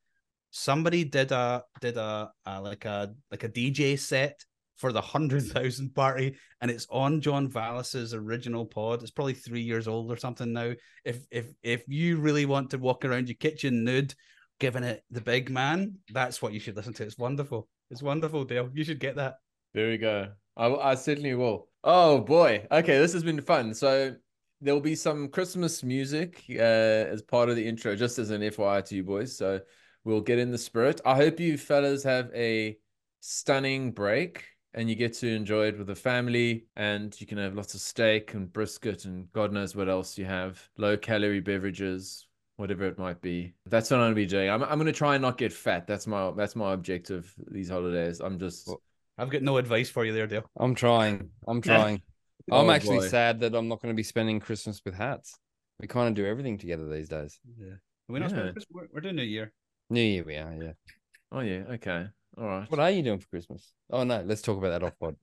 somebody 0.51 1.03
did 1.05 1.31
a 1.31 1.64
did 1.81 1.97
a, 1.97 2.30
a 2.45 2.61
like 2.61 2.85
a 2.85 3.14
like 3.31 3.43
a 3.43 3.49
DJ 3.49 3.97
set 3.97 4.43
for 4.78 4.91
the 4.91 5.02
hundred 5.02 5.44
thousand 5.48 5.94
party, 5.94 6.38
and 6.62 6.72
it's 6.72 6.88
on 6.90 7.22
John 7.22 7.49
Vallis's 7.49 8.14
original 8.14 8.66
pod. 8.66 9.02
It's 9.02 9.12
probably 9.12 9.34
three 9.34 9.62
years 9.62 9.88
old 9.88 10.12
or 10.12 10.18
something 10.18 10.54
now. 10.54 10.74
If 11.04 11.26
if 11.32 11.48
if 11.64 11.84
you 11.88 12.18
really 12.18 12.45
want 12.45 12.72
to 12.72 12.78
walk 12.78 13.04
around 13.04 13.28
your 13.28 13.36
kitchen 13.36 13.84
nude, 13.84 14.14
giving 14.60 14.84
it 14.84 15.04
the 15.12 15.22
big 15.22 15.49
man, 15.49 15.95
that's 16.14 16.41
what 16.41 16.54
you 16.54 16.60
should 16.60 16.76
listen 16.76 16.94
to. 16.94 17.04
It's 17.04 17.18
wonderful. 17.18 17.68
It's 17.91 18.04
wonderful, 18.04 18.45
Dale. 18.45 18.70
You 18.74 18.84
should 18.84 18.99
get 18.99 19.16
that. 19.16 19.36
There 19.74 19.90
we 19.90 19.98
go. 19.98 20.30
I, 20.56 20.68
I 20.68 20.95
certainly 20.95 21.36
will. 21.36 21.68
Oh 21.84 22.20
boy. 22.20 22.66
Okay, 22.72 22.98
this 22.98 23.14
has 23.14 23.24
been 23.24 23.41
fun. 23.41 23.74
So 23.74 24.16
there'll 24.62 24.82
be 24.82 24.95
some 24.95 25.30
Christmas 25.30 25.84
music 25.84 26.44
uh, 26.49 26.54
as 26.54 27.22
part 27.22 27.49
of 27.49 27.56
the 27.56 27.68
intro, 27.68 27.95
just 27.95 28.20
as 28.20 28.30
an 28.30 28.41
FYI 28.41 28.84
to 28.86 28.95
you 28.95 29.04
boys. 29.04 29.38
So 29.38 29.62
we'll 30.04 30.22
get 30.22 30.40
in 30.40 30.52
the 30.52 30.58
spirit. 30.58 31.02
I 31.06 31.16
hope 31.16 31.40
you 31.40 31.58
fellas 31.58 32.04
have 32.04 32.32
a 32.34 32.78
stunning 33.20 33.91
break 33.91 34.45
and 34.78 34.90
you 34.90 34.95
get 34.95 35.12
to 35.16 35.28
enjoy 35.28 35.68
it 35.68 35.78
with 35.78 35.88
the 35.88 35.95
family 35.95 36.66
and 36.76 37.20
you 37.20 37.28
can 37.28 37.38
have 37.38 37.56
lots 37.56 37.74
of 37.74 37.82
steak 37.82 38.34
and 38.36 38.52
brisket 38.54 39.06
and 39.06 39.32
God 39.34 39.52
knows 39.52 39.76
what 39.76 39.90
else 39.90 40.18
you 40.18 40.26
have. 40.26 40.62
Low 40.78 40.95
calorie 40.95 41.40
beverages, 41.41 42.28
whatever 42.56 42.86
it 42.86 42.98
might 42.98 43.20
be. 43.22 43.54
That's 43.66 43.90
what 43.91 43.98
I'm 43.99 44.06
gonna 44.06 44.16
be 44.16 44.26
doing. 44.26 44.49
I'm 44.49 44.64
I'm 44.64 44.78
gonna 44.78 44.94
try 44.94 45.16
and 45.16 45.22
not 45.22 45.38
get 45.38 45.52
fat. 45.52 45.88
That's 45.88 46.08
my 46.08 46.32
that's 46.32 46.56
my 46.56 46.74
objective 46.74 47.34
these 47.52 47.70
holidays. 47.70 48.20
I'm 48.22 48.40
just 48.40 48.70
I've 49.18 49.30
got 49.32 49.41
no 49.41 49.58
advice 49.58 49.90
for 49.90 50.06
you 50.06 50.14
there, 50.14 50.28
Dale. 50.28 50.49
I'm 50.60 50.76
trying. 50.76 51.30
I'm 51.48 51.60
trying. 51.62 52.02
I'm 52.52 52.68
Oh, 52.70 52.72
actually 52.72 52.99
boy. 52.99 53.08
sad 53.08 53.41
that 53.41 53.56
I'm 53.56 53.68
not 53.68 53.82
going 53.82 53.91
to 53.94 53.98
be 53.98 54.04
spending 54.04 54.40
Christmas 54.40 54.80
with 54.86 54.94
hats. 54.94 55.38
We 55.82 55.88
kind 55.88 56.08
of 56.08 56.14
do 56.14 56.26
everything 56.26 56.58
together 56.58 56.88
these 56.88 57.10
days. 57.10 57.40
Yeah. 57.60 57.74
We're 58.08 58.20
not 58.20 58.26
Yeah. 58.30 58.36
spending 58.38 58.54
Christmas- 58.54 58.72
we're, 58.74 58.88
we're 58.94 59.02
doing 59.02 59.16
New 59.18 59.24
Year. 59.24 59.52
New 59.90 60.02
Year, 60.02 60.24
we 60.24 60.38
are. 60.38 60.54
Yeah. 60.54 60.72
Oh 61.32 61.41
yeah, 61.41 61.64
okay. 61.72 62.06
All 62.38 62.45
right. 62.45 62.69
What 62.69 62.80
are 62.80 62.91
you 62.91 63.01
doing 63.01 63.19
for 63.19 63.27
Christmas? 63.27 63.73
Oh 63.89 64.03
no, 64.03 64.22
let's 64.22 64.41
talk 64.41 64.57
about 64.57 64.69
that 64.69 64.84
off 64.84 64.97
pod. 64.99 65.15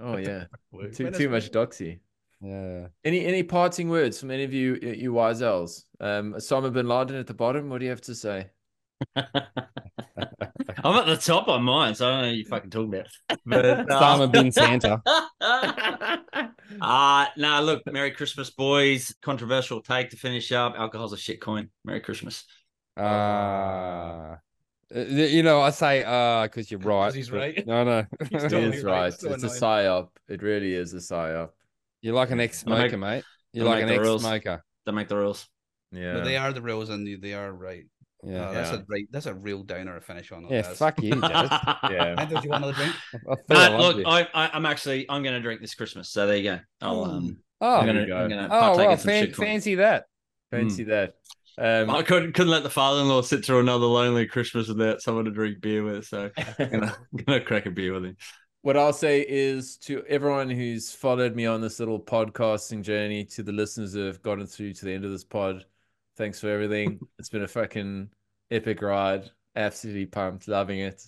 Oh 0.00 0.16
yeah. 0.16 0.44
Too 0.92 1.10
too 1.10 1.28
much 1.28 1.50
doxy. 1.50 2.00
Yeah. 2.40 2.88
Any 3.04 3.24
any 3.24 3.42
parting 3.42 3.88
words 3.88 4.20
from 4.20 4.30
any 4.30 4.44
of 4.44 4.52
you 4.52 4.74
you 4.82 5.12
wise 5.12 5.42
elves? 5.42 5.86
Um 6.00 6.34
Osama 6.34 6.72
bin 6.72 6.86
Laden 6.86 7.16
at 7.16 7.26
the 7.26 7.34
bottom, 7.34 7.70
what 7.70 7.78
do 7.78 7.84
you 7.84 7.90
have 7.90 8.02
to 8.02 8.14
say? 8.14 8.50
I'm 10.84 10.96
at 10.96 11.06
the 11.06 11.16
top 11.16 11.48
on 11.48 11.62
mine, 11.62 11.94
so 11.94 12.06
I 12.06 12.10
don't 12.10 12.20
know 12.20 12.28
what 12.28 12.36
you 12.36 12.44
fucking 12.44 12.70
talking 12.70 12.94
about. 12.94 13.08
But 13.46 13.64
uh, 13.64 13.84
Osama 13.86 14.30
bin 14.30 14.52
Santa. 14.52 15.02
uh 16.80 17.26
nah, 17.36 17.60
look, 17.60 17.82
Merry 17.86 18.10
Christmas, 18.10 18.50
boys. 18.50 19.14
Controversial 19.22 19.80
take 19.80 20.10
to 20.10 20.16
finish 20.16 20.52
up. 20.52 20.74
Alcohol's 20.76 21.12
a 21.12 21.16
shit 21.16 21.40
coin. 21.40 21.70
Merry 21.84 22.00
Christmas. 22.00 22.44
Uh, 22.96 23.00
uh, 23.00 24.36
you 24.94 25.42
know, 25.42 25.60
I 25.60 25.70
say 25.70 26.04
uh 26.04 26.42
because 26.44 26.70
you're 26.70 26.80
right. 26.94 27.14
he's 27.14 27.30
right. 27.30 27.66
No, 27.66 27.84
no. 27.84 27.98
It 28.20 28.30
totally 28.30 28.76
is 28.76 28.84
right. 28.84 28.92
right. 28.92 29.06
It's 29.12 29.22
It's 29.24 29.42
a 29.44 29.46
annoying. 29.46 29.60
psyop. 29.60 30.08
It 30.28 30.42
really 30.42 30.74
is 30.74 30.92
a 30.94 30.98
psyop. 30.98 31.50
you're 32.02 32.14
like 32.14 32.30
an 32.30 32.40
ex-smoker, 32.40 32.96
make- 32.96 33.00
mate. 33.00 33.24
You're 33.52 33.66
like 33.66 33.82
an 33.82 33.88
make 33.88 34.02
the 34.02 34.12
ex-smoker. 34.14 34.64
Don't 34.86 34.94
make 34.94 35.08
the 35.08 35.16
rules. 35.16 35.46
Yeah. 35.92 36.14
But 36.14 36.24
they 36.24 36.36
are 36.36 36.52
the 36.52 36.60
rules, 36.62 36.90
and 36.90 37.06
they 37.22 37.34
are 37.34 37.52
right. 37.52 37.84
Yeah. 38.24 38.48
Uh, 38.48 38.52
that's 38.52 38.70
Yeah. 38.72 38.78
a 38.78 38.82
right. 38.88 39.06
That's 39.10 39.26
a 39.26 39.34
real 39.34 39.62
downer 39.62 39.94
to 39.94 40.00
finish 40.00 40.32
on. 40.32 40.48
Yeah. 40.48 40.62
Daz. 40.62 40.78
Fuck 40.78 41.02
you, 41.02 41.10
yeah. 41.22 42.14
And 42.18 42.28
did 42.28 42.42
you 42.42 42.50
want 42.50 42.64
another 42.64 42.72
drink? 42.72 42.94
I 43.14 43.34
thought 43.34 43.72
Uh, 43.72 43.78
look. 43.78 44.06
I, 44.06 44.28
I, 44.34 44.50
I'm 44.54 44.66
actually 44.66 45.08
I'm 45.08 45.22
going 45.22 45.34
to 45.34 45.40
drink 45.40 45.60
this 45.60 45.74
Christmas. 45.74 46.10
So 46.10 46.26
there 46.26 46.36
you 46.36 46.42
go. 46.44 46.60
I'll, 46.80 47.04
um, 47.04 47.36
oh, 47.60 47.76
I'm 47.76 47.84
going 47.86 47.96
you 47.96 48.06
to 48.06 48.14
I'm 48.16 48.28
gonna 48.28 48.48
oh, 48.50 48.76
well, 48.76 48.96
fan- 48.96 49.32
fancy 49.32 49.76
that. 49.76 50.06
Fancy 50.50 50.84
that. 50.84 51.14
Um 51.58 51.90
I 51.90 52.02
couldn't 52.02 52.32
couldn't 52.32 52.50
let 52.50 52.62
the 52.64 52.70
father-in-law 52.70 53.22
sit 53.22 53.44
through 53.44 53.60
another 53.60 53.86
lonely 53.86 54.26
Christmas 54.26 54.68
without 54.68 55.00
someone 55.00 55.24
to 55.26 55.30
drink 55.30 55.60
beer 55.60 55.82
with. 55.84 56.06
So 56.06 56.30
I'm 56.58 56.70
gonna, 56.70 56.96
gonna 57.24 57.40
crack 57.40 57.66
a 57.66 57.70
beer 57.70 57.92
with 57.92 58.04
him. 58.04 58.16
what 58.62 58.76
I'll 58.76 58.92
say 58.92 59.24
is 59.28 59.76
to 59.78 60.02
everyone 60.08 60.50
who's 60.50 60.90
followed 60.92 61.36
me 61.36 61.46
on 61.46 61.60
this 61.60 61.78
little 61.78 62.00
podcasting 62.00 62.82
journey, 62.82 63.24
to 63.26 63.42
the 63.42 63.52
listeners 63.52 63.92
who 63.94 64.00
have 64.06 64.22
gotten 64.22 64.46
through 64.46 64.72
to 64.74 64.84
the 64.84 64.92
end 64.92 65.04
of 65.04 65.10
this 65.10 65.24
pod, 65.24 65.64
thanks 66.16 66.40
for 66.40 66.48
everything. 66.48 66.98
it's 67.18 67.28
been 67.28 67.42
a 67.42 67.48
fucking 67.48 68.08
epic 68.50 68.82
ride. 68.82 69.30
Absolutely 69.54 70.06
pumped, 70.06 70.48
loving 70.48 70.80
it. 70.80 71.02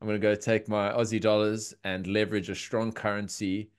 I'm 0.00 0.06
gonna 0.06 0.18
go 0.18 0.34
take 0.34 0.68
my 0.68 0.90
Aussie 0.90 1.20
dollars 1.20 1.72
and 1.84 2.06
leverage 2.06 2.50
a 2.50 2.54
strong 2.54 2.92
currency 2.92 3.70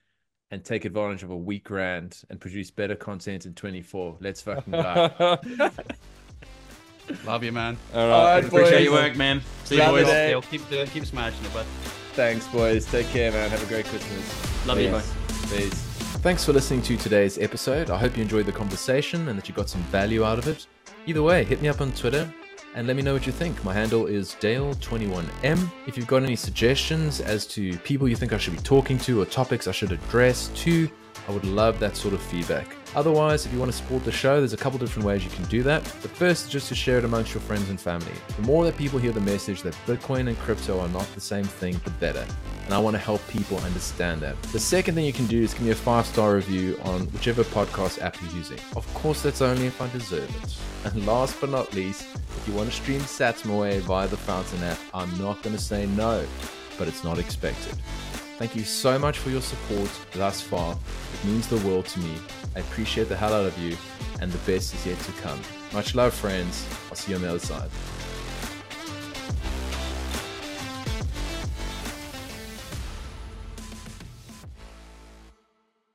and 0.52 0.64
take 0.64 0.86
advantage 0.86 1.24
of 1.24 1.30
a 1.30 1.36
weak 1.38 1.70
rand 1.70 2.22
and 2.30 2.40
produce 2.40 2.72
better 2.72 2.96
content 2.96 3.46
in 3.46 3.54
24. 3.54 4.18
Let's 4.22 4.42
fucking 4.42 4.72
go. 4.72 5.38
Love 7.26 7.44
you, 7.44 7.52
man. 7.52 7.78
All 7.94 8.02
All 8.02 8.08
right. 8.10 8.36
right, 8.36 8.46
Appreciate 8.46 8.72
boys. 8.72 8.84
your 8.84 8.94
work, 8.94 9.16
man. 9.16 9.42
See 9.64 9.76
you 9.78 9.84
boys. 9.84 10.08
it? 10.08 10.44
Keep 10.50 10.70
doing, 10.70 10.88
keep 10.88 11.06
smashing 11.06 11.44
it, 11.46 11.54
bud. 11.54 11.66
Thanks, 12.14 12.48
boys. 12.48 12.86
Take 12.86 13.08
care, 13.10 13.32
man. 13.32 13.50
Have 13.50 13.64
a 13.64 13.66
great 13.68 13.86
Christmas. 13.86 14.66
Love 14.68 14.80
you, 14.80 14.90
Peace. 14.92 15.14
bye. 15.14 15.58
Peace. 15.58 15.84
Thanks 16.20 16.44
for 16.44 16.52
listening 16.52 16.82
to 16.84 16.98
today's 16.98 17.38
episode. 17.38 17.90
I 17.90 17.98
hope 17.98 18.18
you 18.18 18.24
enjoyed 18.24 18.46
the 18.46 18.52
conversation 18.52 19.28
and 19.30 19.38
that 19.38 19.48
you 19.48 19.54
got 19.56 19.70
some 19.70 19.82
value 19.84 20.26
out 20.26 20.38
of 20.40 20.48
it. 20.48 20.68
Either 21.06 21.22
way, 21.24 21.44
hit 21.44 21.62
me 21.62 21.70
up 21.70 21.80
on 21.80 21.92
Twitter 21.94 22.34
and 22.78 22.86
let 22.86 22.96
me 22.96 23.02
know 23.02 23.14
what 23.14 23.26
you 23.26 23.34
think. 23.34 23.64
My 23.66 23.74
handle 23.74 24.06
is 24.06 24.36
Dale21M. 24.40 25.72
If 25.88 25.98
you've 25.98 26.06
got 26.06 26.22
any 26.22 26.36
suggestions 26.36 27.20
as 27.20 27.48
to 27.48 27.76
people 27.80 28.08
you 28.08 28.16
think 28.16 28.34
I 28.34 28.38
should 28.38 28.54
be 28.56 28.62
talking 28.62 29.00
to 29.00 29.20
or 29.20 29.26
topics 29.26 29.68
I 29.68 29.72
should 29.72 29.92
address 29.92 30.50
too, 30.50 30.88
I 31.28 31.32
would 31.32 31.46
love 31.46 31.80
that 31.80 31.96
sort 31.96 32.14
of 32.14 32.22
feedback. 32.22 32.76
Otherwise, 32.96 33.46
if 33.46 33.54
you 33.54 33.60
want 33.60 33.72
to 33.72 33.78
support 33.78 34.04
the 34.04 34.12
show, 34.12 34.40
there's 34.40 34.54
a 34.54 34.58
couple 34.58 34.80
different 34.80 35.06
ways 35.06 35.24
you 35.24 35.30
can 35.30 35.46
do 35.46 35.62
that. 35.64 35.84
The 35.84 36.08
first 36.08 36.46
is 36.46 36.52
just 36.52 36.68
to 36.70 36.76
share 36.76 36.98
it 36.98 37.06
amongst 37.06 37.34
your 37.34 37.42
friends 37.42 37.70
and 37.70 37.80
family. 37.80 38.14
The 38.38 38.42
more 38.44 38.64
that 38.66 38.78
people 38.78 38.98
hear 38.98 39.12
the 39.12 39.22
message 39.22 39.62
that 39.64 39.74
Bitcoin 39.86 40.28
and 40.28 40.38
crypto 40.40 40.80
are 40.80 40.88
not 40.90 41.06
the 41.14 41.22
same 41.22 41.44
thing, 41.44 41.80
the 41.84 41.92
better. 41.92 42.26
And 42.66 42.74
I 42.74 42.80
want 42.80 42.96
to 42.96 43.00
help 43.00 43.26
people 43.28 43.58
understand 43.60 44.22
that. 44.22 44.42
The 44.44 44.60
second 44.60 44.96
thing 44.96 45.06
you 45.06 45.14
can 45.14 45.28
do 45.28 45.42
is 45.42 45.54
give 45.54 45.64
me 45.64 45.72
a 45.72 45.76
five 45.76 46.06
star 46.06 46.36
review 46.36 46.80
on 46.84 47.02
whichever 47.08 47.44
podcast 47.44 48.02
app 48.02 48.22
you're 48.22 48.32
using. 48.32 48.60
Of 48.76 48.92
course, 48.94 49.22
that's 49.22 49.42
only 49.42 49.68
if 49.68 49.82
I 49.82 49.90
deserve 49.90 50.30
it. 50.44 50.58
And 50.86 51.06
last 51.06 51.40
but 51.40 51.50
not 51.50 51.74
least, 51.74 52.08
if 52.14 52.48
you 52.48 52.54
want 52.54 52.70
to 52.70 52.76
stream 52.76 53.02
sats 53.02 53.44
via 53.82 54.08
the 54.08 54.18
Fountain 54.18 54.64
app, 54.64 54.80
I'm 54.94 55.10
not 55.18 55.42
going 55.44 55.56
to 55.56 55.62
say 55.62 55.86
no, 55.88 56.26
but 56.78 56.88
it's 56.88 57.04
not 57.04 57.20
expected. 57.20 57.76
Thank 58.38 58.56
you 58.56 58.64
so 58.64 59.00
much 59.00 59.18
for 59.18 59.32
your 59.32 59.42
support 59.42 59.90
thus 60.14 60.42
far. 60.42 60.78
It 61.14 61.28
means 61.28 61.48
the 61.48 61.58
world 61.68 61.88
to 61.88 62.00
me. 62.00 62.14
I 62.56 62.60
appreciate 62.60 63.10
the 63.10 63.18
hell 63.18 63.34
out 63.34 63.46
of 63.46 63.58
you, 63.58 63.76
and 64.22 64.32
the 64.32 64.38
best 64.52 64.76
is 64.76 64.86
yet 64.86 65.00
to 65.00 65.12
come. 65.14 65.40
Much 65.74 65.96
love, 65.96 66.14
friends. 66.14 66.68
I'll 66.90 66.96
see 66.96 67.12
you 67.12 67.16
on 67.16 67.24
the 67.24 67.30
other 67.30 67.40
side. 67.40 67.70